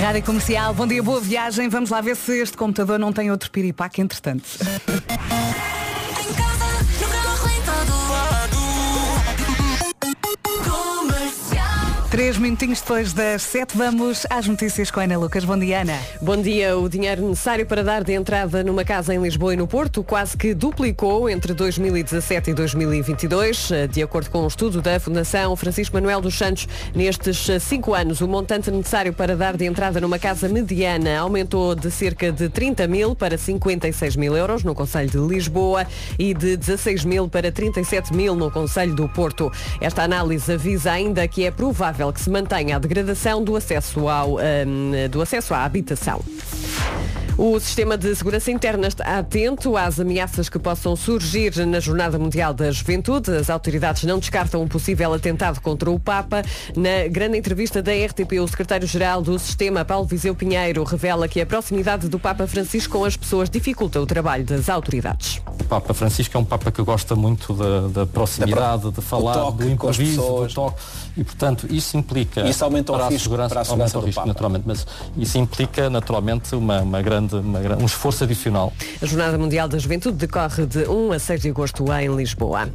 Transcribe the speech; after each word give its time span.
Rádio 0.00 0.22
Comercial, 0.24 0.72
bom 0.72 0.86
dia, 0.86 1.02
boa 1.02 1.20
viagem. 1.20 1.68
Vamos 1.68 1.90
lá 1.90 2.00
ver 2.00 2.16
se 2.16 2.40
este 2.40 2.56
computador 2.56 2.98
não 2.98 3.12
tem 3.12 3.30
outro 3.30 3.50
piripaque 3.50 4.00
entretanto. 4.00 4.44
Três 12.10 12.36
minutinhos 12.36 12.80
depois 12.80 13.12
das 13.12 13.40
sete, 13.40 13.76
vamos 13.76 14.26
às 14.28 14.44
notícias 14.48 14.90
com 14.90 14.98
a 14.98 15.04
Ana 15.04 15.16
Lucas. 15.16 15.44
Bom 15.44 15.56
dia, 15.56 15.82
Ana. 15.82 15.96
Bom 16.20 16.36
dia. 16.36 16.76
O 16.76 16.88
dinheiro 16.88 17.28
necessário 17.28 17.64
para 17.64 17.84
dar 17.84 18.02
de 18.02 18.12
entrada 18.12 18.64
numa 18.64 18.84
casa 18.84 19.14
em 19.14 19.22
Lisboa 19.22 19.54
e 19.54 19.56
no 19.56 19.68
Porto 19.68 20.02
quase 20.02 20.36
que 20.36 20.52
duplicou 20.52 21.30
entre 21.30 21.54
2017 21.54 22.50
e 22.50 22.54
2022. 22.54 23.70
De 23.92 24.02
acordo 24.02 24.28
com 24.28 24.42
um 24.42 24.48
estudo 24.48 24.82
da 24.82 24.98
Fundação 24.98 25.54
Francisco 25.54 25.94
Manuel 25.94 26.20
dos 26.20 26.36
Santos, 26.36 26.66
nestes 26.96 27.46
cinco 27.60 27.94
anos, 27.94 28.20
o 28.20 28.26
montante 28.26 28.72
necessário 28.72 29.12
para 29.12 29.36
dar 29.36 29.56
de 29.56 29.64
entrada 29.64 30.00
numa 30.00 30.18
casa 30.18 30.48
mediana 30.48 31.16
aumentou 31.16 31.76
de 31.76 31.92
cerca 31.92 32.32
de 32.32 32.48
30 32.48 32.88
mil 32.88 33.14
para 33.14 33.38
56 33.38 34.16
mil 34.16 34.36
euros 34.36 34.64
no 34.64 34.74
Conselho 34.74 35.10
de 35.10 35.18
Lisboa 35.18 35.86
e 36.18 36.34
de 36.34 36.56
16 36.56 37.04
mil 37.04 37.28
para 37.28 37.52
37 37.52 38.12
mil 38.12 38.34
no 38.34 38.50
Conselho 38.50 38.96
do 38.96 39.08
Porto. 39.08 39.48
Esta 39.80 40.02
análise 40.02 40.52
avisa 40.52 40.90
ainda 40.90 41.28
que 41.28 41.44
é 41.44 41.52
provável 41.52 41.99
que 42.12 42.20
se 42.20 42.30
mantenha 42.30 42.76
a 42.76 42.78
degradação 42.78 43.44
do 43.44 43.54
acesso, 43.54 44.08
ao, 44.08 44.36
um, 44.36 45.08
do 45.10 45.20
acesso 45.20 45.52
à 45.52 45.64
habitação. 45.64 46.22
O 47.42 47.58
Sistema 47.58 47.96
de 47.96 48.14
Segurança 48.14 48.50
Interna 48.50 48.86
está 48.86 49.18
atento 49.18 49.74
às 49.74 49.98
ameaças 49.98 50.50
que 50.50 50.58
possam 50.58 50.94
surgir 50.94 51.56
na 51.66 51.80
Jornada 51.80 52.18
Mundial 52.18 52.52
da 52.52 52.70
Juventude. 52.70 53.30
As 53.34 53.48
autoridades 53.48 54.04
não 54.04 54.18
descartam 54.18 54.60
um 54.60 54.68
possível 54.68 55.14
atentado 55.14 55.58
contra 55.58 55.90
o 55.90 55.98
Papa. 55.98 56.42
Na 56.76 57.08
grande 57.10 57.38
entrevista 57.38 57.80
da 57.82 57.92
RTP, 57.92 58.40
o 58.40 58.46
secretário-geral 58.46 59.22
do 59.22 59.38
Sistema, 59.38 59.86
Paulo 59.86 60.06
Viseu 60.06 60.34
Pinheiro, 60.34 60.84
revela 60.84 61.26
que 61.26 61.40
a 61.40 61.46
proximidade 61.46 62.10
do 62.10 62.18
Papa 62.18 62.46
Francisco 62.46 62.98
com 62.98 63.06
as 63.06 63.16
pessoas 63.16 63.48
dificulta 63.48 63.98
o 64.02 64.06
trabalho 64.06 64.44
das 64.44 64.68
autoridades. 64.68 65.40
O 65.58 65.64
Papa 65.64 65.94
Francisco 65.94 66.36
é 66.36 66.40
um 66.40 66.44
Papa 66.44 66.70
que 66.70 66.82
gosta 66.82 67.16
muito 67.16 67.54
da, 67.54 67.88
da 67.88 68.06
proximidade, 68.06 68.90
de 68.90 69.00
falar, 69.00 69.50
do 69.52 69.76
com 69.76 69.88
as 69.88 69.98
improviso, 69.98 70.16
do 70.16 70.22
pessoas. 70.22 70.52
toque. 70.52 70.82
E, 71.20 71.24
portanto, 71.24 71.66
isso 71.70 71.98
implica... 71.98 72.40
Isso 72.48 72.64
aumenta 72.64 72.92
o 72.92 72.96
para 72.96 73.04
a 73.04 73.08
risco- 73.10 73.24
segurança, 73.24 73.50
para 73.50 73.60
a 73.60 73.64
segurança 73.64 73.98
aumenta 73.98 73.98
o 73.98 74.00
do 74.00 74.06
risco, 74.06 74.20
Papa. 74.22 74.28
naturalmente, 74.28 74.64
mas 74.66 74.86
isso 75.18 75.36
implica, 75.36 75.90
naturalmente, 75.90 76.54
uma, 76.54 76.80
uma 76.80 77.02
grande, 77.02 77.34
uma 77.36 77.60
grande- 77.60 77.82
um 77.82 77.86
esforço 77.86 78.24
adicional. 78.24 78.72
A 79.02 79.04
Jornada 79.04 79.36
Mundial 79.36 79.68
da 79.68 79.78
Juventude 79.78 80.16
decorre 80.16 80.64
de 80.64 80.88
1 80.88 81.12
a 81.12 81.18
6 81.18 81.42
de 81.42 81.50
agosto 81.50 81.84
em 81.92 82.08
Lisboa. 82.16 82.70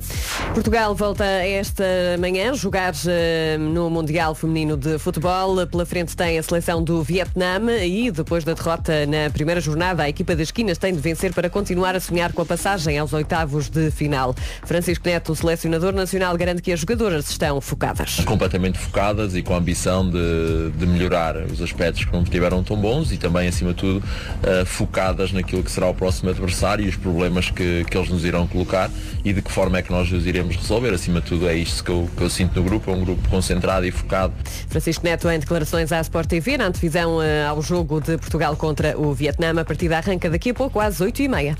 Portugal 0.53 0.93
volta 0.93 1.25
esta 1.25 1.83
manhã 2.19 2.51
a 2.51 2.53
jogar 2.53 2.93
eh, 3.07 3.57
no 3.57 3.89
Mundial 3.89 4.35
Feminino 4.35 4.77
de 4.77 4.99
Futebol. 4.99 5.66
Pela 5.66 5.85
frente 5.85 6.16
tem 6.16 6.38
a 6.38 6.43
seleção 6.43 6.83
do 6.83 7.01
Vietnã 7.01 7.59
e 7.83 8.11
depois 8.11 8.43
da 8.43 8.53
derrota 8.53 9.05
na 9.07 9.29
primeira 9.31 9.59
jornada, 9.59 10.03
a 10.03 10.09
equipa 10.09 10.35
das 10.35 10.49
esquinas 10.49 10.77
tem 10.77 10.93
de 10.93 10.99
vencer 10.99 11.33
para 11.33 11.49
continuar 11.49 11.95
a 11.95 11.99
sonhar 11.99 12.31
com 12.31 12.43
a 12.43 12.45
passagem 12.45 12.99
aos 12.99 13.11
oitavos 13.11 13.69
de 13.69 13.89
final. 13.89 14.35
Francisco 14.63 15.07
Neto, 15.07 15.31
o 15.31 15.35
selecionador 15.35 15.93
nacional, 15.93 16.38
garante 16.38 16.61
que 16.61 16.71
as 16.71 16.79
jogadoras 16.79 17.27
estão 17.29 17.59
focadas. 17.59 18.17
Completamente 18.36 18.78
focadas 18.78 19.33
e 19.33 19.41
com 19.41 19.53
a 19.53 19.58
ambição 19.58 20.09
de, 20.09 20.69
de 20.78 20.86
melhorar 20.86 21.38
os 21.38 21.61
aspectos 21.61 22.03
que 22.03 22.11
não 22.11 22.22
estiveram 22.22 22.61
tão 22.61 22.75
bons 22.75 23.14
e 23.14 23.17
também, 23.17 23.47
acima 23.47 23.69
de 23.69 23.78
tudo, 23.78 24.03
eh, 24.44 24.66
focadas 24.66 25.31
naquilo 25.31 25.64
que 25.64 25.72
será 25.72 25.88
o 25.88 25.94
próximo 25.94 26.30
adversário 26.30 26.86
e 26.86 26.89
os 26.89 26.97
problemas 26.97 27.50
que, 27.50 27.86
que 27.86 27.97
eles 27.97 28.09
nos 28.09 28.25
irão 28.25 28.45
colocar 28.45 28.91
e 29.23 29.31
de 29.31 29.41
que 29.41 29.50
forma 29.50 29.78
é 29.78 29.81
que 29.81 29.89
nós 29.89 30.11
os 30.11 30.28
iremos 30.28 30.58
resolver. 30.58 30.94
Acima 30.94 31.22
de 31.22 31.28
tudo, 31.28 31.47
é 31.47 31.56
isto 31.56 31.81
que 31.81 31.89
eu, 31.89 32.09
que 32.17 32.23
eu 32.23 32.30
sinto 32.30 32.59
no 32.59 32.63
grupo, 32.63 32.91
é 32.91 32.94
um 32.94 33.06
grupo 33.06 33.25
concentrado 33.30 33.86
e 33.86 33.91
focado. 33.91 34.33
Francisco 34.67 35.06
Neto 35.06 35.30
em 35.30 35.39
declarações 35.39 35.94
à 35.94 36.02
Sport 36.02 36.28
TV, 36.28 36.58
na 36.58 36.66
antevisão 36.66 37.23
eh, 37.23 37.45
ao 37.45 37.61
jogo 37.61 38.02
de 38.02 38.17
Portugal 38.17 38.58
contra 38.58 39.00
o 39.00 39.13
Vietnã. 39.13 39.58
A 39.58 39.63
partida 39.63 39.97
arranca 39.97 40.30
daqui 40.30 40.50
a 40.50 40.53
pouco 40.53 40.81
às 40.81 41.00
8h30. 41.00 41.56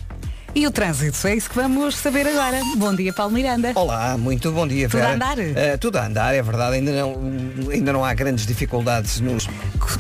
E 0.58 0.66
o 0.66 0.72
trânsito, 0.72 1.28
é 1.28 1.36
isso 1.36 1.50
que 1.50 1.56
vamos 1.58 1.98
saber 1.98 2.26
agora. 2.26 2.62
Bom 2.78 2.96
dia, 2.96 3.12
Paulo 3.12 3.34
Miranda. 3.34 3.74
Olá, 3.76 4.18
muito 4.18 4.50
bom 4.54 4.66
dia. 4.66 4.88
Tudo 4.88 5.02
a 5.02 5.08
Vera. 5.08 5.16
andar? 5.16 5.38
Eh, 5.38 5.76
tudo 5.76 5.98
a 5.98 6.06
andar, 6.06 6.34
é 6.34 6.42
verdade. 6.42 6.76
Ainda 6.78 6.94
não, 6.94 7.70
ainda 7.70 7.92
não 7.92 8.06
há 8.06 8.14
grandes 8.14 8.46
dificuldades 8.46 9.20
nos. 9.20 9.50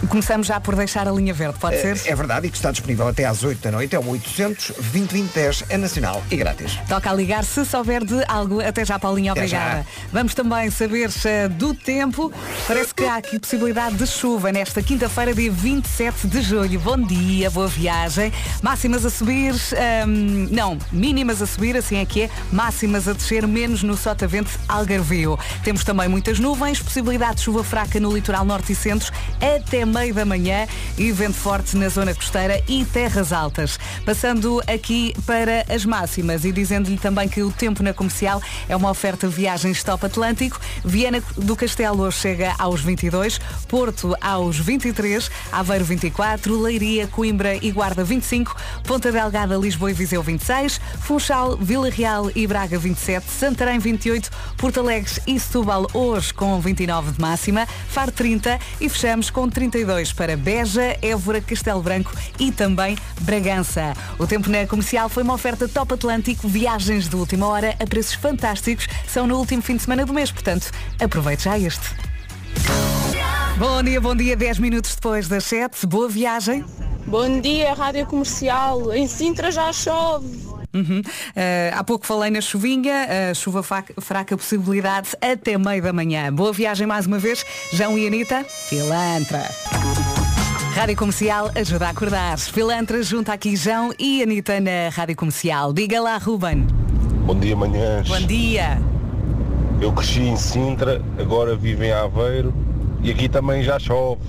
Começamos 0.07 0.47
já 0.47 0.57
por 0.61 0.73
deixar 0.77 1.09
a 1.09 1.11
linha 1.11 1.33
verde, 1.33 1.59
pode 1.59 1.75
Eh, 1.75 1.93
ser? 1.95 2.09
É 2.09 2.15
verdade 2.15 2.47
e 2.47 2.49
que 2.49 2.55
está 2.55 2.71
disponível 2.71 3.05
até 3.05 3.25
às 3.25 3.43
8 3.43 3.61
da 3.61 3.71
noite. 3.71 3.97
É 3.97 3.99
o 3.99 4.07
800 4.07 4.67
2010 4.77 5.65
é 5.67 5.75
nacional 5.77 6.23
e 6.31 6.37
grátis. 6.37 6.79
Toca 6.87 7.09
a 7.09 7.13
ligar 7.13 7.43
se 7.43 7.65
souber 7.65 8.05
de 8.05 8.23
algo. 8.25 8.61
Até 8.61 8.85
já, 8.85 8.97
Paulinha, 8.97 9.33
obrigada. 9.33 9.79
já. 9.79 9.85
Vamos 10.13 10.33
também 10.33 10.71
saber 10.71 11.09
eh, 11.25 11.49
do 11.49 11.73
tempo. 11.73 12.31
Parece 12.65 12.95
que 12.95 13.03
há 13.03 13.17
aqui 13.17 13.37
possibilidade 13.39 13.97
de 13.97 14.07
chuva 14.07 14.53
nesta 14.53 14.81
quinta-feira, 14.81 15.33
dia 15.33 15.51
27 15.51 16.27
de 16.29 16.41
julho. 16.41 16.79
Bom 16.79 16.97
dia, 16.97 17.51
boa 17.51 17.67
viagem. 17.67 18.31
Máximas 18.63 19.03
a 19.05 19.09
subir, 19.09 19.53
ahm, 20.03 20.44
não, 20.51 20.77
mínimas 20.91 21.41
a 21.41 21.45
subir, 21.45 21.75
assim 21.75 21.97
é 21.97 22.05
que 22.05 22.23
é. 22.23 22.29
Máximas 22.51 23.07
a 23.07 23.13
descer, 23.13 23.47
menos 23.47 23.83
no 23.83 23.95
Sotavente 23.95 24.51
Algarvio. 24.67 25.37
Temos 25.63 25.83
também 25.83 26.07
muitas 26.07 26.39
nuvens, 26.39 26.81
possibilidade 26.81 27.37
de 27.37 27.41
chuva 27.43 27.63
fraca 27.63 27.99
no 27.99 28.13
litoral 28.13 28.45
norte 28.45 28.71
e 28.71 28.75
centro 28.75 29.11
até 29.41 29.85
meio 29.85 30.13
da 30.13 30.25
manhã 30.25 30.67
e 30.97 31.11
vento 31.11 31.35
forte 31.35 31.75
na 31.77 31.89
zona 31.89 32.13
costeira 32.13 32.61
e 32.67 32.85
terras 32.85 33.31
altas. 33.31 33.79
Passando 34.05 34.61
aqui 34.67 35.13
para 35.25 35.65
as 35.69 35.85
máximas 35.85 36.45
e 36.45 36.51
dizendo-lhe 36.51 36.97
também 36.97 37.27
que 37.27 37.41
o 37.41 37.51
tempo 37.51 37.83
na 37.83 37.93
comercial 37.93 38.41
é 38.67 38.75
uma 38.75 38.89
oferta 38.89 39.27
de 39.27 39.33
viagens 39.33 39.83
top 39.83 40.05
Atlântico. 40.05 40.59
Viana 40.83 41.21
do 41.37 41.55
Castelo 41.55 42.03
hoje 42.03 42.19
chega 42.19 42.55
aos 42.57 42.81
22, 42.81 43.39
Porto 43.67 44.15
aos 44.21 44.57
23, 44.57 45.29
Aveiro 45.51 45.85
24, 45.85 46.61
Leiria, 46.61 47.07
Coimbra 47.07 47.55
e 47.55 47.71
Guarda 47.71 48.03
25, 48.03 48.55
Ponta 48.83 49.11
Delgada, 49.11 49.55
Lisboa 49.55 49.91
e 49.91 49.93
Viseu 49.93 50.23
26, 50.35 50.81
Funchal, 50.99 51.57
Vila 51.57 51.89
Real 51.89 52.29
e 52.35 52.45
Braga 52.45 52.77
27, 52.77 53.25
Santarém 53.29 53.79
28, 53.79 54.29
Porto 54.57 54.79
Alegre 54.79 55.21
e 55.25 55.39
Setúbal 55.39 55.87
hoje 55.93 56.33
com 56.33 56.59
29 56.59 57.13
de 57.13 57.21
máxima, 57.21 57.65
Faro 57.87 58.11
30 58.11 58.59
e 58.81 58.89
fechamos 58.89 59.29
com 59.29 59.49
32 59.49 60.11
para 60.11 60.35
Beja, 60.35 60.97
Évora, 61.01 61.39
Castelo 61.39 61.81
Branco 61.81 62.11
e 62.39 62.51
também 62.51 62.97
Bragança. 63.21 63.93
O 64.19 64.27
tempo 64.27 64.49
na 64.49 64.67
comercial 64.67 65.07
foi 65.07 65.23
uma 65.23 65.33
oferta 65.33 65.67
top 65.67 65.93
Atlântico, 65.93 66.47
viagens 66.47 67.07
de 67.07 67.15
última 67.15 67.47
hora 67.47 67.75
a 67.79 67.87
preços 67.87 68.15
fantásticos, 68.15 68.87
são 69.07 69.25
no 69.25 69.37
último 69.37 69.61
fim 69.61 69.77
de 69.77 69.83
semana 69.83 70.05
do 70.05 70.13
mês, 70.13 70.31
portanto, 70.31 70.69
aproveite 70.99 71.43
já 71.43 71.57
este. 71.57 72.04
Bom 73.57 73.83
dia, 73.83 74.01
bom 74.01 74.15
dia, 74.15 74.35
10 74.35 74.59
minutos 74.59 74.95
depois 74.95 75.27
das 75.27 75.45
7, 75.45 75.85
boa 75.85 76.09
viagem. 76.09 76.65
Bom 77.05 77.39
dia, 77.39 77.73
Rádio 77.73 78.05
Comercial. 78.05 78.91
Em 78.93 79.07
Sintra 79.07 79.51
já 79.51 79.71
chove. 79.71 80.27
Uhum. 80.73 81.01
Eh, 81.35 81.71
há 81.73 81.83
pouco 81.83 82.05
falei 82.05 82.29
na 82.29 82.41
chuvinha, 82.41 83.05
eh, 83.07 83.33
chuva 83.33 83.63
fraca 83.63 84.35
possibilidade 84.35 85.09
até 85.21 85.57
meio 85.57 85.81
da 85.81 85.93
manhã. 85.93 86.33
Boa 86.33 86.51
viagem 86.51 86.85
mais 86.85 87.05
uma 87.05 87.17
vez, 87.17 87.45
João 87.71 87.97
e 87.97 88.05
Anitta, 88.05 88.45
Pilantra. 88.69 89.49
Rádio 90.75 90.97
Comercial 90.97 91.49
ajuda 91.55 91.87
a 91.87 91.89
acordar. 91.91 92.37
Pilantra 92.53 93.01
junto 93.01 93.31
aqui 93.31 93.55
João 93.55 93.93
e 93.97 94.21
Anitta 94.21 94.59
na 94.59 94.89
Rádio 94.91 95.15
Comercial. 95.15 95.71
Diga 95.71 96.01
lá, 96.01 96.17
Ruben. 96.17 96.67
Bom 97.25 97.39
dia, 97.39 97.55
manhãs. 97.55 98.09
Bom 98.09 98.19
dia. 98.27 98.77
Eu 99.81 99.91
cresci 99.93 100.21
em 100.21 100.35
Sintra, 100.37 101.01
agora 101.19 101.55
vivo 101.55 101.83
em 101.83 101.91
Aveiro 101.91 102.53
e 103.03 103.11
aqui 103.11 103.27
também 103.29 103.63
já 103.63 103.77
chove. 103.77 104.21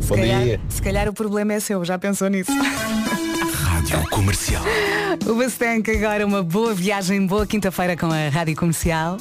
Se 0.00 0.08
Bom 0.08 0.16
calhar, 0.16 0.42
dia. 0.42 0.60
se 0.68 0.82
calhar 0.82 1.08
o 1.08 1.12
problema 1.12 1.52
é 1.52 1.60
seu, 1.60 1.84
já 1.84 1.98
pensou 1.98 2.28
nisso? 2.28 2.50
Rádio 3.52 4.08
Comercial. 4.10 4.62
O 5.26 5.34
Bastank 5.34 5.90
agora 5.90 6.26
uma 6.26 6.42
boa 6.42 6.74
viagem, 6.74 7.24
boa 7.26 7.46
quinta-feira 7.46 7.96
com 7.96 8.06
a 8.06 8.28
Rádio 8.30 8.56
Comercial. 8.56 9.18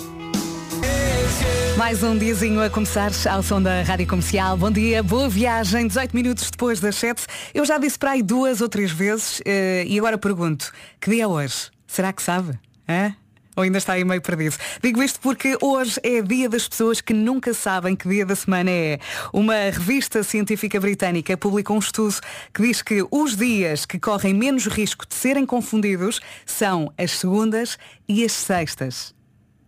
Mais 1.77 2.03
um 2.03 2.17
diazinho 2.17 2.61
a 2.61 2.69
começar 2.69 3.11
ao 3.29 3.43
som 3.43 3.61
da 3.61 3.83
Rádio 3.83 4.07
Comercial. 4.07 4.57
Bom 4.57 4.71
dia, 4.71 5.03
boa 5.03 5.29
viagem. 5.29 5.87
18 5.87 6.15
minutos 6.15 6.49
depois 6.49 6.79
das 6.79 6.95
7. 6.95 7.25
Eu 7.53 7.65
já 7.65 7.77
disse 7.77 7.97
para 7.97 8.11
aí 8.11 8.23
duas 8.23 8.59
ou 8.61 8.67
três 8.67 8.91
vezes 8.91 9.41
eh, 9.45 9.85
e 9.87 9.97
agora 9.97 10.17
pergunto, 10.17 10.71
que 10.99 11.09
dia 11.09 11.23
é 11.23 11.27
hoje? 11.27 11.69
Será 11.87 12.11
que 12.11 12.21
sabe? 12.21 12.57
Hã? 12.87 13.13
Ou 13.59 13.63
ainda 13.63 13.77
está 13.77 13.91
aí 13.91 14.05
meio 14.05 14.21
perdido? 14.21 14.55
Digo 14.81 15.03
isto 15.03 15.19
porque 15.19 15.57
hoje 15.59 15.99
é 16.01 16.21
dia 16.21 16.47
das 16.47 16.65
pessoas 16.65 17.01
que 17.01 17.13
nunca 17.13 17.53
sabem 17.53 17.93
que 17.93 18.07
dia 18.07 18.25
da 18.25 18.33
semana 18.33 18.71
é. 18.71 18.99
Uma 19.33 19.53
revista 19.53 20.23
científica 20.23 20.79
britânica 20.79 21.35
publicou 21.35 21.75
um 21.75 21.79
estudo 21.79 22.15
que 22.53 22.61
diz 22.61 22.81
que 22.81 23.05
os 23.11 23.35
dias 23.35 23.85
que 23.85 23.99
correm 23.99 24.33
menos 24.33 24.65
risco 24.65 25.05
de 25.05 25.13
serem 25.13 25.45
confundidos 25.45 26.21
são 26.45 26.89
as 26.97 27.11
segundas 27.11 27.77
e 28.07 28.23
as 28.23 28.31
sextas. 28.31 29.18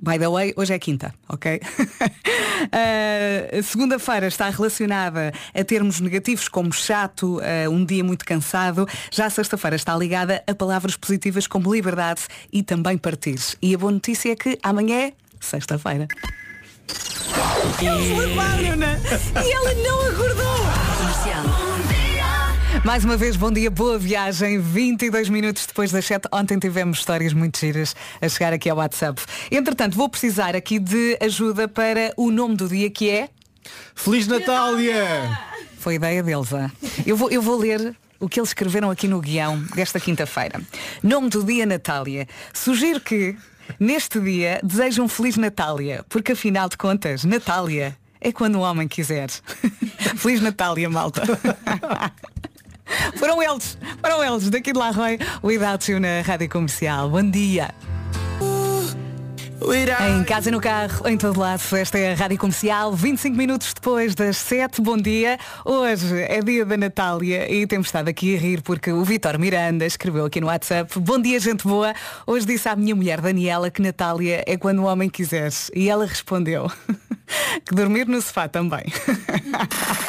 By 0.01 0.17
the 0.17 0.29
way, 0.29 0.53
hoje 0.55 0.73
é 0.73 0.79
quinta, 0.79 1.13
ok? 1.29 1.61
Uh, 1.61 1.61
Segunda-feira 3.63 4.27
está 4.27 4.49
relacionada 4.49 5.31
a 5.53 5.63
termos 5.63 5.99
negativos 5.99 6.47
como 6.47 6.73
chato, 6.73 7.37
uh, 7.37 7.69
um 7.69 7.85
dia 7.85 8.03
muito 8.03 8.25
cansado. 8.25 8.87
Já 9.11 9.27
a 9.27 9.29
sexta-feira 9.29 9.75
está 9.75 9.95
ligada 9.95 10.43
a 10.47 10.55
palavras 10.55 10.97
positivas 10.97 11.45
como 11.45 11.71
liberdade 11.71 12.21
e 12.51 12.63
também 12.63 12.97
partir. 12.97 13.39
E 13.61 13.75
a 13.75 13.77
boa 13.77 13.91
notícia 13.91 14.31
é 14.31 14.35
que 14.35 14.57
amanhã 14.63 15.07
é 15.07 15.13
sexta-feira. 15.39 16.07
Eles 17.79 18.17
levaram-na 18.17 18.97
e 19.45 19.51
ela 19.51 19.73
não 19.75 20.01
acordou. 20.07 21.70
Mais 22.85 23.05
uma 23.05 23.15
vez, 23.15 23.35
bom 23.35 23.51
dia, 23.51 23.69
boa 23.69 23.99
viagem. 23.99 24.59
22 24.59 25.29
minutos 25.29 25.67
depois 25.67 25.91
das 25.91 26.05
7. 26.05 26.27
Ontem 26.31 26.57
tivemos 26.57 26.99
histórias 26.99 27.31
muito 27.31 27.59
giras 27.59 27.95
a 28.19 28.27
chegar 28.27 28.53
aqui 28.53 28.69
ao 28.69 28.77
WhatsApp. 28.77 29.21
Entretanto, 29.51 29.95
vou 29.95 30.09
precisar 30.09 30.55
aqui 30.55 30.79
de 30.79 31.17
ajuda 31.21 31.67
para 31.67 32.11
o 32.17 32.31
nome 32.31 32.55
do 32.55 32.67
dia 32.67 32.89
que 32.89 33.09
é. 33.09 33.29
Feliz 33.93 34.25
Natália! 34.25 35.37
Foi 35.77 35.95
ideia 35.95 36.23
deles, 36.23 36.51
ah. 36.53 36.71
Eu 37.05 37.15
vou, 37.15 37.29
eu 37.29 37.41
vou 37.41 37.59
ler 37.59 37.95
o 38.19 38.27
que 38.27 38.39
eles 38.39 38.49
escreveram 38.49 38.89
aqui 38.89 39.07
no 39.07 39.19
guião 39.19 39.61
desta 39.75 39.99
quinta-feira. 39.99 40.59
Nome 41.03 41.29
do 41.29 41.43
dia 41.43 41.65
Natália. 41.65 42.27
Sugiro 42.53 42.99
que, 42.99 43.35
neste 43.79 44.19
dia, 44.19 44.59
desejem 44.63 45.03
um 45.03 45.07
Feliz 45.07 45.37
Natália, 45.37 46.03
porque 46.09 46.31
afinal 46.31 46.67
de 46.67 46.77
contas, 46.77 47.23
Natália 47.23 47.95
é 48.19 48.31
quando 48.31 48.55
o 48.55 48.61
homem 48.61 48.87
quiser. 48.87 49.29
Feliz 50.17 50.41
Natália, 50.41 50.89
malta. 50.89 51.21
Foram 53.15 53.41
eles, 53.41 53.77
foram 54.01 54.23
eles, 54.23 54.49
daqui 54.49 54.73
de 54.73 54.79
La 54.79 54.91
Roy, 54.91 55.19
o 55.41 55.51
Idácio 55.51 55.99
na 55.99 56.21
Rádio 56.21 56.49
Comercial. 56.49 57.09
Bom 57.09 57.29
dia. 57.29 57.73
Em 60.09 60.23
casa, 60.23 60.49
no 60.49 60.59
carro, 60.59 61.07
em 61.07 61.15
todo 61.15 61.39
lado, 61.39 61.61
esta 61.77 61.97
é 61.97 62.13
a 62.13 62.15
Rádio 62.15 62.37
Comercial, 62.39 62.93
25 62.93 63.37
minutos 63.37 63.71
depois 63.73 64.15
das 64.15 64.37
7, 64.37 64.81
bom 64.81 64.97
dia. 64.97 65.37
Hoje 65.63 66.19
é 66.19 66.41
dia 66.41 66.65
da 66.65 66.75
Natália 66.75 67.49
e 67.49 67.67
temos 67.67 67.87
estado 67.87 68.07
aqui 68.07 68.35
a 68.35 68.39
rir 68.39 68.63
porque 68.63 68.91
o 68.91 69.03
Vitor 69.03 69.37
Miranda 69.37 69.85
escreveu 69.85 70.25
aqui 70.25 70.41
no 70.41 70.47
WhatsApp, 70.47 70.91
bom 70.99 71.21
dia 71.21 71.39
gente 71.39 71.63
boa, 71.63 71.93
hoje 72.25 72.47
disse 72.47 72.67
à 72.67 72.75
minha 72.75 72.95
mulher 72.95 73.21
Daniela 73.21 73.69
que 73.69 73.83
Natália 73.83 74.43
é 74.47 74.57
quando 74.57 74.79
o 74.79 74.85
homem 74.85 75.07
quiser. 75.07 75.51
E 75.75 75.89
ela 75.89 76.07
respondeu 76.07 76.69
que 77.63 77.75
dormir 77.75 78.07
no 78.07 78.19
sofá 78.19 78.47
também. 78.47 78.85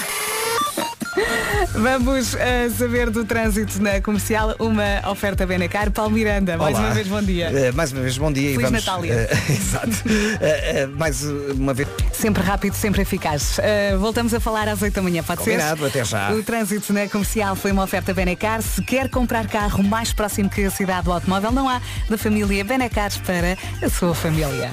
Vamos 1.75 2.35
eh, 2.35 2.69
saber 2.69 3.09
do 3.09 3.25
trânsito 3.25 3.83
na 3.83 3.99
comercial, 4.01 4.55
uma 4.59 5.11
oferta 5.11 5.47
Benacar. 5.47 5.91
Paulo 5.91 6.11
Miranda, 6.11 6.57
mais 6.59 6.77
Olá. 6.77 6.87
uma 6.87 6.95
vez 6.95 7.09
bom 7.09 7.23
dia. 7.23 7.47
Eh, 7.47 7.73
mais 7.73 7.93
uma 7.93 8.03
vez, 8.03 8.19
bom 8.19 8.31
dia. 8.31 8.51
e 8.51 8.57
Feliz 8.57 8.71
vamos, 8.71 8.85
Natália. 8.85 9.29
exato. 9.49 9.89
Eh, 10.41 10.81
eh, 10.83 10.87
mais 10.87 11.23
uma 11.25 11.73
vez. 11.73 11.89
Sempre 12.13 12.43
rápido, 12.43 12.75
sempre 12.75 13.01
eficaz. 13.03 13.59
Uh, 13.59 13.99
voltamos 13.99 14.35
a 14.35 14.39
falar 14.41 14.69
às 14.69 14.83
8 14.83 14.93
da 14.95 15.03
manhã, 15.03 15.23
pode 15.23 15.41
Combinado, 15.41 15.81
ser? 15.81 15.87
até 15.87 16.05
já. 16.05 16.31
O 16.33 16.43
trânsito 16.43 16.93
na 16.93 17.09
comercial 17.09 17.57
foi 17.57 17.73
uma 17.73 17.83
oferta 17.85 18.13
Benecar. 18.13 18.61
Se 18.61 18.83
quer 18.83 19.09
comprar 19.09 19.49
carro 19.49 19.83
mais 19.83 20.13
próximo 20.13 20.51
que 20.51 20.65
a 20.65 20.71
cidade 20.71 21.05
do 21.07 21.13
automóvel, 21.13 21.53
não 21.53 21.69
há 21.69 21.81
da 22.09 22.19
família 22.19 22.63
Benecar 22.65 23.11
para 23.25 23.57
a 23.85 23.89
sua 23.89 24.15
família. 24.15 24.71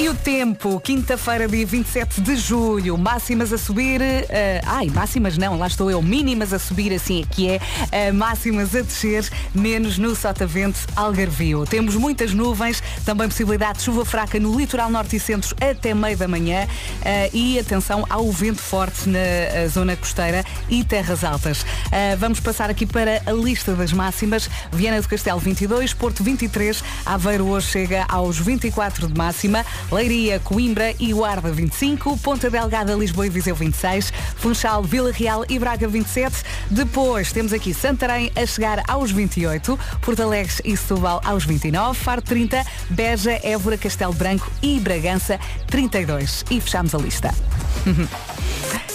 E 0.00 0.08
o 0.08 0.14
tempo, 0.14 0.80
quinta-feira, 0.80 1.46
dia 1.46 1.66
27 1.66 2.22
de 2.22 2.34
julho, 2.34 2.96
máximas 2.96 3.52
a 3.52 3.58
subir. 3.58 4.00
eh, 4.00 4.62
ai, 4.64 4.86
máximas 4.88 5.36
não, 5.36 5.58
lá 5.58 5.66
estou 5.66 5.90
eu, 5.90 6.00
mínimas 6.00 6.54
a 6.54 6.58
subir, 6.58 6.90
assim 6.94 7.22
aqui 7.22 7.50
é. 7.50 7.60
eh, 7.92 8.10
máximas 8.10 8.74
a 8.74 8.80
descer, 8.80 9.28
menos 9.54 9.98
no 9.98 10.16
Sotavento 10.16 10.78
Algarvio. 10.96 11.66
Temos 11.66 11.96
muitas 11.96 12.32
nuvens, 12.32 12.82
também 13.04 13.28
possibilidade 13.28 13.80
de 13.80 13.84
chuva 13.84 14.06
fraca 14.06 14.40
no 14.40 14.58
litoral 14.58 14.88
norte 14.88 15.16
e 15.16 15.20
centro 15.20 15.54
até 15.60 15.92
meio 15.92 16.16
da 16.16 16.26
manhã. 16.26 16.66
eh, 17.04 17.28
e 17.34 17.58
atenção 17.58 18.06
ao 18.08 18.32
vento 18.32 18.62
forte 18.62 19.06
na 19.06 19.68
zona 19.68 19.94
costeira 19.96 20.42
e 20.70 20.82
terras 20.82 21.22
altas. 21.22 21.66
Vamos 22.18 22.40
passar 22.40 22.70
aqui 22.70 22.86
para 22.86 23.20
a 23.26 23.32
lista 23.32 23.74
das 23.74 23.92
máximas. 23.92 24.48
Viana 24.72 25.02
do 25.02 25.06
Castelo 25.06 25.38
22, 25.38 25.92
Porto 25.92 26.24
23, 26.24 26.82
Aveiro 27.04 27.48
hoje 27.48 27.66
chega 27.66 28.06
aos 28.08 28.38
24 28.38 29.06
de 29.06 29.14
máxima, 29.18 29.62
Leiria, 29.90 30.38
Coimbra 30.40 30.94
e 30.98 31.12
Guarda 31.12 31.50
25, 31.50 32.16
Ponta 32.18 32.48
Delgada, 32.48 32.94
Lisboa 32.94 33.26
e 33.26 33.30
Viseu 33.30 33.54
26, 33.54 34.12
Funchal, 34.36 34.82
Vila 34.82 35.12
Real 35.12 35.44
e 35.48 35.58
Braga 35.58 35.88
27. 35.88 36.42
Depois 36.70 37.32
temos 37.32 37.52
aqui 37.52 37.74
Santarém 37.74 38.30
a 38.36 38.46
chegar 38.46 38.82
aos 38.88 39.10
28, 39.10 39.78
Porto 40.00 40.22
Alegre 40.22 40.54
e 40.64 40.76
Setúbal 40.76 41.20
aos 41.24 41.44
29, 41.44 41.98
Faro 41.98 42.22
30, 42.22 42.64
Beja, 42.90 43.38
Évora, 43.42 43.76
Castelo 43.76 44.12
Branco 44.12 44.50
e 44.62 44.78
Bragança 44.80 45.38
32. 45.66 46.44
E 46.50 46.60
fechamos 46.60 46.94
a 46.94 46.98
lista. 46.98 47.34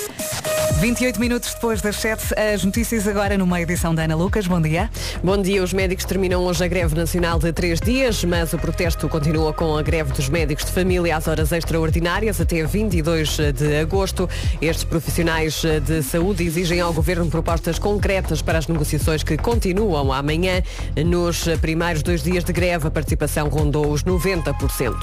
28 0.79 1.19
minutos 1.19 1.53
depois 1.53 1.81
das 1.81 1.95
7, 1.95 2.33
as 2.37 2.63
notícias 2.63 3.07
agora 3.07 3.37
numa 3.37 3.59
edição 3.59 3.95
da 3.95 4.03
Ana 4.03 4.15
Lucas. 4.15 4.45
Bom 4.45 4.61
dia. 4.61 4.89
Bom 5.23 5.41
dia. 5.41 5.63
Os 5.63 5.73
médicos 5.73 6.05
terminam 6.05 6.43
hoje 6.43 6.63
a 6.63 6.67
greve 6.67 6.93
nacional 6.95 7.39
de 7.39 7.51
três 7.51 7.79
dias, 7.79 8.23
mas 8.23 8.53
o 8.53 8.57
protesto 8.57 9.09
continua 9.09 9.51
com 9.53 9.77
a 9.77 9.81
greve 9.81 10.13
dos 10.13 10.29
médicos 10.29 10.65
de 10.65 10.71
família 10.71 11.17
às 11.17 11.27
horas 11.27 11.51
extraordinárias 11.51 12.39
até 12.39 12.63
22 12.63 13.37
de 13.55 13.77
agosto. 13.77 14.29
Estes 14.61 14.83
profissionais 14.83 15.63
de 15.85 16.03
saúde 16.03 16.43
exigem 16.43 16.81
ao 16.81 16.93
governo 16.93 17.27
propostas 17.29 17.79
concretas 17.79 18.41
para 18.41 18.59
as 18.59 18.67
negociações 18.67 19.23
que 19.23 19.37
continuam 19.37 20.13
amanhã. 20.13 20.61
Nos 21.05 21.45
primeiros 21.61 22.03
dois 22.03 22.21
dias 22.21 22.43
de 22.43 22.53
greve, 22.53 22.87
a 22.87 22.91
participação 22.91 23.47
rondou 23.47 23.91
os 23.91 24.03
90%. 24.03 24.93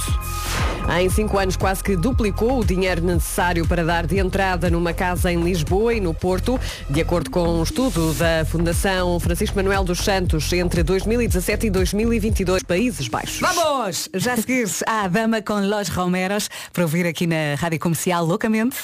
Em 1.01 1.09
cinco 1.09 1.39
anos 1.39 1.57
quase 1.57 1.83
que 1.83 1.97
duplicou 1.97 2.61
o 2.61 2.65
dinheiro 2.65 3.03
necessário 3.03 3.67
para 3.67 3.85
dar 3.85 4.07
de 4.07 4.19
entrada 4.19 4.69
numa 4.69 4.93
casa 4.93 5.33
em 5.33 5.42
Lisboa 5.43 5.95
e 5.95 6.01
no 6.01 6.15
Porto. 6.15 6.59
De 6.89 7.01
acordo 7.01 7.31
com 7.31 7.61
um 7.61 7.63
estudo 7.63 8.15
da 8.15 8.45
Fundação 8.45 9.19
Francisco 9.21 9.57
Manuel 9.57 9.85
dos 9.85 9.99
Santos, 9.99 10.53
entre 10.53 10.83
2017 10.83 11.67
e 11.67 11.71
2022, 11.71 12.63
Países 12.63 13.09
Baixos. 13.09 13.41
Vamos! 13.41 14.09
Já 14.15 14.37
seguires 14.37 14.83
à 14.87 15.09
Dama 15.09 15.43
com 15.43 15.61
Los 15.61 15.89
Romeros 15.89 16.49
para 16.73 16.83
ouvir 16.83 17.07
aqui 17.07 17.27
na 17.27 17.55
Rádio 17.57 17.79
Comercial 17.79 18.25
loucamente. 18.25 18.77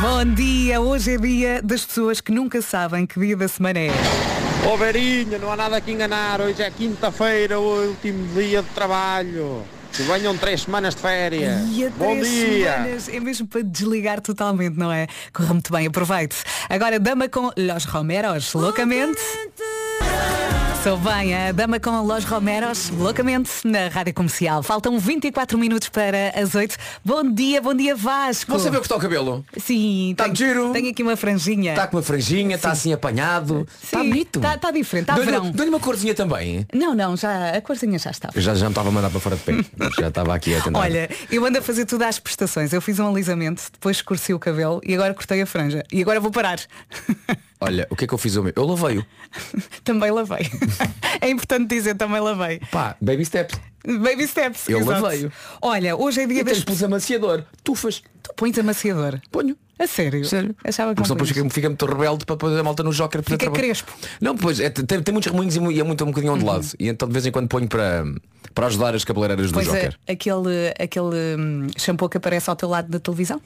Bom 0.00 0.34
dia! 0.34 0.80
Hoje 0.80 1.14
é 1.14 1.18
dia 1.18 1.62
das 1.62 1.84
pessoas 1.84 2.20
que 2.20 2.32
nunca 2.32 2.60
sabem 2.60 3.06
que 3.06 3.20
dia 3.20 3.36
da 3.36 3.48
semana 3.48 3.78
é. 3.78 3.90
Verinha, 4.78 5.38
não 5.38 5.52
há 5.52 5.56
nada 5.56 5.80
que 5.80 5.92
enganar, 5.92 6.40
hoje 6.40 6.62
é 6.62 6.70
quinta-feira, 6.70 7.60
o 7.60 7.88
último 7.88 8.26
dia 8.34 8.62
de 8.62 8.68
trabalho. 8.70 9.62
Que 9.92 10.02
venham 10.04 10.36
três 10.38 10.62
semanas 10.62 10.94
de 10.94 11.02
férias. 11.02 11.60
E 11.70 11.86
a 11.86 11.90
Bom 11.90 12.12
três 12.18 12.28
dia! 12.28 12.72
semanas, 12.72 13.08
é 13.08 13.20
mesmo 13.20 13.46
para 13.46 13.62
desligar 13.62 14.20
totalmente, 14.20 14.76
não 14.78 14.90
é? 14.90 15.06
Corra 15.32 15.52
muito 15.52 15.70
bem, 15.70 15.86
aproveite. 15.86 16.36
Agora, 16.68 16.98
Dama 16.98 17.28
com 17.28 17.50
Los 17.56 17.84
Romeros, 17.84 18.52
loucamente. 18.54 19.20
Sou 20.82 20.96
bem, 20.98 21.32
a 21.32 21.52
Dama 21.52 21.78
com 21.78 22.00
Los 22.02 22.24
Romeros, 22.24 22.90
loucamente, 22.90 23.50
na 23.64 23.86
Rádio 23.86 24.12
Comercial. 24.14 24.64
Faltam 24.64 24.98
24 24.98 25.56
minutos 25.56 25.88
para 25.88 26.30
as 26.34 26.56
8. 26.56 26.76
Bom 27.04 27.22
dia, 27.32 27.62
bom 27.62 27.72
dia 27.72 27.94
Vasco. 27.94 28.58
Saber 28.58 28.78
o 28.78 28.80
que 28.80 28.86
está 28.86 28.96
o 28.96 28.98
cabelo? 28.98 29.44
Sim, 29.58 30.12
Tá 30.16 30.24
tenho, 30.24 30.34
giro. 30.36 30.72
tenho 30.72 30.90
aqui 30.90 31.04
uma 31.04 31.14
franjinha. 31.16 31.70
Está 31.70 31.86
com 31.86 31.96
uma 31.98 32.02
franjinha, 32.02 32.56
está 32.56 32.72
assim 32.72 32.92
apanhado. 32.92 33.64
Está 33.80 33.98
bonito. 33.98 34.40
Está 34.40 34.58
tá 34.58 34.70
diferente, 34.72 35.08
está 35.08 35.22
verão. 35.22 35.52
dou-lhe 35.52 35.70
uma 35.70 35.78
corzinha 35.78 36.16
também. 36.16 36.66
Não, 36.74 36.96
não, 36.96 37.16
já, 37.16 37.50
a 37.50 37.60
corzinha 37.60 37.96
já 38.00 38.10
está. 38.10 38.30
Eu 38.34 38.42
já, 38.42 38.52
já 38.56 38.66
me 38.66 38.72
estava 38.72 38.88
a 38.88 38.92
mandar 38.92 39.10
para 39.10 39.20
fora 39.20 39.36
de 39.36 39.42
pé. 39.42 39.52
já 40.00 40.08
estava 40.08 40.34
aqui 40.34 40.52
a 40.52 40.60
tentar. 40.60 40.80
Olha, 40.80 41.08
eu 41.30 41.46
ando 41.46 41.58
a 41.58 41.62
fazer 41.62 41.86
tudo 41.86 42.02
às 42.02 42.18
prestações. 42.18 42.72
Eu 42.72 42.82
fiz 42.82 42.98
um 42.98 43.08
alisamento, 43.08 43.62
depois 43.72 43.98
escureci 43.98 44.34
o 44.34 44.38
cabelo 44.40 44.80
e 44.84 44.94
agora 44.94 45.14
cortei 45.14 45.40
a 45.42 45.46
franja. 45.46 45.84
E 45.92 46.02
agora 46.02 46.18
vou 46.18 46.32
parar. 46.32 46.58
Olha, 47.62 47.86
o 47.90 47.96
que 47.96 48.04
é 48.04 48.06
que 48.08 48.14
eu 48.14 48.18
fiz 48.18 48.36
ao 48.36 48.42
meu? 48.42 48.52
Eu 48.56 48.66
lavei-o. 48.66 49.06
também 49.84 50.10
lavei. 50.10 50.50
é 51.20 51.30
importante 51.30 51.68
dizer, 51.68 51.94
também 51.94 52.20
lavei. 52.20 52.60
Pá, 52.70 52.96
baby 53.00 53.24
steps. 53.24 53.58
Baby 53.84 54.26
steps. 54.26 54.68
Eu 54.68 54.80
exato. 54.80 55.02
lavei-o. 55.02 55.32
Olha, 55.60 55.96
hoje 55.96 56.22
é 56.22 56.26
dia 56.26 56.44
das 56.44 56.62
pus 56.64 56.82
amaciador. 56.82 57.44
Tufas. 57.62 58.02
Tu 58.22 58.32
pões 58.36 58.58
amaciador. 58.58 59.20
Ponho. 59.30 59.56
A 59.78 59.86
sério? 59.86 60.24
Sério. 60.24 60.54
Achava 60.64 60.90
que 60.90 60.96
Porque 60.96 61.08
senão 61.08 61.18
não 61.18 61.24
depois 61.24 61.28
fica, 61.30 61.50
fica 61.50 61.68
muito 61.68 61.86
rebelde 61.86 62.24
para 62.24 62.36
pôr 62.36 62.56
a 62.56 62.62
malta 62.62 62.82
no 62.82 62.92
joker 62.92 63.22
para 63.22 63.36
Fica 63.36 63.50
crespo. 63.50 63.92
Não, 64.20 64.36
pois 64.36 64.60
é, 64.60 64.70
tem, 64.70 65.02
tem 65.02 65.12
muitos 65.12 65.30
remoinhos 65.30 65.56
e 65.56 65.80
é 65.80 65.82
muito 65.82 66.04
um 66.04 66.08
bocadinho 66.08 66.34
ondulado. 66.34 66.66
E 66.78 66.88
então 66.88 67.08
de 67.08 67.12
vez 67.12 67.26
em 67.26 67.32
quando 67.32 67.48
ponho 67.48 67.68
para, 67.68 68.04
para 68.54 68.66
ajudar 68.66 68.94
as 68.94 69.04
cabeleireiras 69.04 69.50
do 69.50 69.54
Pois 69.54 69.68
é, 69.68 69.70
joker. 69.70 69.98
aquele, 70.08 70.74
aquele 70.78 71.36
hum, 71.36 71.66
shampoo 71.76 72.08
que 72.08 72.16
aparece 72.16 72.48
ao 72.48 72.54
teu 72.54 72.68
lado 72.68 72.88
da 72.88 73.00
televisão. 73.00 73.40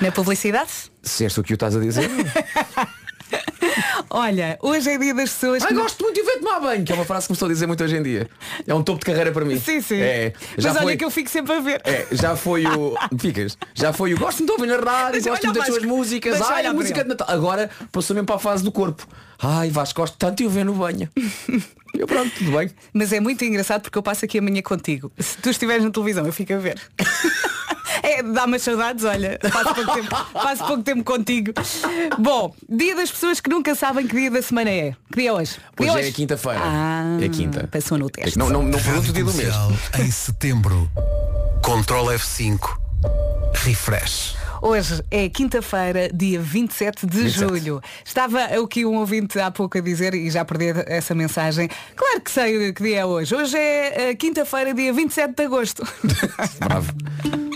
Na 0.00 0.12
publicidade. 0.12 0.70
Se 1.02 1.24
és 1.24 1.34
tu 1.34 1.42
que 1.42 1.52
o 1.52 1.54
estás 1.54 1.76
a 1.76 1.80
dizer. 1.80 2.08
Olha, 4.10 4.58
hoje 4.62 4.90
é 4.90 4.98
dia 4.98 5.14
das 5.14 5.30
pessoas 5.30 5.62
Ai, 5.62 5.68
que. 5.68 5.74
gosto 5.74 6.02
muito 6.02 6.14
de 6.16 6.22
ver 6.22 6.38
tomar 6.38 6.60
banho, 6.60 6.84
que 6.84 6.92
é 6.92 6.94
uma 6.94 7.04
frase 7.04 7.26
que 7.26 7.32
me 7.32 7.34
estou 7.34 7.46
a 7.48 7.52
dizer 7.52 7.66
muito 7.66 7.82
hoje 7.82 7.96
em 7.96 8.02
dia. 8.02 8.28
É 8.66 8.74
um 8.74 8.82
topo 8.82 9.00
de 9.00 9.06
carreira 9.06 9.32
para 9.32 9.44
mim. 9.44 9.58
Sim, 9.58 9.80
sim. 9.80 10.00
É, 10.00 10.32
Mas 10.56 10.64
já 10.64 10.70
olha 10.70 10.82
foi, 10.82 10.96
que 10.96 11.04
eu 11.04 11.10
fico 11.10 11.28
sempre 11.30 11.52
a 11.54 11.60
ver. 11.60 11.80
é, 11.84 12.06
já 12.12 12.36
foi 12.36 12.64
o. 12.66 12.96
Ficas. 13.18 13.56
Já 13.74 13.92
foi 13.92 14.14
o. 14.14 14.18
Gosto 14.18 14.38
muito 14.44 14.56
de 14.56 14.62
ouvir 14.62 14.84
na 14.84 14.90
rádio, 14.90 15.12
Deixa- 15.12 15.30
gosto 15.30 15.42
olha 15.44 15.52
muito 15.52 15.66
das 15.66 15.74
suas 15.74 15.84
músicas. 15.84 16.38
deixa 16.38 16.52
Ai, 16.54 16.66
a 16.66 16.72
música 16.72 17.02
de 17.02 17.08
Natal. 17.08 17.26
Agora 17.30 17.70
passou 17.90 18.14
mesmo 18.14 18.26
para 18.26 18.36
a 18.36 18.38
fase 18.38 18.62
do 18.62 18.70
corpo. 18.70 19.06
Ai, 19.42 19.70
Vasco, 19.70 20.00
gosto 20.00 20.16
tanto 20.16 20.38
de 20.38 20.46
o 20.46 20.50
ver 20.50 20.64
no 20.64 20.74
banho. 20.74 21.08
Eu 21.94 22.08
pronto, 22.08 22.28
tudo 22.36 22.50
bem. 22.58 22.68
Mas 22.92 23.12
é 23.12 23.20
muito 23.20 23.44
engraçado 23.44 23.82
porque 23.82 23.96
eu 23.96 24.02
passo 24.02 24.24
aqui 24.24 24.38
amanhã 24.40 24.60
contigo. 24.62 25.12
Se 25.16 25.36
tu 25.38 25.48
estiveres 25.48 25.84
na 25.84 25.92
televisão, 25.92 26.26
eu 26.26 26.32
fico 26.32 26.52
a 26.52 26.56
ver. 26.56 26.76
É, 28.04 28.22
dá-me 28.22 28.56
as 28.56 28.62
saudades, 28.62 29.02
olha, 29.04 29.38
passo 29.40 29.74
pouco, 29.74 29.94
tempo, 29.94 30.16
passo 30.34 30.64
pouco 30.66 30.82
tempo 30.82 31.02
contigo. 31.04 31.52
Bom, 32.18 32.54
dia 32.68 32.94
das 32.94 33.10
pessoas 33.10 33.40
que 33.40 33.48
nunca 33.48 33.74
sabem 33.74 34.06
que 34.06 34.14
dia 34.14 34.30
da 34.30 34.42
semana 34.42 34.68
é. 34.70 34.92
Que 35.10 35.20
dia 35.20 35.30
é 35.30 35.32
hoje? 35.32 35.56
Que 35.74 35.84
dia 35.84 35.92
Hoje 35.94 36.08
é 36.08 36.12
quinta-feira. 36.12 36.60
Ah, 36.62 37.16
É 37.20 37.28
quinta. 37.30 37.66
Passou 37.66 37.96
no 37.96 38.10
teste. 38.10 38.38
Não, 38.38 38.50
não, 38.50 38.62
não 38.62 38.78
pergunto 38.78 39.08
o 39.10 39.12
dia 39.12 39.24
do 39.24 39.32
mês. 39.32 39.54
Em 39.98 40.10
setembro. 40.10 40.90
Control 41.62 42.06
F5. 42.08 42.58
Refresh. 43.54 44.36
Hoje 44.66 45.04
é 45.10 45.28
quinta-feira, 45.28 46.08
dia 46.10 46.40
27 46.40 47.06
de 47.06 47.18
27. 47.24 47.38
julho. 47.38 47.82
Estava 48.02 48.58
o 48.58 48.66
que 48.66 48.86
um 48.86 48.96
ouvinte 48.96 49.38
há 49.38 49.50
pouco 49.50 49.76
a 49.76 49.80
dizer 49.82 50.14
e 50.14 50.30
já 50.30 50.42
perdi 50.42 50.72
essa 50.86 51.14
mensagem. 51.14 51.68
Claro 51.94 52.22
que 52.22 52.30
sei 52.30 52.72
que 52.72 52.82
dia 52.82 53.00
é 53.00 53.04
hoje. 53.04 53.34
Hoje 53.34 53.58
é 53.58 54.08
eh, 54.08 54.14
quinta-feira, 54.14 54.72
dia 54.72 54.90
27 54.90 55.34
de 55.34 55.42
agosto. 55.42 55.82
Bravo. 56.60 56.94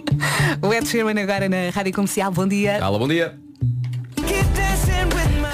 o 0.60 0.70
Ed 0.70 0.86
Sheeran 0.86 1.18
agora 1.18 1.48
na 1.48 1.70
Rádio 1.70 1.94
Comercial. 1.94 2.30
Bom 2.30 2.46
dia. 2.46 2.84
Alô, 2.84 2.98
bom 2.98 3.08
dia. 3.08 3.47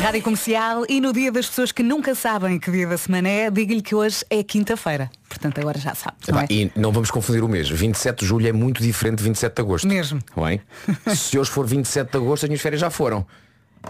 Rádio 0.04 0.20
Comercial 0.20 0.84
e 0.86 1.00
no 1.00 1.14
dia 1.14 1.32
das 1.32 1.48
pessoas 1.48 1.72
que 1.72 1.82
nunca 1.82 2.14
sabem 2.14 2.58
que 2.58 2.70
dia 2.70 2.86
da 2.86 2.98
semana 2.98 3.26
é, 3.26 3.50
digo-lhe 3.50 3.80
que 3.80 3.94
hoje 3.94 4.22
é 4.28 4.42
quinta-feira. 4.42 5.10
Portanto, 5.26 5.58
agora 5.58 5.78
já 5.78 5.94
sabe. 5.94 6.18
Não 6.28 6.42
Epá, 6.42 6.46
é? 6.50 6.54
E 6.54 6.70
não 6.76 6.92
vamos 6.92 7.10
confundir 7.10 7.42
o 7.42 7.48
mês. 7.48 7.70
27 7.70 8.18
de 8.20 8.26
julho 8.26 8.46
é 8.46 8.52
muito 8.52 8.82
diferente 8.82 9.16
de 9.20 9.24
27 9.24 9.54
de 9.54 9.62
agosto. 9.62 9.88
Mesmo. 9.88 10.20
Não 10.36 10.46
é? 10.46 10.60
Se 11.16 11.38
hoje 11.38 11.50
for 11.50 11.66
27 11.66 12.10
de 12.10 12.18
agosto, 12.18 12.44
as 12.44 12.50
minhas 12.50 12.60
férias 12.60 12.82
já 12.82 12.90
foram. 12.90 13.26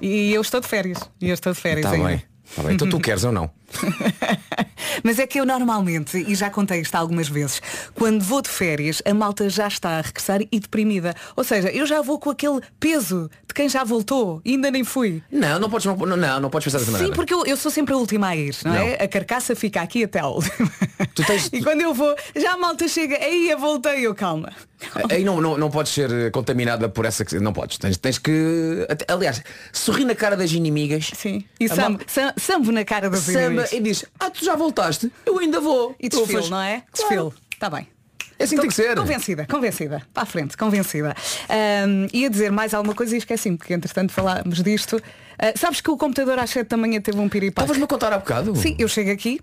E 0.00 0.32
eu 0.32 0.40
estou 0.40 0.60
de 0.60 0.68
férias. 0.68 1.00
E 1.20 1.30
eu 1.30 1.34
estou 1.34 1.52
de 1.52 1.58
férias 1.58 1.84
ainda. 1.92 2.06
bem. 2.06 2.22
Tá 2.54 2.62
bem. 2.62 2.74
Então 2.74 2.88
tu 2.88 3.00
queres 3.02 3.24
ou 3.24 3.32
não? 3.32 3.50
Mas 5.02 5.18
é 5.18 5.26
que 5.26 5.38
eu 5.40 5.46
normalmente, 5.46 6.16
e 6.18 6.34
já 6.34 6.50
contei 6.50 6.80
isto 6.80 6.94
algumas 6.94 7.28
vezes, 7.28 7.60
quando 7.94 8.22
vou 8.22 8.40
de 8.42 8.48
férias, 8.48 9.02
a 9.04 9.14
malta 9.14 9.48
já 9.48 9.68
está 9.68 9.98
a 9.98 10.00
regressar 10.00 10.40
e 10.50 10.60
deprimida. 10.60 11.14
Ou 11.36 11.44
seja, 11.44 11.68
eu 11.70 11.86
já 11.86 12.00
vou 12.02 12.18
com 12.18 12.30
aquele 12.30 12.60
peso 12.80 13.30
de 13.46 13.54
quem 13.54 13.68
já 13.68 13.84
voltou 13.84 14.40
e 14.44 14.52
ainda 14.52 14.70
nem 14.70 14.84
fui. 14.84 15.22
Não, 15.30 15.58
não 15.58 15.70
podes, 15.70 15.86
não, 15.86 15.96
não, 15.96 16.40
não 16.40 16.50
podes 16.50 16.64
pensar 16.66 16.78
dessa 16.78 16.90
Sim, 16.90 16.92
maneira. 16.92 17.14
porque 17.14 17.32
eu, 17.34 17.44
eu 17.46 17.56
sou 17.56 17.70
sempre 17.70 17.94
a 17.94 17.96
última 17.96 18.28
a 18.28 18.36
ir, 18.36 18.54
não, 18.64 18.74
é? 18.74 18.94
A 18.94 19.08
carcaça 19.08 19.54
fica 19.54 19.80
aqui 19.80 20.04
até 20.04 20.20
a 20.20 20.26
última. 20.28 20.70
E 21.52 21.62
quando 21.62 21.80
eu 21.80 21.94
vou, 21.94 22.14
já 22.34 22.52
a 22.54 22.56
malta 22.56 22.88
chega, 22.88 23.16
aí 23.16 23.48
eu 23.50 23.58
voltei, 23.58 24.06
eu 24.06 24.14
calma. 24.14 24.52
Aí 25.10 25.24
não, 25.24 25.40
não, 25.40 25.56
não 25.56 25.70
podes 25.70 25.92
ser 25.92 26.10
eh, 26.10 26.30
contaminada 26.30 26.88
por 26.88 27.04
essa 27.04 27.24
que. 27.24 27.38
Não 27.38 27.52
podes. 27.52 27.78
Tens, 27.78 27.96
tens 27.96 28.18
que. 28.18 28.86
Aliás, 29.08 29.42
sorri 29.72 30.04
na 30.04 30.14
cara 30.14 30.36
das 30.36 30.52
inimigas. 30.52 31.10
Sim. 31.14 31.44
E 31.58 31.68
sambo, 31.68 32.00
sam- 32.06 32.32
sambo 32.36 32.70
na 32.72 32.84
cara 32.84 33.08
das 33.08 33.20
Samba 33.20 33.40
inimigas. 33.40 33.72
e 33.72 33.80
diz, 33.80 34.04
ah, 34.18 34.30
tu 34.30 34.44
já 34.44 34.56
voltaste? 34.64 35.12
Eu 35.26 35.38
ainda 35.38 35.60
vou. 35.60 35.94
E 36.00 36.08
Tu 36.08 36.16
desfilo, 36.18 36.38
faz- 36.40 36.50
não 36.50 36.60
é? 36.60 36.82
Claro. 36.90 36.92
Desfilo. 36.92 37.34
Está 37.52 37.70
bem. 37.70 37.86
É 38.38 38.44
assim 38.44 38.56
que 38.56 38.62
tem 38.62 38.70
que 38.70 38.74
ser. 38.74 38.96
Convencida, 38.96 39.46
convencida. 39.48 40.02
Para 40.12 40.22
a 40.24 40.26
frente, 40.26 40.56
convencida. 40.56 41.14
Ahm, 41.48 42.08
ia 42.12 42.28
dizer 42.28 42.50
mais 42.50 42.74
alguma 42.74 42.94
coisa 42.94 43.14
e 43.14 43.18
esqueci-me, 43.18 43.56
porque 43.56 43.72
entretanto 43.72 44.12
falámos 44.12 44.60
disto. 44.62 45.00
Ah, 45.38 45.52
sabes 45.56 45.80
que 45.80 45.88
o 45.90 45.96
computador 45.96 46.38
às 46.38 46.50
7 46.50 46.68
da 46.68 46.76
manhã 46.76 47.00
teve 47.00 47.18
um 47.18 47.28
piripaque? 47.28 47.60
Estavas-me 47.64 47.84
a 47.84 47.86
contar 47.86 48.12
há 48.12 48.18
bocado? 48.18 48.56
Sim, 48.56 48.74
eu 48.78 48.88
chego 48.88 49.10
aqui, 49.12 49.38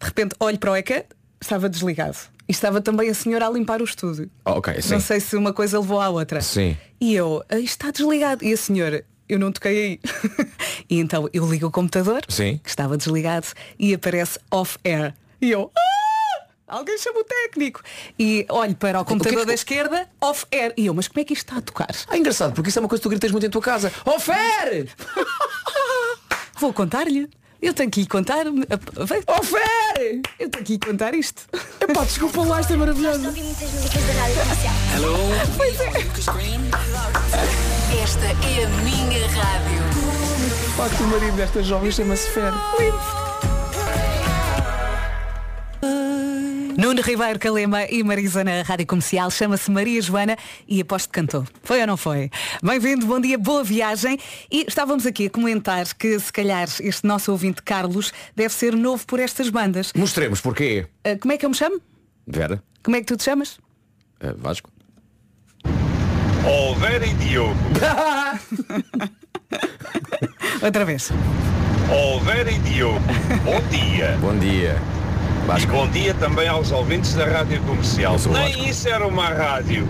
de 0.00 0.06
repente 0.06 0.36
olho 0.38 0.58
para 0.58 0.70
o 0.70 0.76
ecrã, 0.76 1.02
estava 1.40 1.68
desligado. 1.68 2.16
E 2.48 2.52
estava 2.52 2.80
também 2.80 3.10
a 3.10 3.14
senhora 3.14 3.46
a 3.46 3.50
limpar 3.50 3.82
o 3.82 3.84
estúdio. 3.84 4.30
Ah, 4.44 4.52
ok, 4.52 4.80
sim. 4.80 4.92
Não 4.92 5.00
sei 5.00 5.18
se 5.20 5.36
uma 5.36 5.52
coisa 5.52 5.78
levou 5.80 6.00
à 6.00 6.08
outra. 6.08 6.40
Sim. 6.40 6.76
E 7.00 7.14
eu, 7.14 7.42
"Ah, 7.48 7.58
isto 7.58 7.72
está 7.82 7.90
desligado. 7.90 8.42
E 8.44 8.52
a 8.52 8.56
senhora, 8.56 9.04
eu 9.28 9.38
não 9.38 9.52
toquei 9.52 9.84
aí. 9.84 10.00
e 10.88 10.98
então 10.98 11.28
eu 11.32 11.48
ligo 11.50 11.66
o 11.66 11.70
computador, 11.70 12.22
Sim. 12.28 12.60
que 12.62 12.68
estava 12.70 12.96
desligado, 12.96 13.46
e 13.78 13.94
aparece 13.94 14.38
off-air. 14.50 15.14
E 15.40 15.50
eu, 15.50 15.70
"Ah! 15.76 16.46
alguém 16.68 16.98
chama 16.98 17.20
o 17.20 17.24
técnico. 17.24 17.80
E 18.18 18.44
olho 18.48 18.74
para 18.74 19.00
o 19.00 19.04
computador 19.04 19.40
que- 19.40 19.46
da 19.46 19.54
esquerda, 19.54 20.08
off-air. 20.20 20.72
E 20.76 20.86
eu, 20.86 20.94
mas 20.94 21.08
como 21.08 21.20
é 21.20 21.24
que 21.24 21.32
isto 21.32 21.44
está 21.46 21.58
a 21.58 21.62
tocar? 21.62 21.88
Ah, 22.08 22.16
engraçado, 22.18 22.52
porque 22.54 22.68
isso 22.70 22.78
é 22.78 22.82
uma 22.82 22.88
coisa 22.88 23.00
que 23.00 23.04
tu 23.04 23.10
gritas 23.10 23.30
muito 23.30 23.46
em 23.46 23.50
tua 23.50 23.62
casa. 23.62 23.90
Fer! 24.20 24.88
Vou 26.60 26.72
contar-lhe. 26.72 27.28
Eu 27.60 27.74
tenho 27.74 27.90
que 27.90 28.00
lhe 28.00 28.06
contar. 28.06 28.44
Fer! 28.44 30.20
Eu 30.38 30.48
tenho 30.48 30.64
que 30.64 30.72
lhe 30.74 30.78
contar 30.78 31.12
isto. 31.14 31.42
Epá, 31.80 32.04
desculpa 32.04 32.42
lá, 32.42 32.60
isto 32.60 32.72
é 32.72 32.76
maravilhoso. 32.76 33.32
Comercial. 33.32 34.74
Pois 35.56 35.80
é. 35.80 35.88
Esta 38.08 38.24
é 38.24 38.64
a 38.64 38.68
minha 38.84 39.26
rádio. 39.28 39.82
De 40.48 40.72
facto, 40.78 41.02
o 41.04 41.08
marido 41.08 41.36
desta 41.36 41.62
jovem 41.62 41.92
chama-se 41.92 42.30
Fer. 42.30 42.50
Nuno 46.78 47.02
Ribeiro 47.02 47.38
Calema 47.38 47.84
e 47.84 48.02
Marisa 48.02 48.42
na 48.42 48.62
Rádio 48.62 48.86
Comercial 48.86 49.30
chama-se 49.30 49.70
Maria 49.70 50.00
Joana 50.00 50.38
e 50.66 50.80
aposto 50.80 51.10
que 51.10 51.20
cantou. 51.20 51.44
Foi 51.62 51.82
ou 51.82 51.86
não 51.86 51.98
foi? 51.98 52.30
Bem-vindo, 52.62 53.04
bom 53.06 53.20
dia, 53.20 53.36
boa 53.36 53.62
viagem. 53.62 54.18
E 54.50 54.64
estávamos 54.66 55.04
aqui 55.04 55.26
a 55.26 55.30
comentar 55.30 55.84
que 55.94 56.18
se 56.18 56.32
calhar 56.32 56.66
este 56.80 57.06
nosso 57.06 57.30
ouvinte 57.30 57.60
Carlos 57.62 58.10
deve 58.34 58.54
ser 58.54 58.74
novo 58.74 59.04
por 59.06 59.20
estas 59.20 59.50
bandas. 59.50 59.92
Mostremos 59.94 60.40
porquê. 60.40 60.86
Ah, 61.04 61.14
como 61.20 61.30
é 61.34 61.36
que 61.36 61.44
eu 61.44 61.50
me 61.50 61.56
chamo? 61.56 61.78
Vera, 62.26 62.62
Como 62.82 62.96
é 62.96 63.00
que 63.00 63.06
tu 63.06 63.18
te 63.18 63.24
chamas? 63.24 63.58
eh, 64.20 64.32
Vasco. 64.38 64.70
Oh, 66.46 66.74
Vera 66.74 67.06
e 67.06 67.14
Diogo. 67.14 67.54
Outra 70.62 70.84
vez. 70.84 71.10
Oh, 71.90 72.20
Vera 72.20 72.50
e 72.50 72.58
Diogo. 72.58 73.00
Bom 73.44 73.60
dia. 73.70 74.16
Bom 74.20 74.36
dia. 74.38 74.76
E 75.58 75.66
bom 75.66 75.88
dia 75.88 76.12
também 76.14 76.46
aos 76.46 76.70
ouvintes 76.72 77.14
da 77.14 77.24
Rádio 77.24 77.60
Comercial. 77.62 78.16
Nem 78.26 78.52
Vasco. 78.52 78.68
isso 78.68 78.88
era 78.88 79.06
uma 79.06 79.28
rádio 79.30 79.88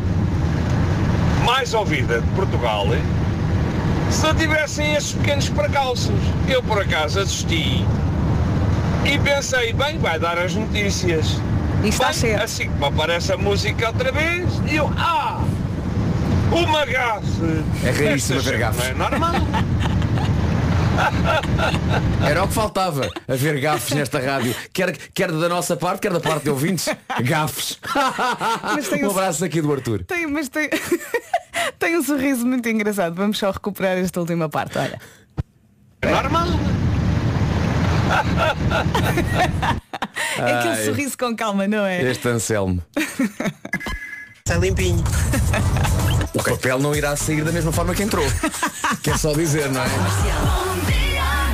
mais 1.45 1.75
ouvida 1.75 2.21
de 2.21 2.27
Portugal, 2.29 2.87
hein? 2.95 3.03
se 4.11 4.23
não 4.23 4.35
tivessem 4.35 4.95
esses 4.95 5.13
pequenos 5.13 5.49
percalços. 5.49 6.15
Eu 6.49 6.63
por 6.63 6.81
acaso 6.81 7.21
assisti 7.21 7.85
e 9.05 9.19
pensei, 9.19 9.73
bem, 9.73 9.99
vai 9.99 10.19
dar 10.19 10.39
as 10.39 10.55
notícias. 10.55 11.41
E 11.83 11.89
está 11.89 12.07
Bem, 12.07 12.15
certo. 12.15 12.43
Assim 12.43 12.71
que 12.71 12.79
me 12.79 12.87
aparece 12.87 13.33
a 13.33 13.37
música 13.37 13.89
outra 13.89 14.11
vez, 14.11 14.45
e 14.71 14.77
eu, 14.77 14.91
ah, 14.97 15.43
uma 16.53 16.85
gafe. 16.85 17.65
É 17.85 17.91
raríssimo 17.91 18.41
haver 18.41 18.59
gafes. 18.59 18.97
Não 18.97 19.07
é 19.07 19.11
normal. 19.11 19.33
Era 22.29 22.43
o 22.43 22.49
que 22.49 22.55
faltava, 22.55 23.09
haver 23.29 23.61
gafes 23.61 23.95
nesta 23.95 24.19
rádio. 24.19 24.55
Quer, 24.73 24.97
quer 25.15 25.31
da 25.31 25.49
nossa 25.49 25.77
parte, 25.77 26.01
quer 26.01 26.13
da 26.13 26.21
parte 26.21 26.45
de 26.45 26.51
ouvintes. 26.51 26.89
Gafes. 27.23 27.79
Um 29.03 29.07
um- 29.07 29.11
abraço 29.11 29.45
aqui 29.45 29.61
do 29.63 29.73
Arthur. 29.73 30.05
Tem, 30.05 30.27
mas 30.27 30.49
tem, 30.49 30.69
tem 31.79 31.97
um 31.97 32.03
sorriso 32.03 32.47
muito 32.47 32.69
engraçado. 32.69 33.15
Vamos 33.15 33.39
só 33.39 33.51
recuperar 33.51 33.97
esta 33.97 34.21
última 34.21 34.49
parte, 34.49 34.79
olha. 34.79 35.01
É 36.03 36.11
normal. 36.11 36.49
É 40.39 40.55
aquele 40.55 40.75
Ai. 40.75 40.85
sorriso 40.85 41.19
com 41.19 41.35
calma, 41.35 41.67
não 41.67 41.85
é? 41.85 42.03
Este 42.03 42.29
Anselmo. 42.29 42.83
Está 44.49 44.59
limpinho. 44.59 45.05
O 46.33 46.43
papel 46.43 46.79
não 46.79 46.95
irá 46.95 47.15
sair 47.15 47.45
da 47.45 47.53
mesma 47.53 47.71
forma 47.71 47.95
que 47.95 48.03
entrou. 48.03 48.25
Quer 49.05 49.19
só 49.19 49.35
dizer, 49.35 49.71
não 49.71 49.83
é? 49.83 51.08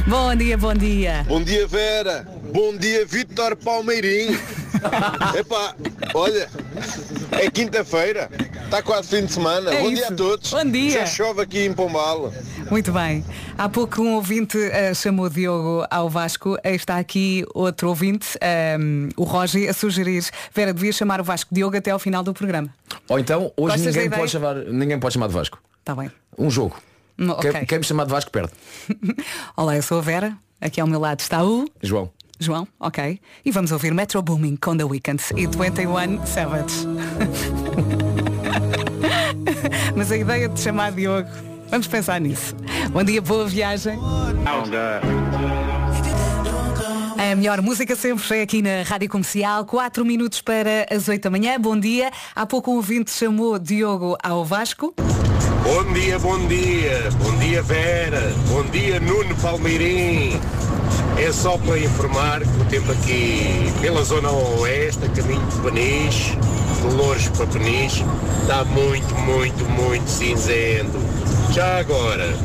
Bom 0.06 0.36
dia, 0.36 0.58
bom 0.58 0.74
dia. 0.74 1.24
Bom 1.26 1.42
dia 1.42 1.66
Vera, 1.66 2.26
bom 2.52 2.76
dia 2.76 3.06
Vítor 3.06 3.56
Palmeirinho. 3.56 4.38
Epá, 5.34 5.74
olha, 6.12 6.46
é 7.32 7.50
quinta-feira, 7.50 8.28
está 8.64 8.82
quase 8.82 9.08
fim 9.08 9.24
de 9.24 9.32
semana. 9.32 9.72
É 9.72 9.80
bom 9.80 9.86
isso. 9.90 9.96
dia 9.96 10.08
a 10.08 10.12
todos. 10.12 10.50
Bom 10.50 10.64
dia. 10.70 10.90
Já 10.90 11.06
chove 11.06 11.40
aqui 11.40 11.64
em 11.64 11.72
Pombal. 11.72 12.30
Muito 12.70 12.92
bem. 12.92 13.24
Há 13.56 13.66
pouco 13.66 14.02
um 14.02 14.14
ouvinte 14.16 14.58
eh, 14.58 14.92
chamou 14.92 15.30
Diogo 15.30 15.86
ao 15.90 16.10
Vasco. 16.10 16.58
Eh, 16.62 16.74
Está 16.74 16.98
aqui 16.98 17.46
outro 17.54 17.88
ouvinte, 17.88 18.36
ehm, 18.42 19.08
o 19.16 19.24
Roger, 19.24 19.70
a 19.70 19.72
sugerir. 19.72 20.24
Vera, 20.54 20.74
devia 20.74 20.92
chamar 20.92 21.18
o 21.20 21.24
Vasco 21.24 21.54
Diogo 21.54 21.78
até 21.78 21.90
ao 21.92 21.98
final 21.98 22.22
do 22.22 22.34
programa. 22.34 22.68
Ou 23.08 23.18
então, 23.18 23.50
hoje 23.56 23.76
Gostas 23.76 23.94
ninguém 23.96 24.10
pode, 24.10 24.30
chamar, 24.30 24.54
ninguém 24.56 24.98
pode 24.98 25.14
chamar 25.14 25.28
de 25.28 25.34
Vasco. 25.34 25.58
Está 25.80 25.94
bem. 25.94 26.10
Um 26.38 26.50
jogo. 26.50 26.76
Hum, 27.18 27.30
ok. 27.30 27.52
Quem, 27.52 27.66
quem 27.66 27.78
me 27.78 27.84
chamar 27.84 28.04
de 28.04 28.10
Vasco 28.10 28.30
perde. 28.30 28.52
Olá, 29.56 29.76
eu 29.76 29.82
sou 29.82 29.98
a 29.98 30.00
Vera. 30.00 30.36
Aqui 30.60 30.80
ao 30.80 30.86
meu 30.86 31.00
lado 31.00 31.20
está 31.20 31.44
o 31.44 31.66
João. 31.82 32.10
João, 32.38 32.66
ok. 32.80 33.20
E 33.44 33.50
vamos 33.50 33.70
ouvir 33.70 33.94
Metro 33.94 34.20
Booming 34.20 34.56
com 34.56 34.76
The 34.76 34.84
Weeknd 34.84 35.22
e 35.36 35.46
21 35.46 36.26
Savage. 36.26 36.86
Mas 39.94 40.10
a 40.10 40.16
ideia 40.16 40.48
de 40.48 40.60
chamar 40.60 40.92
Diogo, 40.92 41.28
vamos 41.68 41.86
pensar 41.86 42.20
nisso. 42.20 42.54
Bom 42.90 43.04
dia, 43.04 43.22
boa 43.22 43.46
viagem. 43.46 43.98
A 47.16 47.36
melhor 47.36 47.62
música 47.62 47.96
sempre 47.96 48.38
é 48.38 48.42
aqui 48.42 48.60
na 48.60 48.82
Rádio 48.82 49.08
Comercial, 49.08 49.64
4 49.64 50.04
minutos 50.04 50.40
para 50.40 50.86
as 50.90 51.08
8 51.08 51.22
da 51.22 51.30
manhã. 51.30 51.58
Bom 51.58 51.78
dia. 51.78 52.10
Há 52.34 52.44
pouco 52.44 52.72
um 52.72 52.76
ouvinte 52.76 53.10
chamou 53.10 53.58
Diogo 53.58 54.16
ao 54.22 54.44
Vasco. 54.44 54.94
Bom 55.64 55.94
dia, 55.94 56.18
bom 56.18 56.46
dia. 56.46 57.08
Bom 57.22 57.38
dia, 57.38 57.62
Vera. 57.62 58.30
Bom 58.48 58.62
dia, 58.64 59.00
Nuno 59.00 59.34
Palmeirim. 59.36 60.38
É 61.16 61.32
só 61.32 61.56
para 61.56 61.78
informar 61.78 62.40
que 62.40 62.60
o 62.60 62.64
tempo 62.66 62.92
aqui 62.92 63.72
pela 63.80 64.04
zona 64.04 64.30
oeste, 64.30 65.06
a 65.06 65.08
caminho 65.08 65.40
de 65.46 65.56
Peniche, 65.60 66.36
de 66.36 66.94
Louros 66.94 67.28
para 67.30 67.46
Peniche 67.46 68.04
está 68.42 68.62
muito, 68.66 69.14
muito, 69.14 69.64
muito 69.70 70.06
cinzento. 70.06 70.98
Já 71.50 71.78
agora, 71.78 72.36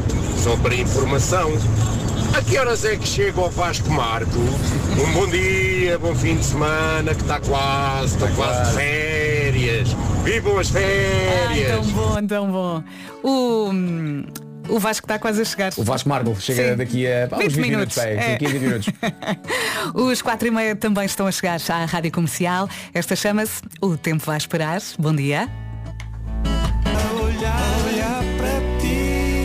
só 0.41 0.55
para 0.55 0.75
informação, 0.75 1.51
a 2.37 2.41
que 2.41 2.57
horas 2.57 2.85
é 2.85 2.95
que 2.95 3.07
chega 3.07 3.39
o 3.39 3.49
Vasco 3.49 3.89
Marco? 3.89 4.37
Um 4.39 5.13
bom 5.13 5.27
dia, 5.27 5.97
bom 5.97 6.13
fim 6.15 6.37
de 6.37 6.45
semana, 6.45 7.13
que 7.15 7.21
está 7.21 7.39
quase, 7.39 8.13
estou 8.15 8.27
quase 8.35 8.69
de 8.71 8.75
férias. 8.77 9.89
Vivam 10.23 10.59
as 10.59 10.75
Ai, 10.75 10.81
férias! 10.81 11.71
tão 11.71 11.83
bom, 11.91 12.27
tão 12.27 12.51
bom. 12.51 12.83
O, 13.23 14.73
o 14.73 14.79
Vasco 14.79 15.05
está 15.05 15.17
quase 15.19 15.41
a 15.41 15.45
chegar. 15.45 15.71
O 15.77 15.83
Vasco 15.83 16.07
Marble 16.09 16.35
chega 16.39 16.71
Sim. 16.71 16.75
daqui 16.77 17.07
a 17.07 17.27
pá, 17.27 17.37
uns 17.37 17.53
20 17.53 17.55
20 17.55 17.65
minutos. 17.69 17.97
minutos, 17.97 18.25
é. 18.25 18.37
15, 18.37 18.53
20 18.53 18.61
minutos. 18.61 18.87
Os 19.93 20.21
quatro 20.21 20.47
e 20.47 20.51
meia 20.51 20.75
também 20.75 21.05
estão 21.05 21.27
a 21.27 21.31
chegar 21.31 21.59
à 21.69 21.85
Rádio 21.85 22.11
Comercial. 22.11 22.69
Esta 22.93 23.15
chama-se 23.15 23.61
O 23.81 23.97
Tempo 23.97 24.23
Vai 24.25 24.37
Esperar. 24.37 24.81
Bom 24.97 25.15
dia. 25.15 25.49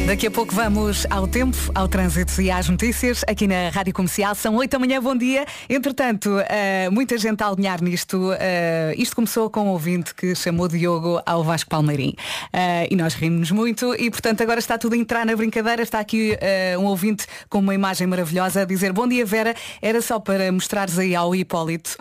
Daqui 0.07 0.27
a 0.27 0.31
pouco 0.31 0.55
vamos 0.55 1.07
ao 1.09 1.27
tempo, 1.27 1.57
ao 1.75 1.89
trânsito 1.89 2.43
e 2.43 2.51
às 2.51 2.69
notícias 2.69 3.25
aqui 3.27 3.47
na 3.47 3.71
Rádio 3.71 3.95
Comercial. 3.95 4.35
São 4.35 4.55
8 4.57 4.71
da 4.71 4.79
manhã, 4.79 5.01
bom 5.01 5.17
dia. 5.17 5.47
Entretanto, 5.67 6.29
eh, 6.47 6.91
muita 6.91 7.17
gente 7.17 7.43
a 7.43 7.49
alinhar 7.49 7.83
nisto. 7.83 8.31
Eh, 8.39 8.95
isto 8.99 9.17
começou 9.17 9.49
com 9.49 9.63
um 9.63 9.69
ouvinte 9.69 10.15
que 10.15 10.35
chamou 10.35 10.69
Diogo 10.69 11.23
ao 11.25 11.43
Vasco 11.43 11.71
Palmeirim. 11.71 12.15
Eh, 12.53 12.89
e 12.91 12.97
nós 12.97 13.15
rimos 13.15 13.51
muito 13.51 13.95
e, 13.95 14.11
portanto, 14.11 14.43
agora 14.43 14.61
está 14.61 14.77
tudo 14.77 14.93
a 14.93 14.99
entrar 14.99 15.25
na 15.25 15.35
brincadeira. 15.35 15.83
Está 15.83 16.01
aqui 16.01 16.37
um 16.79 16.85
ouvinte 16.85 17.27
com 17.49 17.61
uma 17.61 17.75
imagem 17.75 18.07
maravilhosa 18.07 18.61
a 18.61 18.65
dizer 18.67 18.93
Bom 18.93 19.09
dia, 19.09 19.25
Vera. 19.25 19.55
Era 19.81 20.03
só 20.03 20.21
para 20.21 20.53
mostrares 20.53 20.99
aí 20.99 21.17
ao 21.17 21.35
Hipólito. 21.35 21.97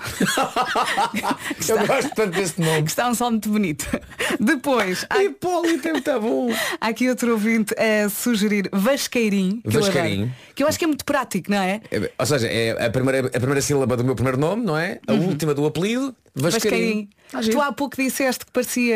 Eu 1.69 1.87
gosto 1.87 2.13
tanto 2.13 2.31
desse 2.31 2.59
nome. 2.59 2.83
Que 2.83 2.89
está 2.89 3.07
um 3.07 3.15
som 3.15 3.31
muito 3.31 3.49
bonito. 3.49 3.87
Depois, 4.41 5.05
há, 5.09 5.23
Hipólito 5.23 5.87
é 5.87 5.91
muito 5.93 6.19
bom. 6.19 6.49
há 6.81 6.87
aqui 6.87 7.09
outro 7.09 7.31
ouvinte 7.31 7.73
a 8.01 8.09
sugerir 8.09 8.69
Vasqueirim. 8.71 9.61
Que 9.61 9.67
eu 9.77 9.79
adoro. 9.83 9.93
Vasqueirim. 9.93 10.31
que 10.55 10.63
eu 10.63 10.67
acho 10.67 10.77
que 10.79 10.85
é 10.85 10.87
muito 10.87 11.05
prático, 11.05 11.51
não 11.51 11.57
é? 11.57 11.81
É, 11.91 12.11
Ou 12.17 12.25
seja, 12.25 12.47
é 12.47 12.85
a 12.85 12.89
primeira, 12.89 13.27
a 13.27 13.39
primeira 13.39 13.61
sílaba 13.61 13.95
do 13.95 14.03
meu 14.03 14.15
primeiro 14.15 14.37
nome, 14.39 14.63
não 14.65 14.77
é? 14.77 14.99
A 15.07 15.13
última 15.13 15.53
do 15.53 15.65
apelido, 15.65 16.15
Vascarim. 16.35 17.09
Giro. 17.41 17.51
Tu 17.51 17.61
há 17.61 17.71
pouco 17.71 17.95
disseste 17.95 18.45
que 18.45 18.51
parecia 18.51 18.95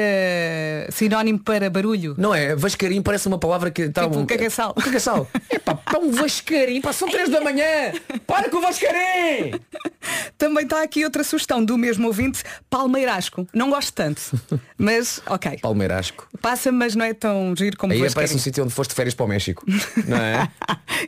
sinónimo 0.91 1.39
para 1.39 1.69
barulho. 1.71 2.13
Não 2.17 2.35
é? 2.35 2.55
Vascarim 2.55 3.01
parece 3.01 3.27
uma 3.27 3.39
palavra 3.39 3.71
que 3.71 3.83
está 3.83 4.03
Tipo 4.03 4.19
um 4.19 4.25
cagaçal. 4.27 4.75
Um 4.77 4.81
cagaçal. 4.81 5.27
É 5.49 5.57
pá, 5.57 5.73
pá, 5.75 5.97
um 5.97 6.11
Vascarim, 6.11 6.79
pá, 6.81 6.93
são 6.93 7.09
3 7.09 7.29
da 7.29 7.41
manhã. 7.41 7.93
Para 8.27 8.49
com 8.49 8.57
o 8.57 8.61
Vascarim! 8.61 9.59
Também 10.37 10.63
está 10.65 10.83
aqui 10.83 11.03
outra 11.03 11.23
sugestão 11.23 11.63
do 11.65 11.77
mesmo 11.77 12.05
ouvinte, 12.07 12.43
Palmeirasco. 12.69 13.47
Não 13.53 13.71
gosto 13.71 13.91
tanto, 13.93 14.21
mas 14.77 15.19
ok. 15.25 15.57
Palmeirasco. 15.59 16.27
Passa, 16.39 16.71
mas 16.71 16.95
não 16.95 17.05
é 17.05 17.13
tão 17.15 17.55
giro 17.57 17.75
como 17.75 17.91
Aí 17.93 17.99
Vascarim. 17.99 18.11
aparece 18.13 18.35
um 18.35 18.39
sítio 18.39 18.63
onde 18.63 18.73
foste 18.73 18.91
de 18.91 18.95
férias 18.95 19.15
para 19.15 19.25
o 19.25 19.29
México. 19.29 19.65
Não 20.07 20.17
é? 20.17 20.47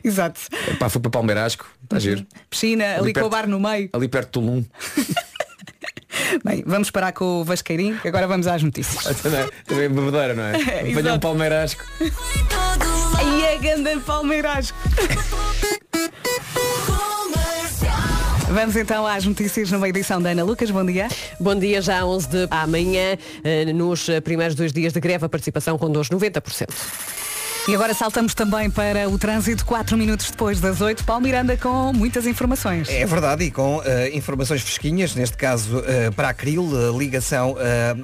Exato. 0.02 0.40
Pá, 0.78 0.88
fui 0.88 1.00
para 1.00 1.10
Palmeirasco. 1.10 1.66
Está 1.84 1.98
giro. 1.98 2.26
Piscina, 2.48 2.96
ali, 2.98 3.12
com 3.12 3.20
o 3.22 3.28
bar 3.28 3.48
no 3.48 3.60
meio. 3.60 3.88
Ali 3.92 4.08
perto 4.08 4.26
de 4.26 4.32
Tulum. 4.32 4.64
Bem, 6.44 6.62
vamos 6.66 6.90
parar 6.90 7.12
com 7.12 7.40
o 7.40 7.44
Vasqueirinho, 7.44 7.98
que 7.98 8.08
agora 8.08 8.26
vamos 8.26 8.46
às 8.46 8.62
notícias. 8.62 9.20
Também, 9.20 9.48
também 9.66 9.84
é 9.84 9.88
bebedeira, 9.88 10.34
não 10.34 10.44
é? 10.44 10.60
É, 10.70 10.92
Apanhar 10.92 11.14
um 11.14 11.18
palmeirasco. 11.18 11.84
Aí 13.18 13.42
é 13.42 13.58
ganda 13.58 13.98
Palmeirasco. 14.00 14.78
Vamos 18.50 18.74
então 18.74 19.06
às 19.06 19.24
notícias 19.24 19.70
numa 19.70 19.88
edição 19.88 20.20
da 20.20 20.30
Ana 20.30 20.42
Lucas. 20.42 20.72
Bom 20.72 20.84
dia. 20.84 21.06
Bom 21.38 21.54
dia, 21.54 21.80
já 21.80 22.04
11 22.04 22.28
de 22.28 22.48
amanhã, 22.50 23.16
eh, 23.44 23.72
nos 23.72 24.08
primeiros 24.24 24.56
dois 24.56 24.72
dias 24.72 24.92
de 24.92 24.98
greve, 24.98 25.24
a 25.24 25.28
participação 25.28 25.78
com 25.78 25.88
90%. 25.88 26.66
E 27.70 27.74
agora 27.76 27.94
saltamos 27.94 28.34
também 28.34 28.68
para 28.68 29.08
o 29.08 29.16
trânsito, 29.16 29.64
4 29.64 29.96
minutos 29.96 30.28
depois 30.28 30.58
das 30.58 30.80
8. 30.80 31.04
Paulo 31.04 31.22
Miranda 31.22 31.56
com 31.56 31.92
muitas 31.92 32.26
informações. 32.26 32.88
É 32.88 33.06
verdade, 33.06 33.44
e 33.44 33.50
com 33.52 33.80
eh, 33.84 34.10
informações 34.12 34.60
fresquinhas, 34.62 35.14
neste 35.14 35.36
caso 35.36 35.80
eh, 35.86 36.10
para 36.10 36.30
a 36.30 36.34
Cril, 36.34 36.68
eh, 36.74 36.98
ligação 36.98 37.54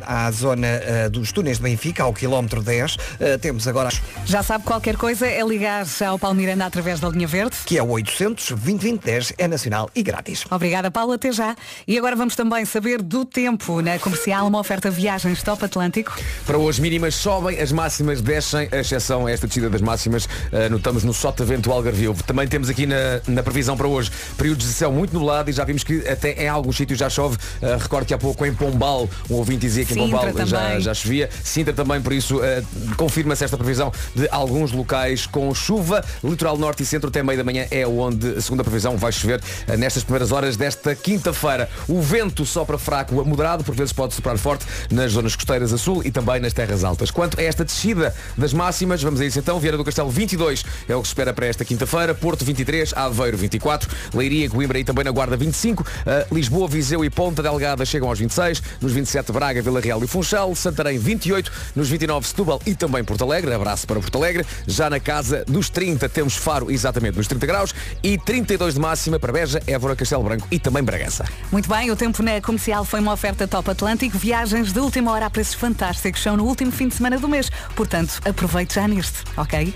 à 0.07 0.31
zona 0.31 0.69
dos 1.11 1.33
túneis 1.33 1.57
de 1.57 1.65
Benfica, 1.65 2.05
ao 2.05 2.13
quilómetro 2.15 2.63
10. 2.63 2.97
Eh, 3.19 3.39
temos 3.39 3.67
agora 3.67 3.91
Já 4.25 4.41
sabe, 4.41 4.63
qualquer 4.63 4.97
coisa 4.97 5.27
é 5.27 5.43
ligar 5.45 5.85
ao 6.07 6.17
Paulo 6.17 6.37
Miranda 6.37 6.65
através 6.65 7.01
da 7.01 7.09
linha 7.09 7.27
verde. 7.27 7.57
que 7.67 7.77
é 7.77 7.83
o 7.83 7.89
800 7.89 8.51
2010 8.53 9.33
é 9.37 9.49
nacional 9.49 9.91
e 9.97 10.03
grátis. 10.05 10.45
Obrigada, 10.49 10.93
Paulo. 10.93 11.11
Até 11.11 11.33
já. 11.33 11.57
E 11.89 11.99
agora 11.99 12.15
vamos 12.15 12.37
também 12.37 12.65
saber 12.65 13.03
do 13.03 13.25
tempo 13.25 13.83
na 13.83 13.99
comercial, 13.99 14.47
uma 14.47 14.61
oferta 14.61 14.93
viagens 14.93 15.43
Top 15.43 15.65
Atlântico. 15.65 16.17
Para 16.47 16.57
hoje 16.57 16.81
mínimas 16.81 17.17
sobem, 17.17 17.59
as 17.59 17.73
máximas 17.73 18.21
descem, 18.21 18.69
a 18.71 18.77
exceção 18.77 19.27
a 19.27 19.33
esta 19.33 19.49
descida 19.57 19.71
das 19.71 19.81
máximas, 19.81 20.29
eh, 20.53 20.69
notamos 20.69 21.03
no 21.03 21.15
Sotavento 21.15 21.73
Algarvio. 21.73 22.15
Também 22.27 22.47
temos 22.47 22.69
aqui 22.69 22.87
na, 22.87 23.21
na 23.27 23.43
previsão 23.43 23.77
para 23.77 23.89
hoje 23.89 24.11
períodos 24.37 24.67
de 24.67 24.73
céu 24.73 24.93
muito 24.93 25.15
nublado 25.15 25.49
e 25.49 25.53
já 25.53 25.65
vimos 25.65 25.83
que 25.83 26.07
até 26.07 26.45
em 26.45 26.49
alguns 26.49 26.77
sítios 26.77 26.99
já 26.99 27.09
chove. 27.09 27.39
Eh, 27.63 27.77
recordo 27.81 28.07
que 28.07 28.15
há 28.15 28.19
pouco 28.19 28.45
em 28.45 28.55
Pombal, 28.55 29.09
um 29.31 29.35
ouvinte 29.35 29.61
dizia 29.61 29.85
que 29.85 29.95
em 29.95 29.97
Pombal 29.97 30.47
já, 30.47 30.79
já 30.79 30.93
chovia. 30.93 31.31
Sintra 31.43 31.73
também, 31.73 32.01
por 32.03 32.13
isso 32.13 32.43
eh, 32.43 32.63
confirma-se 32.97 33.45
esta 33.45 33.57
previsão 33.57 33.93
de 34.15 34.29
alguns 34.31 34.73
locais 34.73 35.27
com 35.27 35.53
chuva. 35.55 36.05
Litoral 36.23 36.59
Norte 36.59 36.83
e 36.83 36.87
Centro 36.87 37.09
até 37.09 37.23
meio 37.23 37.39
da 37.39 37.45
manhã 37.45 37.67
é 37.71 37.87
onde, 37.87 38.43
segundo 38.43 38.61
a 38.61 38.65
previsão, 38.65 38.97
vai 38.97 39.13
chover 39.13 39.41
eh, 39.67 39.77
nestas 39.77 40.05
primeiras 40.05 40.33
horas 40.33 40.57
desta 40.57 40.95
quinta-feira. 40.95 41.69
O 41.89 42.03
vento 42.03 42.45
sopra 42.45 42.77
fraco 42.77 43.21
a 43.21 43.25
moderado, 43.25 43.65
por 43.65 43.75
vezes 43.75 43.93
pode 43.93 44.15
soprar 44.15 44.37
forte 44.37 44.67
nas 44.91 45.13
zonas 45.13 45.35
costeiras 45.35 45.73
a 45.73 45.79
sul 45.79 46.03
e 46.05 46.11
também 46.11 46.41
nas 46.41 46.53
terras 46.53 46.85
altas. 46.85 47.11
Quanto 47.11 47.41
a 47.41 47.43
esta 47.43 47.65
descida 47.65 48.15
das 48.37 48.53
máximas, 48.53 49.03
vamos 49.03 49.21
a 49.21 49.25
isso 49.25 49.36
então. 49.37 49.59
Vieira 49.59 49.77
do 49.77 49.85
Castelo 49.85 50.11
22 50.11 50.65
é 50.89 50.95
o 50.95 51.01
que 51.01 51.09
se 51.09 51.13
espera 51.13 51.33
para 51.33 51.47
esta 51.47 51.65
quinta-feira. 51.65 52.15
Porto 52.15 52.45
23, 52.45 52.93
Aveiro 52.95 53.37
24, 53.37 53.89
Leiria, 54.15 54.49
Coimbra 54.49 54.79
e 54.79 54.85
também 54.85 55.05
na 55.05 55.11
Guarda 55.11 55.37
25. 55.37 55.83
Uh, 55.83 56.35
Lisboa, 56.35 56.69
Viseu 56.69 57.05
e 57.05 57.11
Ponta 57.11 57.43
Delgada 57.43 57.85
chegam 57.85 58.09
aos 58.09 58.19
26. 58.19 58.63
Nos 58.81 58.93
27, 58.93 59.33
Braga, 59.33 59.63
Vila 59.63 59.81
Real 59.81 60.03
e 60.03 60.07
Funchal. 60.07 60.55
Santarém 60.55 60.99
28. 60.99 61.51
Nos 61.75 61.89
29, 61.89 62.27
Setúbal 62.27 62.61
e 62.67 62.75
também 62.75 63.03
Porto 63.05 63.25
Alegre. 63.25 63.53
Abraço 63.53 63.87
para 63.87 64.01
Porto 64.01 64.17
Alegre. 64.19 64.47
Já 64.67 64.89
na 64.91 65.01
casa 65.01 65.45
dos 65.47 65.69
30 65.69 66.09
temos 66.09 66.37
Faro 66.37 66.71
exatamente 66.71 67.17
nos 67.17 67.27
30 67.27 67.47
graus. 67.47 67.75
E 68.03 68.19
32 68.19 68.75
de 68.75 68.81
máxima 68.81 69.19
para 69.19 69.33
Beja, 69.33 69.63
Évora, 69.67 69.97
Castelo 69.97 70.23
Branco 70.23 70.47
e 70.51 70.59
também 70.59 70.83
Bragança. 70.83 71.25
Muito 71.51 71.69
bem, 71.69 71.91
o 71.91 71.97
tempo 71.97 72.23
na 72.23 72.41
comercial 72.41 72.85
foi 72.85 73.01
uma 73.01 73.13
oferta 73.13 73.47
Top 73.47 73.71
Atlântico. 73.71 74.19
Viagens 74.19 74.73
de 74.73 74.79
última 74.79 75.13
hora 75.13 75.27
a 75.27 75.31
preços 75.31 75.55
fantásticos. 75.55 76.23
São 76.23 76.37
no 76.37 76.45
último 76.45 76.73
fim 76.73 76.89
de 76.89 76.95
semana 76.95 77.19
do 77.19 77.29
mês. 77.29 77.51
Portanto, 77.75 78.21
aproveite 78.25 78.75
já 78.75 78.87
neste, 78.87 79.25
ok? 79.37 79.75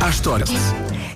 À 0.00 0.08
história. 0.08 0.44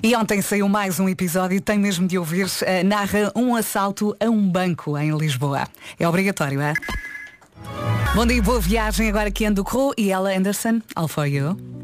E 0.03 0.15
ontem 0.15 0.41
saiu 0.41 0.69
mais 0.69 0.99
um 0.99 1.09
episódio, 1.09 1.59
tem 1.59 1.79
mesmo 1.79 2.07
de 2.07 2.17
ouvir, 2.17 2.47
eh, 2.61 2.83
narra 2.83 3.31
um 3.35 3.55
assalto 3.55 4.15
a 4.19 4.29
um 4.29 4.47
banco 4.47 4.97
em 4.97 5.15
Lisboa. 5.17 5.67
É 5.99 6.07
obrigatório, 6.07 6.61
é? 6.61 6.73
Bom 8.13 8.25
dia, 8.25 8.41
boa 8.41 8.59
viagem. 8.59 9.09
Agora 9.09 9.29
aqui 9.29 9.45
ando 9.45 9.63
Crow 9.63 9.93
e 9.97 10.11
ela 10.11 10.31
Anderson. 10.31 10.81
All 10.95 11.07
for 11.07 11.25
you. 11.25 11.74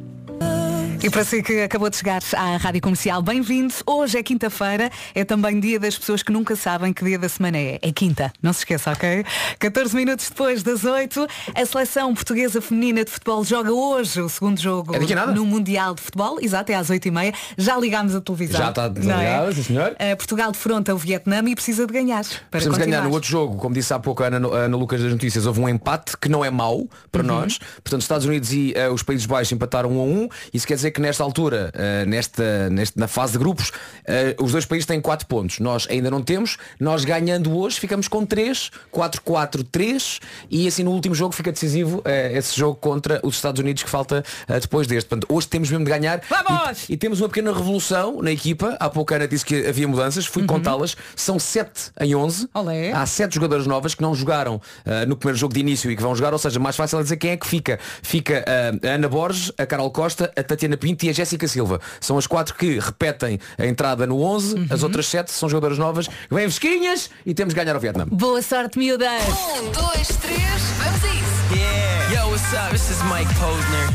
E 1.03 1.09
para 1.09 1.25
si 1.25 1.41
que 1.41 1.61
acabou 1.63 1.89
de 1.89 1.97
chegar 1.97 2.21
à 2.37 2.57
Rádio 2.57 2.79
Comercial, 2.79 3.23
bem-vindo. 3.23 3.73
Hoje 3.87 4.19
é 4.19 4.21
quinta-feira, 4.23 4.91
é 5.15 5.23
também 5.25 5.59
dia 5.59 5.79
das 5.79 5.97
pessoas 5.97 6.21
que 6.21 6.31
nunca 6.31 6.55
sabem 6.55 6.93
que 6.93 7.03
dia 7.03 7.17
da 7.17 7.27
semana 7.27 7.57
é. 7.57 7.79
É 7.81 7.91
quinta, 7.91 8.31
não 8.39 8.53
se 8.53 8.59
esqueça, 8.59 8.91
ok? 8.91 9.25
14 9.57 9.95
minutos 9.95 10.29
depois 10.29 10.61
das 10.61 10.83
8, 10.83 11.27
a 11.55 11.65
seleção 11.65 12.13
portuguesa 12.13 12.61
feminina 12.61 13.03
de 13.03 13.09
futebol 13.09 13.43
joga 13.43 13.73
hoje 13.73 14.21
o 14.21 14.29
segundo 14.29 14.59
jogo 14.61 14.93
É 14.95 14.99
no 15.33 15.43
Mundial 15.43 15.95
de 15.95 16.01
Futebol. 16.03 16.37
Exato, 16.39 16.71
é 16.71 16.75
às 16.75 16.91
8h30. 16.91 17.33
Já 17.57 17.79
ligámos 17.79 18.13
a 18.13 18.21
televisão. 18.21 18.59
Já 18.61 18.69
está 18.69 18.83
não 18.83 18.93
desligado, 18.93 19.49
é? 19.49 19.53
sim 19.55 19.63
senhor. 19.63 19.91
Uh, 19.93 20.15
Portugal 20.17 20.51
defronta 20.51 20.93
o 20.93 20.97
Vietnã 20.99 21.41
e 21.47 21.55
precisa 21.55 21.87
de 21.87 21.93
ganhar. 21.93 22.23
Precisamos 22.51 22.77
ganhar 22.77 22.97
continuar. 22.97 23.03
no 23.05 23.13
outro 23.15 23.27
jogo, 23.27 23.57
como 23.57 23.73
disse 23.73 23.91
há 23.91 23.97
pouco 23.97 24.21
a 24.21 24.27
Ana, 24.27 24.47
a 24.47 24.57
Ana 24.65 24.77
Lucas 24.77 25.01
das 25.01 25.11
Notícias, 25.11 25.47
houve 25.47 25.61
um 25.61 25.67
empate 25.67 26.15
que 26.15 26.29
não 26.29 26.45
é 26.45 26.51
mau 26.51 26.87
para 27.11 27.21
Uhum. 27.23 27.27
nós. 27.27 27.57
Portanto, 27.83 28.01
Estados 28.03 28.27
Unidos 28.27 28.53
e 28.53 28.73
eh, 28.75 28.87
os 28.87 29.01
Países 29.01 29.25
Baixos 29.25 29.51
empataram 29.51 29.89
um 29.97 29.99
a 29.99 30.03
um. 30.03 30.29
Isso 30.53 30.67
quer 30.67 30.75
dizer 30.75 30.90
que 30.91 31.01
nesta 31.01 31.23
altura, 31.23 31.71
eh, 31.73 32.05
nesta, 32.05 32.69
neste- 32.69 32.99
na 32.99 33.07
fase 33.07 33.33
de 33.33 33.39
grupos, 33.39 33.71
eh, 34.05 34.35
os 34.39 34.51
dois 34.51 34.65
países 34.65 34.85
têm 34.85 34.99
4 35.01 35.25
pontos. 35.27 35.59
Nós 35.59 35.87
ainda 35.89 36.09
não 36.11 36.21
temos. 36.21 36.57
Nós 36.79 37.03
ganhando 37.05 37.55
hoje 37.57 37.79
ficamos 37.79 38.07
com 38.07 38.25
3, 38.25 38.69
4-4-3 38.91 40.19
e 40.49 40.67
assim 40.67 40.83
no 40.83 40.91
último 40.91 41.15
jogo 41.15 41.33
fica 41.33 41.51
decisivo 41.51 42.01
eh, 42.05 42.31
esse 42.37 42.57
jogo 42.57 42.75
contra 42.75 43.19
os 43.23 43.35
Estados 43.35 43.59
Unidos 43.59 43.83
que 43.83 43.89
falta 43.89 44.23
depois 44.61 44.87
deste. 44.87 45.07
Portanto, 45.07 45.27
hoje 45.33 45.47
temos 45.47 45.69
mesmo 45.69 45.85
de 45.85 45.91
ganhar. 45.91 46.21
Vamos! 46.29 46.89
E, 46.89 46.93
e 46.93 46.97
temos 46.97 47.19
uma 47.21 47.29
pequena 47.29 47.53
revolução 47.53 48.21
na 48.21 48.31
equipa. 48.31 48.75
Há 48.79 48.89
pouco 48.89 49.13
a 49.13 49.17
Ana 49.17 49.27
disse 49.27 49.45
que 49.45 49.67
havia 49.67 49.87
mudanças. 49.87 50.25
Fui 50.25 50.45
contá-las. 50.45 50.95
São 51.15 51.39
7 51.39 51.91
em 51.99 52.15
11. 52.15 52.49
Olé. 52.53 52.91
Há 52.91 53.05
sete 53.05 53.35
jogadoras 53.35 53.65
novas 53.67 53.95
que 53.95 54.01
não 54.01 54.13
jogaram 54.13 54.61
no 55.07 55.15
primeiro 55.15 55.37
jogo 55.37 55.53
de 55.53 55.59
início 55.59 55.89
e 55.91 55.95
que 55.95 56.01
vão 56.01 56.15
jogar, 56.15 56.33
ou 56.33 56.39
seja, 56.39 56.59
mais 56.59 56.75
fácil 56.75 56.99
é 56.99 57.03
dizer 57.03 57.17
quem 57.17 57.31
é 57.31 57.37
que 57.37 57.47
fica. 57.47 57.79
Fica 58.01 58.43
a 58.83 58.87
Ana 58.95 59.07
Borges, 59.07 59.51
a 59.57 59.65
Carol 59.65 59.89
Costa, 59.91 60.31
a 60.35 60.43
Tatiana 60.43 60.77
Pinto 60.81 61.05
e 61.05 61.09
a 61.09 61.13
Jéssica 61.13 61.47
Silva. 61.47 61.79
São 61.99 62.17
as 62.17 62.25
quatro 62.25 62.55
que 62.55 62.79
repetem 62.79 63.39
a 63.57 63.65
entrada 63.67 64.07
no 64.07 64.19
11, 64.21 64.55
Uhum. 64.55 64.67
as 64.71 64.81
outras 64.83 65.05
sete 65.05 65.31
são 65.31 65.47
jogadoras 65.47 65.77
novas, 65.77 66.07
vêm 66.29 66.45
fresquinhas 66.49 67.09
e 67.25 67.33
temos 67.35 67.53
que 67.53 67.59
ganhar 67.59 67.75
ao 67.75 67.79
Vietnã. 67.79 68.05
Boa 68.11 68.41
sorte, 68.41 68.79
miúdas! 68.79 69.21
Um, 69.27 69.71
dois, 69.71 70.07
três, 70.17 70.41
vamos 70.79 71.03
a 71.03 71.07
isso. 71.07 71.55
Yeah. 71.55 72.13
Yo, 72.23 72.29
what's 72.31 72.53
up? 72.53 72.71
This 72.71 72.89
is 72.89 72.97
Mike 73.03 73.31
Posner. 73.35 73.87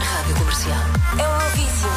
Rádio 0.00 0.34
Comercial. 0.36 0.86
É 1.18 1.22
o 1.28 1.32
Eurovisão. 1.32 1.92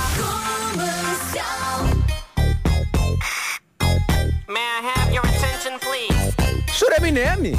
May 4.47 4.59
I 4.61 4.81
have 4.95 5.13
your 5.13 5.25
attention, 5.25 5.79
please? 5.79 6.35
Chora 6.77 6.97
Eminem! 6.97 7.55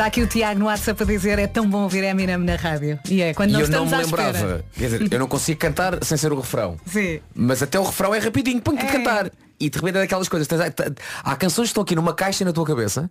Está 0.00 0.06
aqui 0.08 0.22
o 0.22 0.26
Tiago 0.26 0.58
no 0.58 0.64
WhatsApp 0.64 1.02
a 1.02 1.04
dizer 1.04 1.38
é 1.38 1.46
tão 1.46 1.68
bom 1.68 1.82
ouvir 1.82 2.02
Eminem 2.02 2.38
na 2.38 2.56
rádio. 2.56 2.98
E 3.06 3.20
é, 3.20 3.34
quando 3.34 3.50
E 3.50 3.52
não 3.52 3.60
eu 3.60 3.68
não 3.68 3.84
me 3.84 3.94
lembrava. 3.98 4.64
Quer 4.72 4.84
dizer, 4.88 5.12
eu 5.12 5.18
não 5.18 5.28
consigo 5.28 5.60
cantar 5.60 6.02
sem 6.02 6.16
ser 6.16 6.32
o 6.32 6.40
refrão. 6.40 6.78
Sim. 6.86 7.20
Mas 7.34 7.62
até 7.62 7.78
o 7.78 7.82
refrão 7.84 8.14
é 8.14 8.18
rapidinho, 8.18 8.62
põe-te 8.62 8.82
a 8.82 8.88
É. 8.88 8.92
cantar. 8.92 9.30
E 9.60 9.68
de 9.68 9.76
repente 9.76 9.96
é 9.98 10.00
daquelas 10.00 10.26
coisas. 10.26 10.48
tens- 10.48 10.62
há 11.22 11.36
canções 11.36 11.64
que 11.66 11.72
estão 11.72 11.82
aqui 11.82 11.94
numa 11.94 12.14
caixa 12.14 12.46
na 12.46 12.52
tua 12.54 12.64
cabeça 12.64 13.10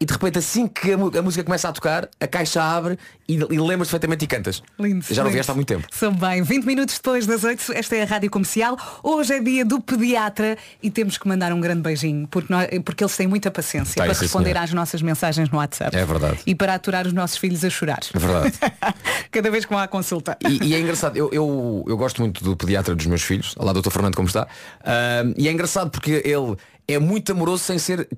e 0.00 0.04
de 0.06 0.12
repente 0.14 0.38
assim 0.38 0.66
que 0.66 0.92
a, 0.92 0.94
a 1.18 1.22
música 1.22 1.44
começa 1.44 1.68
a 1.68 1.72
tocar, 1.72 2.08
a 2.18 2.26
caixa 2.26 2.62
abre 2.62 2.98
e, 3.28 3.34
e 3.34 3.60
lembras 3.60 3.88
perfeitamente 3.88 4.24
e 4.24 4.28
cantas. 4.28 4.62
Lindo. 4.78 5.04
Já 5.10 5.22
não 5.22 5.30
vieste 5.30 5.50
há 5.52 5.54
muito 5.54 5.68
tempo. 5.68 5.86
São 5.90 6.10
bem. 6.12 6.42
20 6.42 6.64
minutos 6.64 6.94
depois 6.96 7.26
das 7.26 7.44
8, 7.44 7.72
esta 7.74 7.96
é 7.96 8.02
a 8.02 8.06
Rádio 8.06 8.30
Comercial. 8.30 8.78
Hoje 9.02 9.34
é 9.34 9.40
dia 9.40 9.64
do 9.64 9.78
pediatra 9.80 10.56
e 10.82 10.90
temos 10.90 11.18
que 11.18 11.28
mandar 11.28 11.52
um 11.52 11.60
grande 11.60 11.82
beijinho, 11.82 12.26
porque, 12.28 12.50
nós- 12.52 12.66
porque 12.84 13.04
eles 13.04 13.14
têm 13.16 13.26
muita 13.26 13.50
paciência 13.50 13.94
Tem, 13.94 14.04
para 14.10 14.18
responder 14.18 14.48
senhora. 14.50 14.64
às 14.64 14.72
nossas 14.72 15.02
mensagens 15.02 15.50
no 15.50 15.58
WhatsApp. 15.58 15.94
É 15.94 16.04
verdade. 16.04 16.38
E 16.46 16.54
para 16.54 16.74
aturar 16.74 17.06
os 17.06 17.12
nossos 17.12 17.36
filhos 17.36 17.62
a 17.62 17.68
chorar. 17.68 18.00
É 18.14 18.18
verdade. 18.18 18.54
Cada 19.30 19.50
vez 19.50 19.64
que 19.66 19.70
vão 19.70 19.78
à 19.82 19.86
consulta. 19.86 20.36
E, 20.48 20.68
e 20.68 20.74
é 20.74 20.80
engraçado, 20.80 21.16
eu, 21.16 21.28
eu, 21.32 21.84
eu 21.86 21.96
gosto 21.96 22.22
muito 22.22 22.42
do 22.42 22.56
pediatra 22.56 22.94
dos 22.94 23.04
meus 23.06 23.22
filhos, 23.22 23.54
lá 23.58 23.72
do 23.72 23.82
Dr. 23.82 23.90
Fernando 23.90 24.14
como 24.16 24.28
está. 24.28 24.48
Ahm, 24.82 25.34
e 25.36 25.46
é 25.46 25.52
engraçado 25.52 25.90
porque 25.90 26.22
ele 26.24 26.56
é 26.88 26.98
muito 26.98 27.30
amoroso 27.32 27.62
sem 27.64 27.78
ser 27.78 28.08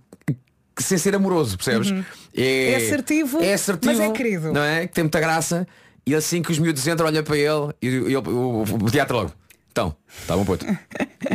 sem 0.79 0.97
ser 0.99 1.15
amoroso, 1.15 1.57
percebes? 1.57 1.91
Uhum. 1.91 2.05
É 2.37 2.77
assertivo, 2.77 3.43
é 3.43 3.53
assertivo, 3.55 3.93
mas 3.95 4.01
é 4.01 4.11
querido. 4.13 4.53
Não 4.53 4.63
é? 4.63 4.87
Que 4.87 4.95
tem 4.95 5.05
muita 5.05 5.21
graça. 5.21 5.67
E 6.07 6.15
assim 6.15 6.43
que 6.43 6.51
os 6.51 6.59
miúdos 6.59 6.87
entram, 6.87 7.07
olha 7.07 7.23
para 7.23 7.37
ele 7.37 7.73
e, 7.81 7.87
e 7.87 8.17
o, 8.17 8.21
o- 8.29 8.63
o 8.63 8.79
pediatra 8.85 9.17
logo. 9.17 9.33
Então, 9.71 9.97
está 10.21 10.37
bom 10.37 10.45
puto. 10.45 10.67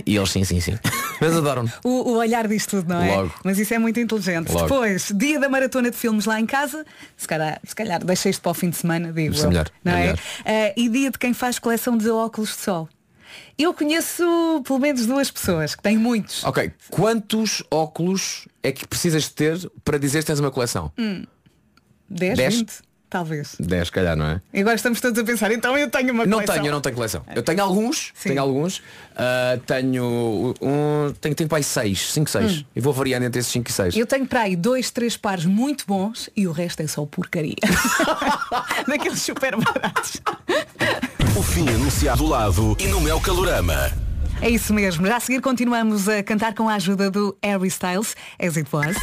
E 0.06 0.15
eles 0.15 0.30
sim, 0.30 0.43
sim, 0.43 0.60
sim. 0.60 0.78
Mas 1.19 1.36
adoram. 1.36 1.65
O, 1.84 2.12
o 2.12 2.17
olhar 2.17 2.47
diz 2.47 2.67
tudo, 2.67 2.88
não 2.93 3.02
é? 3.02 3.15
Logo. 3.15 3.34
Mas 3.43 3.58
isso 3.58 3.73
é 3.73 3.80
muito 3.80 4.00
inteligente. 4.00 4.50
Logo. 4.52 4.63
Depois, 4.67 5.12
dia 5.15 5.39
da 5.39 5.50
maratona 5.50 5.89
de 5.89 5.97
filmes 5.97 6.26
lá 6.26 6.39
em 6.39 6.45
casa, 6.45 6.86
se 7.15 7.28
calhar, 7.28 7.60
se 7.63 7.73
calhar 7.73 8.04
deixa 8.06 8.30
isto 8.30 8.41
para 8.41 8.52
o 8.52 8.54
fim 8.54 8.69
de 8.69 8.76
semana, 8.78 9.12
digo. 9.12 9.36
É 9.39 9.47
melhor, 9.47 9.69
Não 9.84 9.93
é 9.93 10.08
é? 10.10 10.15
Ah, 10.45 10.73
e 10.78 10.88
dia 10.88 11.10
de 11.10 11.17
quem 11.17 11.34
faz 11.34 11.58
coleção 11.58 11.97
de 11.97 12.10
óculos 12.10 12.50
de 12.52 12.58
sol. 12.58 12.88
Eu 13.58 13.73
conheço 13.73 14.23
pelo 14.65 14.80
menos 14.80 15.06
duas 15.06 15.32
pessoas 15.32 15.76
que 15.76 15.82
têm 15.82 15.97
muitos. 15.97 16.43
Ok, 16.43 16.71
quantos 16.89 17.63
óculos 17.71 18.47
é 18.62 18.71
que 18.71 18.88
precisas 18.88 19.23
de 19.23 19.32
ter 19.32 19.71
para 19.84 19.97
dizer 19.97 20.19
que 20.19 20.26
tens 20.28 20.39
uma 20.39 20.52
coleção? 20.52 20.91
Hum, 20.97 21.26
10, 22.10 22.38
Dez? 22.38 22.56
20, 22.56 22.73
talvez. 23.10 23.56
10, 23.60 23.89
calhar, 23.89 24.15
não 24.15 24.28
é? 24.28 24.41
E 24.54 24.62
agora 24.62 24.76
estamos 24.76 25.02
todos 25.02 25.19
a 25.19 25.23
pensar, 25.23 25.52
então 25.52 25.78
eu 25.78 25.89
tenho 25.89 26.13
uma 26.13 26.26
Não 26.26 26.38
coleção. 26.38 26.56
tenho, 26.56 26.67
eu 26.67 26.71
não 26.71 26.82
tenho 26.82 26.95
coleção. 26.95 27.23
Eu 27.36 27.41
tenho 27.43 27.62
alguns, 27.62 28.12
Sim. 28.13 28.30
tenho 28.30 28.41
alguns. 28.41 28.82
Ah, 29.15 29.58
tenho 29.65 30.56
um. 30.62 31.13
Tenho, 31.19 31.34
tenho 31.36 31.50
para 31.50 31.58
aí 31.58 31.63
6, 31.63 32.12
5, 32.13 32.30
6. 32.30 32.52
Hum. 32.60 32.63
E 32.76 32.80
vou 32.80 32.93
variando 32.93 33.23
entre 33.26 33.39
esses 33.39 33.52
5 33.52 33.69
e 33.69 33.73
6. 33.73 33.97
Eu 33.97 34.06
tenho 34.06 34.26
para 34.28 34.41
aí 34.41 34.56
dois, 34.56 34.91
três 34.91 35.17
pares 35.17 35.45
muito 35.45 35.86
bons 35.88 36.30
e 36.36 36.47
o 36.47 36.52
resto 36.52 36.82
é 36.82 36.88
só 36.88 37.06
porcaria. 37.06 37.56
Daqueles 38.88 39.21
super 39.21 39.56
baratos. 39.56 40.21
Fim 41.58 41.67
anunciado 41.70 42.20
do 42.24 42.30
lado 42.30 42.78
e 42.80 42.86
no 42.86 43.02
Mel 43.02 43.20
Calorama. 43.20 43.91
É 44.39 44.48
isso 44.48 44.72
mesmo. 44.76 45.08
Já 45.08 45.17
a 45.17 45.20
seguir 45.20 45.41
continuamos 45.41 46.08
a 46.08 46.22
cantar 46.22 46.54
com 46.54 46.70
a 46.70 46.76
ajuda 46.76 47.10
do 47.10 47.36
Harry 47.43 47.67
Styles, 47.67 48.15
As 48.39 48.56
It 48.58 48.70
Was. 48.72 48.96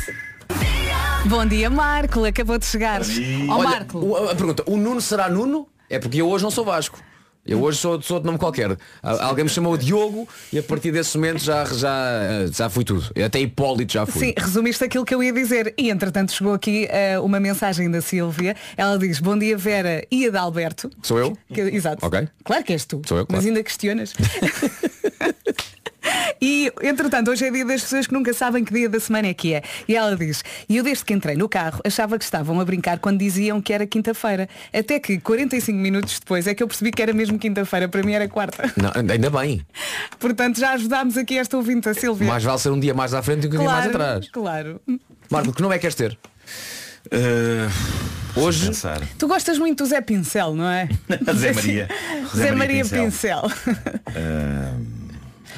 Bom 1.27 1.45
dia, 1.47 1.69
Marco. 1.69 2.25
Acabou 2.25 2.57
de 2.57 2.65
chegar. 2.65 3.01
Ó 3.49 3.55
Olha, 3.57 3.69
Marco. 3.71 3.99
o- 3.99 4.31
a 4.31 4.37
pergunta, 4.37 4.63
o 4.69 4.77
Nuno 4.77 5.01
será 5.01 5.29
Nuno? 5.29 5.67
É 5.91 5.99
porque 5.99 6.23
eu 6.23 6.29
hoje 6.29 6.45
não 6.45 6.51
sou 6.53 6.65
Vasco. 6.65 7.01
Eu 7.47 7.61
hoje 7.63 7.79
sou, 7.79 8.01
sou 8.01 8.19
de 8.21 8.27
nome 8.27 8.39
qualquer. 8.39 8.77
Alguém 9.03 9.45
me 9.45 9.51
chamou 9.51 9.77
Diogo 9.77 10.27
e 10.53 10.59
a 10.59 10.63
partir 10.63 10.91
desse 10.93 11.17
momento 11.19 11.43
já, 11.45 11.65
já, 11.67 12.47
já 12.51 12.71
fui 12.71 12.85
tudo. 12.85 13.05
Até 13.25 13.39
Hipólito 13.41 13.93
já 13.93 14.07
fui. 14.07 14.29
Sim, 14.29 14.35
resumiste 14.37 14.83
aquilo 14.85 15.05
que 15.05 15.15
eu 15.15 15.23
ia 15.23 15.33
dizer. 15.33 15.75
E 15.77 15.91
entretanto 15.91 16.33
chegou 16.33 16.55
aqui 16.55 16.87
eh, 16.91 17.19
uma 17.21 17.39
mensagem 17.39 17.91
da 17.91 18.01
Silvia. 18.01 18.57
Ela 18.77 18.99
diz, 18.99 19.19
bom 19.21 19.39
dia 19.39 19.57
Vera 19.59 20.07
e 20.11 20.27
a 20.27 20.31
da 20.31 20.41
Alberto. 20.41 20.91
Sou 21.03 21.19
eu? 21.19 21.37
Que- 21.53 21.61
exato. 21.61 22.05
Ok. 22.07 22.27
Claro 22.45 22.65
que 22.65 22.73
és 22.73 22.85
tu. 22.87 23.03
Sou 23.07 23.19
eu, 23.19 23.27
Mas 23.29 23.41
claro. 23.41 23.47
ainda 23.49 23.63
questionas. 23.63 24.15
E, 26.41 26.71
entretanto, 26.83 27.31
hoje 27.31 27.47
é 27.47 27.51
dia 27.51 27.65
das 27.65 27.83
pessoas 27.83 28.07
que 28.07 28.13
nunca 28.13 28.33
sabem 28.35 28.65
que 28.65 28.73
dia 28.73 28.89
da 28.89 29.01
semana 29.01 29.29
é 29.29 29.35
que 29.35 29.55
é. 29.55 29.63
E 29.89 29.97
ela 29.97 30.17
diz, 30.17 30.43
e 30.69 30.77
eu 30.77 30.85
desde 30.85 31.05
que 31.05 31.13
entrei 31.13 31.37
no 31.37 31.49
carro 31.49 31.81
achava 31.85 32.19
que 32.19 32.25
estavam 32.25 32.61
a 32.61 32.65
brincar 32.65 32.99
quando 32.99 33.19
diziam 33.19 33.61
que 33.61 33.73
era 33.73 33.87
quinta-feira. 33.87 34.49
Até 34.73 34.99
que 34.99 35.19
45 35.19 35.79
minutos 35.79 36.19
depois 36.19 36.47
é 36.47 36.55
que 36.55 36.63
eu 36.63 36.69
percebi 36.69 36.91
que 36.91 37.03
era 37.03 37.13
mesmo 37.13 37.39
quinta-feira, 37.39 37.89
para 37.89 38.03
mim 38.03 38.13
era 38.13 38.29
quarta. 38.29 38.73
Não, 38.77 38.93
ainda 38.95 39.31
bem. 39.31 39.65
Portanto, 40.19 40.59
já 40.59 40.73
ajudámos 40.73 41.17
aqui 41.17 41.39
esta 41.39 41.57
ouvinte, 41.57 41.89
a 41.89 41.95
Silvia. 41.95 42.27
Mais 42.27 42.43
vale 42.43 42.59
ser 42.59 42.71
um 42.71 42.81
dia 42.81 42.95
mais 42.95 43.15
à 43.15 43.23
frente 43.23 43.43
do 43.43 43.51
que 43.51 43.57
um 43.57 43.61
dia 43.61 43.69
mais 43.69 43.87
atrás. 43.87 44.29
Claro. 44.31 44.81
Marco, 45.31 45.53
que 45.53 45.63
nome 45.63 45.75
é 45.75 45.79
que 45.79 45.83
queres 45.83 45.95
ter? 45.95 46.19
Hoje. 48.37 48.71
Tu 49.19 49.29
gostas 49.29 49.59
muito 49.59 49.85
do 49.85 49.89
Zé 49.89 50.01
Pincel, 50.01 50.55
não 50.55 50.69
é? 50.69 50.89
Zé 51.35 51.53
Maria. 51.53 51.89
Zé, 52.35 52.53
Maria, 52.53 52.85
Pincel. 52.85 53.43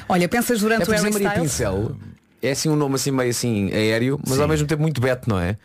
Olha, 0.09 0.27
pensas 0.27 0.59
durante 0.61 0.83
É 0.83 0.87
o 0.87 0.91
Harry 0.91 1.11
Maria 1.11 1.27
Styles? 1.27 1.51
Pincel 1.51 1.95
é 2.41 2.51
assim 2.51 2.69
um 2.69 2.75
nome 2.75 2.95
assim 2.95 3.11
meio 3.11 3.29
assim 3.29 3.71
aéreo, 3.73 4.19
mas 4.27 4.39
ao 4.39 4.47
mesmo 4.47 4.67
tempo 4.67 4.81
muito 4.81 5.01
beto, 5.01 5.29
não 5.29 5.39
é? 5.39 5.57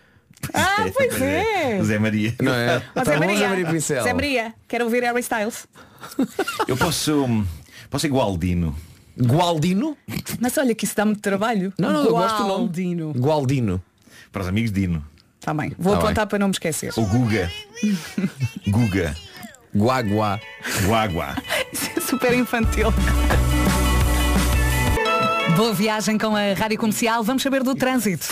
Ah, 0.52 0.86
pois 0.94 1.20
é. 1.20 1.82
Zé 1.82 1.98
Maria. 1.98 2.34
Não 2.40 2.52
é? 2.52 2.80
Tá 2.94 3.04
Zé 3.04 3.12
bom, 3.14 3.20
Maria. 3.20 3.38
Zé 3.38 3.48
Maria 3.48 3.66
Pincel. 3.66 4.02
Zé 4.02 4.12
Maria, 4.12 4.54
quero 4.66 4.84
ouvir 4.84 5.02
Harry 5.02 5.20
Styles. 5.20 5.66
Eu 6.66 6.76
posso. 6.76 7.44
Posso 7.90 8.06
ir 8.06 8.10
Gualdino. 8.10 8.74
Gualdino? 9.20 9.96
Mas 10.40 10.56
olha 10.56 10.74
que 10.74 10.84
isso 10.84 10.96
dá 10.96 11.04
muito 11.04 11.20
trabalho. 11.20 11.72
Não, 11.78 11.92
não, 11.92 12.04
eu 12.06 12.10
gosto 12.12 12.38
do 12.38 12.48
nome. 12.48 12.58
Gualdino. 12.64 13.12
Gualdino. 13.12 13.82
Para 14.32 14.42
os 14.42 14.48
amigos 14.48 14.72
Dino. 14.72 15.04
Tá 15.40 15.52
bem. 15.52 15.72
Vou 15.78 15.92
Tá 15.92 15.98
apontar 16.00 16.26
para 16.26 16.38
não 16.38 16.48
me 16.48 16.52
esquecer. 16.52 16.90
O 16.96 17.04
Guga. 17.04 17.50
Guga. 18.66 19.14
Guaguá. 19.76 20.40
Guagua. 20.86 21.36
Super 22.00 22.32
infantil. 22.32 22.88
Boa 25.56 25.74
viagem 25.74 26.16
com 26.16 26.34
a 26.34 26.54
Rádio 26.54 26.78
Comercial. 26.78 27.22
Vamos 27.22 27.42
saber 27.42 27.62
do 27.62 27.74
trânsito. 27.74 28.26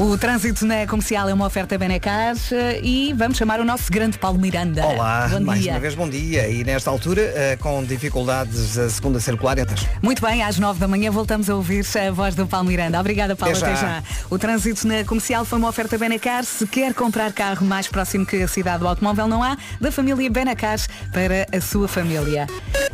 O 0.00 0.16
trânsito 0.16 0.64
na 0.64 0.86
comercial 0.86 1.28
é 1.28 1.34
uma 1.34 1.44
oferta 1.44 1.76
Benecar 1.76 2.34
eh, 2.52 2.80
e 2.82 3.12
vamos 3.12 3.36
chamar 3.36 3.60
o 3.60 3.64
nosso 3.66 3.92
grande 3.92 4.16
Paulo 4.16 4.38
Miranda. 4.38 4.82
Olá, 4.86 5.28
bom 5.28 5.40
mais 5.40 5.60
dia. 5.60 5.72
uma 5.72 5.80
vez 5.80 5.94
bom 5.94 6.08
dia. 6.08 6.48
E 6.48 6.64
nesta 6.64 6.88
altura, 6.88 7.20
eh, 7.20 7.58
com 7.60 7.84
dificuldades 7.84 8.78
a 8.78 8.88
segunda 8.88 9.20
circular 9.20 9.58
entras. 9.58 9.86
Muito 10.00 10.22
bem, 10.22 10.42
às 10.42 10.58
nove 10.58 10.80
da 10.80 10.88
manhã 10.88 11.10
voltamos 11.10 11.50
a 11.50 11.54
ouvir 11.54 11.84
a 11.98 12.10
voz 12.10 12.34
do 12.34 12.46
Paulo 12.46 12.66
Miranda. 12.66 12.98
Obrigada, 12.98 13.36
Paulo. 13.36 13.54
Até 13.54 13.66
Até 13.66 13.76
já. 13.76 14.00
já. 14.00 14.02
O 14.30 14.38
trânsito 14.38 14.88
na 14.88 15.04
comercial 15.04 15.44
foi 15.44 15.58
uma 15.58 15.68
oferta 15.68 15.98
Benacar. 15.98 16.44
Se 16.44 16.66
quer 16.66 16.94
comprar 16.94 17.30
carro 17.34 17.66
mais 17.66 17.86
próximo 17.86 18.24
que 18.24 18.42
a 18.42 18.48
cidade 18.48 18.78
do 18.78 18.88
automóvel, 18.88 19.28
não 19.28 19.42
há, 19.44 19.54
da 19.78 19.92
família 19.92 20.30
Benacar 20.30 20.78
para 21.12 21.46
a 21.54 21.60
sua 21.60 21.86
família. 21.86 22.46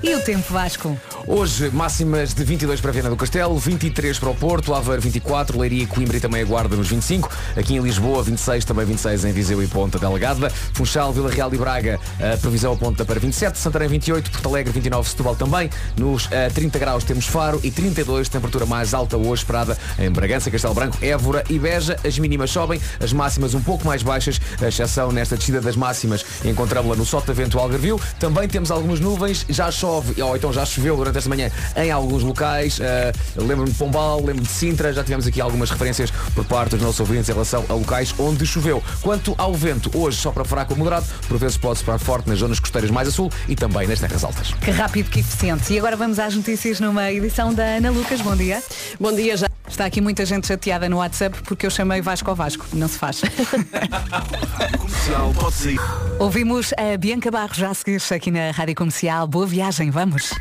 E 0.03 0.13
o 0.13 0.21
tempo, 0.21 0.53
Vasco? 0.53 0.99
Hoje, 1.25 1.71
máximas 1.71 2.35
de 2.35 2.43
22 2.43 2.81
para 2.81 2.91
Viana 2.91 3.11
do 3.11 3.17
Castelo, 3.17 3.57
23 3.57 4.19
para 4.19 4.29
o 4.29 4.35
Porto, 4.35 4.75
Aveiro 4.75 5.01
24, 5.01 5.59
Leiria 5.59 5.85
e 5.85 5.87
Coimbra 5.87 6.17
e 6.17 6.21
também 6.21 6.45
Guarda 6.45 6.77
nos 6.77 6.96
25, 6.97 7.31
aqui 7.57 7.75
em 7.75 7.81
Lisboa 7.81 8.23
26, 8.23 8.65
também 8.65 8.87
26 8.87 9.25
em 9.27 9.33
Viseu 9.33 9.63
e 9.63 9.67
Ponta 9.67 9.99
Delgada, 9.99 10.49
Funchal, 10.73 11.13
Vila 11.13 11.31
Real 11.31 11.53
e 11.53 11.59
Braga, 11.59 12.01
a 12.21 12.37
previsão 12.39 12.73
aponta 12.73 13.05
para 13.05 13.21
27, 13.21 13.59
Santarém 13.59 13.89
28, 13.89 14.31
Porto 14.31 14.49
Alegre 14.49 14.73
29, 14.73 15.09
Setúbal 15.09 15.37
também, 15.37 15.69
nos 15.97 16.29
eh, 16.31 16.49
30 16.49 16.79
graus 16.79 17.05
temos 17.05 17.27
Faro 17.27 17.61
e 17.63 17.71
32, 17.71 18.29
temperatura 18.29 18.65
mais 18.65 18.95
alta 18.95 19.17
hoje 19.17 19.43
esperada 19.43 19.77
em 19.99 20.11
Bragança, 20.11 20.51
Castelo 20.51 20.75
Branco, 20.75 20.97
Évora 21.03 21.45
e 21.51 21.59
Beja, 21.59 21.97
as 22.05 22.19
mínimas 22.19 22.51
sobem, 22.51 22.81
as 23.01 23.13
máximas 23.13 23.55
um 23.55 23.61
pouco 23.61 23.87
mais 23.87 24.03
baixas, 24.03 24.41
a 24.61 24.69
exceção 24.69 25.13
nesta 25.13 25.37
descida 25.37 25.61
das 25.61 25.77
máximas, 25.77 26.25
encontramos-la 26.45 26.97
no 26.97 27.05
Sotavento 27.05 27.59
Algarvio, 27.59 28.01
também 28.19 28.49
temos 28.49 28.71
algumas 28.71 29.01
nuvens, 29.01 29.45
já 29.49 29.71
chove, 29.71 30.21
ou 30.23 30.37
então 30.37 30.53
já 30.53 30.65
choveu 30.65 30.97
durante 30.97 31.19
esta 31.19 31.29
manhã 31.29 31.51
em 31.77 31.91
alguns 31.91 32.23
locais, 32.23 32.81
eh, 32.81 33.13
lembro-me 33.37 33.71
de 33.71 33.77
Pombal, 33.77 34.25
lembro 34.25 34.43
de 34.43 34.49
Sintra, 34.49 34.93
já 34.93 35.05
tivemos 35.05 35.27
aqui 35.27 35.41
algumas 35.41 35.71
referências 35.71 36.11
por 36.35 36.45
parte 36.45 36.77
dos 36.77 36.86
nossos 36.87 37.01
ouvintes 37.01 37.29
em 37.29 37.33
relação 37.33 37.65
a 37.69 37.75
locais 37.75 38.15
onde 38.19 38.47
choveu. 38.47 38.83
Quanto 39.03 39.35
ao 39.37 39.53
vento, 39.53 39.91
hoje 39.95 40.19
só 40.19 40.31
para 40.31 40.45
fraco 40.45 40.73
ou 40.73 40.79
moderado, 40.79 41.07
por 41.29 41.37
vezes 41.39 41.57
pode 41.57 41.79
soprar 41.79 41.99
forte 41.99 42.29
nas 42.29 42.39
zonas 42.39 42.61
costeiras 42.61 42.91
mais 42.91 43.09
a 43.09 43.11
sul 43.11 43.31
e 43.49 43.55
também 43.55 43.87
nas 43.87 44.01
terras 44.01 44.25
altas. 44.25 44.53
Que 44.55 44.71
rápido, 44.71 45.11
que 45.11 45.21
eficiente. 45.21 45.73
E 45.73 45.79
agora 45.79 45.97
vamos 45.97 46.19
às 46.19 46.35
notícias 46.35 46.81
numa 46.81 47.11
edição 47.11 47.53
da 47.53 47.65
Ana 47.65 47.91
Lucas. 47.91 48.21
Bom 48.21 48.37
dia. 48.37 48.63
Bom 49.01 49.13
dia 49.13 49.37
já. 49.37 49.47
Está 49.69 49.85
aqui 49.85 50.01
muita 50.01 50.25
gente 50.25 50.47
chateada 50.47 50.89
no 50.89 50.99
WhatsApp 50.99 51.43
porque 51.43 51.67
eu 51.67 51.71
chamei 51.71 52.01
Vasco 52.01 52.31
ao 52.31 52.37
Vasco. 52.37 52.65
Não 52.73 52.89
se 52.89 52.99
faz. 52.99 53.21
Comercial 54.79 55.35
pode 55.35 55.55
sair. 55.55 55.81
Ouvimos 56.21 56.73
a 56.75 56.97
Bianca 56.97 57.31
Barros 57.31 57.57
já 57.57 57.71
a 57.71 57.75
seguir 57.75 58.01
aqui 58.11 58.31
na 58.31 58.53
Rádio 58.53 58.77
Comercial. 58.77 59.27
Boa 59.27 59.47
viagem, 59.47 59.91
vamos. 59.91 60.33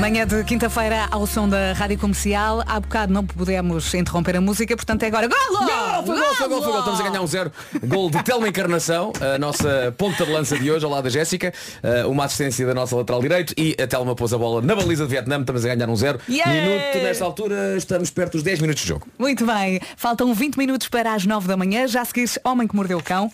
Manhã 0.00 0.26
de 0.26 0.44
quinta-feira 0.44 1.08
ao 1.10 1.26
som 1.26 1.48
da 1.48 1.72
Rádio 1.72 1.98
Comercial. 1.98 2.62
Há 2.66 2.78
bocado 2.78 3.12
não 3.12 3.24
pudemos 3.24 3.92
interromper 3.94 4.36
a 4.36 4.40
música, 4.40 4.76
portanto 4.76 5.02
é 5.02 5.06
agora. 5.06 5.26
Golo! 5.26 5.66
Gol, 5.66 6.04
foi 6.04 6.16
gol, 6.16 6.34
foi 6.34 6.48
gol, 6.48 6.62
foi 6.62 6.70
gol. 6.72 6.78
Estamos 6.80 7.00
a 7.00 7.02
ganhar 7.02 7.20
um 7.22 7.26
zero. 7.26 7.50
Gol 7.86 8.10
de 8.10 8.22
Telma 8.22 8.46
Encarnação, 8.46 9.12
a 9.20 9.38
nossa 9.38 9.94
ponta 9.96 10.26
de 10.26 10.30
lança 10.32 10.58
de 10.58 10.70
hoje, 10.70 10.84
ao 10.84 10.90
lado 10.90 11.04
da 11.04 11.10
Jéssica. 11.10 11.52
Uh, 11.82 12.10
uma 12.10 12.24
assistência 12.24 12.66
da 12.66 12.74
nossa 12.74 12.94
lateral 12.94 13.22
direito 13.22 13.54
e 13.56 13.74
a 13.80 13.86
Telma 13.86 14.14
pôs 14.14 14.32
a 14.32 14.38
bola 14.38 14.60
na 14.60 14.76
baliza 14.76 15.04
de 15.04 15.10
Vietnã. 15.10 15.40
Estamos 15.40 15.64
a 15.64 15.74
ganhar 15.74 15.88
um 15.88 15.96
zero. 15.96 16.20
Yeah! 16.28 16.52
Minuto, 16.52 17.02
nesta 17.02 17.24
altura, 17.24 17.76
estamos 17.76 18.10
perto 18.10 18.32
dos 18.32 18.42
10 18.42 18.60
minutos 18.60 18.82
de 18.82 18.88
jogo. 18.88 19.06
Muito 19.18 19.46
bem. 19.46 19.80
Faltam 19.96 20.32
20 20.34 20.56
minutos 20.56 20.88
para 20.88 21.14
as 21.14 21.24
9 21.24 21.48
da 21.48 21.56
manhã. 21.56 21.88
Já 21.88 22.04
seguires 22.04 22.38
Homem 22.44 22.68
que 22.68 22.76
Mordeu 22.76 22.98
o 22.98 23.02
Cão. 23.02 23.30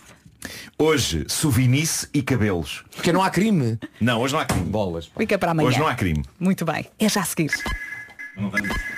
Hoje, 0.79 1.25
sovinice 1.29 2.09
e 2.13 2.23
cabelos. 2.23 2.85
Porque 2.95 3.13
não 3.13 3.23
há 3.23 3.31
crime. 3.31 3.79
Não, 4.01 4.21
hoje 4.21 4.35
não 4.35 4.41
há 4.41 4.45
crime. 4.45 4.65
Bolas. 4.65 5.11
Fica 5.17 5.39
para 5.39 5.53
amanhã. 5.53 5.69
Hoje 5.69 5.79
não 5.79 5.87
há 5.87 5.95
crime. 5.95 6.25
Muito 6.39 6.65
bem. 6.65 6.87
É 6.99 7.09
já 7.09 7.21
a 7.21 7.25
seguir. 7.25 7.51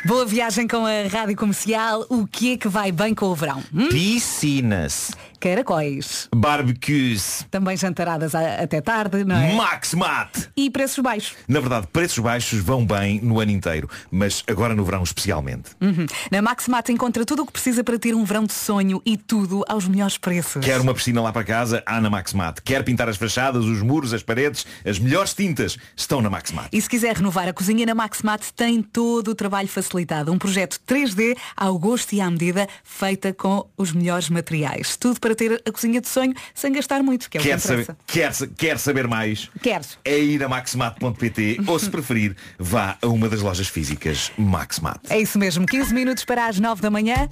Boa 0.06 0.24
viagem 0.24 0.68
com 0.68 0.86
a 0.86 1.08
Rádio 1.10 1.36
Comercial. 1.36 2.06
O 2.08 2.26
que 2.26 2.52
é 2.52 2.56
que 2.56 2.68
vai 2.68 2.92
bem 2.92 3.14
com 3.14 3.26
o 3.26 3.34
verão? 3.34 3.62
Hum? 3.74 3.88
Piscinas. 3.88 5.10
Caracóis. 5.48 6.26
Barbecues. 6.34 7.44
Também 7.50 7.76
jantaradas 7.76 8.34
a- 8.34 8.62
até 8.62 8.80
tarde, 8.80 9.24
não 9.24 9.36
é? 9.36 9.52
Max 9.54 9.92
Mate. 9.92 10.48
E 10.56 10.70
preços 10.70 11.00
baixos. 11.00 11.34
Na 11.46 11.60
verdade, 11.60 11.86
preços 11.92 12.18
baixos 12.18 12.60
vão 12.60 12.86
bem 12.86 13.20
no 13.20 13.38
ano 13.40 13.50
inteiro, 13.50 13.86
mas 14.10 14.42
agora 14.48 14.74
no 14.74 14.82
verão 14.82 15.02
especialmente. 15.02 15.72
Uhum. 15.82 16.06
Na 16.30 16.40
Maximat 16.40 16.88
encontra 16.88 17.26
tudo 17.26 17.42
o 17.42 17.46
que 17.46 17.52
precisa 17.52 17.84
para 17.84 17.98
ter 17.98 18.14
um 18.14 18.24
verão 18.24 18.44
de 18.44 18.54
sonho 18.54 19.02
e 19.04 19.18
tudo 19.18 19.62
aos 19.68 19.86
melhores 19.86 20.16
preços. 20.16 20.64
Quer 20.64 20.80
uma 20.80 20.94
piscina 20.94 21.20
lá 21.20 21.30
para 21.30 21.44
casa? 21.44 21.82
Há 21.84 22.00
na 22.00 22.08
Max 22.08 22.32
Mate. 22.32 22.62
Quer 22.62 22.82
pintar 22.82 23.06
as 23.10 23.18
fachadas, 23.18 23.66
os 23.66 23.82
muros, 23.82 24.14
as 24.14 24.22
paredes? 24.22 24.64
As 24.82 24.98
melhores 24.98 25.34
tintas 25.34 25.76
estão 25.94 26.22
na 26.22 26.30
Max 26.30 26.52
Mate. 26.52 26.70
E 26.72 26.80
se 26.80 26.88
quiser 26.88 27.16
renovar 27.16 27.46
a 27.48 27.52
cozinha 27.52 27.84
na 27.84 27.94
Maximat 27.94 28.40
tem 28.56 28.80
todo 28.82 29.28
o 29.28 29.34
trabalho 29.34 29.68
facilitado. 29.68 30.32
Um 30.32 30.38
projeto 30.38 30.80
3D 30.86 31.36
ao 31.54 31.78
gosto 31.78 32.14
e 32.14 32.20
à 32.22 32.30
medida, 32.30 32.66
feita 32.82 33.30
com 33.34 33.68
os 33.76 33.92
melhores 33.92 34.30
materiais. 34.30 34.96
Tudo 34.96 35.20
para 35.20 35.33
ter 35.34 35.62
a 35.66 35.72
cozinha 35.72 36.00
de 36.00 36.08
sonho 36.08 36.34
sem 36.54 36.72
gastar 36.72 37.02
muito, 37.02 37.28
que 37.28 37.38
é 37.38 37.40
o 37.40 37.44
Quer 37.44 37.56
que 37.56 37.66
saber, 37.66 37.96
quer, 38.06 38.32
quer 38.56 38.78
saber 38.78 39.08
mais? 39.08 39.50
Quero. 39.62 39.84
É 40.04 40.18
ir 40.18 40.42
a 40.42 40.48
maxmate.pt 40.48 41.60
ou, 41.66 41.78
se 41.78 41.90
preferir, 41.90 42.36
vá 42.58 42.96
a 43.00 43.06
uma 43.06 43.28
das 43.28 43.40
lojas 43.40 43.68
físicas 43.68 44.32
Maxmate. 44.36 45.10
É 45.10 45.20
isso 45.20 45.38
mesmo, 45.38 45.66
15 45.66 45.94
minutos 45.94 46.24
para 46.24 46.46
as 46.46 46.58
9 46.58 46.80
da 46.80 46.90
manhã. 46.90 47.28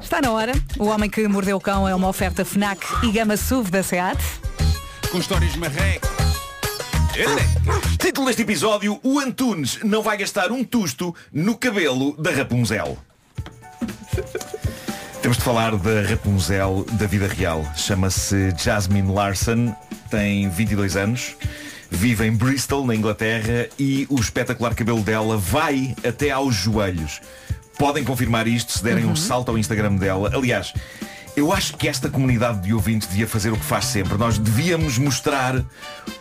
Está 0.00 0.20
na 0.20 0.30
hora. 0.32 0.52
O 0.78 0.86
Homem 0.86 1.08
que 1.08 1.26
Mordeu 1.28 1.56
o 1.56 1.60
Cão 1.60 1.86
é 1.86 1.94
uma 1.94 2.08
oferta 2.08 2.44
FNAC 2.44 2.80
e 3.04 3.12
Gama 3.12 3.36
SUV 3.36 3.70
da 3.70 3.82
SEAT. 3.82 4.18
Com 5.10 5.18
histórias 5.18 5.54
marrecas. 5.56 6.10
Título 7.98 8.26
deste 8.26 8.42
episódio, 8.42 8.98
o 9.02 9.20
Antunes 9.20 9.78
não 9.84 10.02
vai 10.02 10.16
gastar 10.16 10.50
um 10.50 10.64
tusto 10.64 11.14
no 11.30 11.56
cabelo 11.56 12.16
da 12.16 12.30
Rapunzel. 12.30 12.98
Temos 15.22 15.38
de 15.38 15.44
falar 15.44 15.76
da 15.76 16.02
Rapunzel 16.02 16.84
da 16.94 17.06
vida 17.06 17.28
real. 17.28 17.64
Chama-se 17.76 18.52
Jasmine 18.58 19.12
Larson, 19.12 19.72
tem 20.10 20.48
22 20.50 20.96
anos, 20.96 21.36
vive 21.88 22.26
em 22.26 22.32
Bristol, 22.32 22.84
na 22.84 22.92
Inglaterra, 22.92 23.68
e 23.78 24.04
o 24.10 24.18
espetacular 24.18 24.74
cabelo 24.74 25.00
dela 25.00 25.36
vai 25.36 25.94
até 26.04 26.32
aos 26.32 26.56
joelhos. 26.56 27.20
Podem 27.78 28.02
confirmar 28.02 28.48
isto 28.48 28.72
se 28.72 28.82
derem 28.82 29.04
um 29.04 29.14
salto 29.14 29.50
ao 29.50 29.56
Instagram 29.56 29.94
dela. 29.94 30.28
Aliás, 30.34 30.74
eu 31.36 31.52
acho 31.52 31.76
que 31.76 31.88
esta 31.88 32.08
comunidade 32.10 32.60
de 32.60 32.74
ouvintes 32.74 33.08
devia 33.08 33.26
fazer 33.26 33.50
o 33.50 33.56
que 33.56 33.64
faz 33.64 33.86
sempre. 33.86 34.18
Nós 34.18 34.36
devíamos 34.38 34.98
mostrar 34.98 35.62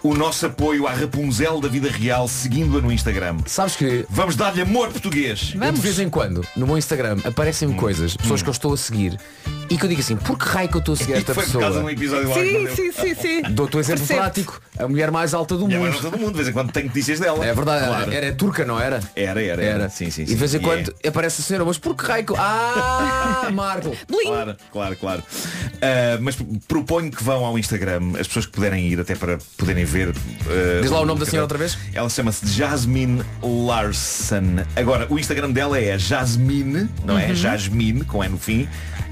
o 0.02 0.13
nosso 0.13 0.45
apoio 0.45 0.88
à 0.88 0.93
Rapunzel 0.93 1.60
da 1.60 1.67
vida 1.67 1.89
real 1.89 2.28
seguindo-a 2.28 2.82
no 2.82 2.91
Instagram. 2.91 3.38
Sabes 3.45 3.76
que 3.76 4.06
Vamos 4.10 4.36
dar-lhe 4.36 4.62
amor 4.62 4.89
português. 4.89 5.54
Eu, 5.60 5.71
de 5.71 5.82
vez 5.82 6.00
em 6.00 6.10
quando, 6.10 6.45
no 6.56 6.65
meu 6.65 6.78
Instagram, 6.78 7.17
aparecem-me 7.26 7.74
coisas, 7.76 8.15
pessoas 8.15 8.41
que 8.41 8.50
eu 8.50 8.54
estou 8.54 8.74
a 8.74 8.78
seguir, 8.78 9.17
e 9.69 9.78
que 9.78 9.84
eu 9.86 9.89
digo 9.89 10.02
assim, 10.02 10.15
por 10.15 10.38
que 10.38 10.45
raio 10.45 10.69
que 10.69 10.76
eu 10.76 10.80
estou 10.80 10.93
a 10.93 10.97
seguir 10.97 11.13
esta 11.13 11.34
Foi 11.34 11.43
por 11.43 11.47
pessoa? 11.47 11.63
causa 11.63 11.80
de 11.80 11.86
um 11.86 11.89
episódio 11.89 12.30
lá 12.30 12.36
que 12.36 12.41
Sim, 12.41 12.76
sim, 12.76 12.91
sim, 12.91 13.15
sim. 13.15 13.41
Dou-te 13.52 13.78
um 13.78 13.80
exemplo 13.80 14.06
Percebo-te. 14.06 14.43
prático, 14.43 14.62
a 14.78 14.88
mulher 14.88 15.12
mais 15.12 15.34
alta 15.34 15.56
do 15.58 15.69
E 15.69 15.78
mundo. 15.78 15.97
todo 16.02 16.17
mundo, 16.17 16.32
de 16.32 16.38
vez 16.38 16.47
em 16.47 16.54
quando 16.54 16.71
tem 16.71 16.86
notícias 16.86 17.19
dela. 17.19 17.45
É 17.45 17.54
verdade, 17.54 17.86
Claro. 17.86 18.12
era 18.13 18.34
turca, 18.34 18.65
não 18.65 18.80
era? 18.80 19.00
Era, 19.15 19.41
era, 19.43 19.63
era. 19.63 19.89
Sim, 19.89 20.10
sim, 20.10 20.24
E 20.24 20.28
sim. 20.28 20.34
de 20.34 20.39
vez 20.39 20.54
em 20.54 20.58
E 20.58 20.62
quando 20.62 20.93
aparece 21.06 21.41
a 21.41 21.43
senhora, 21.43 21.65
mas 21.65 21.78
por 21.78 21.95
que 21.95 22.06
raio 22.06 22.26
que... 22.26 22.34
Ah, 22.38 23.50
Marco! 23.54 23.95
Claro, 24.24 24.56
claro, 24.71 24.95
claro. 25.01 25.21
Ah, 25.81 26.17
mas 26.21 26.37
proponho 26.67 27.11
que 27.11 27.21
vão 27.23 27.43
ao 27.43 27.57
Instagram, 27.59 28.13
as 28.19 28.27
pessoas 28.27 28.45
que 28.45 28.53
puderem 28.53 28.87
ir 28.87 28.99
até 28.99 29.15
para 29.15 29.37
poderem 29.57 29.83
ver. 29.83 30.13
ah, 30.47 30.81
Diz 30.81 30.89
lá 30.91 31.01
o 31.01 31.05
nome 31.05 31.19
da 31.19 31.25
senhora 31.25 31.43
outra 31.43 31.57
vez. 31.57 31.77
Ela 31.93 32.07
chama-se 32.09 32.47
Jasmine 32.47 33.21
Larson. 33.43 34.63
Agora, 34.75 35.07
o 35.09 35.19
Instagram 35.19 35.51
dela 35.51 35.77
é 35.79 35.97
Jasmine, 35.97 36.87
não 37.03 37.17
é? 37.17 37.27
Uhum. 37.27 37.35
Jasmine, 37.35 38.05
com 38.05 38.23
E 38.23 38.29
no 38.29 38.37
fim, 38.37 38.67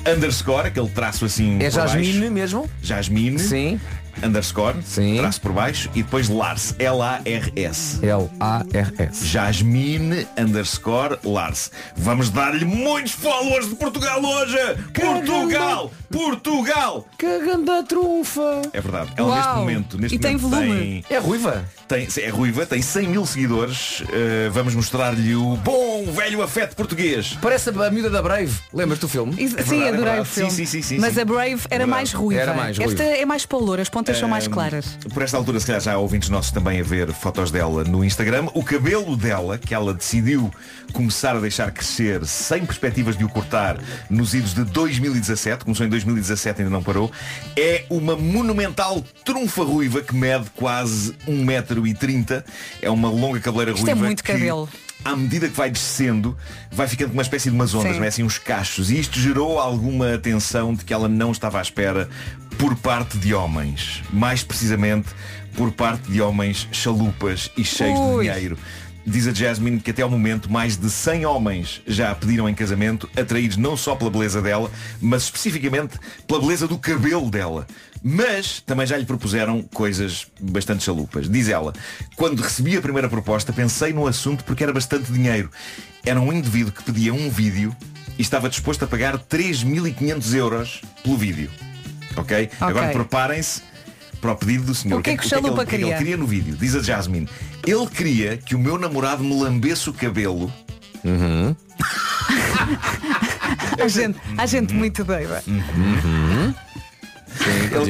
underscore, 0.07 0.67
aquele 0.67 0.89
traço 0.89 1.25
assim. 1.25 1.57
É 1.61 1.69
por 1.69 1.77
baixo. 1.79 1.95
Jasmine 1.97 2.29
mesmo? 2.29 2.69
Jasmine. 2.81 3.39
Sim. 3.39 3.79
Underscore, 4.23 4.81
Sim. 4.83 5.17
traço 5.17 5.41
por 5.41 5.51
baixo 5.51 5.89
e 5.95 6.03
depois 6.03 6.29
Lars, 6.29 6.75
L-A-R-S. 6.77 7.99
L-A-R-S. 8.05 9.25
Jasmine 9.25 10.27
underscore 10.37 11.17
Lars. 11.23 11.71
Vamos 11.95 12.29
dar-lhe 12.29 12.65
muitos 12.65 13.11
followers 13.13 13.69
de 13.69 13.75
Portugal 13.75 14.23
hoje! 14.23 14.57
Portugal! 14.93 15.91
Portugal! 16.11 17.07
Que 17.17 17.39
ganda 17.39 17.83
trunfa! 17.83 18.61
É 18.73 18.81
verdade. 18.81 19.11
Ela 19.15 19.27
Uau. 19.27 19.35
neste 19.37 19.53
momento, 19.55 19.97
neste 19.97 20.15
E 20.15 20.19
tem 20.19 20.37
momento 20.37 20.49
volume. 20.49 21.05
É 21.09 21.17
ruiva? 21.17 21.65
Tem, 21.89 22.07
é 22.23 22.29
ruiva, 22.29 22.67
tem 22.67 22.83
100 22.83 23.07
mil 23.07 23.25
seguidores. 23.25 24.01
Uh, 24.01 24.51
vamos 24.51 24.75
mostrar-lhe 24.75 25.33
o 25.35 25.55
bom 25.57 26.05
velho 26.11 26.43
afeto 26.43 26.75
português. 26.75 27.35
Parece 27.41 27.69
a 27.71 27.89
miúda 27.89 28.11
da 28.11 28.21
Brave. 28.21 28.53
Lembras 28.71 28.99
do 28.99 29.07
filme? 29.09 29.33
Isso- 29.43 29.59
É 29.59 29.63
sim, 29.63 29.69
verdade, 29.69 29.83
é 29.83 29.87
adorei 29.87 30.03
verdade. 30.05 30.21
o 30.21 30.25
filme. 30.25 30.51
Sim, 30.51 30.65
sim, 30.67 30.81
sim, 30.83 30.97
Mas 30.99 31.15
sim. 31.15 31.21
a 31.21 31.25
Brave 31.25 31.61
era 31.67 31.87
mais 31.87 32.13
ruiva. 32.13 32.41
Era 32.43 32.53
mais 32.53 32.77
ruiva. 32.77 32.91
Esta 32.93 33.03
é 33.03 33.25
mais 33.25 33.43
paloura, 33.47 33.81
as 33.81 33.89
pontas 33.89 34.17
são 34.19 34.29
mais 34.29 34.45
Um, 34.45 34.51
claras. 34.51 34.85
Por 35.11 35.23
esta 35.23 35.35
altura, 35.35 35.59
se 35.59 35.65
calhar 35.65 35.81
já 35.81 35.93
há 35.93 35.97
ouvintes 35.97 36.29
nossos 36.29 36.51
também 36.51 36.79
a 36.79 36.83
ver 36.83 37.11
fotos 37.11 37.49
dela 37.49 37.83
no 37.83 38.05
Instagram. 38.05 38.49
O 38.53 38.63
cabelo 38.63 39.17
dela, 39.17 39.57
que 39.57 39.73
ela 39.73 39.91
decidiu 39.91 40.51
começar 40.93 41.35
a 41.35 41.39
deixar 41.39 41.71
crescer 41.71 42.23
sem 42.25 42.65
perspectivas 42.67 43.17
de 43.17 43.23
o 43.25 43.29
cortar 43.29 43.79
nos 44.11 44.35
idos 44.35 44.53
de 44.53 44.63
2017, 44.63 45.63
começou 45.65 45.85
em 45.87 45.89
2017 45.89 46.61
ainda 46.61 46.71
não 46.71 46.83
parou, 46.83 47.11
é 47.57 47.83
uma 47.89 48.15
monumental 48.15 49.03
trunfa 49.25 49.63
ruiva 49.63 50.01
que 50.01 50.15
mede 50.15 50.45
quase 50.55 51.15
1,30m. 51.81 52.43
É 52.81 52.89
uma 52.89 53.09
longa 53.09 53.39
cabeleira 53.39 53.71
Isto 53.71 53.87
é 53.87 53.91
ruiva. 53.93 54.05
muito 54.05 54.23
que, 54.23 54.31
cabelo. 54.31 54.69
À 55.03 55.15
medida 55.15 55.47
que 55.47 55.55
vai 55.55 55.69
descendo, 55.69 56.37
vai 56.71 56.87
ficando 56.87 57.09
com 57.09 57.13
uma 57.13 57.21
espécie 57.21 57.49
de 57.49 57.55
umas 57.55 57.73
ondas, 57.73 57.93
Sim. 57.93 57.97
não 57.99 58.05
é 58.05 58.09
assim 58.09 58.23
uns 58.23 58.37
cachos. 58.37 58.91
E 58.91 58.99
isto 58.99 59.17
gerou 59.19 59.57
alguma 59.59 60.13
atenção 60.13 60.73
de 60.73 60.83
que 60.83 60.93
ela 60.93 61.07
não 61.07 61.31
estava 61.31 61.59
à 61.59 61.61
espera 61.61 62.09
por 62.57 62.75
parte 62.75 63.17
de 63.17 63.33
homens. 63.33 64.03
Mais 64.11 64.43
precisamente 64.43 65.07
por 65.55 65.71
parte 65.71 66.11
de 66.11 66.21
homens 66.21 66.67
chalupas 66.71 67.49
e 67.57 67.63
cheios 67.63 67.97
Ui. 67.97 68.25
de 68.25 68.31
dinheiro. 68.31 68.57
Diz 69.09 69.27
a 69.27 69.33
Jasmine 69.33 69.79
que 69.79 69.89
até 69.89 70.03
ao 70.03 70.09
momento 70.09 70.51
mais 70.51 70.77
de 70.77 70.87
100 70.87 71.25
homens 71.25 71.81
já 71.87 72.11
a 72.11 72.15
pediram 72.15 72.47
em 72.47 72.53
casamento, 72.53 73.09
atraídos 73.17 73.57
não 73.57 73.75
só 73.75 73.95
pela 73.95 74.11
beleza 74.11 74.39
dela, 74.39 74.69
mas 75.01 75.23
especificamente 75.23 75.97
pela 76.27 76.39
beleza 76.39 76.67
do 76.67 76.77
cabelo 76.77 77.27
dela. 77.31 77.65
Mas 78.03 78.61
também 78.61 78.85
já 78.85 78.95
lhe 78.95 79.05
propuseram 79.05 79.63
coisas 79.73 80.27
bastante 80.39 80.83
chalupas. 80.83 81.27
Diz 81.27 81.49
ela, 81.49 81.73
quando 82.15 82.39
recebi 82.39 82.77
a 82.77 82.81
primeira 82.81 83.09
proposta 83.09 83.51
pensei 83.51 83.91
no 83.91 84.05
assunto 84.05 84.43
porque 84.43 84.63
era 84.63 84.71
bastante 84.71 85.11
dinheiro. 85.11 85.49
Era 86.05 86.21
um 86.21 86.31
indivíduo 86.31 86.71
que 86.71 86.83
pedia 86.83 87.11
um 87.11 87.31
vídeo 87.31 87.75
e 88.15 88.21
estava 88.21 88.47
disposto 88.47 88.85
a 88.85 88.87
pagar 88.87 89.17
3.500 89.17 90.33
euros 90.35 90.81
pelo 91.01 91.17
vídeo. 91.17 91.49
Ok? 92.15 92.51
Agora 92.61 92.89
preparem-se 92.89 93.63
para 94.21 94.31
o 94.31 94.35
pedido 94.35 94.63
do 94.65 94.75
senhor. 94.75 94.99
O 94.99 95.03
que 95.03 95.09
é 95.11 95.17
que 95.17 95.23
o 95.23 95.25
ele- 95.25 95.29
que 95.29 95.35
é 95.35 95.41
que 95.65 95.75
ele 95.75 95.83
queria? 95.83 95.97
queria 95.97 96.17
no 96.17 96.27
vídeo? 96.27 96.55
Diz 96.59 96.75
a 96.75 96.81
Jasmine. 96.81 97.27
Ele 97.65 97.87
queria 97.87 98.37
que 98.37 98.55
o 98.55 98.59
meu 98.59 98.77
namorado 98.77 99.23
me 99.23 99.41
lambesse 99.41 99.89
o 99.89 99.93
cabelo. 99.93 100.51
Há 103.81 103.87
gente, 103.87 104.19
há 104.37 104.45
gente 104.45 104.73
muito 104.73 105.05
doida. 105.05 105.41
Ele 105.47 105.63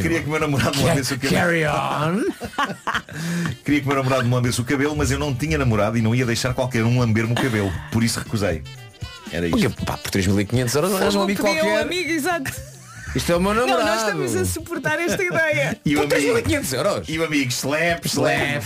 queria 0.01 0.21
que 0.21 0.27
o 0.27 0.31
meu 0.31 0.39
namorado 0.39 0.77
me 0.77 0.83
lambesse 0.83 1.13
o 1.15 1.19
cabelo. 1.19 1.41
Carry 1.41 1.65
on. 1.65 2.23
Queria 3.65 3.79
que 3.81 3.85
o 3.85 3.87
meu 3.89 3.97
namorado 3.97 4.23
me 4.25 4.33
lambesse 4.35 4.61
o 4.61 4.63
cabelo, 4.63 4.95
mas 4.95 5.09
eu 5.09 5.17
não 5.17 5.33
tinha 5.33 5.57
namorado 5.57 5.97
e 5.97 6.01
não 6.01 6.13
ia 6.13 6.23
deixar 6.25 6.53
qualquer 6.53 6.83
um 6.85 6.99
lamber-me 6.99 7.31
o 7.31 7.35
cabelo. 7.35 7.73
Por 7.91 8.03
isso 8.03 8.19
recusei. 8.19 8.61
Era 9.31 9.47
isto. 9.47 9.57
Porque, 9.69 9.85
pá, 9.85 9.97
por 9.97 10.11
3.500 10.11 10.75
euros 10.75 10.91
arranjas 10.93 11.15
um 11.15 11.23
amigo 11.23 11.41
Podia 11.41 11.63
um 11.63 11.65
qualquer. 11.65 11.81
amigo, 11.81 12.09
exato. 12.11 12.51
Isto 13.15 13.32
é 13.32 13.36
o 13.36 13.41
meu 13.41 13.54
Não, 13.54 13.65
namorado. 13.65 13.89
nós 13.89 14.02
estamos 14.30 14.36
a 14.36 14.45
suportar 14.45 15.00
esta 15.00 15.24
ideia. 15.24 15.78
E 15.86 15.95
o 15.98 16.08
Por 16.08 16.15
amigo, 16.15 16.34
3.500 16.39 16.74
euros. 16.78 17.10
e 17.10 17.17
o 17.19 17.24
amigo 17.26 17.50
slap, 17.52 18.06
slap, 18.06 18.63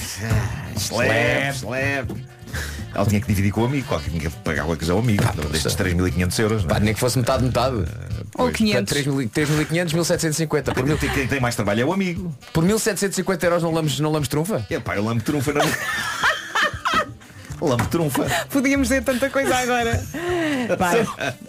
slap, 0.77 1.55
slap. 1.55 2.09
Ela 2.95 3.05
tinha 3.07 3.19
que 3.21 3.27
dividir 3.27 3.51
com 3.51 3.61
o 3.61 3.65
amigo, 3.65 3.87
qualquer 3.87 4.09
tinha 4.09 4.21
que 4.21 4.29
pagar 4.37 4.63
qualquer 4.65 4.77
coisa 4.79 4.93
ao 4.93 4.99
amigo. 4.99 5.23
destes 5.51 5.75
3.500 5.75 6.39
euros. 6.39 6.65
Pá, 6.65 6.79
nem 6.79 6.93
que 6.93 6.99
fosse 6.99 7.17
metade, 7.17 7.43
metade. 7.43 7.75
Ou 7.77 7.85
Pois, 8.45 8.55
500. 8.55 8.93
portanto, 9.03 9.17
3.500, 9.33 9.93
1.750. 9.93 10.73
Por, 10.73 10.83
mil, 10.85 10.97
Quem, 10.97 11.09
quem 11.09 11.27
tem 11.27 11.39
mais 11.39 11.55
trabalho 11.55 11.81
é 11.81 11.85
o 11.85 11.93
amigo. 11.93 12.35
por 12.51 12.63
1.750 12.63 13.43
euros 13.45 13.63
não 13.63 13.71
lamos, 13.71 13.99
não 13.99 14.11
lamos 14.11 14.27
trunfa? 14.27 14.63
É 14.69 14.79
pá, 14.79 14.95
eu 14.95 15.03
lamo 15.03 15.21
trunfa 15.21 15.53
não. 15.53 15.65
lamo 17.67 17.85
trunfa. 17.87 18.25
Podíamos 18.49 18.87
dizer 18.89 19.03
tanta 19.03 19.29
coisa 19.29 19.55
agora. 19.55 20.03
Vai. 20.77 21.07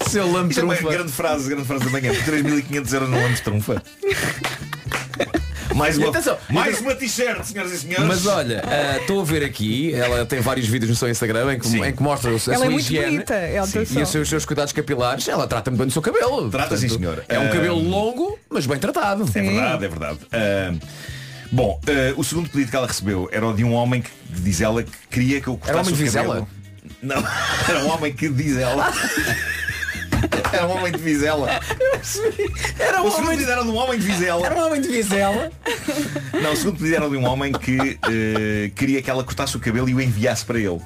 Seu 0.08 0.30
lame 0.30 0.50
Isto 0.50 0.72
é 0.72 0.76
grande 0.76 1.12
frase, 1.12 1.48
grande 1.48 1.66
frase 1.66 1.84
da 1.84 1.90
manhã. 1.90 2.12
Por 2.14 2.34
3.500 2.34 2.92
euros 2.94 3.10
não 3.10 3.22
lamos 3.22 3.40
trunfa. 3.40 3.82
Mais 5.74 5.98
uma, 5.98 6.08
Atenção, 6.10 6.38
mais 6.50 6.80
uma 6.80 6.94
t-shirt, 6.94 7.42
senhoras 7.42 7.72
e 7.72 7.78
senhores. 7.78 8.06
Mas 8.06 8.26
olha, 8.26 8.62
ah, 8.64 8.98
estou 8.98 9.20
a 9.20 9.24
ver 9.24 9.42
aqui, 9.42 9.92
ela 9.92 10.24
tem 10.24 10.38
vários 10.38 10.68
vídeos 10.68 10.88
no 10.90 10.94
seu 10.96 11.10
Instagram 11.10 11.54
em 11.54 11.58
que, 11.58 11.66
em 11.66 11.92
que 11.92 12.00
mostra 12.02 12.30
a 12.32 12.38
sua 12.38 12.54
é 12.54 12.58
muito 12.58 12.78
higiene 12.78 13.06
bonita, 13.10 13.34
Sim, 13.34 13.58
atenção. 13.58 13.98
e 13.98 14.02
os 14.04 14.08
seus, 14.08 14.28
seus 14.28 14.44
cuidados 14.44 14.72
capilares. 14.72 15.26
Ela 15.26 15.48
trata-me 15.48 15.76
bem 15.76 15.88
do 15.88 15.92
seu 15.92 16.00
cabelo. 16.00 16.48
Trata, 16.48 16.76
sim, 16.76 16.88
senhor. 16.88 17.24
É 17.28 17.40
um 17.40 17.46
Ah, 17.46 17.48
cabelo 17.48 17.78
longo, 17.82 18.38
mas 18.48 18.66
bem 18.66 18.78
tratado. 18.78 19.24
É 19.34 19.40
verdade, 19.42 19.84
é 19.84 19.88
verdade. 19.88 20.18
Ah, 20.30 20.74
bom, 21.54 21.80
ah, 21.86 22.14
o 22.16 22.24
segundo 22.24 22.50
pedido 22.50 22.70
que 22.70 22.76
ela 22.76 22.86
recebeu 22.86 23.28
era 23.32 23.46
o 23.46 23.54
de 23.54 23.64
um 23.64 23.72
homem 23.72 24.02
que, 24.02 24.10
diz 24.28 24.60
ela, 24.60 24.82
que 24.82 24.90
queria 25.10 25.40
que 25.40 25.48
eu 25.48 25.56
cortasse 25.56 25.70
Era 25.70 25.78
um 25.78 25.82
homem 25.82 25.94
de 25.94 26.02
Vizela? 26.02 26.26
cabelo. 26.26 26.48
Não, 27.02 27.16
era 27.68 27.84
um 27.84 27.90
homem 27.90 28.12
que 28.12 28.28
diz 28.28 28.56
ela. 28.56 28.92
Era 30.52 30.66
um 30.66 30.70
homem 30.76 30.92
de 30.92 30.98
Vizela. 30.98 31.48
Era 32.78 33.02
o 33.02 33.10
segundo 33.10 33.30
pedido 33.30 33.50
era 33.50 33.62
de 33.62 33.68
um 33.68 33.76
homem 33.76 33.98
de 33.98 34.06
Vizela. 34.06 34.46
Era 34.46 34.54
um 34.54 34.66
homem 34.66 34.80
de 34.80 34.88
Vizela. 34.88 35.52
Não, 36.42 36.52
o 36.52 36.56
segundo 36.56 36.78
pedido 36.78 36.96
era 36.96 37.10
de 37.10 37.16
um 37.16 37.26
homem 37.26 37.52
que 37.52 37.98
eh, 38.08 38.70
queria 38.74 39.02
que 39.02 39.10
ela 39.10 39.22
cortasse 39.24 39.56
o 39.56 39.60
cabelo 39.60 39.88
e 39.88 39.94
o 39.94 40.00
enviasse 40.00 40.44
para 40.44 40.58
ele. 40.58 40.80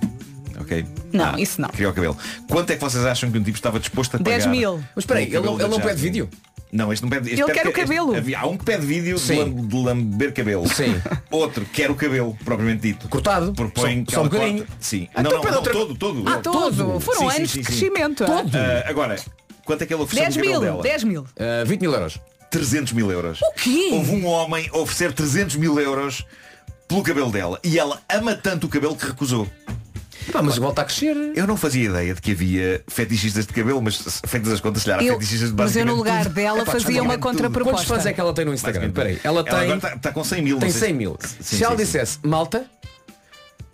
Ok? 0.61 0.85
Não, 1.13 1.39
isso 1.39 1.61
não. 1.61 1.69
Queria 1.69 1.91
o 1.91 1.93
cabelo. 1.93 2.17
Quanto 2.49 2.71
é 2.71 2.75
que 2.75 2.81
vocês 2.81 3.05
acham 3.05 3.31
que 3.31 3.39
um 3.39 3.43
tipo 3.43 3.57
estava 3.57 3.79
disposto 3.79 4.17
a 4.17 4.19
pagar? 4.19 4.39
10 4.39 4.47
mil. 4.47 4.83
Mas 4.95 5.05
espera 5.05 5.21
aí, 5.21 5.27
ele 5.27 5.37
ele 5.37 5.69
não 5.69 5.81
pede 5.81 6.01
vídeo? 6.01 6.29
Não, 6.71 6.93
este 6.93 7.03
não 7.03 7.09
pede. 7.11 7.31
Este 7.31 7.41
Ele 7.41 7.47
pede 7.47 7.59
quer 7.61 7.69
o 7.69 7.73
ca- 7.73 7.81
este- 7.83 7.95
cabelo. 7.95 8.15
havia- 8.17 8.39
há 8.41 8.47
um 8.47 8.57
que 8.59 8.65
pede 8.65 8.85
vídeo 8.87 9.15
de, 9.17 9.21
Sim. 9.23 9.39
lam- 9.39 9.67
de 9.67 9.77
lamber 9.77 10.35
cabelo. 10.35 10.69
Sim. 10.69 11.01
Outro 11.31 11.65
quer 11.65 11.91
o 11.91 11.95
cabelo, 11.95 12.37
propriamente 12.45 12.83
dito. 12.83 13.09
Cortado? 13.09 13.53
Propõe 13.55 14.01
Só- 14.01 14.05
que 14.05 14.13
só 14.13 14.19
um 14.19 14.21
ela 14.25 14.31
bocadinho? 14.31 14.59
corte. 14.67 14.73
Sim. 14.81 15.09
Ah, 15.15 15.23
não, 15.23 15.31
então 15.31 15.33
não, 15.33 15.41
pede 15.41 15.53
não, 15.53 15.59
outra- 15.59 15.73
todo, 15.73 15.95
todo. 15.95 16.29
Ah, 16.29 16.39
todo. 16.39 17.01
Foram 17.01 17.21
Sim, 17.21 17.31
sim, 17.31 17.37
anos 17.37 17.51
sim, 17.51 17.61
de 17.61 17.65
sim. 17.67 17.79
crescimento. 17.91 18.25
Ah, 18.25 18.85
agora, 18.89 19.17
quanto 19.65 19.83
é 19.83 19.87
que 19.87 19.95
ele 19.95 20.03
ofereceu 20.03 20.25
10 20.27 20.37
no 20.37 20.43
cabelo 20.43 20.61
mil, 20.63 20.71
dela? 20.71 20.83
10 20.83 21.05
mil. 21.05 21.27
Ah, 21.39 21.65
20 21.65 21.81
mil 21.81 21.93
euros. 21.93 22.21
300 22.51 22.93
mil 22.93 23.11
euros. 23.11 23.41
O 23.43 23.53
quê? 23.55 23.89
Houve 23.93 24.11
um 24.13 24.27
homem 24.27 24.69
a 24.73 24.79
oferecer 24.79 25.13
300 25.13 25.57
mil 25.57 25.79
euros 25.81 26.25
pelo 26.87 27.03
cabelo 27.03 27.31
dela. 27.31 27.59
E 27.65 27.79
ela 27.79 28.01
ama 28.11 28.35
tanto 28.35 28.67
o 28.67 28.69
cabelo 28.71 28.95
que 28.97 29.07
recusou. 29.07 29.47
Pá, 30.33 30.43
mas 30.43 30.57
volta 30.59 30.83
a 30.83 30.85
crescer. 30.85 31.17
Eu 31.35 31.47
não 31.47 31.57
fazia 31.57 31.85
ideia 31.89 32.15
de 32.15 32.21
que 32.21 32.33
havia 32.33 32.83
fetichistas 32.89 33.47
de 33.47 33.53
cabelo, 33.53 33.81
mas 33.81 34.21
feitas 34.27 34.53
as 34.53 34.61
contas, 34.61 34.83
se 34.83 34.87
calhar, 34.89 35.01
há 35.01 35.05
Eu- 35.05 35.15
fetichistas 35.15 35.51
de 35.51 35.57
mas 35.57 35.75
eu 35.77 35.87
no 35.87 35.95
lugar 35.95 36.25
tudo. 36.25 36.35
dela 36.35 36.63
Epá, 36.63 36.73
fazia 36.73 37.03
uma 37.03 37.17
basicamente 37.17 37.21
tudo. 37.21 37.23
contraproposta. 37.23 37.71
Quantos 37.77 37.85
fãs 37.89 38.07
é 38.07 38.13
que 38.13 38.21
ela 38.21 38.33
tem 38.35 38.45
no 38.45 38.53
Instagram? 38.55 38.89
Basicamente 38.91 39.15
Espera 39.17 39.31
aí, 39.31 39.35
ela 39.35 39.45
tudo. 39.45 39.57
tem, 39.59 39.73
agora 39.73 39.97
está 39.97 40.13
com 40.13 40.25
100 40.25 40.43
mil. 40.43 40.59
tem 40.59 40.69
não 40.69 40.73
sei 40.73 40.81
100 40.81 40.89
se- 40.89 40.95
mil. 40.95 41.19
Se 41.41 41.65
ela 41.65 41.77
dissesse, 41.77 42.19
malta, 42.23 42.65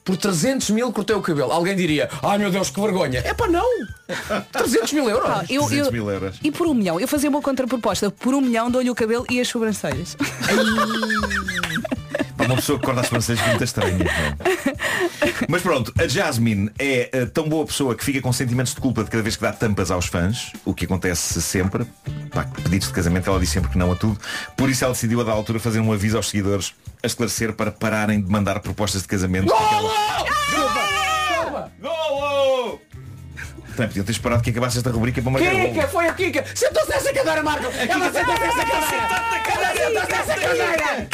por 0.05 0.17
300 0.17 0.71
mil 0.71 0.93
cortei 0.93 1.17
o 1.17 1.21
cabelo, 1.23 1.51
alguém 1.51 1.75
diria, 1.75 2.09
ai 2.23 2.39
meu 2.39 2.51
Deus, 2.51 2.71
que 2.71 2.81
vergonha. 2.81 3.21
É 3.25 3.33
pá, 3.35 3.47
não. 3.49 3.65
300 4.53 4.93
mil 4.93 5.09
euros. 5.09 5.29
Ah, 5.29 5.45
eu- 5.49 5.63
300 5.63 5.87
eu- 5.87 5.93
mil 5.93 6.11
euros. 6.11 6.37
E 6.43 6.51
por 6.53 6.67
um 6.67 6.75
milhão? 6.75 7.01
Eu 7.01 7.09
fazia 7.09 7.29
uma 7.31 7.41
contraproposta. 7.43 8.11
Por 8.11 8.35
um 8.35 8.41
milhão 8.41 8.71
dou-lhe 8.71 8.91
o 8.91 8.95
cabelo 8.95 9.25
e 9.31 9.41
as 9.41 9.49
sobrancelhas. 9.49 10.17
Uma 12.47 12.57
pessoa 12.57 12.79
que 12.79 12.85
corta 12.85 13.01
as 13.01 13.07
sobrancelhas 13.07 13.47
muito 13.47 13.65
estranha. 13.65 14.05
é? 14.05 15.47
Mas 15.49 15.63
pronto, 15.63 15.93
a 15.99 16.07
Jasmine 16.07 16.71
é 16.79 17.11
eh, 17.13 17.27
tão 17.27 17.49
boa 17.49 17.65
pessoa 17.67 17.95
que 17.95 18.05
fica 18.05 18.21
com 18.21 18.33
sentimentos 18.33 18.75
de 18.75 18.81
culpa 18.81 19.05
de 19.05 19.11
cada 19.11 19.23
vez 19.23 19.37
que 19.37 19.43
dá 19.43 19.53
tampas 19.53 19.91
aos 19.91 20.07
fãs, 20.07 20.53
o 20.65 20.75
que 20.75 20.85
acontece 20.85 21.41
sempre. 21.41 21.87
Pá, 22.33 22.45
pedidos 22.63 22.89
de 22.89 22.95
casamento, 22.95 23.29
ela 23.29 23.41
diz 23.41 23.49
sempre 23.49 23.71
que 23.71 23.79
não 23.79 23.93
a 23.93 23.97
tudo. 23.97 24.19
Por 24.57 24.69
isso 24.69 24.85
ela 24.85 24.93
decidiu 24.93 25.21
a 25.21 25.25
da 25.25 25.33
altura 25.33 25.59
fazer 25.59 25.81
um 25.81 25.93
aviso 25.93 26.17
aos 26.17 26.29
seguidores 26.29 26.75
a 27.03 27.07
esclarecer 27.07 27.53
para 27.53 27.71
pararem 27.71 28.21
de 28.21 28.31
mandar 28.31 28.61
propostas 28.61 29.03
de 29.03 29.09
casamento. 29.09 29.53
Bem, 33.77 33.89
podiam 33.89 34.05
ter 34.05 34.13
esperado 34.13 34.43
que 34.43 34.51
acabasse 34.51 34.79
esta 34.79 34.91
rubrica 34.91 35.21
para 35.21 35.31
marcar 35.33 35.51
Kika, 35.51 35.69
golo. 35.75 35.89
foi 35.89 36.09
a 36.09 36.13
Kika. 36.15 36.45
Sentou-se 36.55 36.91
nessa 36.91 37.13
cadeira, 37.13 37.43
Marco. 37.43 37.65
Ela 37.65 38.13
sentou-se 38.13 38.41
nessa 38.41 38.65
cadeira. 38.65 39.09
Ela 39.53 39.73
sentou-se 39.75 40.13
nessa 40.13 40.35
cadeira. 40.41 41.09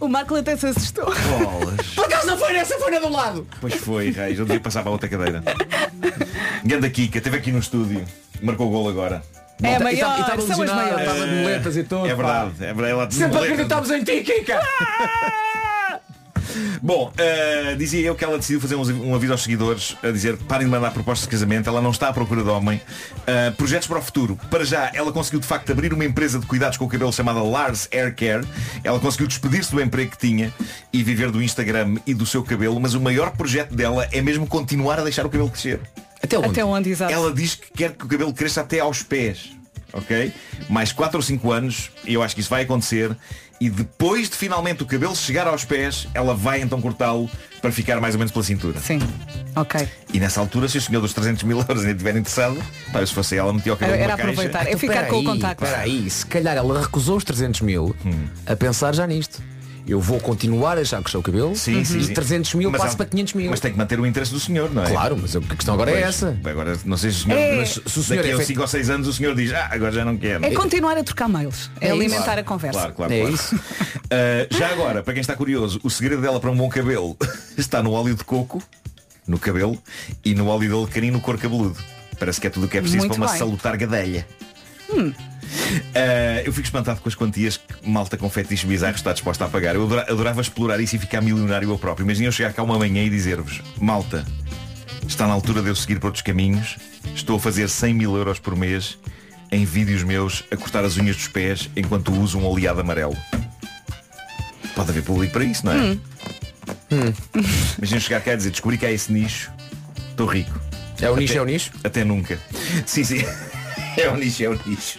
O 0.00 0.08
Marco 0.08 0.36
até 0.36 0.56
se 0.56 0.66
assustou. 0.66 1.04
Bolas. 1.06 1.86
Por 1.94 2.04
acaso 2.04 2.26
não 2.26 2.36
foi 2.38 2.52
nessa, 2.52 2.78
foi 2.78 2.90
na 2.92 2.98
do 3.00 3.08
lado. 3.10 3.46
Pois 3.60 3.74
foi, 3.74 4.10
Reis, 4.10 4.38
eu 4.38 4.44
devia 4.44 4.60
passar 4.60 4.80
para 4.82 4.90
a 4.90 4.92
outra 4.92 5.08
cadeira. 5.08 5.42
Ganda 6.64 6.88
Kika, 6.90 7.18
esteve 7.18 7.36
aqui 7.38 7.50
no 7.52 7.58
estúdio, 7.58 8.04
marcou 8.42 8.68
o 8.68 8.70
gol 8.70 8.88
agora. 8.88 9.22
É 9.62 9.70
E 9.74 9.78
tá- 9.78 9.84
maior, 9.84 10.18
e 10.18 10.20
estava 10.20 10.42
são 10.42 10.62
as 10.62 10.70
maiores. 10.70 11.00
Estava 11.08 11.26
de 11.26 11.34
muletas 11.34 11.76
e 11.76 11.84
tudo. 11.84 12.06
É 12.06 12.10
pá. 12.10 12.16
verdade, 12.16 12.52
é 12.64 12.74
verdade. 12.74 12.90
Ela 12.90 13.10
Sempre 13.10 13.26
muletas. 13.28 13.52
acreditámos 13.52 13.90
em 13.90 14.04
ti, 14.04 14.20
Kika. 14.22 14.60
Bom, 16.82 17.12
eh, 17.16 17.74
dizia 17.76 18.00
eu 18.00 18.14
que 18.14 18.24
ela 18.24 18.36
decidiu 18.36 18.60
fazer 18.60 18.74
um, 18.74 19.10
um 19.10 19.14
aviso 19.14 19.32
aos 19.32 19.42
seguidores 19.42 19.96
a 20.02 20.10
dizer 20.10 20.36
parem 20.36 20.66
de 20.66 20.70
mandar 20.70 20.90
propostas 20.92 21.26
de 21.26 21.30
casamento, 21.30 21.68
ela 21.68 21.80
não 21.80 21.90
está 21.90 22.08
à 22.08 22.12
procura 22.12 22.42
de 22.42 22.48
homem. 22.48 22.80
Eh, 23.26 23.50
projetos 23.52 23.88
para 23.88 23.98
o 23.98 24.02
futuro. 24.02 24.38
Para 24.50 24.64
já, 24.64 24.90
ela 24.94 25.12
conseguiu 25.12 25.40
de 25.40 25.46
facto 25.46 25.70
abrir 25.70 25.92
uma 25.92 26.04
empresa 26.04 26.38
de 26.38 26.46
cuidados 26.46 26.76
com 26.76 26.84
o 26.84 26.88
cabelo 26.88 27.12
chamada 27.12 27.42
Lars 27.42 27.88
Hair 27.92 28.14
Care. 28.14 28.46
Ela 28.82 29.00
conseguiu 29.00 29.26
despedir-se 29.26 29.70
do 29.70 29.80
emprego 29.80 30.10
que 30.10 30.18
tinha 30.18 30.52
e 30.92 31.02
viver 31.02 31.30
do 31.30 31.42
Instagram 31.42 31.96
e 32.06 32.14
do 32.14 32.26
seu 32.26 32.42
cabelo, 32.42 32.78
mas 32.80 32.94
o 32.94 33.00
maior 33.00 33.30
projeto 33.30 33.74
dela 33.74 34.08
é 34.12 34.20
mesmo 34.20 34.46
continuar 34.46 34.98
a 34.98 35.02
deixar 35.02 35.26
o 35.26 35.30
cabelo 35.30 35.50
crescer. 35.50 35.80
Até 36.22 36.38
onde? 36.38 36.48
Até 36.48 36.64
onde, 36.64 36.90
exato. 36.90 37.12
Ela 37.12 37.32
diz 37.32 37.54
que 37.54 37.70
quer 37.72 37.92
que 37.92 38.04
o 38.04 38.08
cabelo 38.08 38.32
cresça 38.32 38.62
até 38.62 38.80
aos 38.80 39.02
pés. 39.02 39.50
Ok? 39.92 40.32
Mais 40.68 40.90
4 40.92 41.16
ou 41.16 41.22
5 41.22 41.52
anos, 41.52 41.90
e 42.04 42.14
eu 42.14 42.22
acho 42.22 42.34
que 42.34 42.40
isso 42.40 42.50
vai 42.50 42.62
acontecer. 42.62 43.16
E 43.60 43.70
depois 43.70 44.28
de 44.28 44.36
finalmente 44.36 44.82
o 44.82 44.86
cabelo 44.86 45.14
chegar 45.16 45.46
aos 45.46 45.64
pés, 45.64 46.06
ela 46.12 46.34
vai 46.34 46.60
então 46.60 46.80
cortá-lo 46.80 47.30
para 47.62 47.70
ficar 47.72 48.00
mais 48.00 48.14
ou 48.14 48.18
menos 48.18 48.32
pela 48.32 48.44
cintura. 48.44 48.78
Sim. 48.80 48.98
Ok. 49.56 49.88
E 50.12 50.20
nessa 50.20 50.40
altura, 50.40 50.68
se 50.68 50.76
o 50.76 50.80
senhor 50.82 51.00
dos 51.00 51.14
300 51.14 51.44
mil 51.44 51.58
euros 51.58 51.78
ainda 51.80 51.92
estiver 51.92 52.10
interessado, 52.16 52.60
pá, 52.92 53.00
eu 53.00 53.06
se 53.06 53.14
fosse 53.14 53.36
ela, 53.36 53.52
metia 53.52 53.72
o 53.72 53.76
cabelo 53.76 53.96
Era 53.96 54.04
numa 54.08 54.16
caixa. 54.16 54.30
aproveitar. 54.32 54.66
É 54.70 54.76
ficar 54.76 55.06
com 55.06 55.20
o 55.20 55.24
contacto. 55.24 55.64
Espera 55.64 55.82
aí, 55.82 56.10
se 56.10 56.26
calhar 56.26 56.56
ela 56.56 56.82
recusou 56.82 57.16
os 57.16 57.24
300 57.24 57.60
mil 57.62 57.94
Hum. 58.04 58.26
a 58.44 58.54
pensar 58.56 58.94
já 58.94 59.06
nisto. 59.06 59.40
Eu 59.86 60.00
vou 60.00 60.18
continuar 60.18 60.78
a 60.78 60.80
achar 60.80 61.02
que 61.02 61.14
o 61.14 61.22
cabelo 61.22 61.54
Sim, 61.54 61.84
sim, 61.84 61.98
e 61.98 62.04
sim. 62.04 62.14
300 62.14 62.54
mil 62.54 62.70
Mas 62.70 62.80
passo 62.80 62.94
há- 62.94 62.96
para 62.96 63.06
500 63.06 63.34
mil. 63.34 63.50
Mas 63.50 63.60
tem 63.60 63.70
que 63.70 63.76
manter 63.76 64.00
o 64.00 64.06
interesse 64.06 64.32
do 64.32 64.40
senhor, 64.40 64.70
não 64.72 64.82
é? 64.82 64.90
Claro, 64.90 65.18
mas 65.20 65.36
a 65.36 65.40
questão 65.40 65.74
agora 65.74 65.90
é 65.90 65.94
Pois, 66.00 66.06
essa. 66.06 66.38
Agora, 66.42 66.78
não 66.86 66.96
sei 66.96 67.10
se 67.10 67.18
o 67.18 67.22
senhor, 67.24 67.38
É. 67.38 67.56
mas 67.56 67.68
Se 67.68 67.80
o 67.98 68.02
senhor 68.02 68.22
daqui 68.22 68.30
é 68.30 68.32
a 68.32 68.36
feito- 68.38 68.46
5 68.48 68.60
ou 68.62 68.66
6 68.66 68.88
anos 68.88 69.06
o 69.08 69.12
senhor 69.12 69.34
diz, 69.34 69.52
ah, 69.52 69.68
agora 69.70 69.92
já 69.92 70.02
não 70.04 70.16
quero. 70.16 70.42
É 70.44 70.50
continuar 70.52 70.96
a 70.96 71.04
trocar 71.04 71.28
mails. 71.28 71.70
É, 71.80 71.88
É 71.88 71.90
alimentar 71.90 72.24
Claro, 72.24 72.40
a 72.40 72.44
conversa. 72.44 72.78
Claro, 72.78 72.94
claro, 72.94 73.12
É 73.12 73.20
claro. 73.20 73.34
isso. 73.34 73.54
Uh, 73.56 73.60
já 74.56 74.68
agora, 74.70 75.02
para 75.02 75.12
quem 75.12 75.20
está 75.20 75.36
curioso, 75.36 75.78
o 75.82 75.90
segredo 75.90 76.22
dela 76.22 76.40
para 76.40 76.50
um 76.50 76.56
bom 76.56 76.68
cabelo 76.70 77.14
está 77.58 77.82
no 77.82 77.92
óleo 77.92 78.14
de 78.14 78.24
coco, 78.24 78.62
no 79.26 79.38
cabelo, 79.38 79.78
e 80.24 80.34
no 80.34 80.46
óleo 80.48 80.68
de 80.68 80.74
alecrim 80.74 81.10
no 81.10 81.20
couro 81.20 81.38
cabeludo. 81.38 81.76
Parece 82.18 82.40
que 82.40 82.46
é 82.46 82.50
tudo 82.50 82.64
o 82.66 82.68
que 82.70 82.78
é 82.78 82.80
preciso 82.80 83.00
Muito 83.00 83.16
para 83.16 83.22
uma 83.24 83.28
bem. 83.30 83.38
salutar 83.38 83.76
gadelha. 83.76 84.26
Hum. 84.92 85.08
Uh, 85.10 86.40
eu 86.44 86.52
fico 86.52 86.64
espantado 86.66 87.00
com 87.00 87.08
as 87.08 87.14
quantias 87.14 87.56
que 87.56 87.88
malta 87.88 88.16
com 88.16 88.28
fetiches 88.28 88.64
bizarros 88.68 88.96
está 89.00 89.12
disposta 89.12 89.44
a 89.44 89.48
pagar. 89.48 89.74
Eu 89.74 89.84
adora- 89.84 90.06
adorava 90.10 90.40
explorar 90.40 90.80
isso 90.80 90.96
e 90.96 90.98
ficar 90.98 91.20
milionário 91.20 91.70
eu 91.70 91.78
próprio. 91.78 92.04
Imagina 92.04 92.28
eu 92.28 92.32
chegar 92.32 92.52
cá 92.52 92.62
uma 92.62 92.78
manhã 92.78 93.02
e 93.04 93.10
dizer-vos, 93.10 93.62
malta, 93.80 94.24
está 95.06 95.26
na 95.26 95.32
altura 95.34 95.62
de 95.62 95.68
eu 95.68 95.76
seguir 95.76 95.98
por 96.00 96.06
outros 96.08 96.22
caminhos. 96.22 96.76
Estou 97.14 97.36
a 97.36 97.40
fazer 97.40 97.68
100 97.68 97.94
mil 97.94 98.16
euros 98.16 98.38
por 98.38 98.56
mês 98.56 98.98
em 99.52 99.64
vídeos 99.64 100.02
meus 100.02 100.42
a 100.50 100.56
cortar 100.56 100.84
as 100.84 100.96
unhas 100.96 101.16
dos 101.16 101.28
pés 101.28 101.68
enquanto 101.76 102.12
uso 102.12 102.38
um 102.38 102.44
oleado 102.46 102.80
amarelo. 102.80 103.16
Pode 104.74 104.90
haver 104.90 105.02
público 105.04 105.32
para 105.32 105.44
isso, 105.44 105.64
não 105.64 105.72
é? 105.72 105.76
Hum. 105.76 106.00
Imagina 107.78 107.96
eu 107.96 108.00
chegar 108.00 108.20
cá 108.20 108.32
e 108.34 108.36
dizer, 108.36 108.50
descobri 108.50 108.76
que 108.78 108.86
há 108.86 108.90
esse 108.90 109.12
nicho, 109.12 109.50
estou 110.10 110.26
rico. 110.26 110.58
É 111.00 111.10
o 111.10 111.16
nicho, 111.16 111.32
Até- 111.32 111.38
é 111.38 111.42
o 111.42 111.44
nicho? 111.44 111.70
Até 111.84 112.04
nunca. 112.04 112.38
Sim, 112.86 113.04
sim. 113.04 113.24
É 114.02 114.08
o 114.08 114.16
nicho, 114.16 114.42
é 114.44 114.48
o 114.48 114.58
nicho. 114.66 114.98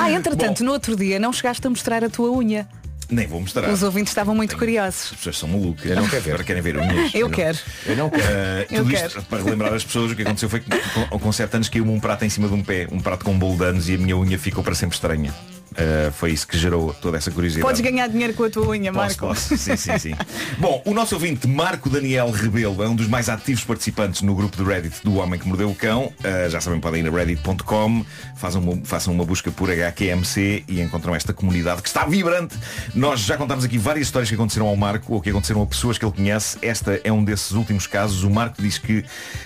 Ah, 0.00 0.10
entretanto, 0.10 0.62
no 0.64 0.72
outro 0.72 0.96
dia 0.96 1.18
não 1.18 1.32
chegaste 1.32 1.66
a 1.66 1.70
mostrar 1.70 2.04
a 2.04 2.10
tua 2.10 2.30
unha. 2.30 2.68
Nem 3.10 3.26
vou 3.26 3.40
mostrar. 3.40 3.68
Os 3.68 3.82
ouvintes 3.82 4.12
estavam 4.12 4.34
muito 4.36 4.56
curiosos. 4.56 5.10
As 5.10 5.16
pessoas 5.16 5.38
são 5.38 5.48
malucas. 5.48 5.84
Eu 5.84 5.96
não 5.96 6.08
quero 6.08 6.22
ver. 6.22 6.30
Agora 6.30 6.44
querem 6.44 6.62
ver 6.62 6.76
unhas. 6.76 7.12
Eu 7.12 7.28
quero. 7.28 7.58
Eu 7.84 7.96
não 7.96 8.08
quero. 8.08 8.24
Uh, 8.24 8.66
Eu 8.70 8.82
tudo 8.84 8.90
quero. 8.90 9.08
isto 9.08 9.22
para 9.22 9.42
relembrar 9.42 9.74
as 9.74 9.84
pessoas 9.84 10.12
o 10.12 10.16
que 10.16 10.22
aconteceu 10.22 10.48
foi 10.48 10.60
que 10.60 10.70
com, 11.08 11.18
com 11.18 11.32
7 11.32 11.56
anos 11.56 11.68
caiu-me 11.68 11.90
um 11.90 11.98
prato 11.98 12.24
em 12.24 12.30
cima 12.30 12.46
de 12.46 12.54
um 12.54 12.62
pé, 12.62 12.86
um 12.92 13.00
prato 13.00 13.24
com 13.24 13.32
um 13.32 13.38
bolo 13.38 13.56
de 13.56 13.64
anos 13.64 13.88
e 13.88 13.94
a 13.94 13.98
minha 13.98 14.16
unha 14.16 14.38
ficou 14.38 14.62
para 14.62 14.76
sempre 14.76 14.94
estranha. 14.94 15.34
Uh, 15.72 16.10
foi 16.12 16.32
isso 16.32 16.46
que 16.46 16.58
gerou 16.58 16.92
toda 16.94 17.16
essa 17.16 17.30
curiosidade. 17.30 17.64
Podes 17.66 17.80
ganhar 17.80 18.08
dinheiro 18.08 18.34
com 18.34 18.44
a 18.44 18.50
tua 18.50 18.66
unha, 18.68 18.92
Posso, 18.92 19.06
Marco. 19.06 19.26
posso. 19.28 19.56
Sim, 19.56 19.76
sim, 19.76 19.98
sim. 19.98 20.14
Bom, 20.58 20.82
o 20.84 20.92
nosso 20.92 21.14
ouvinte 21.14 21.46
Marco 21.46 21.88
Daniel 21.88 22.30
Rebelo 22.30 22.82
é 22.82 22.88
um 22.88 22.96
dos 22.96 23.06
mais 23.06 23.28
ativos 23.28 23.64
participantes 23.64 24.22
no 24.22 24.34
grupo 24.34 24.56
do 24.56 24.64
Reddit 24.64 24.96
do 25.04 25.16
Homem 25.16 25.38
que 25.38 25.46
Mordeu 25.46 25.70
o 25.70 25.74
Cão. 25.74 26.12
Uh, 26.24 26.50
já 26.50 26.60
sabem, 26.60 26.80
podem 26.80 27.04
ir 27.04 27.08
a 27.08 27.10
reddit.com, 27.10 28.04
façam 28.36 28.60
uma, 28.60 28.84
façam 28.84 29.14
uma 29.14 29.24
busca 29.24 29.50
por 29.50 29.70
HQMC 29.70 30.64
e 30.66 30.80
encontram 30.80 31.14
esta 31.14 31.32
comunidade 31.32 31.82
que 31.82 31.88
está 31.88 32.04
vibrante. 32.04 32.56
Nós 32.94 33.20
já 33.20 33.36
contámos 33.36 33.64
aqui 33.64 33.78
várias 33.78 34.06
histórias 34.06 34.28
que 34.28 34.34
aconteceram 34.34 34.66
ao 34.66 34.76
Marco 34.76 35.14
ou 35.14 35.20
que 35.20 35.30
aconteceram 35.30 35.62
a 35.62 35.66
pessoas 35.66 35.98
que 35.98 36.04
ele 36.04 36.12
conhece. 36.12 36.58
Esta 36.62 37.00
é 37.04 37.12
um 37.12 37.22
desses 37.22 37.52
últimos 37.52 37.86
casos. 37.86 38.24
O 38.24 38.30
Marco 38.30 38.60
diz 38.60 38.78
que 38.78 39.04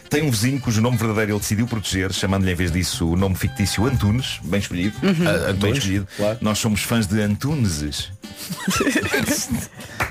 tem 0.09 0.23
um 0.23 0.31
vizinho 0.31 0.61
cujo 0.61 0.81
nome 0.81 0.97
verdadeiro 0.97 1.33
ele 1.33 1.41
decidiu 1.41 1.67
proteger, 1.67 2.13
chamando-lhe 2.13 2.53
em 2.53 2.55
vez 2.55 2.71
disso 2.73 3.09
o 3.09 3.17
nome 3.17 3.35
fictício 3.35 3.85
Antunes, 3.87 4.39
bem 4.45 4.61
escolhido. 4.61 4.97
Uhum. 5.03 5.29
Ah, 5.29 5.53
bem 5.53 5.73
Antunes, 5.73 5.85
escolhido. 6.15 6.39
Nós 6.41 6.59
somos 6.59 6.83
fãs 6.83 7.07
de 7.07 7.21
Antuneses. 7.21 8.11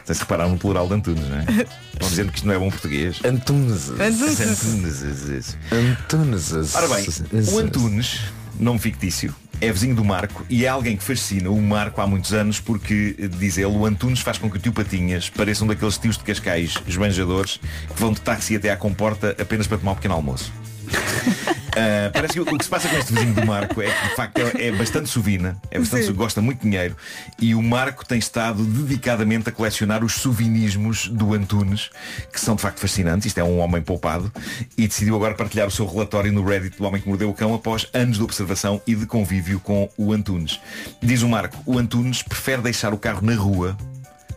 Tem-se 0.05 0.21
reparar 0.21 0.47
no 0.49 0.57
plural 0.57 0.87
de 0.87 0.95
Antunes, 0.95 1.27
não 1.27 1.37
é? 1.37 1.45
Estão 1.93 2.09
dizendo 2.09 2.31
que 2.31 2.37
isto 2.37 2.47
não 2.47 2.53
é 2.53 2.59
bom 2.59 2.69
português. 2.69 3.19
Antunes. 3.23 3.89
Antunes. 3.89 5.57
Antunes. 5.71 6.75
Ora 6.75 6.87
bem, 6.87 7.05
o 7.53 7.59
Antunes, 7.59 8.19
nome 8.59 8.79
fictício, 8.79 9.33
é 9.61 9.71
vizinho 9.71 9.95
do 9.95 10.03
Marco 10.03 10.45
e 10.49 10.65
é 10.65 10.67
alguém 10.67 10.97
que 10.97 11.03
fascina 11.03 11.49
o 11.49 11.61
Marco 11.61 12.01
há 12.01 12.07
muitos 12.07 12.33
anos 12.33 12.59
porque, 12.59 13.15
diz 13.37 13.57
ele, 13.57 13.67
o 13.67 13.85
Antunes 13.85 14.19
faz 14.19 14.37
com 14.37 14.49
que 14.49 14.57
o 14.57 14.59
tio 14.59 14.73
Patinhas 14.73 15.29
pareça 15.29 15.63
um 15.63 15.67
daqueles 15.67 15.97
tios 15.97 16.17
de 16.17 16.23
Cascais 16.23 16.73
esbanjadores 16.85 17.61
que 17.87 17.99
vão 17.99 18.11
de 18.11 18.19
táxi 18.19 18.57
até 18.57 18.71
à 18.71 18.75
comporta 18.75 19.35
apenas 19.39 19.65
para 19.65 19.77
tomar 19.77 19.93
um 19.93 19.95
pequeno 19.95 20.15
almoço. 20.15 20.51
Uh, 21.73 22.11
parece 22.13 22.33
que 22.33 22.39
o, 22.39 22.43
o 22.43 22.57
que 22.57 22.63
se 22.63 22.69
passa 22.69 22.87
com 22.87 22.95
este 22.97 23.13
vizinho 23.13 23.33
do 23.33 23.45
Marco 23.47 23.81
é 23.81 23.89
que 23.89 24.09
de 24.09 24.15
facto 24.15 24.37
é, 24.39 24.67
é 24.67 24.71
bastante 24.71 25.09
suvina, 25.09 25.57
é 25.71 25.79
bastante, 25.79 26.05
Sim. 26.05 26.13
gosta 26.13 26.39
muito 26.39 26.59
de 26.59 26.69
dinheiro 26.69 26.95
e 27.39 27.55
o 27.55 27.63
Marco 27.63 28.05
tem 28.05 28.19
estado 28.19 28.63
dedicadamente 28.63 29.49
a 29.49 29.51
colecionar 29.51 30.03
os 30.03 30.13
suvinismos 30.13 31.07
do 31.07 31.33
Antunes, 31.33 31.89
que 32.31 32.39
são 32.39 32.55
de 32.55 32.61
facto 32.61 32.79
fascinantes, 32.79 33.25
isto 33.25 33.39
é 33.39 33.43
um 33.43 33.59
homem 33.59 33.81
poupado, 33.81 34.31
e 34.77 34.87
decidiu 34.87 35.15
agora 35.15 35.33
partilhar 35.33 35.67
o 35.67 35.71
seu 35.71 35.87
relatório 35.87 36.31
no 36.31 36.45
Reddit 36.45 36.77
do 36.77 36.83
Homem 36.83 37.01
que 37.01 37.07
Mordeu 37.07 37.29
o 37.29 37.33
Cão 37.33 37.55
após 37.55 37.87
anos 37.91 38.17
de 38.17 38.23
observação 38.23 38.79
e 38.85 38.93
de 38.93 39.07
convívio 39.07 39.59
com 39.59 39.89
o 39.97 40.13
Antunes. 40.13 40.59
Diz 41.01 41.23
o 41.23 41.29
Marco, 41.29 41.57
o 41.65 41.79
Antunes 41.79 42.21
prefere 42.21 42.61
deixar 42.61 42.93
o 42.93 42.97
carro 42.99 43.25
na 43.25 43.33
rua 43.33 43.75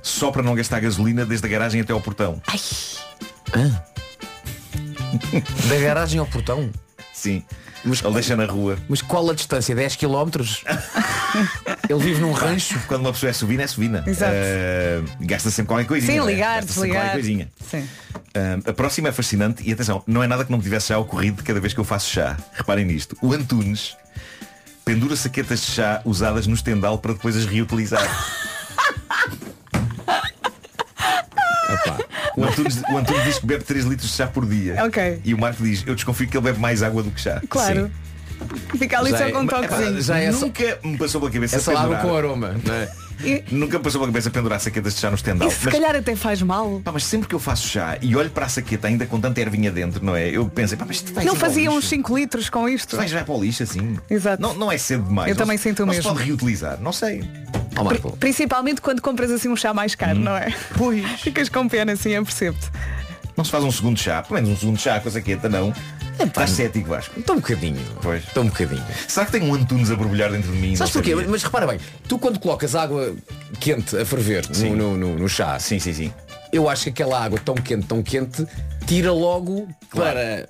só 0.03 0.31
para 0.31 0.43
não 0.43 0.55
gastar 0.55 0.81
gasolina 0.81 1.27
desde 1.27 1.47
a 1.47 1.51
garagem 1.51 1.81
até 1.81 1.93
ao 1.93 2.01
portão. 2.01 2.41
Da 5.69 5.79
garagem 5.79 6.21
ao 6.21 6.27
portão? 6.27 6.71
Sim. 7.17 7.43
Mas 7.83 8.05
ele 8.05 8.13
deixa 8.13 8.37
na 8.37 8.45
rua. 8.45 8.77
Mas 8.89 9.01
qual 9.01 9.31
a 9.31 9.35
distância? 9.35 9.75
10 9.75 9.97
km? 9.97 10.31
Ele 11.89 12.01
vive 12.01 12.21
num 12.21 12.33
rancho. 12.33 12.79
Quando 12.87 13.03
uma 13.03 13.13
pessoa 13.13 13.31
é 13.31 13.33
subina, 13.33 13.63
é 13.63 13.67
subina. 13.67 14.05
Exato. 14.07 14.33
Eh, 14.35 15.03
gasta 15.21 15.51
sempre 15.51 15.69
qualquer 15.69 15.87
coisinha. 15.87 16.13
Sim, 16.13 16.29
é? 16.29 16.33
ligar, 16.33 16.63
sempre 16.63 16.75
desligar. 16.75 16.97
qualquer 16.97 17.13
coisinha. 17.13 17.49
Sim. 17.71 17.89
Ah, 18.35 18.71
a 18.71 18.73
próxima 18.73 19.09
é 19.09 19.13
fascinante 19.13 19.63
e 19.67 19.73
atenção, 19.73 20.03
não 20.07 20.23
é 20.23 20.27
nada 20.27 20.45
que 20.45 20.51
não 20.51 20.59
me 20.59 20.65
tivesse 20.65 20.89
já 20.89 20.99
ocorrido 20.99 21.43
cada 21.43 21.61
vez 21.61 21.73
que 21.73 21.81
eu 21.81 21.85
faço 21.85 22.11
chá. 22.11 22.37
Reparem 22.53 22.85
nisto. 22.85 23.17
O 23.23 23.33
Antunes 23.33 23.97
pendura 24.85 25.17
saquetas 25.17 25.61
de 25.61 25.73
chá 25.73 26.03
usadas 26.05 26.47
no 26.47 26.55
estendal 26.55 26.99
para 26.99 27.15
depois 27.15 27.37
as 27.37 27.47
reutilizar. 27.47 28.07
O 32.37 32.45
Antunes, 32.45 32.83
o 32.91 32.97
Antunes 32.99 33.25
diz 33.25 33.39
que 33.39 33.47
bebe 33.47 33.65
3 33.65 33.85
litros 33.87 34.11
de 34.11 34.15
chá 34.17 34.27
por 34.27 34.47
dia. 34.47 34.77
Ok. 34.85 35.21
E 35.25 35.33
o 35.35 35.39
Marco 35.39 35.63
diz, 35.63 35.83
eu 35.87 35.95
desconfio 35.95 36.29
que 36.29 36.37
ele 36.37 36.45
bebe 36.45 36.59
mais 36.61 36.83
água 36.83 37.03
do 37.03 37.11
que 37.11 37.21
chá. 37.21 37.41
Claro. 37.49 37.91
Fica 38.79 38.99
ali 38.99 39.11
Já 39.13 39.19
só 39.19 39.25
é- 39.25 39.33
com 39.33 39.39
um 39.41 39.47
toquezinho. 39.47 40.03
Já 40.03 40.19
é 40.19 40.31
Nunca 40.31 40.79
me 40.85 40.99
passou 40.99 41.21
pela 41.23 41.33
cabeça 41.33 41.57
Essa 41.57 41.71
água 41.73 41.83
pendurar- 41.97 42.03
com 42.03 42.15
aroma, 42.17 42.55
não 42.63 42.75
é? 42.75 42.89
E- 43.25 43.43
Nunca 43.51 43.79
me 43.79 43.85
passou 43.85 43.99
pela 44.03 44.13
cabeça 44.13 44.31
pendurar 44.31 44.61
saquetas 44.61 44.95
de 44.95 45.01
chá 45.01 45.09
no 45.09 45.17
estendal. 45.17 45.49
E 45.49 45.51
se 45.51 45.65
Mas- 45.65 45.73
calhar 45.73 45.97
até 45.97 46.15
faz 46.15 46.43
mal. 46.43 46.83
Pá, 46.85 46.93
mas 46.93 47.03
sempre 47.07 47.27
que 47.27 47.35
eu 47.35 47.39
faço 47.39 47.67
chá 47.67 47.97
e 48.03 48.15
olho 48.15 48.29
para 48.29 48.45
a 48.45 48.49
saqueta 48.51 48.89
ainda 48.89 49.07
com 49.07 49.19
tanta 49.19 49.41
ervinha 49.41 49.71
dentro, 49.73 50.05
não 50.05 50.15
é? 50.15 50.29
Eu 50.29 50.47
penso, 50.51 50.77
pá, 50.77 50.85
mas 50.87 50.97
isto 50.97 51.15
vai 51.15 51.25
Não 51.25 51.35
fazia 51.35 51.63
lixo. 51.65 51.79
uns 51.79 51.89
5 51.89 52.15
litros 52.15 52.51
com 52.51 52.69
isto. 52.69 52.89
Isto 52.89 52.97
vai 52.99 53.09
já 53.09 53.25
para 53.25 53.35
o 53.35 53.43
lixo 53.43 53.63
assim. 53.63 53.97
Exato. 54.11 54.43
Não, 54.43 54.53
não 54.53 54.71
é 54.71 54.77
cedo 54.77 55.05
demais. 55.05 55.29
Eu 55.31 55.35
Não 55.35 55.39
também 55.39 55.57
se- 55.57 55.63
sinto 55.63 55.83
o 55.83 55.87
não 55.87 55.95
mesmo. 55.95 56.03
se 56.11 56.15
pode 56.15 56.27
reutilizar. 56.27 56.79
Não 56.79 56.93
sei. 56.93 57.25
Principalmente 58.19 58.81
quando 58.81 59.01
compras 59.01 59.31
assim 59.31 59.49
um 59.49 59.57
chá 59.57 59.73
mais 59.75 59.95
caro, 59.95 60.19
não 60.19 60.37
é? 60.37 60.55
Pois. 60.77 61.05
Ficas 61.21 61.49
com 61.49 61.69
pena 61.69 61.93
assim, 61.93 62.11
eu 62.11 62.25
percebo-te. 62.25 62.71
Não 63.37 63.45
se 63.45 63.51
faz 63.51 63.63
um 63.65 63.71
segundo 63.71 63.99
chá. 63.99 64.23
Pelo 64.23 64.35
menos 64.35 64.51
um 64.51 64.57
segundo 64.57 64.79
chá 64.81 64.99
com 64.99 65.09
a 65.09 65.13
saqueta, 65.13 65.49
não. 65.49 65.73
Estás 66.19 66.49
cético, 66.51 66.89
Vasco. 66.89 67.21
Estou 67.21 67.37
um 67.37 67.41
bocadinho. 67.41 67.79
Pois. 68.01 68.25
Estou 68.25 68.43
um 68.45 68.47
bocadinho. 68.47 68.83
Será 69.07 69.27
que 69.27 69.33
tem 69.33 69.43
um 69.43 69.55
Antunes 69.55 69.91
a 69.91 69.97
borbulhar 69.97 70.31
dentro 70.33 70.51
de 70.51 70.57
mim? 70.57 70.75
Sabes 70.75 70.95
porquê? 70.95 71.11
sabia. 71.11 71.29
Mas 71.29 71.43
repara 71.43 71.67
bem, 71.67 71.79
tu 72.09 72.19
quando 72.19 72.39
colocas 72.39 72.75
água 72.75 73.15
quente 73.61 73.95
a 73.99 74.05
ferver 74.07 74.47
no, 74.57 74.75
no, 74.75 74.97
no- 74.97 75.19
no 75.19 75.29
chá, 75.29 75.59
sim, 75.59 75.79
sim, 75.79 75.93
sim. 75.93 76.13
eu 76.51 76.71
acho 76.71 76.85
que 76.85 76.89
aquela 76.91 77.23
água 77.23 77.39
tão 77.39 77.55
quente, 77.55 77.87
tão 77.87 78.03
quente, 78.03 78.47
tira 78.87 79.13
logo 79.13 79.69
Claro. 79.91 80.15
para. 80.15 80.49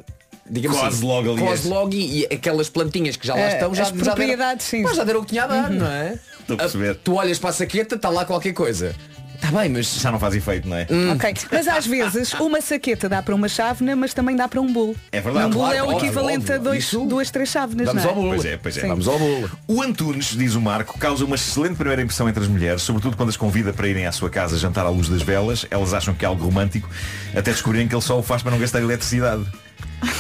Digamos 0.49 0.79
Cose 0.79 0.97
assim, 0.99 1.07
logo 1.07 1.31
ali 1.33 1.41
cose 1.41 1.53
as- 1.53 1.65
logo 1.65 1.93
e, 1.95 2.21
e 2.21 2.25
aquelas 2.27 2.69
plantinhas 2.69 3.17
que 3.17 3.27
já 3.27 3.35
lá 3.35 3.41
Eh, 3.41 3.53
estão 3.55 3.75
já, 3.75 3.83
as 3.83 3.89
já 3.89 3.95
deram- 3.95 4.05
propriedades, 4.07 4.67
sim. 4.67 4.83
Mas 4.83 4.97
já 4.97 5.05
deram 5.05 5.21
o 5.21 5.23
que 5.25 5.31
tinha 5.31 5.45
a 5.45 5.47
dar, 5.47 5.71
Uhum. 5.71 5.79
não 5.79 5.87
é? 5.87 6.19
Estou 6.41 6.55
a 6.55 6.59
perceber. 6.59 6.95
Tu 7.03 7.15
olhas 7.15 7.39
para 7.39 7.51
a 7.51 7.53
saqueta, 7.53 7.97
está 7.97 8.09
lá 8.09 8.25
qualquer 8.25 8.53
coisa. 8.53 8.95
Está 9.37 9.51
bem, 9.59 9.69
mas. 9.69 10.01
Já 10.01 10.11
não 10.11 10.19
faz 10.19 10.35
efeito, 10.35 10.69
não 10.69 10.77
é? 10.77 10.87
Ok, 11.15 11.35
mas 11.53 11.69
às 11.69 11.87
vezes 11.87 12.33
uma 12.35 12.61
saqueta 12.61 13.09
dá 13.09 13.23
para 13.23 13.35
uma 13.35 13.49
chávena, 13.49 13.95
mas 13.95 14.13
também 14.13 14.35
dá 14.35 14.49
para 14.49 14.61
um 14.61 14.73
bolo. 14.73 14.97
É 15.13 15.21
verdade, 15.21 15.47
Um 15.47 15.51
bolo 15.51 15.65
claro, 15.67 15.77
é 15.79 15.83
o 15.83 15.87
óbvio, 15.95 16.07
equivalente 16.07 16.53
a 16.53 16.59
dois, 16.59 16.85
Isso- 16.85 17.05
duas, 17.07 17.31
três 17.31 17.49
chávenas, 17.49 17.87
Vamos 17.87 18.03
não 18.03 18.11
é? 18.11 18.13
ao 18.13 18.21
bolo. 18.21 18.29
Pois 18.35 18.45
é, 18.45 18.57
pois 18.57 18.77
é. 18.77 18.81
Sim. 18.81 18.89
Vamos 18.89 19.07
ao 19.09 19.19
bolo. 19.19 19.51
O 19.69 19.83
Antunes, 19.83 20.37
diz 20.37 20.55
o 20.55 20.61
Marco, 20.61 20.99
causa 20.99 21.25
uma 21.25 21.37
excelente 21.37 21.77
primeira 21.77 22.03
impressão 22.03 22.29
entre 22.29 22.43
as 22.43 22.49
mulheres, 22.49 22.83
sobretudo 22.83 23.17
quando 23.17 23.29
as 23.29 23.37
convida 23.37 23.73
para 23.73 23.87
irem 23.89 24.07
à 24.07 24.13
sua 24.13 24.31
casa 24.31 24.59
jantar 24.59 24.85
à 24.87 24.89
luz 24.89 25.09
das 25.09 25.23
velas. 25.23 25.67
Elas 25.71 25.95
acham 25.95 26.15
que 26.15 26.25
é 26.25 26.29
algo 26.29 26.45
romântico, 26.45 26.89
até 27.35 27.51
descobrirem 27.53 27.87
que 27.89 27.95
ele 27.95 28.03
só 28.03 28.19
o 28.19 28.23
faz 28.23 28.43
para 28.43 28.51
não 28.53 28.59
gastar 28.59 28.81
eletricidade. 28.81 29.45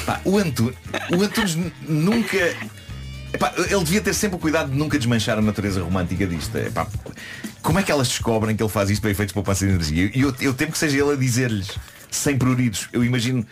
Pá, 0.04 0.20
o, 0.24 0.38
Antu... 0.38 0.72
o 1.16 1.22
Antunes 1.22 1.56
nunca. 1.88 2.54
Epá, 3.36 3.52
ele 3.56 3.84
devia 3.84 4.00
ter 4.00 4.14
sempre 4.14 4.36
o 4.36 4.38
cuidado 4.38 4.70
de 4.70 4.78
nunca 4.78 4.96
desmanchar 4.96 5.38
a 5.38 5.42
natureza 5.42 5.82
romântica 5.82 6.26
disto. 6.26 6.56
Epá, 6.56 6.86
como 7.62 7.78
é 7.78 7.82
que 7.82 7.92
elas 7.92 8.08
descobrem 8.08 8.56
que 8.56 8.62
ele 8.62 8.70
faz 8.70 8.88
isto 8.88 9.02
para 9.02 9.10
efeitos 9.10 9.32
de 9.32 9.34
poupança 9.34 9.66
de 9.66 9.72
energia? 9.72 10.10
E 10.14 10.22
eu, 10.22 10.34
eu 10.40 10.54
temo 10.54 10.72
que 10.72 10.78
seja 10.78 10.98
ele 10.98 11.12
a 11.12 11.16
dizer-lhes, 11.16 11.68
sem 12.10 12.36
pruridos. 12.36 12.88
Eu 12.92 13.04
imagino. 13.04 13.46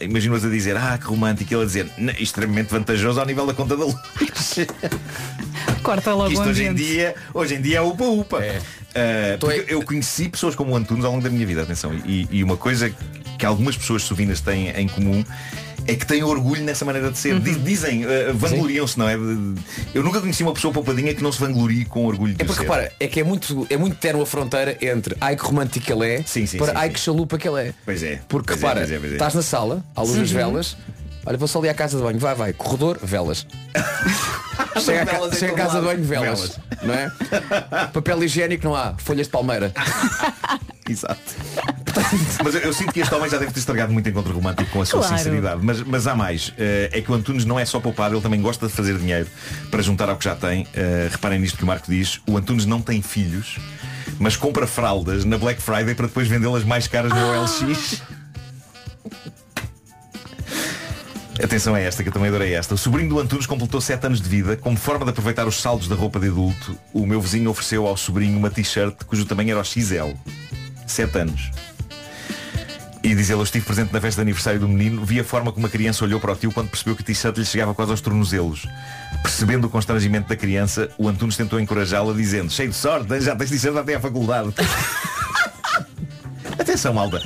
Imagino-as 0.00 0.46
a 0.46 0.48
dizer, 0.48 0.78
ah, 0.78 0.96
que 0.96 1.04
romântico, 1.04 1.52
e 1.52 1.54
ele 1.54 1.62
a 1.62 1.66
dizer, 1.66 1.86
"Não, 1.98 2.14
extremamente 2.18 2.70
vantajoso 2.70 3.20
ao 3.20 3.26
nível 3.26 3.44
da 3.44 3.52
conta 3.52 3.76
da 3.76 3.84
luz. 3.84 3.96
Corta 5.82 6.14
logo 6.14 6.32
Isto 6.32 6.48
hoje 6.48 6.64
em 6.64 6.72
dia, 6.72 7.14
hoje 7.34 7.56
em 7.56 7.60
dia 7.60 7.78
é 7.78 7.80
upa-upa. 7.82 8.38
Uh, 8.38 9.38
porque 9.38 9.66
eu 9.68 9.82
conheci 9.82 10.30
pessoas 10.30 10.54
como 10.54 10.72
o 10.72 10.76
Antunes 10.76 11.04
ao 11.04 11.12
longo 11.12 11.22
da 11.22 11.28
minha 11.28 11.44
vida, 11.44 11.62
atenção. 11.62 11.92
E, 12.06 12.26
e 12.30 12.42
uma 12.42 12.56
coisa 12.56 12.90
que 13.38 13.44
algumas 13.44 13.76
pessoas 13.76 14.02
suvinas 14.02 14.40
têm 14.40 14.70
em 14.70 14.88
comum 14.88 15.22
é 15.86 15.94
que 15.94 16.06
têm 16.06 16.22
orgulho 16.22 16.62
nessa 16.62 16.84
maneira 16.84 17.10
de 17.10 17.18
ser. 17.18 17.38
Di- 17.40 17.54
Dizem, 17.58 18.04
uh, 18.04 18.08
vangloriam-se, 18.34 18.98
não 18.98 19.08
é? 19.08 19.14
Eu 19.94 20.02
nunca 20.02 20.20
conheci 20.20 20.42
uma 20.42 20.52
pessoa 20.52 20.72
poupadinha 20.72 21.14
que 21.14 21.22
não 21.22 21.32
se 21.32 21.40
vanglorie 21.40 21.84
com 21.84 22.06
orgulho 22.06 22.34
de 22.34 22.42
É 22.42 22.44
porque 22.44 22.60
ser. 22.62 22.68
repara, 22.68 22.92
é 23.00 23.06
que 23.08 23.20
é 23.20 23.24
muito, 23.24 23.66
é 23.70 23.76
muito 23.76 23.96
terno 23.96 24.22
a 24.22 24.26
fronteira 24.26 24.76
entre 24.80 25.16
ai 25.20 25.36
que 25.36 25.42
romântico 25.44 25.90
ele 25.92 26.06
é 26.14 26.22
sim, 26.24 26.46
para 26.58 26.66
sim, 26.66 26.72
ai 26.76 26.88
sim. 26.88 26.94
que 26.94 27.00
chalupa 27.00 27.38
que 27.38 27.48
ele 27.48 27.68
é. 27.68 27.74
Pois 27.84 28.02
é. 28.02 28.20
Porque 28.28 28.48
pois 28.54 28.62
é, 28.62 28.66
repara, 28.66 28.80
pois 28.80 28.92
é, 28.92 28.98
pois 28.98 29.10
é. 29.12 29.14
estás 29.14 29.34
na 29.34 29.42
sala, 29.42 29.84
à 29.94 30.02
luz 30.02 30.16
das 30.16 30.30
Uhum. 30.30 30.36
velas, 30.36 30.76
olha, 31.26 31.36
vou 31.38 31.48
só 31.48 31.58
ali 31.58 31.68
à 31.68 31.74
casa 31.74 31.96
de 31.96 32.02
banho, 32.02 32.18
vai, 32.18 32.34
vai, 32.34 32.52
corredor, 32.52 32.98
velas. 33.02 33.46
Chega, 34.80 35.04
ca- 35.04 35.26
em 35.26 35.32
chega 35.32 35.52
casa 35.54 35.80
de 35.80 35.86
banho, 35.86 36.04
velas. 36.04 36.58
Não 36.82 36.94
é? 36.94 37.10
Papel 37.92 38.22
higiênico 38.24 38.64
não 38.64 38.74
há, 38.76 38.94
folhas 38.98 39.26
de 39.26 39.32
palmeira. 39.32 39.72
Exato. 40.88 41.20
Mas 42.42 42.54
eu, 42.54 42.60
eu 42.62 42.72
sinto 42.72 42.92
que 42.92 43.00
este 43.00 43.14
homem 43.14 43.28
já 43.28 43.36
deve 43.38 43.52
ter 43.52 43.58
estragado 43.60 43.92
muito 43.92 44.08
encontro 44.08 44.32
romântico 44.32 44.70
com 44.70 44.80
a 44.80 44.86
sua 44.86 45.00
Claro. 45.00 45.18
sinceridade. 45.18 45.60
Mas, 45.62 45.80
mas 45.82 46.06
há 46.06 46.14
mais. 46.14 46.52
Eh, 46.56 46.88
é 46.92 47.00
que 47.00 47.10
o 47.10 47.14
Antunes 47.14 47.44
não 47.44 47.58
é 47.58 47.64
só 47.64 47.78
poupado, 47.80 48.14
ele 48.14 48.22
também 48.22 48.40
gosta 48.40 48.66
de 48.68 48.72
fazer 48.72 48.96
dinheiro 48.98 49.26
para 49.70 49.82
juntar 49.82 50.08
ao 50.08 50.16
que 50.16 50.24
já 50.24 50.34
tem. 50.34 50.66
Eh, 50.74 51.08
reparem 51.10 51.38
nisto 51.40 51.56
que 51.58 51.64
o 51.64 51.66
Marco 51.66 51.90
diz. 51.90 52.20
O 52.26 52.36
Antunes 52.36 52.64
não 52.66 52.80
tem 52.80 53.02
filhos, 53.02 53.58
mas 54.18 54.36
compra 54.36 54.66
fraldas 54.66 55.24
na 55.24 55.36
Black 55.38 55.60
Friday 55.60 55.94
para 55.94 56.06
depois 56.06 56.26
vendê-las 56.28 56.64
mais 56.64 56.86
caras 56.88 57.12
no 57.12 57.40
OLX. 57.40 58.02
Atenção 61.42 61.74
a 61.74 61.80
esta, 61.80 62.02
que 62.02 62.08
eu 62.10 62.12
também 62.12 62.28
adorei 62.28 62.54
esta. 62.54 62.74
O 62.74 62.78
sobrinho 62.78 63.08
do 63.08 63.18
Antunes 63.18 63.46
completou 63.46 63.80
7 63.80 64.06
anos 64.06 64.20
de 64.20 64.28
vida. 64.28 64.56
Como 64.56 64.76
forma 64.76 65.04
de 65.04 65.10
aproveitar 65.10 65.46
os 65.46 65.60
saldos 65.60 65.88
da 65.88 65.94
roupa 65.94 66.20
de 66.20 66.28
adulto, 66.28 66.76
o 66.92 67.06
meu 67.06 67.20
vizinho 67.20 67.48
ofereceu 67.50 67.86
ao 67.86 67.96
sobrinho 67.96 68.36
uma 68.36 68.50
t-shirt 68.50 69.04
cujo 69.06 69.24
tamanho 69.24 69.50
era 69.52 69.60
o 69.60 69.64
XL. 69.64 70.12
7 70.86 71.18
anos. 71.18 71.50
E 73.02 73.14
diz 73.14 73.30
ele, 73.30 73.38
eu 73.38 73.44
estive 73.44 73.64
presente 73.64 73.94
na 73.94 74.00
festa 74.00 74.18
de 74.20 74.22
aniversário 74.22 74.60
do 74.60 74.68
menino, 74.68 75.02
vi 75.02 75.18
a 75.18 75.24
forma 75.24 75.50
como 75.50 75.66
a 75.66 75.70
criança 75.70 76.04
olhou 76.04 76.20
para 76.20 76.32
o 76.32 76.36
tio 76.36 76.52
quando 76.52 76.68
percebeu 76.68 76.94
que 76.94 77.02
a 77.02 77.06
t-shirt 77.06 77.34
lhe 77.38 77.46
chegava 77.46 77.72
quase 77.72 77.90
aos 77.90 78.02
tornozelos. 78.02 78.66
Percebendo 79.22 79.66
o 79.66 79.70
constrangimento 79.70 80.28
da 80.28 80.36
criança, 80.36 80.90
o 80.98 81.08
Antunes 81.08 81.34
tentou 81.34 81.58
encorajá-la 81.58 82.12
dizendo, 82.12 82.52
cheio 82.52 82.68
de 82.68 82.76
sorte, 82.76 83.18
já 83.22 83.34
tens 83.34 83.48
t-shirt 83.48 83.74
até 83.74 83.94
à 83.94 84.00
faculdade. 84.00 84.52
Atenção, 86.58 86.92
malta. 86.92 87.22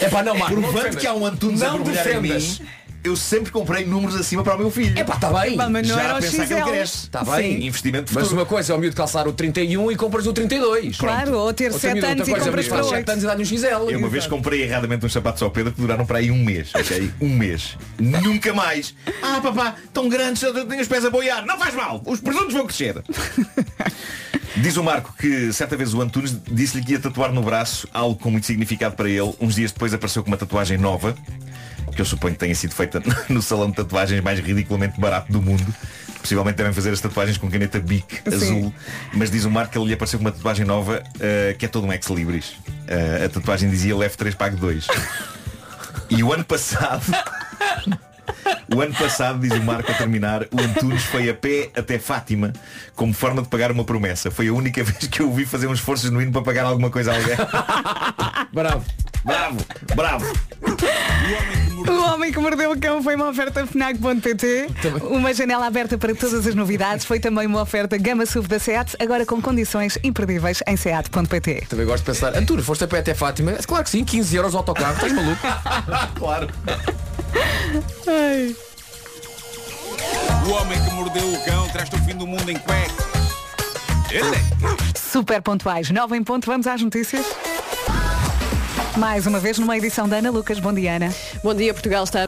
É 0.00 0.08
pá, 0.08 0.22
não, 0.22 0.38
Marco, 0.38 0.60
Provando 0.60 0.96
que 0.96 1.06
há 1.06 1.12
um 1.12 1.26
Antunes 1.26 1.60
a 1.60 1.72
Não 1.72 1.82
defendas. 1.82 2.60
mim, 2.60 2.66
eu 3.02 3.16
sempre 3.16 3.50
comprei 3.50 3.84
números 3.84 4.14
acima 4.14 4.42
para 4.42 4.54
o 4.56 4.58
meu 4.58 4.70
filho. 4.70 4.98
É 4.98 5.04
pá, 5.04 5.14
está 5.14 5.30
bem. 5.32 5.54
Epá, 5.54 5.68
mas 5.68 5.86
não 5.88 5.94
Já 5.96 6.02
era 6.02 6.12
a 6.14 6.18
o 6.18 6.20
pensar 6.20 6.46
que 6.46 6.52
ele 6.52 6.62
cresce. 6.62 6.96
Está 7.06 7.24
bem. 7.24 7.60
Sim, 7.60 7.66
investimento 7.66 8.12
Mas 8.14 8.22
futuro. 8.24 8.40
uma 8.40 8.46
coisa 8.46 8.72
é 8.72 8.76
o 8.76 8.78
miúdo 8.78 8.96
calçar 8.96 9.26
o 9.26 9.32
31 9.32 9.90
e 9.92 9.96
compras 9.96 10.26
o 10.26 10.32
32. 10.32 10.96
Claro, 10.96 11.36
ou 11.38 11.52
ter 11.52 11.64
Outra 11.72 11.78
7 11.80 11.94
miúdo- 11.94 12.06
anos 12.08 12.28
e 12.28 12.32
é 12.32 12.38
compras 12.38 12.68
para 12.68 12.76
faz 12.76 12.86
8. 12.92 12.96
7 12.98 13.10
anos 13.10 13.24
e 13.24 13.26
dá-lhe 13.26 13.42
um 13.42 13.46
XL. 13.46 13.90
Eu 13.90 13.98
uma 13.98 14.08
vez 14.08 14.26
comprei 14.26 14.62
erradamente 14.62 15.06
uns 15.06 15.12
sapatos 15.12 15.42
ao 15.42 15.50
Pedro 15.50 15.72
que 15.72 15.80
duraram 15.80 16.04
para 16.06 16.18
aí 16.18 16.30
um 16.30 16.42
mês, 16.44 16.70
ok? 16.74 17.10
Um 17.20 17.28
mês. 17.30 17.76
Nunca 17.98 18.52
mais. 18.52 18.94
Ah, 19.22 19.40
papá, 19.42 19.74
tão 19.92 20.08
grandes, 20.08 20.42
eu 20.42 20.52
tenho 20.66 20.80
os 20.82 20.88
pés 20.88 21.04
a 21.04 21.10
boiar. 21.10 21.44
Não 21.46 21.58
faz 21.58 21.74
mal, 21.74 22.02
os 22.06 22.20
presuntos 22.20 22.52
vão 22.54 22.66
crescer. 22.66 23.02
Diz 24.56 24.76
o 24.76 24.82
Marco 24.82 25.14
que 25.16 25.52
certa 25.52 25.76
vez 25.76 25.94
o 25.94 26.00
Antunes 26.02 26.36
disse-lhe 26.50 26.84
que 26.84 26.92
ia 26.92 26.98
tatuar 26.98 27.32
no 27.32 27.40
braço 27.42 27.88
algo 27.94 28.18
com 28.20 28.30
muito 28.30 28.46
significado 28.46 28.96
para 28.96 29.08
ele. 29.08 29.32
Uns 29.40 29.54
dias 29.54 29.70
depois 29.72 29.94
apareceu 29.94 30.22
com 30.24 30.28
uma 30.30 30.36
tatuagem 30.36 30.76
nova, 30.76 31.14
que 31.90 32.00
eu 32.00 32.04
suponho 32.04 32.34
que 32.34 32.40
tenha 32.40 32.54
sido 32.54 32.74
feita 32.74 33.02
no 33.28 33.42
salão 33.42 33.70
de 33.70 33.76
tatuagens 33.76 34.22
mais 34.22 34.38
ridiculamente 34.38 35.00
barato 35.00 35.32
do 35.32 35.40
mundo. 35.40 35.74
Possivelmente 36.20 36.56
devem 36.58 36.72
fazer 36.72 36.90
as 36.90 37.00
tatuagens 37.00 37.38
com 37.38 37.50
caneta 37.50 37.80
Bic 37.80 38.20
azul. 38.26 38.72
Mas 39.14 39.30
diz 39.30 39.44
o 39.44 39.50
Marco 39.50 39.72
que 39.72 39.78
ele 39.78 39.86
lhe 39.86 39.94
apareceu 39.94 40.18
com 40.18 40.24
uma 40.24 40.32
tatuagem 40.32 40.66
nova 40.66 41.02
eh, 41.18 41.56
que 41.58 41.64
é 41.64 41.68
todo 41.68 41.86
um 41.86 41.92
ex-libris. 41.92 42.52
Eh, 42.86 43.24
a 43.24 43.28
tatuagem 43.28 43.70
dizia 43.70 43.96
leve 43.96 44.16
3, 44.16 44.34
pague 44.34 44.56
2. 44.56 44.86
E 46.12 46.24
o 46.24 46.32
ano 46.32 46.44
passado 46.44 47.04
O 48.74 48.80
ano 48.80 48.94
passado, 48.94 49.40
diz 49.40 49.52
o 49.52 49.62
Marco 49.62 49.90
a 49.90 49.94
terminar, 49.94 50.42
o 50.44 50.60
Antunes 50.60 51.02
foi 51.04 51.28
a 51.28 51.34
pé 51.34 51.70
até 51.76 51.98
Fátima 51.98 52.52
como 52.94 53.12
forma 53.12 53.42
de 53.42 53.48
pagar 53.48 53.72
uma 53.72 53.84
promessa. 53.84 54.30
Foi 54.30 54.48
a 54.48 54.52
única 54.52 54.82
vez 54.84 55.08
que 55.08 55.20
eu 55.20 55.30
o 55.30 55.32
vi 55.32 55.44
fazer 55.44 55.66
um 55.66 55.74
esforço 55.74 56.04
genuíno 56.04 56.32
para 56.32 56.42
pagar 56.42 56.64
alguma 56.64 56.90
coisa 56.90 57.12
a 57.12 57.16
alguém. 57.16 57.36
bravo, 58.52 58.84
bravo, 59.24 59.58
bravo. 59.94 60.32
O 61.88 62.12
Homem 62.12 62.32
que 62.32 62.38
Mordeu 62.38 62.72
o 62.72 62.78
Cão 62.78 63.02
foi 63.02 63.16
uma 63.16 63.28
oferta 63.28 63.66
FNAC.pt 63.66 64.68
Uma 65.02 65.32
janela 65.32 65.66
aberta 65.66 65.96
para 65.96 66.14
todas 66.14 66.46
as 66.46 66.54
novidades 66.54 67.04
Foi 67.06 67.18
também 67.18 67.46
uma 67.46 67.62
oferta 67.62 67.96
Gama 67.96 68.26
SUV 68.26 68.48
da 68.48 68.58
SEAT 68.58 68.96
Agora 69.00 69.24
com 69.24 69.40
condições 69.40 69.98
imperdíveis 70.04 70.62
em 70.66 70.76
SEAT.pt 70.76 71.66
Também 71.68 71.86
gosto 71.86 72.04
de 72.04 72.06
pensar, 72.06 72.36
Antúnio, 72.36 72.62
foste 72.62 72.84
a 72.84 72.88
pé 72.88 72.98
até 72.98 73.14
Fátima? 73.14 73.52
Claro 73.66 73.84
que 73.84 73.90
sim, 73.90 74.04
15 74.04 74.36
euros 74.36 74.54
o 74.54 74.58
autocarro, 74.58 74.94
estás 74.94 75.12
maluco? 75.12 75.40
claro. 76.16 76.48
O 80.46 80.50
homem 80.52 80.82
que 80.84 80.90
mordeu 80.94 81.32
o 81.32 81.44
cão 81.44 81.68
traz-te 81.68 81.96
o 81.96 81.98
fim 82.00 82.16
do 82.16 82.26
mundo 82.26 82.50
em 82.50 82.58
cueca. 82.58 83.10
Ele 84.10 84.36
é. 84.36 84.98
Super 84.98 85.40
pontuais 85.40 85.90
9 85.90 86.16
em 86.16 86.24
ponto, 86.24 86.46
vamos 86.46 86.66
às 86.66 86.82
notícias 86.82 87.24
Mais 88.96 89.26
uma 89.26 89.38
vez 89.38 89.58
numa 89.58 89.76
edição 89.76 90.08
da 90.08 90.16
Ana 90.16 90.30
Lucas 90.30 90.58
Bom 90.58 90.72
dia 90.72 90.96
Ana 90.96 91.14
Bom 91.44 91.54
dia 91.54 91.72
Portugal 91.72 92.02
está 92.02 92.26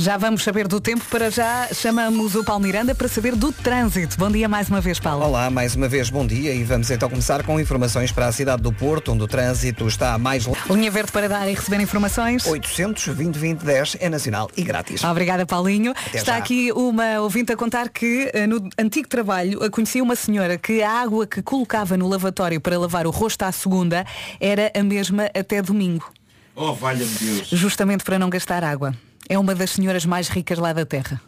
Já 0.00 0.16
vamos 0.16 0.44
saber 0.44 0.68
do 0.68 0.80
tempo 0.80 1.04
Para 1.10 1.28
já 1.28 1.68
chamamos 1.74 2.36
o 2.36 2.44
Paulo 2.44 2.62
Miranda 2.62 2.94
Para 2.94 3.08
saber 3.08 3.34
do 3.34 3.50
trânsito 3.50 4.16
Bom 4.16 4.30
dia 4.30 4.48
mais 4.48 4.68
uma 4.68 4.80
vez 4.80 5.00
Paulo 5.00 5.24
Olá, 5.24 5.50
mais 5.50 5.74
uma 5.74 5.88
vez 5.88 6.08
bom 6.08 6.24
dia 6.24 6.54
e 6.54 6.62
vamos 6.62 6.88
então 6.88 7.10
começar 7.10 7.42
com 7.42 7.58
informações 7.58 8.12
para 8.12 8.28
a 8.28 8.32
cidade 8.32 8.62
do 8.62 8.72
Porto, 8.72 9.10
onde 9.10 9.24
o 9.24 9.26
trânsito 9.26 9.88
está 9.88 10.16
mais 10.16 10.46
longe. 10.46 10.60
Linha 10.70 10.88
verde 10.88 11.10
para 11.10 11.28
dar 11.28 11.48
e 11.48 11.54
receber 11.54 11.80
informações 11.80 12.46
800 12.46 13.08
20 13.08 13.58
10 13.64 13.96
é 13.98 14.08
nacional 14.08 14.48
e 14.56 14.62
grátis. 14.62 15.02
Obrigada, 15.02 15.44
Paulinho. 15.44 15.92
Está 16.14 16.34
já. 16.34 16.38
aqui 16.38 16.70
uma 16.70 17.20
ouvinte 17.20 17.52
a 17.52 17.56
contar 17.56 17.88
que 17.88 18.30
eh, 18.32 18.46
no 18.46 18.68
antigo 18.78 19.08
trabalho 19.08 19.68
conhecia 19.72 20.00
uma 20.02 20.14
senhora 20.14 20.56
que 20.56 20.80
a 20.80 20.92
água 20.92 21.26
que 21.26 21.42
colocava 21.42 21.96
no 21.96 22.06
lavatório 22.06 22.60
para 22.60 22.78
lavar 22.78 23.04
o 23.04 23.10
rosto 23.10 23.42
à 23.42 23.50
segunda 23.50 24.06
era 24.40 24.70
a 24.78 24.82
mesma 24.84 25.24
até 25.34 25.60
domingo, 25.60 26.08
Oh, 26.54 26.72
valha-me 26.72 27.10
Deus. 27.20 27.48
justamente 27.48 28.04
para 28.04 28.16
não 28.18 28.30
gastar 28.30 28.62
água. 28.62 28.94
É 29.28 29.38
uma 29.38 29.54
das 29.54 29.70
senhoras 29.70 30.04
mais 30.06 30.28
ricas 30.28 30.58
lá 30.58 30.72
da 30.72 30.86
terra. 30.86 31.20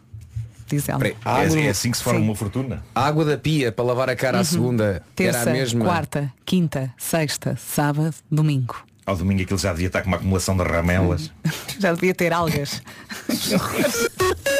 Diz 0.67 0.89
ela. 0.89 0.99
Peraí, 1.01 1.17
É, 1.25 1.29
água- 1.47 1.61
é 1.61 1.69
assim 1.69 1.91
que 1.91 1.97
se 1.99 2.03
forma 2.05 2.21
Sim. 2.21 2.27
uma 2.27 2.35
fortuna. 2.37 2.83
A 2.95 3.05
água 3.07 3.25
da 3.25 3.37
pia 3.37 3.73
para 3.73 3.85
lavar 3.85 4.09
a 4.09 4.15
cara 4.17 4.39
à 4.39 4.41
Uhum. 4.41 4.45
segunda 4.45 5.03
Terça, 5.17 5.41
era 5.41 5.51
a 5.51 5.53
mesma. 5.53 5.85
quarta, 5.85 6.33
quinta, 6.45 6.95
sexta, 6.97 7.57
sábado, 7.57 8.15
domingo. 8.31 8.77
Ao 9.05 9.17
domingo 9.17 9.43
aquilo 9.43 9.59
já 9.59 9.73
devia 9.73 9.89
estar 9.89 10.03
com 10.03 10.09
uma 10.09 10.17
acumulação 10.19 10.57
de 10.57 10.63
ramelas. 10.63 11.33
Já 11.81 11.93
devia 11.95 12.15
ter 12.15 12.33
algas. 12.33 12.81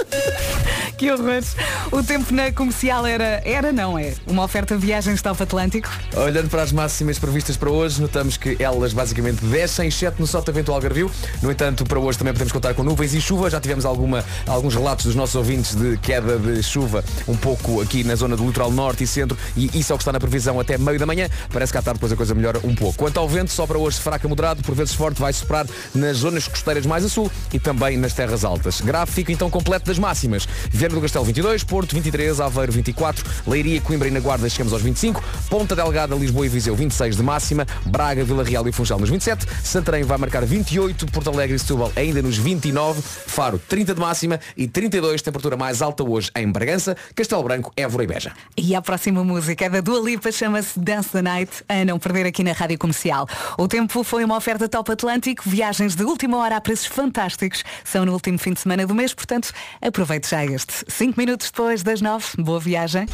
que 1.01 1.11
horror. 1.11 1.43
O 1.91 2.03
tempo 2.03 2.35
na 2.35 2.53
comercial 2.53 3.07
era, 3.07 3.41
era 3.43 3.73
não 3.73 3.99
é, 3.99 4.13
uma 4.27 4.45
oferta 4.45 4.77
viagens 4.77 5.23
Top 5.23 5.43
Atlântico. 5.43 5.89
Olhando 6.15 6.51
para 6.51 6.61
as 6.61 6.73
máximas 6.73 7.19
previstas 7.19 7.57
para 7.57 7.71
hoje, 7.71 8.03
notamos 8.03 8.37
que 8.37 8.55
elas 8.61 8.93
basicamente 8.93 9.43
descem, 9.43 9.89
exceto 9.89 10.21
no 10.21 10.27
Sotavento 10.27 10.71
Algarvio. 10.71 11.11
No 11.41 11.51
entanto, 11.51 11.87
para 11.87 11.99
hoje 11.99 12.19
também 12.19 12.35
podemos 12.35 12.53
contar 12.53 12.75
com 12.75 12.83
nuvens 12.83 13.15
e 13.15 13.21
chuva. 13.21 13.49
Já 13.49 13.59
tivemos 13.59 13.87
alguma, 13.87 14.23
alguns 14.47 14.75
relatos 14.75 15.07
dos 15.07 15.15
nossos 15.15 15.35
ouvintes 15.37 15.75
de 15.75 15.97
queda 15.97 16.39
de 16.39 16.63
chuva 16.63 17.03
um 17.27 17.37
pouco 17.37 17.81
aqui 17.81 18.05
na 18.05 18.15
zona 18.15 18.37
do 18.37 18.47
litoral 18.47 18.71
norte 18.71 19.03
e 19.05 19.07
centro 19.07 19.39
e 19.57 19.71
isso 19.79 19.93
é 19.93 19.95
o 19.95 19.99
que 19.99 20.03
está 20.03 20.13
na 20.13 20.21
previsão 20.21 20.61
até 20.61 20.77
meio 20.77 20.99
da 20.99 21.07
manhã. 21.07 21.31
Parece 21.51 21.73
que 21.73 21.79
à 21.79 21.83
tarde 21.83 21.97
depois 21.97 22.13
a 22.13 22.17
coisa 22.17 22.35
melhora 22.35 22.61
um 22.63 22.75
pouco. 22.75 22.99
Quanto 22.99 23.19
ao 23.19 23.27
vento, 23.27 23.51
só 23.51 23.67
para 23.67 23.79
hoje 23.79 23.99
fraca 23.99 24.29
moderado, 24.29 24.63
por 24.63 24.75
vezes 24.75 24.93
forte, 24.93 25.19
vai 25.19 25.33
soprar 25.33 25.67
nas 25.95 26.19
zonas 26.19 26.47
costeiras 26.47 26.85
mais 26.85 27.07
a 27.07 27.09
sul 27.09 27.33
e 27.55 27.59
também 27.59 27.97
nas 27.97 28.13
terras 28.13 28.45
altas. 28.45 28.83
Gráfico 28.83 29.33
então 29.33 29.49
completo 29.49 29.87
das 29.87 29.99
máximas. 29.99 30.47
Viana 30.91 30.95
do 30.95 31.01
Castelo 31.01 31.25
22, 31.25 31.65
Porto 31.65 31.95
23, 31.95 32.41
Aveiro 32.41 32.73
24, 32.73 33.25
Leiria, 33.47 33.81
Coimbra 33.81 34.09
e 34.09 34.11
na 34.11 34.19
Guarda 34.19 34.49
chegamos 34.49 34.73
aos 34.73 34.83
25, 34.83 35.23
Ponta 35.49 35.77
Delgada, 35.77 36.15
Lisboa 36.17 36.47
e 36.47 36.49
Viseu 36.49 36.75
26 36.75 37.17
de 37.17 37.23
máxima, 37.23 37.67
Braga, 37.87 38.25
Vila 38.25 38.43
Real 38.43 38.67
e 38.67 38.73
Funchal 38.73 38.99
nos 38.99 39.09
27, 39.09 39.47
Santarém 39.63 40.03
vai 40.03 40.19
marcar 40.19 40.45
28, 40.45 41.07
Porto 41.07 41.31
Alegre 41.31 41.57
e 41.57 41.59
Setúbal 41.59 41.93
ainda 41.95 42.21
nos 42.21 42.37
29, 42.37 43.01
Faro 43.03 43.61
30 43.69 43.95
de 43.95 44.01
máxima 44.01 44.41
e 44.57 44.67
32 44.67 45.23
temperatura 45.23 45.57
mais 45.57 45.81
alta 45.81 46.03
hoje 46.03 46.31
em 46.37 46.51
Bragança, 46.51 46.97
Castelo 47.15 47.43
Branco, 47.43 47.73
Évora 47.77 48.05
e 48.05 48.07
Beja. 48.07 48.33
E 48.57 48.75
a 48.75 48.83
próxima 48.83 49.23
música 49.23 49.67
é 49.67 49.69
da 49.69 49.81
Dua 49.81 50.01
Lipa, 50.01 50.33
chama-se 50.33 50.79
Dance 50.79 51.11
the 51.11 51.23
Night, 51.23 51.65
a 51.69 51.85
não 51.85 51.99
perder 51.99 52.27
aqui 52.27 52.43
na 52.43 52.53
Rádio 52.53 52.79
Comercial. 52.79 53.29
O 53.57 53.69
tempo 53.69 54.03
foi 54.03 54.25
uma 54.25 54.37
oferta 54.37 54.69
Top 54.69 54.91
Atlântico, 54.91 55.49
viagens 55.49 55.95
de 55.95 56.03
última 56.03 56.39
hora 56.39 56.57
a 56.57 56.61
preços 56.61 56.87
fantásticos. 56.87 57.63
São 57.85 58.05
no 58.05 58.13
último 58.13 58.39
fim 58.39 58.53
de 58.53 58.61
semana 58.61 58.87
do 58.87 58.95
mês, 58.95 59.15
portanto, 59.15 59.53
aproveite 59.81 60.31
já 60.31 60.45
este. 60.45 60.80
Cinco 60.89 61.19
minutos 61.19 61.51
depois 61.51 61.83
das 61.83 62.01
nove, 62.01 62.27
boa 62.39 62.61
viagem. 62.61 63.07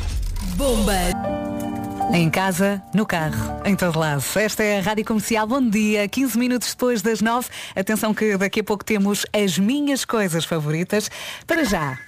Bomba! 0.57 0.93
Em 2.13 2.31
casa, 2.31 2.83
no 2.95 3.05
carro, 3.05 3.61
em 3.65 3.75
todo 3.75 3.99
lado. 3.99 4.23
Esta 4.37 4.63
é 4.63 4.79
a 4.79 4.83
Rádio 4.83 5.05
Comercial. 5.05 5.47
Bom 5.47 5.69
dia. 5.69 6.09
15 6.09 6.39
minutos 6.39 6.71
depois 6.71 7.03
das 7.03 7.21
9. 7.21 7.49
Atenção 7.75 8.15
que 8.15 8.37
daqui 8.37 8.61
a 8.61 8.65
pouco 8.65 8.85
temos 8.85 9.27
as 9.33 9.59
minhas 9.59 10.05
coisas 10.05 10.45
favoritas. 10.45 11.11
Para 11.47 11.65
já. 11.65 11.99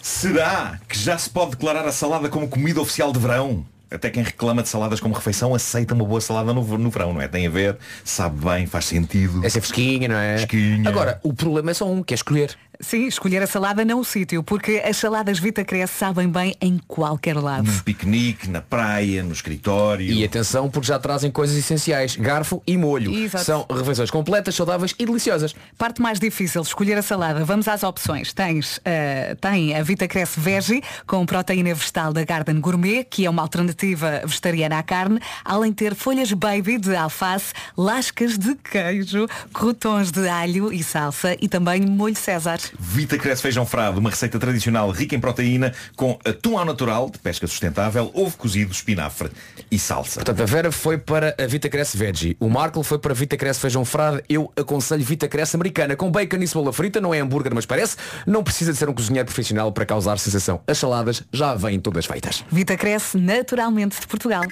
Será 0.00 0.80
que 0.88 0.98
já 0.98 1.18
se 1.18 1.28
pode 1.28 1.52
declarar 1.52 1.86
a 1.86 1.92
salada 1.92 2.28
como 2.28 2.48
comida 2.48 2.80
oficial 2.80 3.12
de 3.12 3.18
verão? 3.18 3.64
Até 3.90 4.08
quem 4.08 4.22
reclama 4.22 4.62
de 4.62 4.68
saladas 4.68 5.00
como 5.00 5.14
refeição 5.14 5.54
aceita 5.54 5.94
uma 5.94 6.04
boa 6.04 6.20
salada 6.20 6.54
no, 6.54 6.62
no 6.78 6.90
verão, 6.90 7.12
não 7.12 7.20
é? 7.20 7.26
Tem 7.26 7.46
a 7.46 7.50
ver, 7.50 7.76
sabe 8.04 8.44
bem, 8.44 8.66
faz 8.66 8.84
sentido. 8.86 9.44
É 9.44 9.48
ser 9.48 9.60
fresquinha, 9.60 10.08
não 10.08 10.16
é? 10.16 10.36
Fresquinha. 10.38 10.88
Agora, 10.88 11.20
o 11.24 11.34
problema 11.34 11.72
é 11.72 11.74
só 11.74 11.90
um, 11.90 12.02
que 12.02 12.14
é 12.14 12.16
escolher. 12.16 12.56
Sim, 12.80 13.06
escolher 13.06 13.42
a 13.42 13.46
salada 13.46 13.84
não 13.84 14.00
o 14.00 14.04
sítio, 14.04 14.42
porque 14.42 14.82
as 14.84 14.96
saladas 14.96 15.38
Vita 15.38 15.62
Cresce 15.62 15.98
sabem 15.98 16.28
bem 16.28 16.56
em 16.62 16.80
qualquer 16.88 17.36
lado. 17.36 17.70
Num 17.70 17.78
piquenique, 17.80 18.48
na 18.48 18.62
praia, 18.62 19.22
no 19.22 19.32
escritório. 19.32 20.10
E 20.10 20.24
atenção 20.24 20.70
porque 20.70 20.88
já 20.88 20.98
trazem 20.98 21.30
coisas 21.30 21.54
essenciais, 21.56 22.16
garfo 22.16 22.62
e 22.66 22.78
molho. 22.78 23.12
Exato. 23.12 23.44
São 23.44 23.66
refeições 23.70 24.10
completas, 24.10 24.54
saudáveis 24.54 24.94
e 24.98 25.04
deliciosas. 25.04 25.54
Parte 25.76 26.00
mais 26.00 26.18
difícil, 26.18 26.62
escolher 26.62 26.96
a 26.96 27.02
salada. 27.02 27.44
Vamos 27.44 27.68
às 27.68 27.82
opções. 27.82 28.32
Tens, 28.32 28.80
eh, 28.82 29.36
tem 29.38 29.76
a 29.76 29.82
Vita 29.82 30.08
Cresce 30.08 30.40
Veggie, 30.40 30.82
com 31.06 31.26
proteína 31.26 31.74
vegetal 31.74 32.14
da 32.14 32.24
Garden 32.24 32.60
Gourmet, 32.60 33.04
que 33.04 33.26
é 33.26 33.30
uma 33.30 33.42
alternativa 33.42 34.22
vegetariana 34.24 34.78
à 34.78 34.82
carne, 34.82 35.20
além 35.44 35.70
de 35.70 35.76
ter 35.76 35.94
folhas 35.94 36.32
baby 36.32 36.78
de 36.78 36.96
alface, 36.96 37.52
lascas 37.76 38.38
de 38.38 38.54
queijo, 38.54 39.26
crotons 39.52 40.10
de 40.10 40.26
alho 40.26 40.72
e 40.72 40.82
salsa 40.82 41.36
e 41.40 41.46
também 41.46 41.82
molho 41.82 42.16
César. 42.16 42.58
Vita 42.78 43.18
Cresce 43.18 43.42
Feijão 43.42 43.66
Frado, 43.66 44.00
uma 44.00 44.10
receita 44.10 44.38
tradicional 44.38 44.90
rica 44.90 45.14
em 45.14 45.20
proteína, 45.20 45.72
com 45.96 46.18
atum 46.24 46.58
ao 46.58 46.64
natural, 46.64 47.10
de 47.10 47.18
pesca 47.18 47.46
sustentável, 47.46 48.10
ovo 48.14 48.36
cozido, 48.36 48.72
espinafre 48.72 49.30
e 49.70 49.78
salsa. 49.78 50.20
Portanto, 50.20 50.42
a 50.42 50.46
Vera 50.46 50.72
foi 50.72 50.98
para 50.98 51.34
a 51.38 51.46
Vita 51.46 51.68
Cresce 51.68 51.96
Veggie. 51.96 52.36
O 52.40 52.48
Marco 52.48 52.82
foi 52.82 52.98
para 52.98 53.12
a 53.12 53.14
Vita 53.14 53.36
Cresce 53.36 53.60
Feijão 53.60 53.84
Frade. 53.84 54.22
Eu 54.28 54.52
aconselho 54.56 55.04
Vita 55.04 55.28
Cresce 55.28 55.56
Americana, 55.56 55.96
com 55.96 56.10
bacon 56.10 56.36
e 56.36 56.46
cebola 56.46 56.72
frita. 56.72 57.00
Não 57.00 57.14
é 57.14 57.20
hambúrguer, 57.20 57.54
mas 57.54 57.66
parece. 57.66 57.96
Não 58.26 58.42
precisa 58.42 58.72
de 58.72 58.78
ser 58.78 58.88
um 58.88 58.94
cozinheiro 58.94 59.26
profissional 59.26 59.72
para 59.72 59.86
causar 59.86 60.18
sensação. 60.18 60.60
As 60.66 60.78
saladas 60.78 61.22
já 61.32 61.54
vêm 61.54 61.80
todas 61.80 62.06
feitas. 62.06 62.44
Vita 62.50 62.76
Cresce 62.76 63.16
naturalmente 63.18 64.00
de 64.00 64.06
Portugal. 64.06 64.44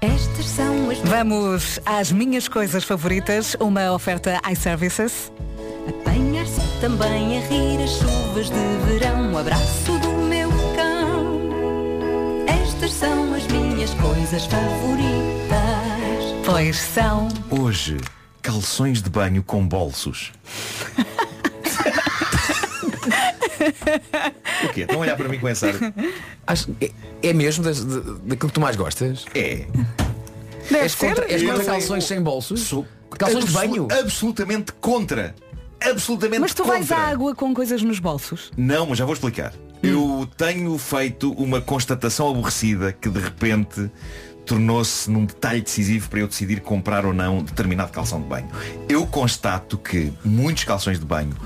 Estas 0.00 0.46
são 0.46 0.90
as 0.90 0.98
Vamos 0.98 1.80
às 1.86 2.12
minhas 2.12 2.48
coisas 2.48 2.84
favoritas, 2.84 3.56
uma 3.58 3.92
oferta 3.92 4.40
iServices. 4.50 5.32
Apanhar-se 5.88 6.60
também 6.80 7.38
a 7.38 7.40
rir 7.48 7.82
as 7.82 7.90
chuvas 7.90 8.46
de 8.50 8.76
verão. 8.86 9.32
O 9.34 9.38
abraço 9.38 9.98
do 10.00 10.08
meu 10.28 10.48
cão. 10.74 11.40
Estas 12.46 12.92
são 12.92 13.34
as 13.34 13.46
minhas 13.48 13.90
coisas 13.94 14.46
favoritas. 14.46 15.56
Pois 16.44 16.76
são. 16.76 17.28
Hoje, 17.50 17.96
calções 18.42 19.02
de 19.02 19.10
banho 19.10 19.42
com 19.42 19.66
bolsos. 19.66 20.32
O 24.64 24.68
quê? 24.72 24.82
Estão 24.82 24.96
a 24.96 25.00
olhar 25.00 25.16
para 25.16 25.28
mim 25.28 25.38
com 25.38 25.48
essa 25.48 25.68
ar. 25.68 25.74
Acho- 26.46 26.74
é, 26.80 26.90
é 27.22 27.32
mesmo 27.32 27.64
das- 27.64 27.84
de- 27.84 28.00
daquilo 28.00 28.48
que 28.48 28.52
tu 28.52 28.60
mais 28.60 28.76
gostas? 28.76 29.24
É. 29.34 29.66
Deve 30.70 30.82
és 30.82 30.94
contra, 30.94 31.24
és 31.32 31.42
contra 31.42 31.64
calções 31.64 32.04
sem 32.04 32.20
bolsos? 32.20 32.60
Sou 32.60 32.86
Calções 33.18 33.46
de 33.46 33.52
banho? 33.52 33.88
Absolutamente 33.90 34.72
contra. 34.80 35.34
Absolutamente 35.80 36.40
Mas 36.40 36.54
tu 36.54 36.62
contra. 36.62 36.78
vais 36.78 36.92
à 36.92 36.98
água 36.98 37.34
com 37.34 37.54
coisas 37.54 37.82
nos 37.82 37.98
bolsos. 37.98 38.50
Não, 38.56 38.86
mas 38.86 38.98
já 38.98 39.04
vou 39.04 39.14
explicar. 39.14 39.52
Eu 39.82 40.28
tenho 40.36 40.76
feito 40.78 41.32
uma 41.32 41.60
constatação 41.60 42.30
aborrecida 42.30 42.92
que 42.92 43.08
de 43.08 43.20
repente 43.20 43.90
tornou-se 44.44 45.10
num 45.10 45.24
detalhe 45.24 45.60
decisivo 45.60 46.08
para 46.08 46.20
eu 46.20 46.28
decidir 46.28 46.60
comprar 46.60 47.04
ou 47.04 47.12
não 47.12 47.42
determinado 47.42 47.90
calção 47.92 48.20
de 48.20 48.26
banho. 48.26 48.48
Eu 48.88 49.06
constato 49.06 49.76
que 49.76 50.12
muitos 50.24 50.64
calções 50.64 50.98
de 50.98 51.04
banho 51.04 51.36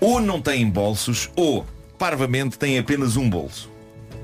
ou 0.00 0.20
não 0.20 0.40
têm 0.40 0.68
bolsos 0.68 1.30
ou, 1.36 1.64
parvamente, 1.98 2.58
têm 2.58 2.78
apenas 2.78 3.16
um 3.16 3.28
bolso. 3.28 3.70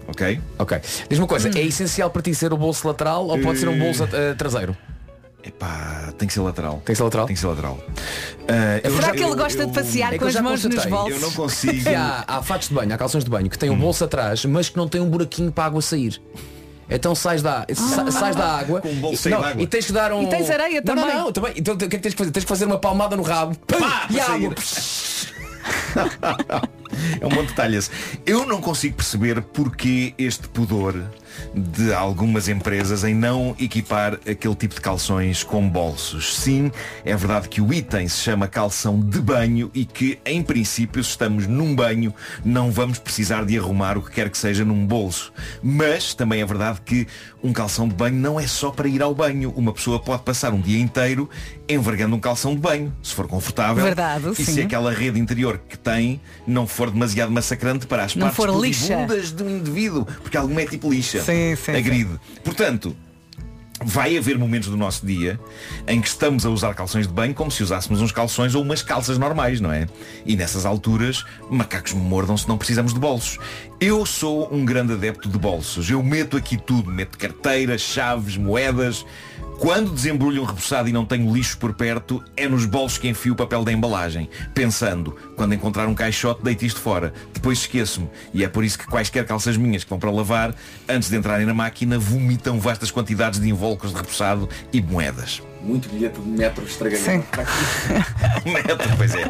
Ok? 0.08 0.40
Ok. 0.58 0.80
Diz-me 1.08 1.22
uma 1.22 1.28
coisa, 1.28 1.48
é 1.56 1.62
essencial 1.62 2.10
para 2.10 2.22
ti 2.22 2.34
ser 2.34 2.52
o 2.52 2.56
bolso 2.56 2.86
lateral 2.88 3.26
ou 3.28 3.38
pode 3.38 3.58
ser 3.58 3.68
um 3.68 3.78
bolso 3.78 4.06
eh, 4.12 4.34
traseiro? 4.34 4.76
Epá, 5.44 6.12
tem 6.16 6.28
que 6.28 6.34
ser 6.34 6.40
lateral. 6.40 6.74
Tem 6.84 6.92
que 6.92 6.96
ser 6.96 7.02
lateral? 7.02 7.26
Tem 7.26 7.34
que 7.34 7.40
ser 7.40 7.46
lateral. 7.48 7.78
Ah, 8.48 8.80
eu 8.84 8.90
Será 8.92 9.06
já- 9.08 9.12
que 9.12 9.22
ele 9.22 9.32
eu- 9.32 9.36
gosta 9.36 9.62
eu- 9.62 9.66
de 9.66 9.72
passear 9.72 10.14
É 10.14 10.18
com 10.18 10.24
as 10.26 10.36
mãos 10.36 10.64
nos 10.64 10.86
bolsos? 10.86 11.14
Eu 11.14 11.20
não 11.20 11.32
consigo. 11.32 11.88
Há, 11.96 12.24
há 12.28 12.42
fatos 12.42 12.68
de 12.68 12.74
banho, 12.74 12.94
há 12.94 12.98
calções 12.98 13.24
de 13.24 13.30
banho 13.30 13.50
que 13.50 13.58
têm 13.58 13.70
um 13.70 13.78
bolso 13.78 14.04
atrás, 14.04 14.44
mas 14.44 14.68
que 14.68 14.76
não 14.76 14.86
têm 14.88 15.00
um 15.00 15.08
buraquinho 15.10 15.50
para 15.50 15.64
a 15.64 15.66
água 15.66 15.82
sair. 15.82 16.20
Então 16.90 17.14
sais 17.14 17.40
da, 17.42 17.64
sa- 17.74 18.10
sais 18.10 18.36
da 18.36 18.58
água, 18.58 18.80
Com 18.82 18.90
um 18.90 19.00
bolso 19.00 19.26
e, 19.26 19.30
não, 19.30 19.40
de 19.40 19.46
água. 19.46 19.62
e 19.62 19.66
tens 19.66 19.86
que 19.86 19.92
dar 19.92 20.12
um. 20.12 20.22
E 20.24 20.28
tens 20.28 20.50
areia 20.50 20.82
não, 20.84 20.94
também. 20.94 21.04
Não, 21.06 21.24
não, 21.24 21.32
também. 21.32 21.52
Então 21.56 21.74
o 21.74 21.78
que 21.78 21.84
é 21.84 21.88
que 21.88 21.98
tens 21.98 22.12
que 22.12 22.18
fazer? 22.18 22.30
Tens 22.30 22.44
que 22.44 22.48
fazer 22.48 22.64
uma 22.66 22.78
palmada 22.78 23.16
no 23.16 23.22
rabo. 23.22 23.56
Pá, 23.66 24.06
e 24.10 24.20
água. 24.20 24.54
É 27.20 27.26
um 27.26 27.30
bom 27.30 27.44
detalhe 27.44 27.76
esse. 27.76 27.90
Eu 28.26 28.46
não 28.46 28.60
consigo 28.60 28.96
perceber 28.96 29.40
porque 29.42 30.14
este 30.18 30.48
pudor 30.48 31.02
de 31.54 31.92
algumas 31.92 32.48
empresas 32.48 33.04
em 33.04 33.14
não 33.14 33.54
equipar 33.58 34.14
aquele 34.28 34.54
tipo 34.54 34.74
de 34.74 34.80
calções 34.80 35.42
com 35.42 35.68
bolsos. 35.68 36.36
Sim, 36.36 36.70
é 37.04 37.16
verdade 37.16 37.48
que 37.48 37.60
o 37.60 37.72
item 37.72 38.08
se 38.08 38.20
chama 38.20 38.48
calção 38.48 38.98
de 39.00 39.20
banho 39.20 39.70
e 39.74 39.84
que, 39.84 40.18
em 40.24 40.42
princípio, 40.42 41.02
se 41.02 41.10
estamos 41.10 41.46
num 41.46 41.74
banho, 41.74 42.14
não 42.44 42.70
vamos 42.70 42.98
precisar 42.98 43.44
de 43.44 43.58
arrumar 43.58 43.96
o 43.98 44.02
que 44.02 44.10
quer 44.10 44.30
que 44.30 44.38
seja 44.38 44.64
num 44.64 44.86
bolso. 44.86 45.32
Mas 45.62 46.14
também 46.14 46.40
é 46.40 46.46
verdade 46.46 46.80
que 46.84 47.06
um 47.42 47.52
calção 47.52 47.88
de 47.88 47.94
banho 47.94 48.16
não 48.16 48.38
é 48.38 48.46
só 48.46 48.70
para 48.70 48.88
ir 48.88 49.02
ao 49.02 49.14
banho. 49.14 49.52
Uma 49.56 49.72
pessoa 49.72 49.98
pode 49.98 50.22
passar 50.22 50.52
um 50.52 50.60
dia 50.60 50.78
inteiro 50.78 51.28
envergando 51.68 52.14
um 52.14 52.20
calção 52.20 52.54
de 52.54 52.60
banho, 52.60 52.94
se 53.02 53.14
for 53.14 53.26
confortável. 53.26 53.82
Verdade, 53.82 54.30
e 54.38 54.44
sim. 54.44 54.52
se 54.52 54.60
aquela 54.62 54.92
rede 54.92 55.18
interior 55.18 55.60
que 55.68 55.76
tem 55.76 56.20
não 56.46 56.66
for 56.66 56.90
demasiado 56.90 57.32
massacrante 57.32 57.86
para 57.86 58.04
as 58.04 58.14
Não 58.14 58.28
partes 58.28 58.36
for 58.36 58.60
lixa. 58.60 59.06
de 59.34 59.42
um 59.42 59.50
indivíduo, 59.50 60.06
porque 60.22 60.36
alguma 60.36 60.62
é 60.62 60.66
tipo 60.66 60.90
lixa. 60.90 61.20
Sim, 61.22 61.56
sim, 61.56 61.72
Agride. 61.72 62.20
Portanto, 62.44 62.94
vai 63.84 64.16
haver 64.16 64.38
momentos 64.38 64.68
do 64.68 64.76
nosso 64.76 65.04
dia 65.04 65.38
em 65.86 66.00
que 66.00 66.08
estamos 66.08 66.46
a 66.46 66.50
usar 66.50 66.74
calções 66.74 67.06
de 67.06 67.12
banho 67.12 67.34
como 67.34 67.50
se 67.50 67.62
usássemos 67.62 68.00
uns 68.00 68.12
calções 68.12 68.54
ou 68.54 68.62
umas 68.62 68.82
calças 68.82 69.18
normais, 69.18 69.60
não 69.60 69.72
é? 69.72 69.88
E 70.24 70.36
nessas 70.36 70.64
alturas, 70.64 71.24
macacos 71.50 71.92
me 71.92 72.02
mordam 72.02 72.36
se 72.36 72.48
não 72.48 72.56
precisamos 72.56 72.94
de 72.94 73.00
bolsos. 73.00 73.38
Eu 73.84 74.06
sou 74.06 74.48
um 74.54 74.64
grande 74.64 74.92
adepto 74.92 75.28
de 75.28 75.36
bolsos. 75.36 75.90
Eu 75.90 76.00
meto 76.04 76.36
aqui 76.36 76.56
tudo. 76.56 76.88
Meto 76.88 77.18
carteiras, 77.18 77.80
chaves, 77.80 78.36
moedas. 78.36 79.04
Quando 79.58 79.92
desembrulho 79.92 80.40
um 80.40 80.44
rebuçado 80.44 80.88
e 80.88 80.92
não 80.92 81.04
tenho 81.04 81.34
lixo 81.34 81.58
por 81.58 81.74
perto, 81.74 82.22
é 82.36 82.48
nos 82.48 82.64
bolsos 82.64 82.98
que 82.98 83.08
enfio 83.08 83.32
o 83.32 83.36
papel 83.36 83.64
da 83.64 83.72
embalagem. 83.72 84.30
Pensando, 84.54 85.16
quando 85.34 85.52
encontrar 85.52 85.88
um 85.88 85.96
caixote, 85.96 86.44
deito 86.44 86.64
isto 86.64 86.78
fora. 86.78 87.12
Depois 87.34 87.58
esqueço-me. 87.58 88.08
E 88.32 88.44
é 88.44 88.48
por 88.48 88.62
isso 88.62 88.78
que 88.78 88.86
quaisquer 88.86 89.26
calças 89.26 89.56
minhas 89.56 89.82
que 89.82 89.90
vão 89.90 89.98
para 89.98 90.12
lavar, 90.12 90.54
antes 90.88 91.10
de 91.10 91.16
entrarem 91.16 91.44
na 91.44 91.52
máquina, 91.52 91.98
vomitam 91.98 92.60
vastas 92.60 92.88
quantidades 92.88 93.40
de 93.40 93.48
invólucros 93.48 93.90
de 93.90 93.98
rebuçado 93.98 94.48
e 94.72 94.80
moedas. 94.80 95.42
Muito 95.62 95.88
bilhete 95.88 96.20
de 96.20 96.28
metro 96.28 96.64
estragadinho. 96.64 97.24
Metro, 98.44 98.96
pois 98.96 99.14
é. 99.14 99.24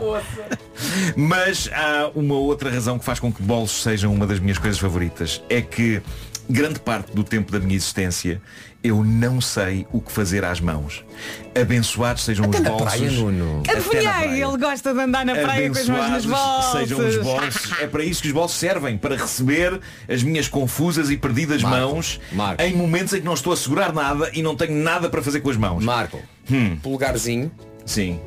Mas 1.14 1.68
há 1.72 2.10
uma 2.14 2.34
outra 2.34 2.70
razão 2.70 2.98
que 2.98 3.04
faz 3.04 3.20
com 3.20 3.30
que 3.32 3.42
bolsos 3.42 3.82
sejam 3.82 4.12
uma 4.12 4.26
das 4.26 4.40
minhas 4.40 4.58
coisas 4.58 4.80
favoritas. 4.80 5.42
É 5.50 5.60
que 5.60 6.00
grande 6.48 6.80
parte 6.80 7.14
do 7.14 7.22
tempo 7.22 7.52
da 7.52 7.60
minha 7.60 7.76
existência 7.76 8.40
eu 8.84 9.04
não 9.04 9.40
sei 9.40 9.86
o 9.92 10.00
que 10.00 10.10
fazer 10.10 10.44
às 10.44 10.60
mãos. 10.60 11.04
Abençoados 11.60 12.24
sejam 12.24 12.46
Até 12.46 12.58
os 12.58 12.64
na 12.64 12.70
bolsos. 12.70 12.88
praia, 12.88 13.10
Nuno. 13.10 13.60
Até 13.60 13.72
na 13.72 13.78
Adivinhei, 13.78 14.02
praia. 14.04 14.44
ele 14.46 14.56
gosta 14.58 14.94
de 14.94 15.00
andar 15.00 15.24
na 15.26 15.34
praia 15.34 15.70
com 15.70 15.78
as 15.78 15.88
mãos 15.88 15.98
nos 15.98 16.08
Abençoados 16.24 16.26
bolsos. 16.26 16.72
sejam 16.80 16.98
os 17.08 17.16
bolsos. 17.18 17.72
É 17.80 17.86
para 17.86 18.04
isso 18.04 18.22
que 18.22 18.28
os 18.28 18.34
bolsos 18.34 18.58
servem, 18.58 18.96
para 18.98 19.16
receber 19.16 19.80
as 20.08 20.22
minhas 20.22 20.48
confusas 20.48 21.10
e 21.10 21.16
perdidas 21.16 21.62
Marco, 21.62 21.76
mãos 21.78 22.20
Marco. 22.32 22.62
em 22.62 22.74
momentos 22.74 23.12
em 23.14 23.18
que 23.20 23.24
não 23.24 23.34
estou 23.34 23.52
a 23.52 23.56
segurar 23.56 23.92
nada 23.92 24.30
e 24.32 24.42
não 24.42 24.56
tenho 24.56 24.74
nada 24.82 25.08
para 25.08 25.22
fazer 25.22 25.40
com 25.40 25.50
as 25.50 25.56
mãos. 25.56 25.84
Marco, 25.84 26.18
Hum. 26.50 26.76
polegarzinho 26.82 27.52
Sim. 27.86 28.18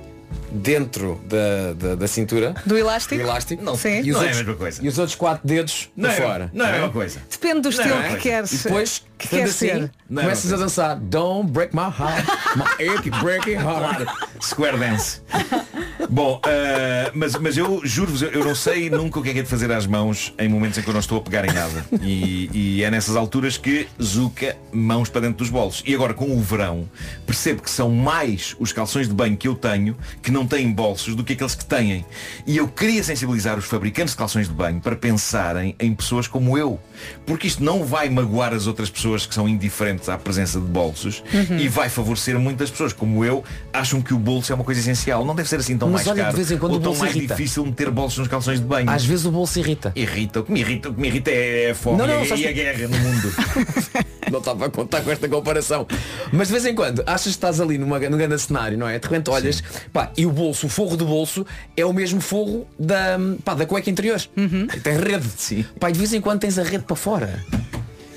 Dentro 0.51 1.19
da, 1.25 1.73
da, 1.73 1.95
da 1.95 2.07
cintura. 2.07 2.55
Do 2.65 2.77
elástico? 2.77 3.15
Do 3.15 3.21
elástico. 3.21 3.63
Não, 3.63 3.75
Sim. 3.75 4.01
E 4.01 4.11
os 4.11 4.15
não 4.15 4.15
é 4.15 4.17
a 4.17 4.19
outros, 4.21 4.37
mesma 4.37 4.55
coisa. 4.55 4.83
E 4.83 4.87
os 4.87 4.97
outros 4.99 5.15
quatro 5.15 5.47
dedos 5.47 5.89
Não 5.95 6.09
para 6.09 6.17
é, 6.17 6.21
fora. 6.21 6.51
não 6.53 6.65
é 6.65 6.69
a 6.69 6.71
mesma 6.73 6.89
coisa. 6.89 7.21
Depende 7.29 7.61
do 7.61 7.69
estilo 7.69 7.95
é? 7.95 8.09
que 8.09 8.21
queres. 8.21 8.51
E 8.51 8.63
depois, 8.63 9.03
que 9.17 9.25
estando 9.25 9.39
queres 9.39 9.55
assim, 9.55 9.67
ser. 9.67 9.91
Não 10.09 10.21
é 10.21 10.25
começas 10.25 10.53
a 10.53 10.57
dançar 10.57 10.95
Don't 10.97 11.51
break 11.51 11.75
my 11.75 11.83
heart, 11.83 12.25
my 12.55 13.19
breaking 13.21 13.55
heart. 13.55 14.07
Square 14.41 14.77
Dance. 14.77 15.21
Bom, 16.09 16.39
ah, 16.43 17.11
mas, 17.13 17.35
mas 17.35 17.57
eu 17.57 17.81
juro-vos, 17.83 18.21
eu- 18.21 18.43
não 18.45 18.55
sei 18.55 18.89
nunca 18.89 19.19
o 19.19 19.23
que 19.23 19.29
é 19.29 19.33
que 19.33 19.39
é 19.39 19.43
de 19.43 19.49
fazer 19.49 19.71
às 19.71 19.85
mãos 19.85 20.33
em 20.37 20.47
momentos 20.47 20.77
em 20.77 20.81
que 20.81 20.87
eu 20.89 20.93
não 20.93 20.99
estou 20.99 21.17
a 21.17 21.21
pegar 21.21 21.45
em 21.45 21.51
nada. 21.53 21.85
E, 22.01 22.49
e 22.53 22.83
é 22.83 22.91
nessas 22.91 23.15
alturas 23.15 23.57
que 23.57 23.87
zuca 24.01 24.55
mãos 24.71 25.09
para 25.09 25.21
dentro 25.21 25.37
dos 25.37 25.49
bolsos. 25.49 25.83
E 25.85 25.93
agora 25.95 26.13
com 26.13 26.25
o 26.35 26.41
verão, 26.41 26.87
percebo 27.25 27.61
que 27.61 27.69
são 27.69 27.89
mais 27.89 28.55
os 28.59 28.71
calções 28.71 29.07
de 29.07 29.13
banho 29.13 29.35
que 29.37 29.47
eu 29.47 29.55
tenho 29.55 29.95
que 30.21 30.31
não 30.31 30.45
têm 30.45 30.71
bolsos 30.71 31.15
do 31.15 31.23
que 31.23 31.33
aqueles 31.33 31.55
que 31.55 31.65
têm. 31.65 32.05
E 32.45 32.57
eu 32.57 32.67
queria 32.67 33.03
sensibilizar 33.03 33.57
os 33.57 33.65
fabricantes 33.65 34.13
de 34.13 34.17
calções 34.17 34.47
de 34.47 34.53
banho 34.53 34.79
para 34.79 34.95
pensarem 34.95 35.75
em 35.79 35.93
pessoas 35.93 36.27
como 36.27 36.57
eu. 36.57 36.79
Porque 37.25 37.47
isto 37.47 37.63
não 37.63 37.83
vai 37.83 38.09
magoar 38.09 38.53
as 38.53 38.67
outras 38.67 38.89
pessoas 38.89 39.25
que 39.25 39.33
são 39.33 39.47
indiferentes 39.49 40.07
à 40.09 40.17
presença 40.17 40.59
de 40.59 40.65
bolsos 40.65 41.23
Uhum. 41.33 41.57
e 41.57 41.67
vai 41.67 41.89
favorecer 41.89 42.37
muitas 42.39 42.69
pessoas 42.69 42.93
como 42.93 43.23
eu 43.25 43.43
acham 43.73 44.01
que 44.01 44.13
o 44.13 44.17
bolso 44.19 44.51
é 44.51 44.55
uma 44.55 44.63
coisa 44.63 44.79
essencial. 44.79 45.25
Não 45.25 45.35
deve 45.35 45.49
ser 45.49 45.57
assim 45.59 45.77
tão 45.77 45.89
mais 45.95 46.07
olha, 46.07 46.15
de 46.15 46.21
caro 46.21 46.35
vez 46.35 46.51
em 46.51 46.57
quando 46.57 46.71
ou 46.73 46.77
o 46.77 46.81
tão 46.81 46.91
bolso 46.91 47.03
mais 47.03 47.15
irrita. 47.15 47.35
difícil 47.35 47.65
meter 47.65 47.89
bolsos 47.91 48.19
nos 48.19 48.27
calções 48.27 48.59
de 48.59 48.65
banho. 48.65 48.89
Às 48.89 49.05
vezes 49.05 49.25
o 49.25 49.31
bolso 49.31 49.59
irrita. 49.59 49.91
Irrita. 49.95 50.39
O 50.39 50.43
que 50.43 50.51
me 50.51 50.59
irrita, 50.59 50.89
o 50.89 50.93
que 50.93 51.01
me 51.01 51.07
irrita 51.07 51.31
é 51.31 51.71
a 51.71 51.75
fome 51.75 51.97
Não, 51.97 52.07
não, 52.07 52.23
e, 52.23 52.27
sabes 52.27 52.43
e 52.43 52.47
a 52.47 52.51
guerra 52.51 52.87
no 52.87 52.97
mundo. 52.97 53.33
Não 54.31 54.39
estava 54.39 54.65
a 54.65 54.69
contar 54.71 55.01
com 55.01 55.11
esta 55.11 55.29
comparação. 55.29 55.85
Mas 56.33 56.47
de 56.47 56.53
vez 56.53 56.65
em 56.65 56.73
quando 56.73 57.03
achas 57.05 57.23
que 57.23 57.29
estás 57.29 57.61
ali 57.61 57.77
numa, 57.77 57.99
num 57.99 58.17
grande 58.17 58.39
cenário, 58.39 58.75
não 58.75 58.87
é? 58.87 58.97
De 58.97 59.07
repente 59.07 59.29
olhas, 59.29 59.61
pá, 59.93 60.11
e 60.17 60.25
o 60.25 60.31
bolso, 60.31 60.65
o 60.65 60.69
forro 60.69 60.97
do 60.97 61.05
bolso, 61.05 61.45
é 61.77 61.85
o 61.85 61.93
mesmo 61.93 62.19
forro 62.19 62.65
da, 62.77 63.19
pá, 63.43 63.53
da 63.53 63.67
cueca 63.67 63.87
interior. 63.87 64.19
E 64.35 64.79
Tem 64.79 64.97
rede. 64.97 65.27
Sim. 65.37 65.63
Pá, 65.79 65.91
e 65.91 65.93
de 65.93 65.99
vez 65.99 66.11
em 66.11 66.19
quando 66.21 66.39
tens 66.39 66.57
a 66.57 66.63
rede 66.63 66.83
para 66.85 66.95
fora. 66.95 67.39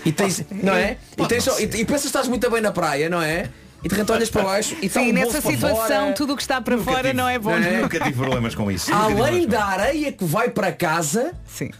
E 0.02 0.10
tens, 0.10 0.42
não 0.62 0.72
é? 0.72 0.96
E, 1.18 1.26
tens 1.26 1.44
só- 1.44 1.58
e, 1.60 1.64
e 1.64 1.84
pensas 1.84 2.00
que 2.02 2.06
estás 2.06 2.26
muito 2.26 2.50
bem 2.50 2.62
na 2.62 2.72
praia, 2.72 3.10
não 3.10 3.20
é? 3.20 3.50
E 3.82 3.88
de 3.88 3.94
repente 3.94 4.12
olhas 4.12 4.28
para 4.30 4.42
baixo 4.42 4.76
e 4.82 4.86
está 4.86 5.00
Sim, 5.00 5.10
um 5.10 5.12
nessa 5.12 5.40
situação, 5.40 5.76
fora. 6.02 6.12
tudo 6.14 6.32
o 6.32 6.36
que 6.36 6.42
está 6.42 6.60
para 6.60 6.76
Nunca 6.76 6.90
fora 6.90 7.02
tive- 7.04 7.14
não 7.14 7.28
é 7.28 7.38
bom. 7.38 7.50
não 7.50 7.56
é? 7.56 7.80
Nunca 7.82 8.00
tive 8.00 8.12
problemas 8.16 8.54
com 8.54 8.70
isso. 8.70 8.92
Além 8.92 9.46
da 9.46 9.64
areia 9.64 10.10
que 10.12 10.24
vai 10.24 10.50
para 10.50 10.72
casa 10.72 11.32
Sim. 11.46 11.70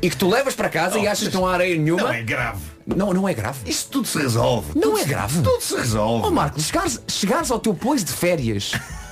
e 0.00 0.08
que 0.08 0.16
tu 0.16 0.28
levas 0.28 0.54
para 0.54 0.68
casa 0.68 0.98
e 0.98 1.06
achas 1.08 1.26
que 1.28 1.34
não 1.34 1.46
há 1.46 1.54
areia 1.54 1.76
nenhuma. 1.76 2.02
Não 2.02 2.12
é 2.12 2.22
grave. 2.22 2.60
Não, 2.86 3.12
não 3.12 3.28
é 3.28 3.34
grave. 3.34 3.58
Isso 3.68 3.88
tudo 3.90 4.06
se 4.06 4.16
resolve. 4.18 4.68
Não 4.76 4.82
Tudo 4.82 4.98
é 4.98 5.02
se- 5.02 5.08
grave. 5.08 5.42
Tudo 5.42 5.60
se 5.60 5.74
resolve. 5.76 6.26
Ó 6.28 6.30
Marcos, 6.30 6.66
chegares, 6.66 7.00
chegares 7.08 7.50
ao 7.50 7.58
teu 7.58 7.74
pois 7.74 8.04
de 8.04 8.12
férias, 8.12 8.72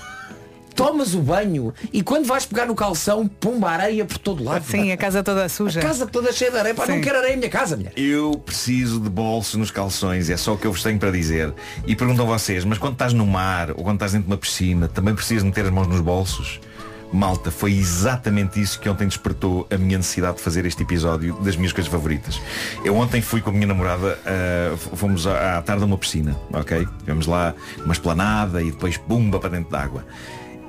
tomas 0.74 1.14
o 1.14 1.20
banho 1.20 1.72
e 1.92 2.02
quando 2.02 2.26
vais 2.26 2.44
pegar 2.46 2.66
no 2.66 2.74
calção, 2.74 3.26
pumba 3.26 3.70
areia 3.70 4.04
por 4.04 4.18
todo 4.18 4.42
lado. 4.44 4.64
Sim, 4.64 4.92
a 4.92 4.96
casa 4.96 5.22
toda 5.22 5.48
suja. 5.48 5.80
A 5.80 5.82
casa 5.82 6.06
toda 6.06 6.32
cheia 6.32 6.50
de 6.50 6.58
areia. 6.58 6.74
Pá, 6.74 6.86
não 6.86 7.00
quero 7.00 7.18
areia 7.18 7.32
na 7.32 7.38
minha 7.38 7.50
casa, 7.50 7.76
mulher. 7.76 7.92
Eu 7.96 8.32
preciso 8.44 9.00
de 9.00 9.08
bolsos 9.08 9.54
nos 9.54 9.70
calções, 9.70 10.28
é 10.30 10.36
só 10.36 10.54
o 10.54 10.58
que 10.58 10.66
eu 10.66 10.72
vos 10.72 10.82
tenho 10.82 10.98
para 10.98 11.10
dizer. 11.10 11.52
E 11.86 11.94
perguntam 11.94 12.26
vocês, 12.26 12.64
mas 12.64 12.78
quando 12.78 12.94
estás 12.94 13.12
no 13.12 13.26
mar 13.26 13.70
ou 13.70 13.76
quando 13.84 13.96
estás 13.96 14.12
dentro 14.12 14.26
de 14.26 14.32
uma 14.32 14.38
piscina, 14.38 14.88
também 14.88 15.14
precisas 15.14 15.42
meter 15.44 15.64
as 15.64 15.70
mãos 15.70 15.86
nos 15.86 16.00
bolsos? 16.00 16.60
Malta, 17.12 17.48
foi 17.52 17.72
exatamente 17.72 18.60
isso 18.60 18.80
que 18.80 18.88
ontem 18.88 19.06
despertou 19.06 19.68
a 19.70 19.76
minha 19.76 19.96
necessidade 19.98 20.38
de 20.38 20.42
fazer 20.42 20.66
este 20.66 20.82
episódio 20.82 21.34
das 21.42 21.54
minhas 21.54 21.72
coisas 21.72 21.90
favoritas. 21.92 22.40
Eu 22.84 22.96
ontem 22.96 23.22
fui 23.22 23.40
com 23.40 23.50
a 23.50 23.52
minha 23.52 23.68
namorada, 23.68 24.18
f- 24.74 24.96
fomos 24.96 25.24
à, 25.24 25.58
à 25.58 25.62
tarde 25.62 25.84
a 25.84 25.86
uma 25.86 25.96
piscina, 25.96 26.36
ok? 26.52 26.84
Tivemos 26.98 27.28
lá 27.28 27.54
uma 27.84 27.92
esplanada 27.92 28.60
e 28.60 28.72
depois 28.72 28.96
pumba 28.96 29.38
para 29.38 29.50
dentro 29.50 29.70
da 29.70 29.80
água. 29.80 30.04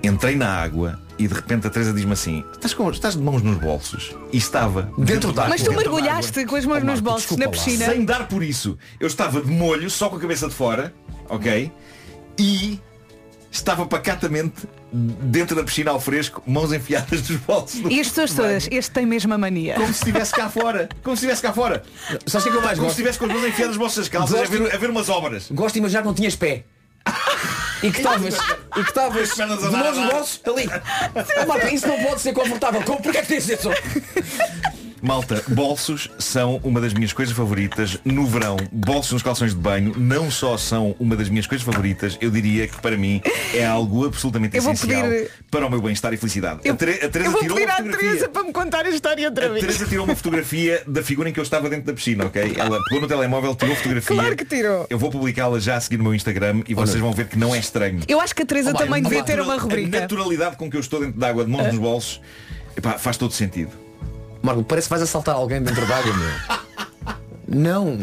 Entrei 0.06 0.36
na 0.36 0.48
água 0.48 1.00
e 1.18 1.28
de 1.28 1.34
repente 1.34 1.66
a 1.66 1.70
Teresa 1.70 1.94
diz-me 1.94 2.14
assim, 2.14 2.44
estás, 2.54 2.74
com, 2.74 2.90
estás 2.92 3.16
de 3.16 3.22
mãos 3.22 3.42
nos 3.42 3.58
bolsos? 3.58 4.16
E 4.32 4.38
estava 4.38 4.92
dentro 4.98 5.32
da 5.34 5.48
Mas 5.48 5.62
tu 5.62 5.70
dentro 5.72 5.78
mergulhaste 5.92 6.40
água. 6.40 6.50
com 6.50 6.56
as 6.58 6.66
mãos 6.66 6.78
Oh, 6.84 6.86
nos 6.86 7.02
Marco, 7.02 7.04
bolsos 7.04 7.38
na 7.38 7.46
lá. 7.46 7.52
piscina. 7.52 7.86
Sem 7.86 8.06
dar 8.06 8.28
por 8.28 8.44
isso. 8.44 8.78
Eu 9.00 9.08
estava 9.08 9.42
de 9.42 9.50
molho, 9.50 9.90
só 9.90 10.10
com 10.10 10.18
a 10.18 10.20
cabeça 10.20 10.48
de 10.48 10.54
fora, 10.54 10.94
ok? 11.30 11.72
E 12.38 12.80
estava 13.52 13.86
pacatamente 13.86 14.68
dentro 14.92 15.56
da 15.56 15.64
piscina 15.64 15.92
ao 15.92 16.00
fresco, 16.02 16.44
mãos 16.46 16.74
enfiadas 16.74 17.28
nos 17.30 17.40
bolsos. 17.40 17.80
do- 17.80 17.90
E 17.92 18.00
as 18.02 18.08
pessoas 18.10 18.34
todas, 18.34 18.68
este 18.70 18.92
tem 18.92 19.06
mesmo 19.06 19.34
a 19.34 19.38
mania. 19.38 19.76
Como 19.76 19.88
se 19.88 19.94
estivesse 20.00 20.34
cá 20.34 20.50
fora. 20.50 20.90
Como 21.02 21.16
se 21.16 21.22
estivesse 21.26 21.42
cá 21.42 21.54
fora. 21.54 21.82
O 22.12 22.18
que 22.30 22.38
é 22.38 22.42
que 22.42 22.48
eu 22.50 22.62
mais 22.62 22.78
Como 22.78 22.82
gosto? 22.82 22.82
se 22.82 22.88
estivesse 23.02 23.18
com 23.20 23.26
as 23.26 23.32
mãos 23.32 23.44
enfiadas 23.48 23.68
nos 23.70 23.78
bolsos 23.78 23.98
das 24.00 24.10
calças 24.10 24.36
a 24.36 24.40
Gosto- 24.40 24.52
ver, 24.52 24.76
a 24.76 24.78
ver 24.78 24.90
umas 24.90 25.08
obras. 25.10 25.48
Gosto 25.52 25.74
de 25.74 25.80
imaginar 25.80 26.02
que 26.02 26.08
não 26.08 26.14
tinhas 26.14 26.36
pé. 26.36 26.66
E 27.86 27.92
que 27.92 27.98
estavas 27.98 28.36
e 28.36 28.84
que 28.84 28.90
estavas 28.90 29.36
de 29.36 29.46
mãos 29.46 29.96
dar. 29.98 30.12
bolsos 30.12 30.42
ali. 30.46 30.70
Oh, 31.42 31.46
Marta, 31.48 31.74
isso 31.74 31.88
não 31.88 32.04
pode 32.04 32.22
ser 32.22 32.34
confortável. 32.34 32.82
Como? 32.84 33.02
Porquê 33.02 33.20
é 33.20 33.22
que 33.22 33.36
de 33.36 33.42
ser 33.42 33.60
só? 33.60 33.72
Malta, 35.06 35.44
bolsos 35.50 36.10
são 36.18 36.60
uma 36.64 36.82
das 36.82 36.92
minhas 36.92 37.14
coisas 37.14 37.36
favoritas 37.36 38.00
no 38.04 38.26
verão. 38.26 38.58
Bolsos 38.72 39.12
nos 39.14 39.22
calções 39.22 39.54
de 39.54 39.60
banho 39.60 39.94
não 39.96 40.32
só 40.32 40.58
são 40.58 40.96
uma 41.00 41.16
das 41.16 41.30
minhas 41.30 41.46
coisas 41.46 41.64
favoritas, 41.64 42.18
eu 42.20 42.32
diria 42.32 42.68
que 42.68 42.82
para 42.82 42.98
mim 42.98 43.22
é 43.54 43.64
algo 43.64 44.08
absolutamente 44.08 44.58
Eu 44.58 44.64
essencial 44.64 45.04
pedir- 45.04 45.30
para 45.52 45.68
o 45.68 45.70
meu 45.70 45.80
bem-estar 45.80 46.12
e 46.12 46.18
felicidade. 46.18 46.62
Eu, 46.64 46.74
a, 46.74 46.76
Tere- 46.78 47.06
a 47.06 47.10
Teresa 47.10 47.28
eu 47.28 47.32
vou 47.34 47.42
tirou 47.42 47.56
pedir 47.58 47.70
uma 47.70 47.76
à. 47.94 47.98
Teresa 47.98 48.30
para 48.30 48.44
me 48.44 48.52
contar 48.52 48.84
a 48.84 48.90
história 48.90 49.28
outra 49.30 49.46
A 49.46 49.50
vez. 49.50 49.62
Teresa 49.64 49.86
tirou 49.86 50.06
uma 50.06 50.16
fotografia 50.16 50.82
da 50.88 51.04
figura 51.04 51.30
em 51.30 51.34
que 51.34 51.40
eu 51.40 51.44
estava 51.44 51.70
dentro 51.70 51.86
da 51.86 51.94
piscina, 51.94 52.26
ok? 52.26 52.56
Ela 52.58 52.80
pegou 52.86 53.02
no 53.02 53.08
telemóvel, 53.08 53.54
tirou 53.56 53.74
a 53.74 53.78
fotografia. 53.78 54.16
Claro 54.16 54.36
que 54.36 54.46
tirou. 54.46 54.88
Eu 54.90 54.98
vou 54.98 55.12
publicá-la 55.12 55.60
já 55.60 55.76
a 55.76 55.82
seguir 55.82 55.98
no 55.98 56.04
meu 56.06 56.16
Instagram 56.16 56.64
e 56.68 56.74
vocês 56.74 57.00
vão 57.00 57.14
ver 57.14 57.28
que 57.28 57.38
não 57.38 57.54
é 57.54 57.60
estranho. 57.60 58.02
Eu 58.08 58.20
acho 58.20 58.34
que 58.36 58.42
a 58.42 58.46
Teresa 58.46 58.72
Oh, 58.74 58.78
também 58.78 59.04
devia 59.04 59.20
oh, 59.22 59.24
ter 59.24 59.40
uma 59.40 59.54
A 59.54 59.58
rubrica. 59.58 60.00
naturalidade 60.00 60.56
com 60.56 60.68
que 60.68 60.76
eu 60.76 60.82
estou 60.82 61.00
dentro 61.00 61.20
de 61.20 61.26
água, 61.26 61.46
de 61.46 61.52
mãos 61.52 61.68
nos 61.68 61.78
bolsos, 61.78 62.20
epá, 62.76 62.94
faz 62.98 63.18
todo 63.18 63.32
sentido. 63.32 63.85
Marco, 64.46 64.64
parece 64.64 64.88
que 64.88 64.92
vais 64.92 65.02
assaltar 65.04 65.36
alguém 65.36 65.62
dentro 65.62 65.86
d'água, 65.86 66.14
meu. 66.14 66.30
Não. 67.48 67.98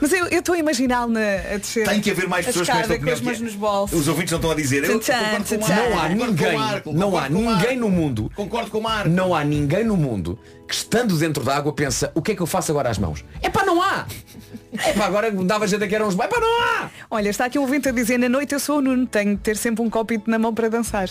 Mas 0.00 0.12
eu 0.14 0.26
estou 0.28 0.54
a 0.54 0.58
imaginá-lo 0.58 1.12
na- 1.12 1.20
a 1.20 1.58
descer. 1.58 1.86
Tem 1.86 2.00
que 2.00 2.10
haver 2.10 2.26
mais 2.26 2.46
pessoas 2.46 2.66
com 2.66 2.74
esta 2.74 2.88
com 2.88 2.94
opinião. 2.94 3.14
as 3.14 3.20
mãos 3.20 3.40
nos 3.40 3.54
bolsos. 3.54 4.00
Os 4.00 4.08
ouvintes 4.08 4.30
não 4.32 4.38
estão 4.38 4.50
a 4.50 4.54
dizer. 4.54 4.82
Eu 4.84 4.98
Tchan, 4.98 5.12
com 5.46 5.56
Não 5.58 5.98
há 6.00 6.08
com 6.08 6.14
ninguém, 6.14 6.56
Marco, 6.56 6.92
não 6.92 7.18
há 7.18 7.22
com 7.26 7.32
ninguém 7.34 7.76
no 7.76 7.90
mundo, 7.90 8.32
Concordo 8.34 8.70
com 8.70 8.78
o 8.78 8.82
Marco. 8.82 9.10
não 9.10 9.34
há 9.34 9.44
ninguém 9.44 9.84
no 9.84 9.98
mundo 9.98 10.38
que 10.66 10.72
estando 10.74 11.18
dentro 11.18 11.44
da 11.44 11.54
água 11.54 11.70
pensa, 11.74 12.10
o 12.14 12.22
que 12.22 12.32
é 12.32 12.34
que 12.34 12.40
eu 12.40 12.46
faço 12.46 12.70
agora 12.72 12.88
às 12.88 12.96
mãos? 12.96 13.22
É 13.42 13.50
pá, 13.50 13.62
não 13.62 13.82
há! 13.82 14.06
É 14.72 14.92
pá, 14.94 15.04
agora 15.04 15.30
dava 15.30 15.66
gente 15.66 15.84
a 15.84 15.88
que 15.88 15.94
eram 15.94 16.08
uns. 16.08 16.18
É 16.18 16.26
pá, 16.26 16.40
não 16.40 16.62
há! 16.62 16.90
Olha, 17.10 17.28
está 17.28 17.44
aqui 17.44 17.58
um 17.58 17.62
ouvinte 17.62 17.86
a 17.88 17.92
dizer, 17.92 18.16
na 18.18 18.28
noite 18.28 18.54
eu 18.54 18.60
sou 18.60 18.78
o 18.78 18.80
Nuno, 18.80 19.06
tenho 19.06 19.36
de 19.36 19.42
ter 19.42 19.56
sempre 19.58 19.82
um 19.84 19.90
copito 19.90 20.30
na 20.30 20.38
mão 20.38 20.54
para 20.54 20.70
dançar. 20.70 21.10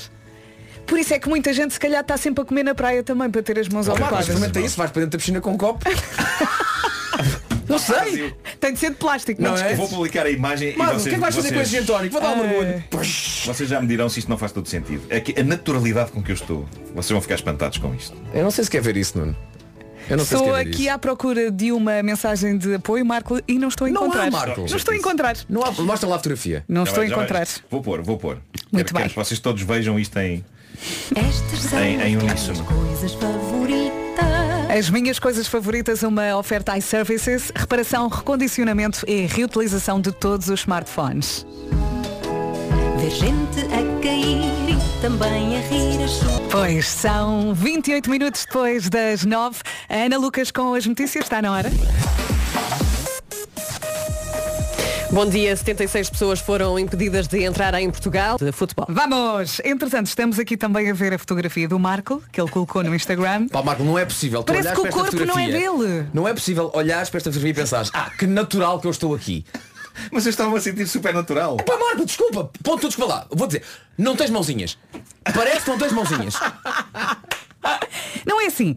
Por 0.85 0.97
isso 0.97 1.13
é 1.13 1.19
que 1.19 1.29
muita 1.29 1.53
gente 1.53 1.73
se 1.73 1.79
calhar 1.79 2.01
está 2.01 2.17
sempre 2.17 2.41
a 2.41 2.45
comer 2.45 2.63
na 2.63 2.73
praia 2.73 3.03
também 3.03 3.29
para 3.29 3.41
ter 3.43 3.59
as 3.59 3.67
mãos 3.69 3.87
Marco, 3.87 4.01
ocupadas. 4.03 4.27
experimenta 4.27 4.59
isso, 4.59 4.75
vais 4.77 4.89
para 4.91 5.01
dentro 5.01 5.11
da 5.11 5.17
piscina 5.19 5.39
com 5.41 5.51
um 5.51 5.57
copo. 5.57 5.85
não 7.67 7.77
sei! 7.77 8.33
Tem 8.59 8.73
de 8.73 8.79
ser 8.79 8.89
de 8.89 8.95
plástico, 8.95 9.41
Não 9.41 9.51
não, 9.51 9.57
é? 9.57 9.73
Eu 9.73 9.77
vou 9.77 9.87
publicar 9.87 10.25
a 10.25 10.29
imagem 10.31 10.75
Marco, 10.75 10.93
e 10.93 10.95
o 10.95 10.99
vocês, 10.99 11.03
que 11.03 11.09
é 11.09 11.13
que 11.13 11.19
vais 11.21 11.35
fazer 11.35 11.53
com 11.53 11.59
esse 11.61 11.71
vocês, 11.71 11.85
tónico? 11.85 12.11
Vou 12.13 12.21
dar 12.21 12.35
um 12.35 12.43
É. 12.43 12.47
mergulho. 12.47 12.83
vocês 13.45 13.69
já 13.69 13.79
me 13.79 13.87
dirão 13.87 14.09
se 14.09 14.19
isto 14.19 14.29
não 14.29 14.37
faz 14.37 14.51
todo 14.51 14.67
sentido. 14.67 15.03
É 15.09 15.19
que 15.19 15.39
a 15.39 15.43
naturalidade 15.43 16.11
com 16.11 16.23
que 16.23 16.31
eu 16.31 16.35
estou, 16.35 16.67
vocês 16.95 17.11
vão 17.11 17.21
ficar 17.21 17.35
espantados 17.35 17.77
com 17.77 17.93
isto. 17.93 18.17
Eu 18.33 18.43
não 18.43 18.51
sei 18.51 18.63
se 18.63 18.71
quer 18.71 18.81
ver 18.81 18.97
isso, 18.97 19.17
Nuno. 19.17 19.35
Eu 20.09 20.17
não 20.17 20.25
sei 20.25 20.37
Estou 20.37 20.51
se 20.55 20.57
quer 20.57 20.63
ver 20.65 20.73
aqui 20.73 20.83
isso. 20.85 20.91
à 20.91 20.97
procura 20.97 21.51
de 21.51 21.71
uma 21.71 22.01
mensagem 22.01 22.57
de 22.57 22.73
apoio, 22.73 23.05
Marco, 23.05 23.39
e 23.47 23.59
não 23.59 23.67
estou 23.67 23.85
a 23.85 23.91
Não 23.91 24.01
há, 24.01 24.05
encontrar. 24.07 24.31
Marco. 24.31 24.61
Não 24.67 24.75
estou 24.77 24.91
a 24.91 24.97
encontrar. 24.97 25.37
Não 25.47 25.63
há, 25.63 25.71
mostra 25.71 26.09
lá 26.09 26.15
a 26.15 26.17
fotografia. 26.17 26.65
Não 26.67 26.83
Já 26.83 26.89
estou 26.91 27.03
a 27.03 27.05
vai- 27.05 27.15
vai. 27.15 27.25
encontrar. 27.25 27.47
Vou 27.69 27.81
pôr, 27.83 28.01
vou 28.01 28.17
pôr. 28.17 28.37
Muito 28.71 28.85
quero, 28.87 28.93
bem. 28.93 28.93
quero 29.03 29.09
que 29.09 29.15
vocês 29.15 29.39
todos 29.39 29.61
vejam 29.61 29.99
isto 29.99 30.17
em. 30.17 30.43
Estas 31.15 31.59
são 31.69 31.79
Em- 31.79 31.95
em 32.01 32.15
as 32.17 32.23
uníssono. 32.23 32.63
minhas 32.63 32.67
coisas 32.87 33.13
favoritas. 33.13 33.99
As 34.77 34.89
minhas 34.89 35.19
coisas 35.19 35.47
favoritas, 35.47 36.03
uma 36.03 36.37
oferta 36.37 36.77
iServices, 36.77 37.51
reparação, 37.55 38.07
recondicionamento 38.07 39.03
e 39.07 39.25
reutilização 39.25 39.99
de 39.99 40.11
todos 40.11 40.47
os 40.49 40.59
smartphones. 40.61 41.45
Ver 42.99 43.09
gente 43.09 43.61
a 43.73 44.01
cair 44.01 44.69
e 44.69 45.01
também 45.01 45.57
a 45.57 45.61
rir. 45.61 45.99
Pois 46.51 46.87
são 46.87 47.53
28 47.53 48.09
minutos 48.09 48.45
depois 48.45 48.89
das 48.89 49.25
9. 49.25 49.57
A 49.89 49.95
Ana 50.05 50.17
Lucas 50.17 50.51
com 50.51 50.73
as 50.75 50.85
notícias 50.85 51.25
está 51.25 51.41
na 51.41 51.51
hora. 51.51 51.69
Bom 55.11 55.25
dia, 55.25 55.55
76 55.55 56.11
pessoas 56.11 56.39
foram 56.39 56.77
impedidas 56.77 57.27
de 57.27 57.43
entrar 57.43 57.73
em 57.73 57.89
Portugal 57.89 58.37
de 58.37 58.51
futebol. 58.51 58.85
Vamos! 58.87 59.59
Entretanto, 59.65 60.05
estamos 60.05 60.37
aqui 60.37 60.55
também 60.55 60.87
a 60.89 60.93
ver 60.93 61.13
a 61.15 61.17
fotografia 61.17 61.67
do 61.67 61.79
Marco, 61.79 62.21
que 62.31 62.39
ele 62.39 62.49
colocou 62.49 62.83
no 62.83 62.93
Instagram. 62.93 63.47
Pá, 63.47 63.63
Marco, 63.63 63.83
não 63.83 63.97
é 63.97 64.05
possível. 64.05 64.43
Tu 64.43 64.53
Parece 64.53 64.71
que 64.71 64.79
o 64.79 64.83
para 64.83 64.91
corpo 64.91 65.25
não 65.25 65.39
é 65.39 65.47
dele. 65.47 66.07
Não 66.13 66.27
é 66.27 66.33
possível 66.33 66.69
olhares 66.75 67.09
para 67.09 67.17
esta 67.17 67.31
fotografia 67.31 67.51
e 67.51 67.53
pensares, 67.55 67.89
ah, 67.91 68.11
que 68.11 68.27
natural 68.27 68.79
que 68.79 68.85
eu 68.85 68.91
estou 68.91 69.15
aqui. 69.15 69.43
Mas 70.11 70.27
eu 70.27 70.29
estava 70.29 70.55
a 70.55 70.61
sentir 70.61 70.87
super 70.87 71.11
natural. 71.11 71.57
Pá, 71.57 71.75
Marco, 71.75 72.05
desculpa, 72.05 72.51
ponto 72.63 72.87
tudo 72.87 73.07
lá. 73.07 73.25
Vou 73.31 73.47
dizer, 73.47 73.63
não 73.97 74.15
tens 74.15 74.29
mãozinhas. 74.29 74.77
Parece 75.23 75.61
que 75.61 75.69
não 75.71 75.77
tens 75.79 75.91
mãozinhas. 75.91 76.35
Não 78.25 78.39
é 78.39 78.45
assim. 78.45 78.75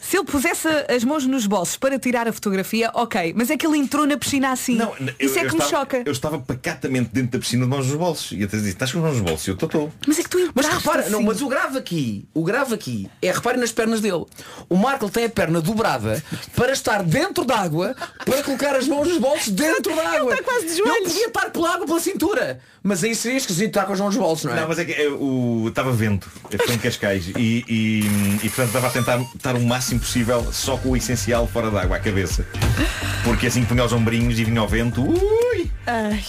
Se 0.00 0.16
ele 0.16 0.24
pusesse 0.24 0.66
as 0.88 1.04
mãos 1.04 1.26
nos 1.26 1.46
bolsos 1.46 1.76
para 1.76 1.98
tirar 1.98 2.28
a 2.28 2.32
fotografia, 2.32 2.90
ok. 2.94 3.32
Mas 3.36 3.50
é 3.50 3.56
que 3.56 3.66
ele 3.66 3.78
entrou 3.78 4.06
na 4.06 4.16
piscina 4.16 4.50
assim. 4.52 4.76
Não, 4.76 4.94
eu- 4.98 5.14
Isso 5.18 5.38
é 5.38 5.44
eu 5.44 5.48
que 5.48 5.56
me 5.56 5.62
estava- 5.62 5.68
choca. 5.70 6.02
Eu 6.04 6.12
estava 6.12 6.38
pacatamente 6.38 7.10
dentro 7.12 7.32
da 7.32 7.38
piscina 7.38 7.64
de 7.64 7.70
mãos 7.70 7.86
nos 7.86 7.96
bolsos. 7.96 8.32
E 8.38 8.42
até 8.44 8.56
disse, 8.56 8.70
estás 8.70 8.92
com 8.92 8.98
as 8.98 9.04
mãos 9.04 9.12
nos 9.18 9.22
bolsos? 9.30 9.46
E 9.46 9.50
eu 9.50 9.54
estou. 9.54 9.92
Mas 10.06 10.18
é 10.18 10.22
que 10.22 10.28
tu 10.28 10.50
Mas 10.54 10.66
repara, 10.66 11.00
assim. 11.02 11.10
não, 11.10 11.22
mas 11.22 11.40
o 11.42 11.48
grave 11.48 11.78
aqui, 11.78 12.28
o 12.34 12.42
grave 12.44 12.74
aqui 12.74 13.08
é 13.22 13.30
repare 13.32 13.58
nas 13.58 13.72
pernas 13.72 14.00
dele. 14.00 14.24
O 14.68 14.76
Marco 14.76 15.08
tem 15.10 15.24
a 15.24 15.28
perna 15.30 15.60
dobrada 15.60 16.22
para 16.54 16.72
estar 16.72 17.02
dentro 17.02 17.44
d'água, 17.44 17.94
para 18.24 18.42
colocar 18.42 18.74
as 18.76 18.86
mãos 18.88 19.08
nos 19.08 19.18
bolsos 19.18 19.48
dentro 19.48 19.94
da 19.94 20.08
água. 20.16 20.32
está 20.32 20.44
quase 20.44 20.66
de 20.66 20.72
Ele 20.72 20.76
joelhos. 20.78 21.12
podia 21.12 21.26
estar 21.26 21.50
pela 21.50 21.74
água 21.74 21.86
pela 21.86 22.00
cintura. 22.00 22.60
Mas 22.82 23.04
aí 23.04 23.14
seria 23.14 23.36
esquisito 23.36 23.68
estar 23.68 23.84
com 23.84 23.92
as 23.92 24.00
mãos 24.00 24.14
nos 24.14 24.22
bolsos, 24.24 24.44
não 24.46 24.52
é? 24.56 24.60
Não, 24.60 24.68
mas 24.68 24.78
é 24.78 24.84
que 24.86 24.92
eu- 24.92 25.20
o- 25.22 25.68
estava 25.68 25.92
vento, 25.92 26.30
eu 26.50 26.56
estou 26.58 26.74
em 26.74 26.78
Cascais 26.78 27.28
e, 27.36 27.64
e, 27.68 28.00
e, 28.42 28.48
portanto 28.48 28.66
estava 28.68 28.86
a 28.86 28.90
tentar 28.90 29.20
estar 29.34 29.54
o 29.54 29.60
máximo 29.70 30.00
possível 30.00 30.52
só 30.52 30.76
com 30.76 30.90
o 30.90 30.96
essencial 30.96 31.46
fora 31.46 31.70
d'água, 31.70 31.96
à 31.96 32.00
cabeça. 32.00 32.44
Porque 33.22 33.46
assim 33.46 33.60
que 33.62 33.68
punha 33.68 33.84
os 33.84 33.92
ombrinhos 33.92 34.36
e 34.38 34.44
vinha 34.44 34.60
ao 34.60 34.66
vento, 34.66 35.00
ui! 35.08 35.70
Ai. 35.86 36.20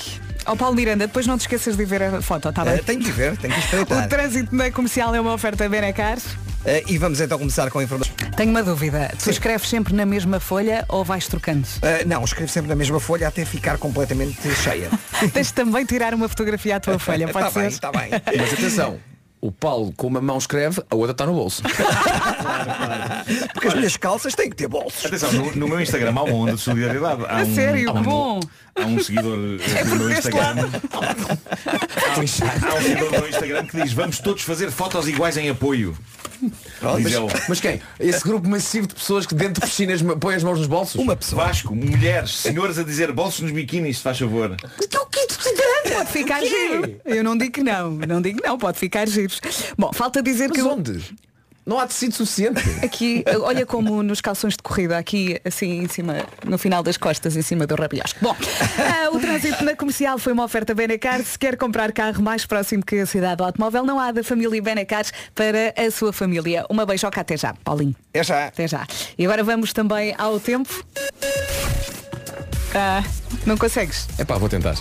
Ó 0.46 0.56
Paulo 0.56 0.76
Miranda, 0.76 1.08
depois 1.08 1.26
não 1.26 1.38
te 1.38 1.42
esqueças 1.42 1.76
de 1.76 1.84
ver 1.86 2.04
a 2.04 2.22
foto, 2.22 2.50
está 2.50 2.64
bem? 2.64 2.74
Eh, 2.76 2.78
tenho 2.86 3.00
que 3.00 3.12
ver, 3.12 3.36
tenho 3.38 3.54
que 3.54 3.60
O 3.60 3.64
espreitar. 3.64 4.08
trânsito 4.08 4.56
na 4.56 4.70
comercial 4.72 5.14
é 5.16 5.20
uma 5.22 5.34
oferta 5.34 5.68
Benacar. 5.68 6.18
Eh, 6.66 6.84
e 6.88 6.98
vamos 7.00 7.20
então 7.20 7.40
começar 7.40 7.70
com 7.72 7.80
a 7.80 7.84
informação. 7.84 8.14
Tenho 8.38 8.52
uma 8.52 8.62
dúvida. 8.62 9.12
Tu 9.24 9.30
escreves 9.32 9.68
sempre 9.68 9.94
na 9.96 10.06
mesma 10.06 10.40
folha 10.40 10.86
ou 10.88 11.04
vais 11.04 11.28
trocando? 11.28 11.68
Eh, 11.82 12.06
não, 12.06 12.24
escrevo 12.24 12.52
sempre 12.52 12.70
na 12.70 12.76
mesma 12.76 13.00
folha 13.00 13.28
até 13.28 13.44
ficar 13.46 13.78
completamente 13.80 14.38
cheia. 14.56 14.90
Tens 15.34 15.48
de 15.48 15.54
também 15.54 15.84
tirar 15.86 16.14
uma 16.14 16.30
fotografia 16.30 16.76
à 16.76 16.80
tua 16.80 16.98
folha, 17.00 17.28
pode 17.28 17.48
Está 17.48 17.52
ser? 17.52 17.60
bem, 17.62 17.70
está 17.70 17.92
bem. 17.92 18.40
Mas 18.40 18.54
atenção, 18.54 19.00
o 19.42 19.52
Paulo 19.52 19.92
com 19.98 20.08
uma 20.08 20.22
mão 20.22 20.38
escreve, 20.38 20.82
a 20.90 20.96
outra 20.96 21.12
está 21.14 21.26
no 21.26 21.34
bolso. 21.34 21.64
Porque 23.54 23.68
as 23.68 23.74
minhas 23.74 23.98
calças 23.98 24.36
têm 24.36 24.50
que 24.50 24.56
ter 24.56 24.68
bolsos. 24.68 25.04
Atenção, 25.06 25.32
no, 25.34 25.56
no 25.56 25.68
meu 25.68 25.82
Instagram 25.82 26.14
há 26.16 26.24
uma 26.24 26.34
onda 26.34 26.54
de 26.54 26.60
solidariedade. 26.60 27.26
Há 27.26 27.40
A 27.40 27.42
um, 27.42 27.56
sério, 27.56 27.90
há 27.90 27.94
um, 27.94 28.04
bom. 28.04 28.40
Há 28.76 28.86
um 28.86 29.00
seguidor 29.00 29.38
no 29.90 29.96
meu 29.96 30.08
deste 30.10 30.30
Instagram. 30.30 30.70
Há, 30.92 32.16
há 32.16 32.20
um 32.20 32.28
seguidor 32.28 33.12
no 33.12 33.20
meu 33.20 33.30
Instagram 33.30 33.66
que 33.66 33.82
diz 33.82 33.94
vamos 33.94 34.20
todos 34.20 34.44
fazer 34.44 34.70
fotos 34.70 35.08
iguais 35.08 35.36
em 35.38 35.50
apoio. 35.50 35.98
Ele. 36.84 37.28
Mas 37.48 37.60
quem? 37.60 37.82
Esse 38.00 38.24
grupo 38.24 38.48
massivo 38.50 38.88
de 38.88 38.96
pessoas 38.96 39.26
que 39.26 39.36
dentro 39.36 39.62
de 39.62 39.68
piscinas 39.70 40.02
põem 40.20 40.36
as 40.36 40.44
mãos 40.44 40.58
nos 40.60 40.68
bolsos? 40.68 40.96
Uma 41.02 41.16
pessoa. 41.16 41.46
Vasco, 41.46 41.76
mulheres, 41.76 42.32
senhoras 42.32 42.78
a 42.80 42.84
dizer 42.84 43.12
bolsos 43.12 43.42
nos 43.42 43.52
biquínis, 43.52 43.98
se 43.98 44.04
faz 44.04 44.18
favor. 44.20 44.56
Pode 45.94 46.12
ficar 46.12 46.42
giro. 46.44 47.00
Eu 47.06 47.24
não 47.24 47.38
digo 47.38 47.52
que 47.52 47.64
não, 47.64 47.92
não 47.92 48.22
digo 48.22 48.42
que 48.42 48.48
não, 48.48 48.58
pode 48.58 48.78
ficar 48.80 49.08
giro. 49.08 49.32
Bom, 49.78 49.92
falta 49.94 50.22
dizer 50.22 50.48
Mas 50.50 50.56
que 50.56 50.62
eu- 50.62 50.70
onde? 50.70 51.04
Não 51.72 51.80
há 51.80 51.88
tecido 51.88 52.14
suficiente. 52.14 52.62
aqui, 52.84 53.24
olha 53.44 53.66
como 53.66 54.04
nos 54.04 54.20
calções 54.20 54.58
de 54.58 54.62
corrida, 54.62 54.98
aqui 54.98 55.40
assim 55.46 55.84
em 55.84 55.88
cima, 55.88 56.26
no 56.46 56.58
final 56.58 56.84
das 56.84 56.98
costas, 56.98 57.38
em 57.38 57.42
cima 57.42 57.66
do 57.66 57.76
rabiosco. 57.76 58.20
Bom, 58.22 58.36
ah, 58.78 59.10
o 59.10 59.18
trânsito 59.18 59.64
na 59.64 59.74
comercial 59.74 60.18
foi 60.18 60.34
uma 60.34 60.44
oferta 60.44 60.76
Benacar. 60.76 61.24
Se 61.24 61.40
quer 61.40 61.56
comprar 61.56 61.94
carro 61.94 62.22
mais 62.22 62.46
próximo 62.46 62.84
que 62.84 63.00
a 63.00 63.06
cidade 63.06 63.38
do 63.38 63.46
automóvel, 63.46 63.86
não 63.86 64.02
há 64.02 64.12
da 64.12 64.22
família 64.22 64.62
Benacar 64.62 65.06
para 65.34 65.74
a 65.78 65.90
sua 65.90 66.12
família. 66.12 66.66
Uma 66.70 66.86
beijoca 66.86 67.22
até 67.22 67.38
já, 67.38 67.54
Paulinho. 67.64 67.96
É 68.14 68.22
já. 68.22 68.48
Até 68.48 68.68
já. 68.68 68.86
E 69.18 69.24
agora 69.24 69.42
vamos 69.42 69.72
também 69.72 70.14
ao 70.18 70.42
tempo. 70.42 70.86
Ah, 72.76 73.02
não 73.46 73.58
consegues? 73.58 74.10
É 74.18 74.26
pá, 74.26 74.38
vou 74.38 74.50
tentar. 74.50 74.76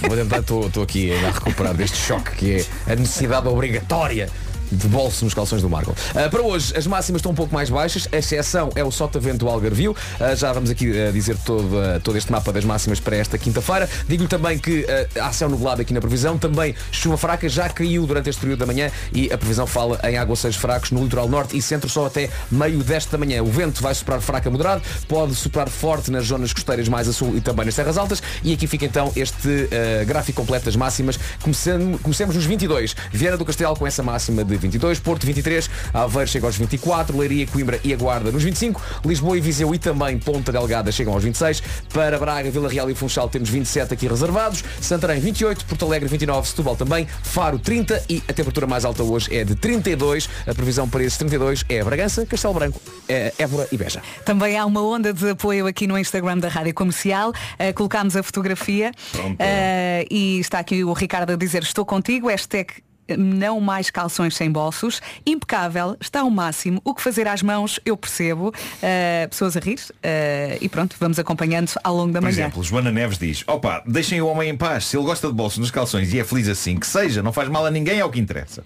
Vou 0.00 0.16
tentar, 0.16 0.40
estou 0.40 0.82
aqui 0.82 1.12
a 1.12 1.30
recuperar 1.30 1.74
deste 1.74 1.98
choque 1.98 2.34
que 2.34 2.56
é 2.88 2.92
a 2.92 2.96
necessidade 2.96 3.46
obrigatória 3.46 4.28
de 4.72 4.88
bolso 4.88 5.24
nos 5.24 5.34
calções 5.34 5.62
do 5.62 5.68
Marco. 5.68 5.94
Ah, 6.14 6.28
para 6.28 6.42
hoje, 6.42 6.76
as 6.76 6.86
máximas 6.86 7.20
estão 7.20 7.32
um 7.32 7.34
pouco 7.34 7.54
mais 7.54 7.68
baixas, 7.68 8.08
a 8.10 8.16
exceção 8.16 8.70
é 8.74 8.82
o 8.82 8.90
Sotavento 8.90 9.38
do 9.38 9.48
Algarvio. 9.48 9.94
Ah, 10.18 10.34
já 10.34 10.52
vamos 10.52 10.70
aqui 10.70 10.92
ah, 10.98 11.12
dizer 11.12 11.36
todo, 11.44 11.70
todo 12.02 12.16
este 12.16 12.32
mapa 12.32 12.52
das 12.52 12.64
máximas 12.64 12.98
para 12.98 13.16
esta 13.16 13.36
quinta-feira. 13.36 13.88
Digo-lhe 14.08 14.28
também 14.28 14.58
que 14.58 14.86
há 15.20 15.32
céu 15.32 15.48
nublado 15.48 15.82
aqui 15.82 15.92
na 15.92 16.00
previsão, 16.00 16.38
também 16.38 16.74
chuva 16.90 17.16
fraca, 17.16 17.48
já 17.48 17.68
caiu 17.68 18.06
durante 18.06 18.30
este 18.30 18.40
período 18.40 18.60
da 18.60 18.66
manhã 18.66 18.90
e 19.12 19.32
a 19.32 19.38
previsão 19.38 19.66
fala 19.66 20.00
em 20.04 20.16
aguaceiros 20.16 20.56
fracos 20.56 20.90
no 20.90 21.02
litoral 21.02 21.28
norte 21.28 21.56
e 21.56 21.62
centro 21.62 21.88
só 21.88 22.06
até 22.06 22.30
meio 22.50 22.82
desta 22.82 23.18
manhã. 23.18 23.42
O 23.42 23.46
vento 23.46 23.82
vai 23.82 23.94
soprar 23.94 24.20
fraco 24.20 24.48
a 24.48 24.50
moderado, 24.50 24.82
pode 25.06 25.34
soprar 25.34 25.68
forte 25.68 26.10
nas 26.10 26.26
zonas 26.26 26.52
costeiras 26.52 26.88
mais 26.88 27.08
a 27.08 27.12
sul 27.12 27.36
e 27.36 27.40
também 27.40 27.66
nas 27.66 27.74
terras 27.74 27.98
altas. 27.98 28.22
E 28.42 28.52
aqui 28.52 28.66
fica 28.66 28.86
então 28.86 29.12
este 29.14 29.68
gráfico 30.06 30.40
completo 30.40 30.66
das 30.66 30.76
máximas. 30.76 31.18
Começando, 31.40 31.98
comecemos 31.98 32.34
nos 32.34 32.44
22. 32.44 32.94
Viana 33.12 33.36
do 33.36 33.44
Castelo 33.44 33.76
com 33.76 33.86
essa 33.86 34.02
máxima 34.02 34.44
de 34.44 34.56
22, 34.62 35.00
Porto 35.00 35.26
23, 35.26 35.68
Aveiro 35.92 36.30
chega 36.30 36.46
aos 36.46 36.56
24, 36.56 37.16
Leiria, 37.16 37.46
Coimbra 37.46 37.80
e 37.84 37.92
a 37.92 37.96
Guarda 37.96 38.30
nos 38.30 38.42
25, 38.42 38.80
Lisboa 39.04 39.36
e 39.36 39.40
Viseu 39.40 39.74
e 39.74 39.78
também 39.78 40.18
Ponta 40.18 40.50
Delgada 40.50 40.90
chegam 40.90 41.12
aos 41.12 41.22
26, 41.22 41.62
para 41.92 42.18
Braga, 42.18 42.50
Vila 42.50 42.68
Real 42.68 42.90
e 42.90 42.94
Funchal 42.94 43.28
temos 43.28 43.50
27 43.50 43.94
aqui 43.94 44.06
reservados, 44.06 44.64
Santarém 44.80 45.20
28, 45.20 45.64
Porto 45.66 45.84
Alegre 45.84 46.08
29, 46.08 46.48
Setúbal 46.48 46.76
também, 46.76 47.06
Faro 47.22 47.58
30 47.58 48.04
e 48.08 48.22
a 48.28 48.32
temperatura 48.32 48.66
mais 48.66 48.84
alta 48.84 49.02
hoje 49.02 49.34
é 49.34 49.44
de 49.44 49.54
32, 49.54 50.28
a 50.46 50.54
previsão 50.54 50.88
para 50.88 51.02
esses 51.02 51.18
32 51.18 51.64
é 51.68 51.82
Bragança, 51.82 52.24
Castelo 52.24 52.54
Branco, 52.54 52.80
é 53.08 53.32
Évora 53.38 53.68
e 53.70 53.76
Beja. 53.76 54.02
Também 54.24 54.56
há 54.56 54.64
uma 54.64 54.82
onda 54.82 55.12
de 55.12 55.30
apoio 55.30 55.66
aqui 55.66 55.86
no 55.86 55.98
Instagram 55.98 56.38
da 56.38 56.48
Rádio 56.48 56.74
Comercial. 56.74 57.30
Uh, 57.30 57.74
colocámos 57.74 58.16
a 58.16 58.22
fotografia. 58.22 58.92
Uh, 59.16 60.06
e 60.10 60.38
está 60.40 60.58
aqui 60.58 60.84
o 60.84 60.92
Ricardo 60.92 61.32
a 61.32 61.36
dizer 61.36 61.62
estou 61.62 61.84
contigo, 61.84 62.28
hashtag 62.28 62.74
não 63.18 63.60
mais 63.60 63.90
calções 63.90 64.34
sem 64.36 64.50
bolsos, 64.50 65.00
impecável, 65.26 65.96
está 66.00 66.20
ao 66.20 66.30
máximo, 66.30 66.80
o 66.84 66.94
que 66.94 67.02
fazer 67.02 67.26
às 67.28 67.42
mãos 67.42 67.78
eu 67.84 67.96
percebo, 67.96 68.52
Uh, 68.82 69.28
pessoas 69.28 69.56
a 69.56 69.60
rir 69.60 69.78
uh, 69.78 70.58
e 70.60 70.68
pronto, 70.68 70.96
vamos 70.98 71.18
acompanhando 71.18 71.70
ao 71.84 71.94
longo 71.94 72.12
da 72.12 72.20
Por 72.20 72.24
manhã. 72.26 72.32
exemplo, 72.46 72.62
Joana 72.62 72.90
Neves 72.90 73.18
diz, 73.18 73.44
opa, 73.46 73.82
deixem 73.86 74.20
o 74.20 74.26
homem 74.26 74.50
em 74.50 74.56
paz, 74.56 74.86
se 74.86 74.96
ele 74.96 75.04
gosta 75.04 75.28
de 75.28 75.34
bolsos 75.34 75.58
nos 75.58 75.70
calções 75.70 76.12
e 76.12 76.18
é 76.20 76.24
feliz 76.24 76.48
assim, 76.48 76.76
que 76.78 76.86
seja, 76.86 77.22
não 77.22 77.32
faz 77.32 77.48
mal 77.48 77.64
a 77.66 77.70
ninguém, 77.70 77.98
é 77.98 78.04
o 78.04 78.10
que 78.10 78.18
interessa. 78.20 78.64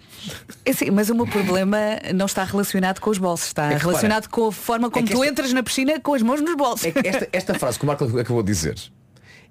É 0.64 0.72
sim, 0.72 0.90
mas 0.90 1.10
o 1.10 1.14
meu 1.14 1.26
problema 1.26 1.78
não 2.14 2.26
está 2.26 2.44
relacionado 2.44 3.00
com 3.00 3.10
os 3.10 3.18
bolsos, 3.18 3.48
está 3.48 3.72
É 3.72 3.76
relacionado 3.76 4.24
repara, 4.24 4.30
com 4.42 4.48
a 4.48 4.52
forma 4.52 4.90
como 4.90 5.06
que 5.06 5.12
tu 5.12 5.22
esta- 5.22 5.30
entras 5.32 5.52
na 5.52 5.62
piscina 5.62 5.98
com 6.00 6.14
as 6.14 6.22
mãos 6.22 6.40
nos 6.40 6.54
bolsos. 6.56 6.86
É 6.86 6.92
que 6.92 7.06
esta, 7.08 7.28
esta 7.32 7.54
frase 7.58 7.78
que 7.78 7.84
o 7.84 7.86
Marco 7.86 8.04
acabou 8.18 8.42
de 8.42 8.52
dizer 8.52 8.76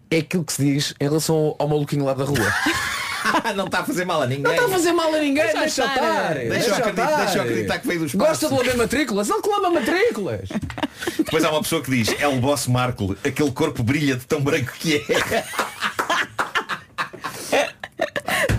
é 0.09 0.17
aquilo 0.17 0.43
que 0.43 0.53
se 0.53 0.63
diz 0.63 0.93
em 0.99 1.03
relação 1.05 1.55
ao 1.57 1.67
maluquinho 1.67 2.05
lá 2.05 2.13
da 2.13 2.23
rua. 2.23 2.37
não 3.55 3.65
está 3.65 3.79
a 3.79 3.83
fazer 3.83 4.05
mal 4.05 4.21
a 4.21 4.27
ninguém. 4.27 4.43
Não 4.43 4.51
está 4.53 4.65
a 4.65 4.69
fazer 4.69 4.93
mal 4.93 5.13
a 5.13 5.17
ninguém, 5.19 5.43
Deixa 5.43 5.59
deixa 5.59 5.81
estar. 5.85 5.95
estar. 5.95 6.33
Deixa 6.35 6.69
eu 6.69 6.75
acreditar- 6.75 7.15
deixa 7.23 7.37
eu 7.37 7.41
acreditar 7.43 7.79
que 7.79 7.87
veio 7.87 7.99
do 8.01 8.05
espaço. 8.05 8.29
Gosta 8.29 8.47
de 8.47 8.53
lamber 8.53 8.77
matrículas? 8.77 9.29
Ele 9.29 9.41
que 9.41 9.49
lama 9.49 9.69
matrículas. 9.71 10.49
Depois 11.17 11.43
há 11.43 11.51
uma 11.51 11.61
pessoa 11.61 11.81
que 11.81 11.91
diz, 11.91 12.15
é 12.19 12.27
o 12.27 12.35
boss 12.37 12.67
Marco, 12.67 13.15
aquele 13.23 13.51
corpo 13.51 13.83
brilha 13.83 14.15
de 14.15 14.25
tão 14.25 14.41
branco 14.41 14.71
que 14.79 14.95
é. 14.97 15.43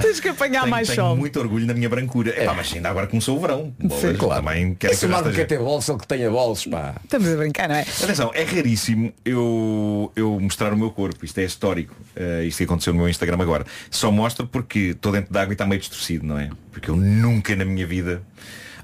Tens 0.07 0.21
que 0.21 0.29
apanhar 0.29 0.61
tenho, 0.61 0.71
mais 0.71 0.89
tenho 0.89 1.01
sol. 1.03 1.17
muito 1.17 1.39
orgulho 1.41 1.67
na 1.67 1.75
minha 1.75 1.89
brancura. 1.89 2.31
Epá, 2.31 2.55
mas 2.55 2.73
ainda 2.73 2.89
agora 2.89 3.07
começou 3.07 3.37
o 3.37 3.41
verão. 3.41 3.75
Bolas, 3.79 4.01
Sim, 4.01 4.15
claro. 4.15 4.43
Também 4.45 4.75
quero 4.75 4.93
Esse 4.93 5.07
que 5.07 5.13
esteja- 5.13 5.33
quer 5.37 5.45
ter 5.47 5.59
bolsos, 5.59 5.89
ele 5.89 5.99
que 5.99 6.07
tenha 6.07 6.31
bolsos, 6.31 6.67
pá. 6.67 6.95
Estamos 7.03 7.29
a 7.29 7.37
brincar, 7.37 7.69
não 7.69 7.75
é? 7.75 7.81
Atenção, 7.83 8.31
é 8.35 8.45
raríssimo 8.45 9.13
eu, 9.25 10.13
eu 10.15 10.39
mostrar 10.41 10.73
o 10.73 10.77
meu 10.77 10.91
corpo. 10.91 11.25
Isto 11.25 11.39
é 11.39 11.45
histórico. 11.45 11.95
Uh, 12.17 12.45
isto 12.45 12.59
que 12.59 12.65
aconteceu 12.65 12.93
no 12.93 13.01
meu 13.01 13.09
Instagram 13.09 13.39
agora. 13.41 13.67
Só 13.91 14.11
mostro 14.11 14.47
porque 14.47 14.79
estou 14.91 15.13
dentro 15.13 15.33
de 15.33 15.39
água 15.39 15.53
e 15.53 15.55
está 15.55 15.67
meio 15.67 15.81
distorcido, 15.81 16.25
não 16.27 16.39
é? 16.39 16.51
Porque 16.71 16.89
eu 16.91 16.97
nunca 16.97 17.57
na 17.57 17.65
minha 17.65 17.87
vida. 17.87 18.23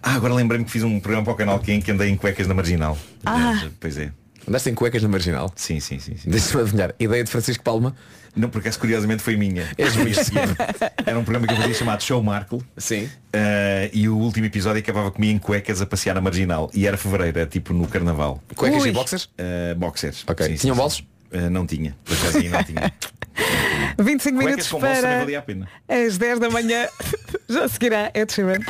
Ah, 0.02 0.14
agora 0.14 0.34
lembrei-me 0.34 0.64
que 0.64 0.70
fiz 0.70 0.82
um 0.82 0.98
programa 0.98 1.24
para 1.24 1.32
o 1.34 1.36
canal 1.36 1.58
que, 1.60 1.80
que 1.80 1.90
andei 1.92 2.08
em 2.10 2.16
cuecas 2.16 2.46
na 2.48 2.54
marginal. 2.54 2.98
Ah. 3.24 3.64
Pois 3.78 3.96
é. 3.96 4.10
Andaste 4.48 4.70
em 4.70 4.74
cuecas 4.74 5.00
na 5.02 5.08
marginal? 5.08 5.52
Sim, 5.54 5.78
sim, 5.78 6.00
sim. 6.00 6.16
sim. 6.16 6.28
Deixa-me 6.28 6.62
adivinhar. 6.62 6.92
Ideia 6.98 7.22
de 7.22 7.30
Francisco 7.30 7.62
Palma? 7.62 7.94
Não, 8.34 8.48
porque 8.48 8.68
essa 8.68 8.78
curiosamente 8.78 9.22
foi 9.22 9.36
minha. 9.36 9.66
Seguinte. 9.66 10.56
Era 11.04 11.18
um 11.18 11.24
programa 11.24 11.46
que 11.46 11.52
eu 11.52 11.56
fazia 11.58 11.74
chamado 11.74 12.02
Show 12.02 12.22
Marco. 12.22 12.64
Sim. 12.78 13.04
Uh, 13.04 13.90
e 13.92 14.08
o 14.08 14.16
último 14.16 14.46
episódio 14.46 14.80
acabava 14.80 15.10
comigo 15.10 15.32
em 15.34 15.38
cuecas 15.38 15.82
a 15.82 15.86
passear 15.86 16.14
na 16.14 16.20
marginal. 16.20 16.70
E 16.72 16.86
era 16.86 16.96
fevereiro, 16.96 17.38
era 17.40 17.48
tipo 17.48 17.74
no 17.74 17.86
carnaval. 17.86 18.42
Cuecas 18.56 18.82
Ui. 18.82 18.88
e 18.88 18.92
boxers? 18.92 19.24
Uh, 19.24 19.74
boxers. 19.76 20.24
Ok. 20.26 20.46
Sim, 20.46 20.54
Tinham 20.54 20.74
sim. 20.74 20.80
bolsos? 20.80 21.00
Uh, 21.30 21.50
não 21.50 21.66
tinha. 21.66 21.96
Por 22.04 22.16
acaso 22.16 22.42
não 22.48 22.64
tinha. 22.64 22.92
25 23.98 24.36
Cuecas 24.38 24.68
minutos 24.68 24.68
para 24.80 25.18
valia 25.18 25.38
a 25.38 25.42
pena. 25.42 25.68
as 25.88 26.16
10 26.16 26.38
da 26.38 26.50
manhã. 26.50 26.88
Já 27.48 27.68
seguirá 27.68 28.10
Ed 28.14 28.32
Sheeran. 28.32 28.60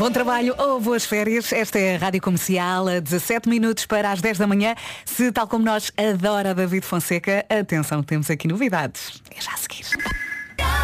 Bom 0.00 0.10
trabalho 0.10 0.54
ou 0.56 0.80
boas 0.80 1.04
férias. 1.04 1.52
Esta 1.52 1.78
é 1.78 1.94
a 1.94 1.98
Rádio 1.98 2.22
Comercial, 2.22 2.88
a 2.88 3.00
17 3.00 3.46
minutos 3.50 3.84
para 3.84 4.10
as 4.10 4.22
10 4.22 4.38
da 4.38 4.46
manhã. 4.46 4.74
Se, 5.04 5.30
tal 5.30 5.46
como 5.46 5.62
nós, 5.62 5.92
adora 5.94 6.54
David 6.54 6.86
Fonseca, 6.86 7.44
atenção, 7.50 8.02
temos 8.02 8.30
aqui 8.30 8.48
novidades. 8.48 9.20
É 9.30 9.38
já 9.42 9.52
a 9.52 9.58
seguir. 9.58 9.84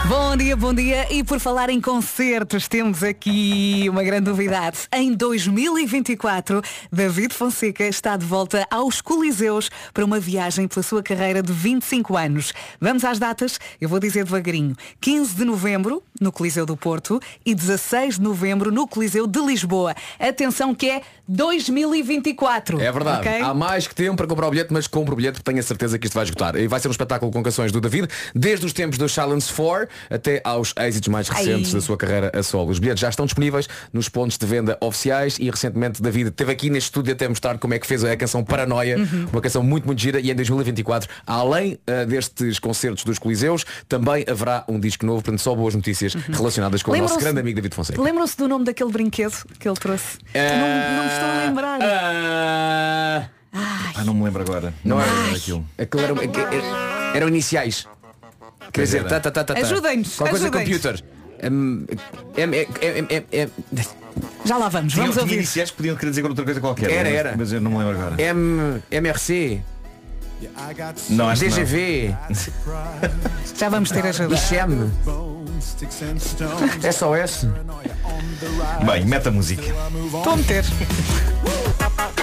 Bom 0.08 0.36
dia, 0.36 0.54
bom 0.54 0.72
dia. 0.72 1.12
E 1.12 1.24
por 1.24 1.40
falar 1.40 1.68
em 1.68 1.80
concertos, 1.80 2.68
temos 2.68 3.02
aqui 3.02 3.86
uma 3.88 4.04
grande 4.04 4.30
novidade. 4.30 4.86
Em 4.94 5.12
2024, 5.12 6.62
David 6.92 7.34
Fonseca 7.34 7.82
está 7.82 8.16
de 8.16 8.24
volta 8.24 8.64
aos 8.70 9.00
Coliseus 9.00 9.68
para 9.92 10.04
uma 10.04 10.20
viagem 10.20 10.68
pela 10.68 10.84
sua 10.84 11.02
carreira 11.02 11.42
de 11.42 11.52
25 11.52 12.16
anos. 12.16 12.52
Vamos 12.80 13.04
às 13.04 13.18
datas? 13.18 13.58
Eu 13.80 13.88
vou 13.88 13.98
dizer 13.98 14.22
devagarinho. 14.22 14.76
15 15.00 15.34
de 15.34 15.44
novembro, 15.44 16.00
no 16.20 16.30
Coliseu 16.30 16.64
do 16.64 16.76
Porto, 16.76 17.18
e 17.44 17.52
16 17.52 18.14
de 18.14 18.22
novembro, 18.22 18.70
no 18.70 18.86
Coliseu 18.86 19.26
de 19.26 19.40
Lisboa. 19.40 19.92
Atenção 20.20 20.72
que 20.72 20.88
é 20.88 21.02
2024. 21.28 22.80
É 22.80 22.92
verdade. 22.92 23.28
ok? 23.28 23.40
Há 23.40 23.54
mais 23.54 23.86
que 23.86 23.94
tempo 23.94 24.16
para 24.16 24.26
comprar 24.26 24.46
o 24.46 24.50
bilhete, 24.50 24.72
mas 24.72 24.86
compre 24.86 25.12
o 25.12 25.16
bilhete 25.16 25.34
porque 25.34 25.50
tenho 25.50 25.60
a 25.60 25.62
certeza 25.62 25.98
que 25.98 26.06
isto 26.06 26.14
vai 26.14 26.24
esgotar. 26.24 26.56
E 26.56 26.66
vai 26.68 26.80
ser 26.80 26.88
um 26.88 26.90
espetáculo 26.90 27.30
com 27.32 27.42
canções 27.42 27.72
do 27.72 27.80
David, 27.80 28.08
desde 28.34 28.64
os 28.66 28.72
tempos 28.72 28.98
do 28.98 29.08
Silence 29.08 29.52
4 29.52 29.88
até 30.10 30.40
aos 30.44 30.72
êxitos 30.78 31.08
mais 31.08 31.28
recentes 31.28 31.68
Ai. 31.68 31.74
da 31.74 31.80
sua 31.80 31.96
carreira 31.96 32.30
a 32.34 32.42
solo. 32.42 32.70
Os 32.70 32.78
bilhetes 32.78 33.00
já 33.00 33.08
estão 33.08 33.24
disponíveis 33.26 33.68
nos 33.92 34.08
pontos 34.08 34.36
de 34.38 34.46
venda 34.46 34.76
oficiais 34.80 35.36
e 35.38 35.50
recentemente 35.50 36.00
David 36.02 36.28
esteve 36.30 36.52
aqui 36.52 36.70
neste 36.70 36.86
estúdio 36.86 37.12
até 37.12 37.28
mostrar 37.28 37.58
como 37.58 37.74
é 37.74 37.78
que 37.78 37.86
fez 37.86 38.04
a 38.04 38.16
canção 38.16 38.44
Paranoia, 38.44 38.96
Uhum. 38.96 39.26
uma 39.32 39.40
canção 39.40 39.62
muito, 39.62 39.84
muito 39.86 40.00
gira 40.00 40.20
e 40.20 40.30
em 40.30 40.34
2024, 40.34 41.08
além 41.26 41.78
ah, 41.86 42.04
destes 42.04 42.58
concertos 42.58 43.04
dos 43.04 43.18
Coliseus, 43.18 43.64
também 43.88 44.24
haverá 44.28 44.64
um 44.68 44.78
disco 44.80 45.04
novo, 45.04 45.22
portanto 45.22 45.40
só 45.40 45.54
boas 45.54 45.74
notícias 45.74 46.14
relacionadas 46.14 46.82
com 46.82 46.92
o 46.92 46.96
nosso 46.96 47.18
grande 47.18 47.40
amigo 47.40 47.56
David 47.56 47.74
Fonseca. 47.74 48.00
Lembram-se 48.00 48.36
do 48.36 48.48
nome 48.48 48.64
daquele 48.64 48.90
brinquedo 48.90 49.44
que 49.58 49.68
ele 49.68 49.76
trouxe? 49.76 50.18
Ah, 50.34 50.96
não, 50.96 51.02
não 51.04 51.15
estou 51.16 51.28
a 51.28 51.44
lembrar. 51.46 51.78
ah, 51.82 53.28
Ah, 53.96 54.04
não 54.04 54.14
me 54.14 54.24
lembro 54.24 54.42
agora. 54.42 54.72
Não 54.84 55.00
era 55.00 55.10
lembro 55.12 55.32
daquilo. 55.32 55.66
Aquilo 55.78 56.02
era, 56.02 56.12
era- 56.14 57.16
eram 57.16 57.28
iniciais. 57.28 57.86
Quer 58.72 58.82
dizer, 58.82 59.04
tá, 59.04 59.20
tá, 59.20 59.30
tá, 59.30 59.44
tá, 59.44 59.54
tá. 59.54 59.60
Ajudem-nos, 59.60 60.16
Qualquer 60.16 60.30
coisa 60.30 60.48
ajudem-nos. 60.48 60.80
computer. 60.82 61.04
Hum, 61.50 61.86
M- 62.36 62.56
M- 62.56 62.68
M- 62.80 63.06
M- 63.10 63.26
M- 63.32 63.52
Já 64.44 64.56
lá 64.56 64.68
vamos, 64.68 64.92
Tinha, 64.92 65.02
vamos 65.04 65.14
tinha 65.16 65.22
ouvir. 65.24 65.34
iniciais 65.36 65.70
que 65.70 65.76
podiam 65.76 65.96
querer 65.96 66.10
dizer 66.10 66.24
outra 66.24 66.44
coisa 66.44 66.60
qualquer. 66.60 66.90
Era, 66.90 67.04
mas- 67.08 67.18
era. 67.18 67.34
Mas 67.36 67.52
eu 67.52 67.60
não 67.60 67.70
me 67.70 67.78
lembro 67.78 67.96
agora. 68.00 68.20
M- 68.22 68.82
MRC, 68.90 69.60
Não, 71.10 71.28
acho 71.28 71.42
que 71.44 71.48
não. 71.50 71.56
DGV, 71.56 72.14
Já 73.56 73.68
vamos 73.68 73.90
ter 73.90 74.04
ajuda. 74.06 74.34
ICM, 74.34 74.90
SOS. 76.92 77.46
Bem, 78.84 79.04
meta 79.04 79.28
a 79.28 79.32
música. 79.32 79.62
Estou 79.62 80.32
a 80.32 80.36
meter. 80.36 80.64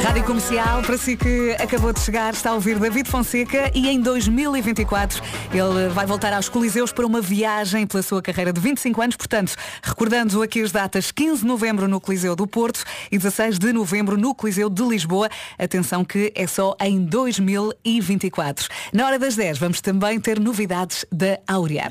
Rádio 0.00 0.24
Comercial, 0.24 0.82
para 0.82 0.96
si 0.96 1.16
que 1.16 1.56
acabou 1.58 1.92
de 1.92 2.00
chegar, 2.00 2.32
está 2.32 2.50
a 2.50 2.54
ouvir 2.54 2.78
David 2.78 3.08
Fonseca 3.08 3.70
e 3.74 3.88
em 3.88 4.00
2024 4.00 5.22
ele 5.52 5.88
vai 5.90 6.06
voltar 6.06 6.32
aos 6.32 6.48
Coliseus 6.48 6.92
para 6.92 7.06
uma 7.06 7.20
viagem 7.20 7.86
pela 7.86 8.02
sua 8.02 8.22
carreira 8.22 8.52
de 8.52 8.60
25 8.60 9.02
anos. 9.02 9.16
Portanto, 9.16 9.54
recordando 9.82 10.42
aqui 10.42 10.62
as 10.62 10.72
datas, 10.72 11.10
15 11.10 11.42
de 11.42 11.46
novembro 11.46 11.88
no 11.88 12.00
Coliseu 12.00 12.34
do 12.34 12.46
Porto 12.46 12.84
e 13.10 13.18
16 13.18 13.58
de 13.58 13.72
novembro 13.72 14.16
no 14.16 14.34
Coliseu 14.34 14.70
de 14.70 14.82
Lisboa. 14.82 15.28
Atenção 15.58 16.04
que 16.04 16.32
é 16.34 16.46
só 16.46 16.74
em 16.80 17.04
2024. 17.04 18.68
Na 18.92 19.06
hora 19.06 19.18
das 19.18 19.36
10 19.36 19.58
vamos 19.58 19.80
também 19.80 20.20
ter 20.20 20.40
novidades 20.40 21.04
da 21.10 21.38
Áurea. 21.46 21.88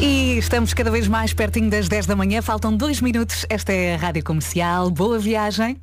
E 0.00 0.38
estamos 0.38 0.72
cada 0.74 0.90
vez 0.90 1.08
mais 1.08 1.32
pertinho 1.32 1.68
das 1.68 1.88
10 1.88 2.06
da 2.06 2.14
manhã. 2.14 2.40
Faltam 2.40 2.76
dois 2.76 3.00
minutos. 3.00 3.44
Esta 3.48 3.72
é 3.72 3.94
a 3.94 3.98
Rádio 3.98 4.22
Comercial. 4.22 4.90
Boa 4.90 5.18
viagem. 5.18 5.80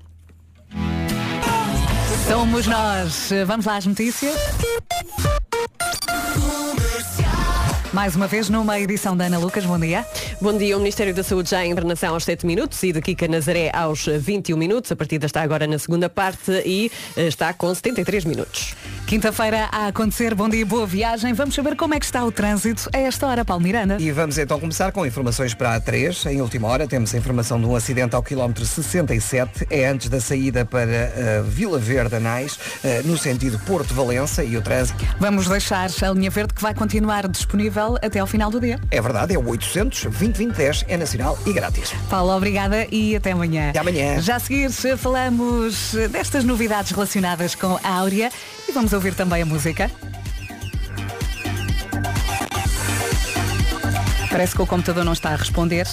Somos 2.28 2.66
nós. 2.68 3.30
Vamos 3.46 3.66
lá 3.66 3.78
às 3.78 3.86
notícias. 3.86 4.36
Mais 7.96 8.14
uma 8.14 8.28
vez 8.28 8.50
numa 8.50 8.78
edição 8.78 9.16
da 9.16 9.24
Ana 9.24 9.38
Lucas. 9.38 9.66
Bom 9.66 9.80
dia. 9.80 10.06
Bom 10.42 10.58
dia, 10.58 10.76
o 10.76 10.80
Ministério 10.80 11.14
da 11.14 11.24
Saúde 11.24 11.50
já 11.50 11.66
em 11.66 11.72
internação 11.72 12.14
aos 12.14 12.26
7 12.26 12.46
minutos 12.46 12.84
e 12.84 12.92
de 12.92 13.02
Kika 13.02 13.26
Nazaré 13.26 13.72
aos 13.74 14.06
21 14.06 14.58
minutos. 14.58 14.92
A 14.92 14.98
partida 14.98 15.26
está 15.26 15.42
agora 15.42 15.66
na 15.66 15.80
segunda 15.80 16.10
parte 16.10 16.52
e 16.66 16.92
eh, 17.16 17.28
está 17.28 17.54
com 17.54 17.74
73 17.74 18.26
minutos. 18.26 18.76
Quinta-feira 19.08 19.70
a 19.72 19.88
acontecer, 19.88 20.36
bom 20.36 20.50
dia, 20.50 20.66
boa 20.66 20.86
viagem. 20.86 21.32
Vamos 21.32 21.56
saber 21.56 21.78
como 21.78 21.94
é 21.94 22.00
que 22.00 22.06
está 22.06 22.26
o 22.26 22.34
trânsito 22.34 22.90
a 22.92 22.98
esta 22.98 23.28
hora, 23.28 23.46
Paulo 23.46 23.64
Miranda. 23.64 23.96
E 23.98 24.12
vamos 24.12 24.38
então 24.38 24.60
começar 24.60 24.92
com 24.92 25.06
informações 25.06 25.54
para 25.54 25.76
a 25.76 25.80
3. 25.80 26.26
Em 26.26 26.42
última 26.42 26.68
hora 26.68 26.86
temos 26.86 27.16
a 27.16 27.18
informação 27.18 27.58
de 27.58 27.66
um 27.66 27.78
acidente 27.78 28.14
ao 28.14 28.22
quilómetro 28.22 28.66
67. 28.66 29.68
É 29.70 29.86
antes 29.88 30.10
da 30.10 30.20
saída 30.20 30.66
para 30.66 30.84
uh, 31.40 31.44
Vila 31.46 31.80
Verde 31.80 32.16
Anais, 32.16 32.56
uh, 32.84 33.08
no 33.08 33.18
sentido 33.18 33.58
Porto 33.60 33.94
Valença 33.94 34.44
e 34.44 34.58
o 34.58 34.62
trânsito. 34.62 35.02
Vamos 35.18 35.48
deixar 35.48 35.90
a 36.02 36.10
linha 36.10 36.30
verde 36.30 36.54
que 36.54 36.62
vai 36.62 36.74
continuar 36.74 37.26
disponível 37.30 37.85
até 38.02 38.20
ao 38.20 38.28
final 38.28 38.50
do 38.50 38.60
dia. 38.60 38.80
É 38.90 39.02
verdade, 39.02 39.34
é 39.34 39.38
o 39.38 39.48
800 39.48 40.04
2010 40.04 40.86
é 40.88 40.98
nacional 40.98 41.38
e 41.46 41.54
grátis. 41.54 41.94
Paulo, 42.10 42.36
obrigada 42.36 42.88
e 42.92 43.16
até 43.16 43.32
amanhã. 43.32 43.70
Até 43.70 43.80
amanhã. 43.80 44.22
Já 44.22 44.38
a 44.38 44.40
seguir 44.40 44.70
falamos 44.98 45.94
destas 46.12 46.44
novidades 46.44 46.92
relacionadas 46.92 47.54
com 47.56 47.80
a 47.84 47.90
Áurea 47.98 48.32
e 48.68 48.72
vamos 48.72 48.94
ouvir 48.94 49.14
também 49.14 49.42
a 49.42 49.46
música. 49.46 49.90
Parece 54.30 54.56
que 54.56 54.62
o 54.62 54.68
computador 54.68 55.06
não 55.06 55.14
está 55.14 55.30
a 55.30 55.36
responder. 55.36 55.88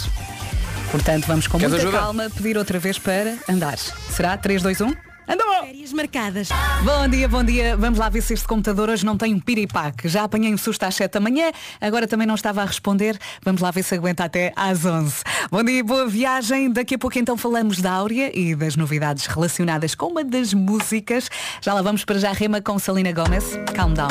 Portanto, 0.90 1.26
vamos 1.26 1.47
com 1.47 1.59
Queres 1.59 1.72
muita 1.72 1.86
ajuda? 1.86 2.03
calma 2.03 2.30
pedir 2.30 2.59
outra 2.59 2.78
vez 2.78 2.99
para 2.99 3.36
andar. 3.49 3.78
Será 3.78 4.36
3, 4.36 4.62
2, 4.62 4.80
1? 4.80 5.12
Andou! 5.29 5.47
Férias 5.64 5.93
marcadas. 5.93 6.49
Bom 6.85 7.09
dia, 7.09 7.29
bom 7.29 7.45
dia. 7.45 7.77
Vamos 7.77 7.99
lá 7.99 8.09
ver 8.09 8.20
se 8.23 8.35
este 8.35 8.47
computador 8.47 8.91
hoje 8.91 9.05
não 9.07 9.16
tem 9.16 9.33
um 9.35 9.41
piripaque. 9.41 10.09
Já 10.09 10.25
apanhei 10.25 10.53
um 10.53 10.59
susto 10.59 10.83
às 10.85 10.95
7 10.95 11.12
da 11.12 11.20
manhã, 11.20 11.53
agora 11.81 12.07
também 12.07 12.27
não 12.27 12.35
estava 12.35 12.62
a 12.62 12.64
responder. 12.64 13.18
Vamos 13.43 13.61
lá 13.61 13.70
ver 13.70 13.83
se 13.83 13.95
aguenta 13.95 14.25
até 14.25 14.53
às 14.57 14.85
11. 14.85 15.23
Bom 15.51 15.62
dia, 15.62 15.85
boa 15.85 16.07
viagem. 16.07 16.70
Daqui 16.70 16.97
a 16.97 16.99
pouco 16.99 17.18
então 17.18 17.37
falamos 17.37 17.81
da 17.81 17.93
Áurea 17.93 18.37
e 18.37 18.55
das 18.55 18.77
novidades 18.77 19.27
relacionadas 19.27 19.95
com 19.95 20.07
uma 20.07 20.25
das 20.25 20.53
músicas. 20.53 21.31
Já 21.61 21.73
lá 21.75 21.83
vamos 21.83 22.05
para 22.05 22.18
já 22.18 22.33
rema 22.33 22.61
com 22.61 22.79
Salina 22.79 23.12
Gomes. 23.12 23.45
Calm 23.75 23.95
down. 23.95 24.09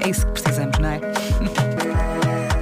É 0.00 0.08
isso 0.08 0.26
que 0.26 0.32
precisamos, 0.32 0.78
não 0.78 0.88
é? 0.88 1.25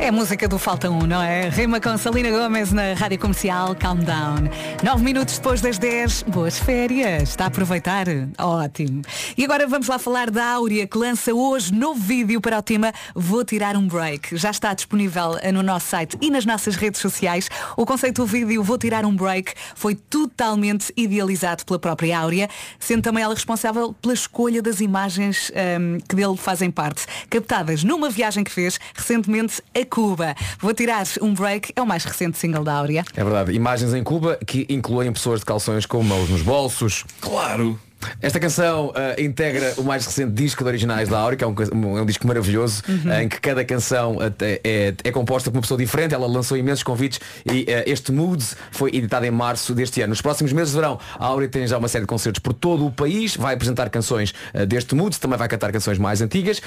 É 0.04 0.10
música 0.10 0.46
do 0.46 0.58
Falta 0.58 0.90
1, 0.90 1.06
não 1.06 1.22
é? 1.22 1.48
Rima 1.48 1.80
com 1.80 1.96
Salina 1.96 2.28
Gomes 2.28 2.72
na 2.72 2.92
Rádio 2.92 3.18
Comercial 3.18 3.74
Calm 3.74 4.00
Down. 4.00 4.50
Nove 4.82 5.02
minutos 5.02 5.38
depois 5.38 5.62
das 5.62 5.78
10, 5.78 6.24
boas 6.24 6.58
férias. 6.58 7.30
Está 7.30 7.44
a 7.44 7.46
aproveitar? 7.46 8.04
Ótimo. 8.36 9.00
E 9.34 9.42
agora 9.46 9.66
vamos 9.66 9.88
lá 9.88 9.98
falar 9.98 10.30
da 10.30 10.44
Áurea, 10.44 10.86
que 10.86 10.98
lança 10.98 11.32
hoje 11.32 11.72
novo 11.72 11.98
vídeo 11.98 12.38
para 12.38 12.58
o 12.58 12.62
tema 12.62 12.92
Vou 13.14 13.46
Tirar 13.46 13.78
um 13.78 13.88
Break. 13.88 14.36
Já 14.36 14.50
está 14.50 14.74
disponível 14.74 15.38
no 15.54 15.62
nosso 15.62 15.86
site 15.86 16.18
e 16.20 16.30
nas 16.30 16.44
nossas 16.44 16.76
redes 16.76 17.00
sociais. 17.00 17.48
O 17.74 17.86
conceito 17.86 18.20
do 18.20 18.26
vídeo 18.26 18.62
Vou 18.62 18.76
Tirar 18.76 19.06
um 19.06 19.16
Break 19.16 19.54
foi 19.74 19.94
totalmente 19.94 20.92
idealizado 20.98 21.64
pela 21.64 21.78
própria 21.78 22.18
Áurea, 22.18 22.50
sendo 22.78 23.00
também 23.00 23.24
ela 23.24 23.32
responsável 23.32 23.94
pela 24.02 24.12
escolha 24.12 24.60
das 24.60 24.80
imagens 24.80 25.50
hum, 25.80 25.98
que 26.06 26.14
dele 26.14 26.36
fazem 26.36 26.70
parte, 26.70 27.06
captadas 27.30 27.82
numa 27.82 28.10
viagem 28.10 28.44
que 28.44 28.50
fez 28.50 28.78
recentemente 28.94 29.62
a 29.74 29.93
Cuba. 29.94 30.34
Vou 30.58 30.74
tirar 30.74 31.04
um 31.22 31.32
break, 31.32 31.72
é 31.76 31.80
o 31.80 31.86
mais 31.86 32.02
recente 32.02 32.36
single 32.36 32.64
da 32.64 32.74
Áurea. 32.74 33.04
É 33.14 33.22
verdade. 33.22 33.52
Imagens 33.52 33.94
em 33.94 34.02
Cuba 34.02 34.36
que 34.44 34.66
incluem 34.68 35.12
pessoas 35.12 35.38
de 35.38 35.46
calções 35.46 35.86
com 35.86 36.02
mãos 36.02 36.28
nos 36.28 36.42
bolsos. 36.42 37.04
Claro. 37.20 37.78
Esta 38.20 38.38
canção 38.40 38.92
ah, 38.94 39.20
integra 39.20 39.74
o 39.76 39.82
mais 39.82 40.04
recente 40.06 40.32
disco 40.32 40.62
de 40.62 40.68
originais 40.68 41.08
da 41.08 41.18
Áurea, 41.18 41.36
que 41.36 41.44
é 41.44 41.46
um, 41.46 41.54
um- 41.72 41.98
é 41.98 42.02
um 42.02 42.06
disco 42.06 42.26
maravilhoso, 42.26 42.82
Uhum. 42.88 43.12
em 43.22 43.28
que 43.28 43.40
cada 43.40 43.64
canção 43.64 44.20
até 44.20 44.60
é, 44.64 44.94
é 45.04 45.10
composta 45.12 45.50
por 45.50 45.56
uma 45.58 45.62
pessoa 45.62 45.78
diferente. 45.78 46.14
Ela 46.14 46.26
lançou 46.26 46.56
imensos 46.56 46.82
convites 46.82 47.20
e 47.50 47.66
ah, 47.68 47.82
este 47.86 48.12
Moods 48.12 48.56
foi 48.70 48.90
editado 48.94 49.24
em 49.26 49.30
março 49.30 49.74
deste 49.74 50.00
ano. 50.00 50.10
Nos 50.10 50.20
próximos 50.22 50.52
meses 50.52 50.70
de 50.72 50.76
verão, 50.76 50.98
a 51.18 51.24
Áurea 51.26 51.48
tem 51.48 51.66
já 51.66 51.78
uma 51.78 51.88
série 51.88 52.02
de 52.04 52.08
concertos 52.08 52.40
por 52.40 52.52
todo 52.52 52.86
o 52.86 52.90
país, 52.90 53.36
vai 53.36 53.54
apresentar 53.54 53.88
canções 53.90 54.32
ah, 54.52 54.64
deste 54.64 54.94
Moods, 54.94 55.18
também 55.18 55.38
vai 55.38 55.48
cantar 55.48 55.72
canções 55.72 55.98
mais 55.98 56.20
antigas 56.20 56.60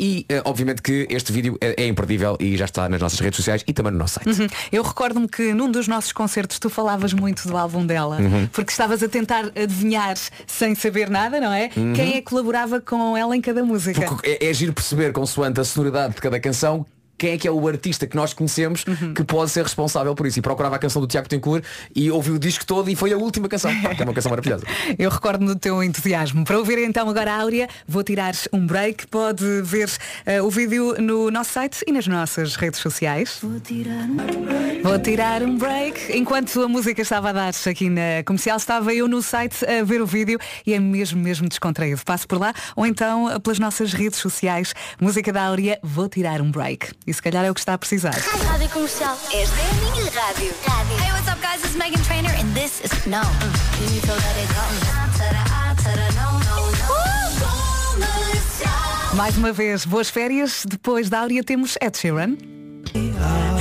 e 0.00 0.26
obviamente 0.44 0.82
que 0.82 1.06
este 1.10 1.32
vídeo 1.32 1.56
é, 1.60 1.82
é 1.82 1.86
imperdível 1.86 2.36
e 2.40 2.56
já 2.56 2.64
está 2.64 2.88
nas 2.88 3.00
nossas 3.00 3.18
redes 3.20 3.36
sociais 3.36 3.62
e 3.66 3.72
também 3.72 3.92
no 3.92 3.98
nosso 3.98 4.14
site. 4.14 4.40
Uhum. 4.40 4.46
Eu 4.72 4.82
recordo-me 4.82 5.28
que 5.28 5.52
num 5.54 5.70
dos 5.70 5.86
nossos 5.88 6.12
concertos 6.12 6.58
tu 6.58 6.68
falavas 6.70 7.12
muito 7.12 7.46
do 7.48 7.56
álbum 7.56 7.84
dela, 7.86 8.18
Uhum. 8.20 8.46
porque 8.52 8.70
estavas 8.70 9.02
a 9.02 9.08
tentar 9.08 9.44
adivinhar 9.56 10.16
sem 10.46 10.74
saber 10.78 11.10
nada, 11.10 11.40
não 11.40 11.52
é? 11.52 11.70
Uhum. 11.76 11.92
Quem 11.92 12.10
é 12.10 12.12
que 12.14 12.22
colaborava 12.22 12.80
com 12.80 13.16
ela 13.16 13.36
em 13.36 13.40
cada 13.40 13.62
música. 13.64 14.02
Porque 14.06 14.38
é, 14.40 14.48
é 14.48 14.54
giro 14.54 14.72
perceber, 14.72 15.12
consoante 15.12 15.60
a 15.60 15.64
sonoridade 15.64 16.14
de 16.14 16.20
cada 16.20 16.38
canção, 16.40 16.86
quem 17.18 17.32
é 17.32 17.38
que 17.38 17.46
é 17.48 17.50
o 17.50 17.66
artista 17.68 18.06
que 18.06 18.16
nós 18.16 18.32
conhecemos 18.32 18.84
Uhum. 18.86 19.12
que 19.12 19.24
pode 19.24 19.50
ser 19.50 19.62
responsável 19.62 20.14
por 20.14 20.26
isso. 20.26 20.38
E 20.38 20.42
procurava 20.42 20.76
a 20.76 20.78
canção 20.78 21.02
do 21.02 21.08
Tiago 21.08 21.28
Tencourt 21.28 21.64
e 21.94 22.10
ouvi 22.10 22.30
o 22.30 22.38
disco 22.38 22.64
todo 22.64 22.88
e 22.88 22.96
foi 22.96 23.12
a 23.12 23.16
última 23.18 23.48
canção. 23.48 23.70
Pá, 23.82 23.94
que 23.94 24.02
é 24.02 24.04
uma 24.04 24.14
canção 24.14 24.30
maravilhosa. 24.30 24.64
Eu 24.98 25.10
recordo 25.10 25.44
do 25.44 25.56
teu 25.56 25.82
entusiasmo. 25.82 26.44
Para 26.44 26.58
ouvir 26.58 26.78
então 26.78 27.08
agora 27.08 27.32
a 27.32 27.40
Áurea, 27.40 27.68
vou 27.86 28.02
tirar 28.02 28.34
um 28.52 28.64
break. 28.66 29.06
Pode 29.08 29.44
ver 29.62 29.90
eh, 30.24 30.40
o 30.40 30.48
vídeo 30.50 30.94
no 31.00 31.30
nosso 31.30 31.52
site 31.52 31.84
e 31.86 31.92
nas 31.92 32.06
nossas 32.06 32.54
redes 32.56 32.80
sociais. 32.80 33.38
Vou 33.42 33.58
tirar 33.60 34.04
um 34.04 34.16
break. 34.16 34.82
Vou 34.82 34.98
tirar 34.98 35.42
um 35.42 35.58
break. 35.58 36.16
Enquanto 36.16 36.62
a 36.62 36.68
música 36.68 37.02
estava 37.02 37.30
a 37.30 37.32
dar 37.32 37.52
aqui 37.66 37.90
na 37.90 38.22
comercial, 38.24 38.56
estava 38.56 38.94
eu 38.94 39.08
no 39.08 39.20
site 39.22 39.64
a 39.64 39.82
ver 39.84 40.00
o 40.00 40.06
vídeo 40.06 40.38
e 40.66 40.72
é 40.74 40.78
mesmo, 40.80 41.20
mesmo 41.20 41.48
descontraído. 41.48 42.00
Passo 42.04 42.26
por 42.28 42.38
lá 42.40 42.52
ou 42.76 42.86
então 42.86 43.40
pelas 43.40 43.58
nossas 43.58 43.92
redes 43.92 44.18
sociais. 44.18 44.72
Música 45.00 45.32
da 45.32 45.44
Áurea, 45.44 45.78
vou 45.82 46.08
tirar 46.08 46.40
um 46.40 46.50
break. 46.50 46.88
E 47.08 47.14
se 47.14 47.22
calhar 47.22 47.42
é 47.42 47.50
o 47.50 47.54
que 47.54 47.60
está 47.60 47.72
a 47.72 47.78
precisar. 47.78 48.10
Rádio 48.10 48.68
Comercial. 48.68 49.16
Esta 49.32 49.34
é 49.34 49.70
a 49.70 49.74
minha 49.80 50.10
rádio. 50.10 50.54
rádio. 50.66 50.96
Hey, 51.02 51.10
what's 51.12 51.26
up, 51.26 51.40
guys? 51.40 51.64
It's 51.64 51.74
Megan 51.74 52.02
and 52.38 52.54
this 52.54 52.82
is 52.84 52.92
No. 53.06 53.22
Can 53.22 53.94
you 53.94 54.02
feel 54.02 54.14
that 54.14 54.36
it 54.36 54.46
goes? 54.52 55.16
Mais 59.16 59.38
uma 59.38 59.52
vez, 59.52 59.86
boas 59.86 60.10
férias. 60.10 60.66
Depois 60.68 61.08
da 61.08 61.20
Áurea 61.20 61.42
temos 61.42 61.78
Ed 61.80 61.96
Sheeran. 61.96 62.57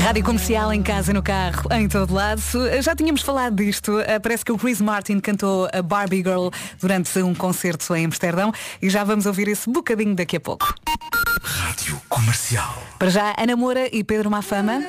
Rádio 0.02 0.24
Comercial 0.24 0.72
em 0.74 0.82
casa, 0.82 1.12
no 1.12 1.22
carro, 1.22 1.68
em 1.74 1.88
todo 1.88 2.14
lado. 2.14 2.42
Já 2.82 2.96
tínhamos 2.96 3.22
falado 3.22 3.56
disto. 3.56 4.00
Eh, 4.00 4.20
Parece 4.20 4.46
que 4.46 4.52
o 4.52 4.58
Chris 4.58 4.80
Martin 4.80 5.20
cantou 5.20 5.68
a 5.74 5.82
Barbie 5.82 6.18
Girl 6.18 6.48
durante 6.80 7.20
um 7.20 7.34
concerto 7.36 7.94
em 7.96 8.06
Amsterdão 8.06 8.52
e 8.82 8.90
já 8.90 9.04
vamos 9.04 9.26
ouvir 9.26 9.48
esse 9.48 9.70
bocadinho 9.70 10.16
daqui 10.16 10.38
a 10.38 10.40
pouco. 10.40 10.74
Rádio 11.44 12.00
Comercial. 12.08 12.82
Para 12.98 13.10
já, 13.10 13.36
Ana 13.38 13.56
Moura 13.56 13.90
e 13.94 14.04
Pedro 14.04 14.30
Mafama. 14.32 14.82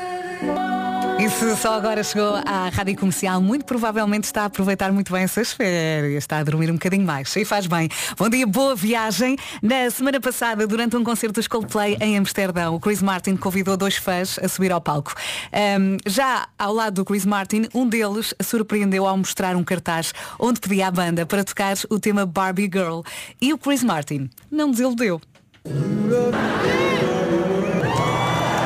E 1.19 1.29
se 1.29 1.57
só 1.57 1.75
agora 1.75 2.05
chegou 2.05 2.37
à 2.47 2.69
Rádio 2.69 2.97
Comercial, 2.97 3.43
muito 3.43 3.65
provavelmente 3.65 4.25
está 4.25 4.43
a 4.43 4.45
aproveitar 4.45 4.93
muito 4.93 5.13
bem 5.13 5.25
essas 5.25 5.53
férias, 5.53 6.23
está 6.23 6.39
a 6.39 6.45
dormir 6.45 6.71
um 6.71 6.75
bocadinho 6.75 7.05
mais 7.05 7.35
e 7.35 7.45
faz 7.45 7.67
bem. 7.67 7.89
Bom 8.17 8.29
dia, 8.29 8.47
boa 8.47 8.77
viagem. 8.77 9.37
Na 9.61 9.91
semana 9.91 10.21
passada, 10.21 10.65
durante 10.65 10.97
um 10.97 11.03
concerto 11.03 11.35
dos 11.35 11.49
Coldplay 11.49 11.97
em 12.01 12.17
Amsterdão, 12.17 12.77
o 12.77 12.79
Chris 12.79 13.03
Martin 13.03 13.35
convidou 13.35 13.77
dois 13.77 13.97
fãs 13.97 14.39
a 14.39 14.47
subir 14.47 14.71
ao 14.71 14.81
palco. 14.81 15.13
Ahm, 15.53 15.97
já 16.07 16.47
ao 16.57 16.73
lado 16.73 16.95
do 16.95 17.05
Chris 17.05 17.27
Martin, 17.27 17.69
um 17.75 17.89
deles 17.89 18.33
surpreendeu 18.41 19.05
ao 19.05 19.17
mostrar 19.17 19.57
um 19.57 19.65
cartaz 19.65 20.13
onde 20.39 20.61
pedia 20.61 20.87
à 20.87 20.91
banda 20.93 21.27
para 21.27 21.43
tocar 21.43 21.75
o 21.91 21.99
tema 21.99 22.25
Barbie 22.25 22.71
Girl. 22.73 23.01
E 23.41 23.53
o 23.53 23.59
Chris 23.59 23.83
Martin 23.83 24.31
não 24.49 24.71
desiludeu. 24.71 25.21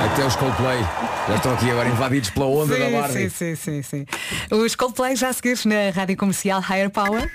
Até 0.05 0.26
os 0.26 0.36
Coldplay 0.36 0.78
já 1.33 1.37
estão 1.37 1.55
aqui 1.55 1.70
agora 1.70 1.89
invadidos 1.89 2.28
pela 2.30 2.47
onda 2.47 2.78
da 2.78 2.87
Sim, 2.87 2.93
Barbie. 2.93 3.30
sim, 3.30 3.55
sim, 3.57 3.57
sim, 3.57 3.83
sim. 3.83 4.07
Os 4.55 4.74
Coldplay 4.74 5.16
já 5.16 5.28
a 5.28 5.33
seguir 5.33 5.59
na 5.64 5.91
Rádio 5.95 6.16
Comercial 6.16 6.61
Higher 6.61 6.91
Power. 6.91 7.30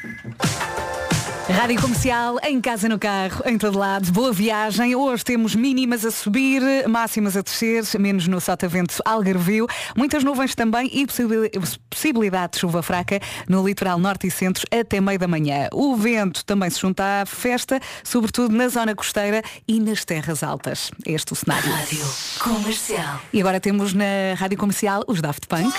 Rádio 1.49 1.81
Comercial, 1.81 2.37
em 2.43 2.59
casa, 2.59 2.89
no 2.89 2.99
carro, 2.99 3.41
em 3.45 3.57
todo 3.57 3.77
lado. 3.79 4.11
Boa 4.11 4.33
viagem. 4.33 4.95
Hoje 4.95 5.23
temos 5.23 5.55
mínimas 5.55 6.03
a 6.03 6.11
subir, 6.11 6.61
máximas 6.87 7.37
a 7.37 7.41
descer, 7.41 7.83
menos 7.97 8.27
no 8.27 8.39
Sotavento 8.41 8.95
Algarvio. 9.05 9.65
Muitas 9.95 10.23
nuvens 10.23 10.53
também 10.53 10.89
e 10.91 11.05
possibil- 11.07 11.49
possibilidade 11.89 12.53
de 12.53 12.59
chuva 12.59 12.83
fraca 12.83 13.19
no 13.47 13.65
litoral 13.65 13.97
norte 13.97 14.27
e 14.27 14.31
centro 14.31 14.65
até 14.77 14.99
meio 14.99 15.17
da 15.17 15.27
manhã. 15.27 15.67
O 15.73 15.95
vento 15.95 16.43
também 16.43 16.69
se 16.69 16.81
junta 16.81 17.21
à 17.21 17.25
festa, 17.25 17.79
sobretudo 18.03 18.53
na 18.53 18.67
zona 18.67 18.93
costeira 18.93 19.41
e 19.67 19.79
nas 19.79 20.03
terras 20.03 20.43
altas. 20.43 20.91
Este 21.05 21.31
é 21.31 21.33
o 21.33 21.35
cenário. 21.35 21.71
Rádio 21.71 22.05
Comercial. 22.39 23.21
E 23.31 23.39
agora 23.39 23.59
temos 23.59 23.93
na 23.93 24.05
Rádio 24.37 24.57
Comercial 24.57 25.03
os 25.07 25.21
Daft 25.21 25.47
Punk. 25.47 25.73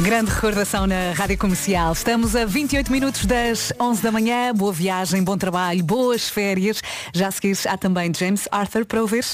Grande 0.00 0.30
recordação 0.30 0.88
na 0.88 1.12
Rádio 1.12 1.38
Comercial. 1.38 1.92
Estamos 1.92 2.34
a 2.34 2.44
28 2.44 2.90
minutos 2.90 3.24
das 3.26 3.72
11 3.80 4.02
da 4.02 4.10
manhã. 4.10 4.52
Boa 4.52 4.72
viagem, 4.72 5.22
bom 5.22 5.38
trabalho, 5.38 5.84
boas 5.84 6.28
férias. 6.28 6.82
Já 7.14 7.28
a 7.28 7.30
seguir 7.30 7.56
há 7.66 7.78
também 7.78 8.12
James 8.12 8.48
Arthur 8.50 8.84
para 8.84 9.00
ouvir. 9.00 9.24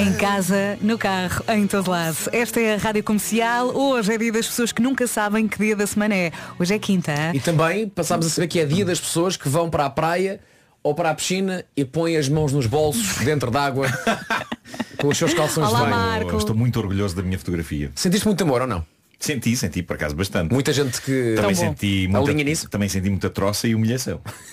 Em 0.00 0.12
casa, 0.14 0.78
no 0.80 0.96
carro, 0.96 1.44
em 1.48 1.66
todo 1.66 1.90
lado. 1.90 2.16
Esta 2.32 2.60
é 2.60 2.74
a 2.74 2.78
Rádio 2.78 3.04
Comercial. 3.04 3.76
Hoje 3.76 4.14
é 4.14 4.18
dia 4.18 4.32
das 4.32 4.46
pessoas 4.46 4.72
que 4.72 4.80
nunca 4.80 5.06
sabem 5.06 5.46
que 5.46 5.58
dia 5.58 5.76
da 5.76 5.86
semana 5.86 6.14
é. 6.14 6.32
Hoje 6.58 6.74
é 6.74 6.78
quinta. 6.78 7.12
E 7.34 7.40
também 7.40 7.88
passámos 7.88 8.26
a 8.26 8.30
saber 8.30 8.48
que 8.48 8.58
é 8.58 8.64
dia 8.64 8.86
das 8.86 8.98
pessoas 8.98 9.36
que 9.36 9.50
vão 9.50 9.68
para 9.68 9.84
a 9.84 9.90
praia 9.90 10.40
ou 10.82 10.94
para 10.94 11.10
a 11.10 11.14
piscina 11.14 11.64
e 11.76 11.84
põem 11.84 12.16
as 12.16 12.28
mãos 12.28 12.52
nos 12.52 12.66
bolsos 12.66 13.18
dentro 13.24 13.50
d'água. 13.50 13.88
Com 14.98 15.08
os 15.08 15.16
seus 15.18 15.32
calções 15.32 15.68
Olá, 15.68 15.78
de 15.84 15.90
banho. 15.90 15.96
Marco. 15.96 16.36
Estou 16.36 16.56
muito 16.56 16.78
orgulhoso 16.80 17.14
da 17.14 17.22
minha 17.22 17.38
fotografia. 17.38 17.90
Sentiste 17.94 18.26
muito 18.26 18.42
amor 18.42 18.62
ou 18.62 18.66
não? 18.66 18.84
Senti, 19.20 19.56
senti 19.56 19.82
por 19.82 19.94
acaso 19.94 20.14
bastante. 20.14 20.52
Muita 20.52 20.72
gente 20.72 21.00
que 21.02 21.34
Também 21.36 21.54
bom. 21.54 21.60
senti, 21.60 22.04
Alinha 22.06 22.20
muita, 22.20 22.44
nisso? 22.44 22.68
também 22.68 22.88
senti 22.88 23.08
muita 23.10 23.30
troça 23.30 23.66
e 23.68 23.74
humilhação. 23.74 24.20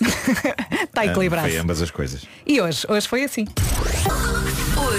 Está 0.82 1.02
Ah, 1.02 1.06
equilibrado. 1.06 1.48
Foi 1.48 1.56
ambas 1.58 1.82
as 1.82 1.90
coisas. 1.90 2.22
E 2.46 2.60
hoje? 2.60 2.84
Hoje 2.88 3.06
foi 3.08 3.24
assim. 3.24 3.44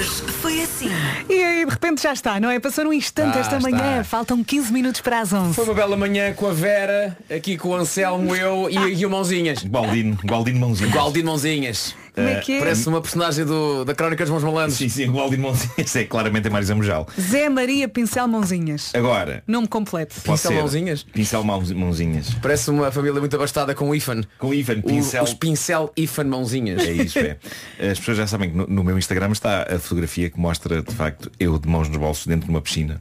Hoje 0.07 0.21
foi 0.41 0.61
assim. 0.61 0.89
E 1.29 1.43
aí 1.43 1.65
de 1.65 1.71
repente 1.71 2.01
já 2.01 2.13
está, 2.13 2.39
não 2.39 2.49
é? 2.49 2.59
Passou 2.59 2.85
num 2.85 2.93
instante 2.93 3.37
Ah, 3.37 3.41
esta 3.41 3.57
está. 3.57 3.69
manhã. 3.69 4.03
Faltam 4.05 4.41
15 4.43 4.71
minutos 4.71 5.01
para 5.01 5.19
as 5.19 5.33
11. 5.33 5.53
Foi 5.53 5.65
uma 5.65 5.73
bela 5.73 5.97
manhã 5.97 6.33
com 6.33 6.47
a 6.47 6.53
Vera, 6.53 7.17
aqui 7.29 7.57
com 7.57 7.69
o 7.69 7.75
Anselmo, 7.75 8.33
eu 8.35 8.69
e, 8.69 8.93
e 8.99 9.05
o 9.05 9.09
Mãozinhas. 9.09 9.63
Gualdino, 9.65 10.17
Gualdino 10.23 10.59
Mãozinhas. 10.59 10.93
Gualdino 10.93 11.25
Mãozinhas. 11.29 11.95
Como 12.17 12.27
é 12.29 12.35
que 12.39 12.53
é? 12.53 12.59
Parece 12.59 12.89
uma 12.89 12.99
personagem 12.99 13.45
do, 13.45 13.85
da 13.85 13.93
Crónica 13.93 14.23
dos 14.23 14.31
Mãos 14.31 14.43
Malandros. 14.43 14.75
Sim, 14.77 14.89
sim, 14.89 15.05
Gualdino 15.11 15.43
Mãozinhas 15.43 15.95
é 15.95 16.03
claramente 16.03 16.47
a 16.47 16.51
Marisa 16.51 16.73
Mojal. 16.73 17.07
Zé 17.19 17.47
Maria 17.47 17.87
Pincel 17.87 18.27
Mãozinhas. 18.27 18.91
Agora, 18.95 19.43
Nome 19.47 19.67
completo. 19.67 20.15
Pincel 20.21 20.51
ser. 20.51 20.57
Mãozinhas? 20.57 21.03
Pincel 21.03 21.43
Mãozinhas. 21.43 22.33
Parece 22.41 22.69
uma 22.71 22.91
família 22.91 23.19
muito 23.19 23.35
abastada 23.35 23.75
com 23.75 23.89
o 23.89 23.95
Ifan. 23.95 24.21
Com 24.39 24.51
Ivan, 24.53 24.79
O- 24.79 24.83
pincel. 24.83 25.23
os 25.23 25.33
pincel 25.35 25.91
Ifan 25.95 26.23
Mãozinhas. 26.23 26.81
É 26.87 26.91
isso, 26.91 27.19
é. 27.19 27.37
As 27.91 27.99
pessoas 27.99 28.17
já 28.17 28.25
sabem 28.27 28.49
que 28.49 28.57
no, 28.57 28.65
no 28.65 28.83
meu 28.83 28.97
Instagram 28.97 29.31
está 29.31 29.63
a 29.63 29.77
fotografia 29.77 30.29
que 30.29 30.39
mostra, 30.39 30.81
de 30.81 30.93
facto, 30.95 31.31
eu 31.39 31.59
de 31.59 31.67
mãos 31.69 31.87
nos 31.87 31.97
bolsos 31.97 32.25
dentro 32.25 32.45
de 32.45 32.49
uma 32.49 32.61
piscina. 32.61 32.99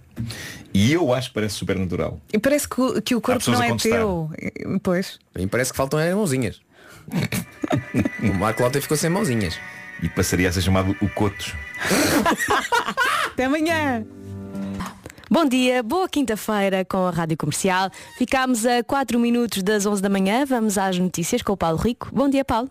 E 0.75 0.93
eu 0.93 1.15
acho 1.15 1.29
que 1.29 1.35
parece 1.35 1.55
super 1.55 1.79
natural. 1.79 2.21
E 2.33 2.39
parece 2.39 2.69
que, 2.69 2.81
o- 2.81 3.01
que 3.01 3.15
o 3.15 3.21
corpo 3.21 3.51
não 3.51 3.63
é 3.63 3.75
teu. 3.77 4.31
Pois. 4.83 5.19
Mim 5.35 5.49
parece 5.49 5.71
que 5.71 5.77
faltam 5.77 5.99
é 5.99 6.15
mãozinhas. 6.15 6.61
o 8.23 8.35
Marco 8.35 8.63
Lota 8.63 8.81
ficou 8.81 8.97
sem 8.97 9.11
mãozinhas. 9.11 9.59
E 10.03 10.09
passaria 10.09 10.49
a 10.49 10.53
ser 10.53 10.61
chamado 10.61 10.95
o 11.01 11.09
Cotos. 11.09 11.55
Até 13.27 13.45
amanhã. 13.45 14.05
Bom 15.29 15.45
dia, 15.45 15.83
boa 15.83 16.09
quinta-feira 16.09 16.85
com 16.85 17.07
a 17.07 17.11
Rádio 17.11 17.37
Comercial. 17.37 17.91
Ficámos 18.17 18.65
a 18.65 18.85
4 18.85 19.19
minutos 19.19 19.63
das 19.63 19.85
11 19.85 20.01
da 20.01 20.09
manhã. 20.09 20.45
Vamos 20.45 20.79
às 20.79 20.99
notícias 20.99 21.43
com 21.43 21.53
o 21.53 21.57
Paulo 21.57 21.79
Rico. 21.79 22.09
Bom 22.13 22.29
dia, 22.29 22.45
Paulo. 22.45 22.71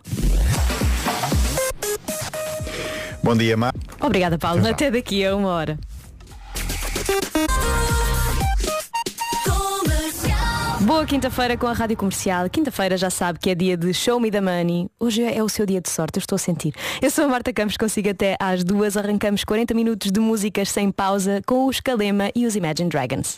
Bom 3.22 3.36
dia, 3.36 3.56
Mar. 3.56 3.74
Obrigada, 4.00 4.38
Paulo. 4.38 4.66
Até 4.66 4.90
daqui 4.90 5.24
a 5.24 5.36
uma 5.36 5.48
hora. 5.48 5.78
Boa 10.86 11.04
quinta-feira 11.04 11.56
com 11.56 11.66
a 11.66 11.72
Rádio 11.72 11.96
Comercial. 11.96 12.48
Quinta-feira 12.48 12.96
já 12.96 13.10
sabe 13.10 13.40
que 13.40 13.50
é 13.50 13.56
dia 13.56 13.76
de 13.76 13.92
Show 13.92 14.20
Me 14.20 14.30
the 14.30 14.40
Money. 14.40 14.88
Hoje 15.00 15.24
é 15.24 15.42
o 15.42 15.48
seu 15.48 15.66
dia 15.66 15.80
de 15.80 15.90
sorte, 15.90 16.18
eu 16.18 16.20
estou 16.20 16.36
a 16.36 16.38
sentir. 16.38 16.72
Eu 17.02 17.10
sou 17.10 17.24
a 17.24 17.28
Marta 17.28 17.52
Campos, 17.52 17.76
consigo 17.76 18.08
até 18.08 18.36
às 18.38 18.62
duas. 18.62 18.96
Arrancamos 18.96 19.42
40 19.42 19.74
minutos 19.74 20.12
de 20.12 20.20
músicas 20.20 20.68
sem 20.68 20.92
pausa 20.92 21.42
com 21.44 21.66
os 21.66 21.80
Calema 21.80 22.30
e 22.36 22.46
os 22.46 22.54
Imagine 22.54 22.88
Dragons. 22.88 23.36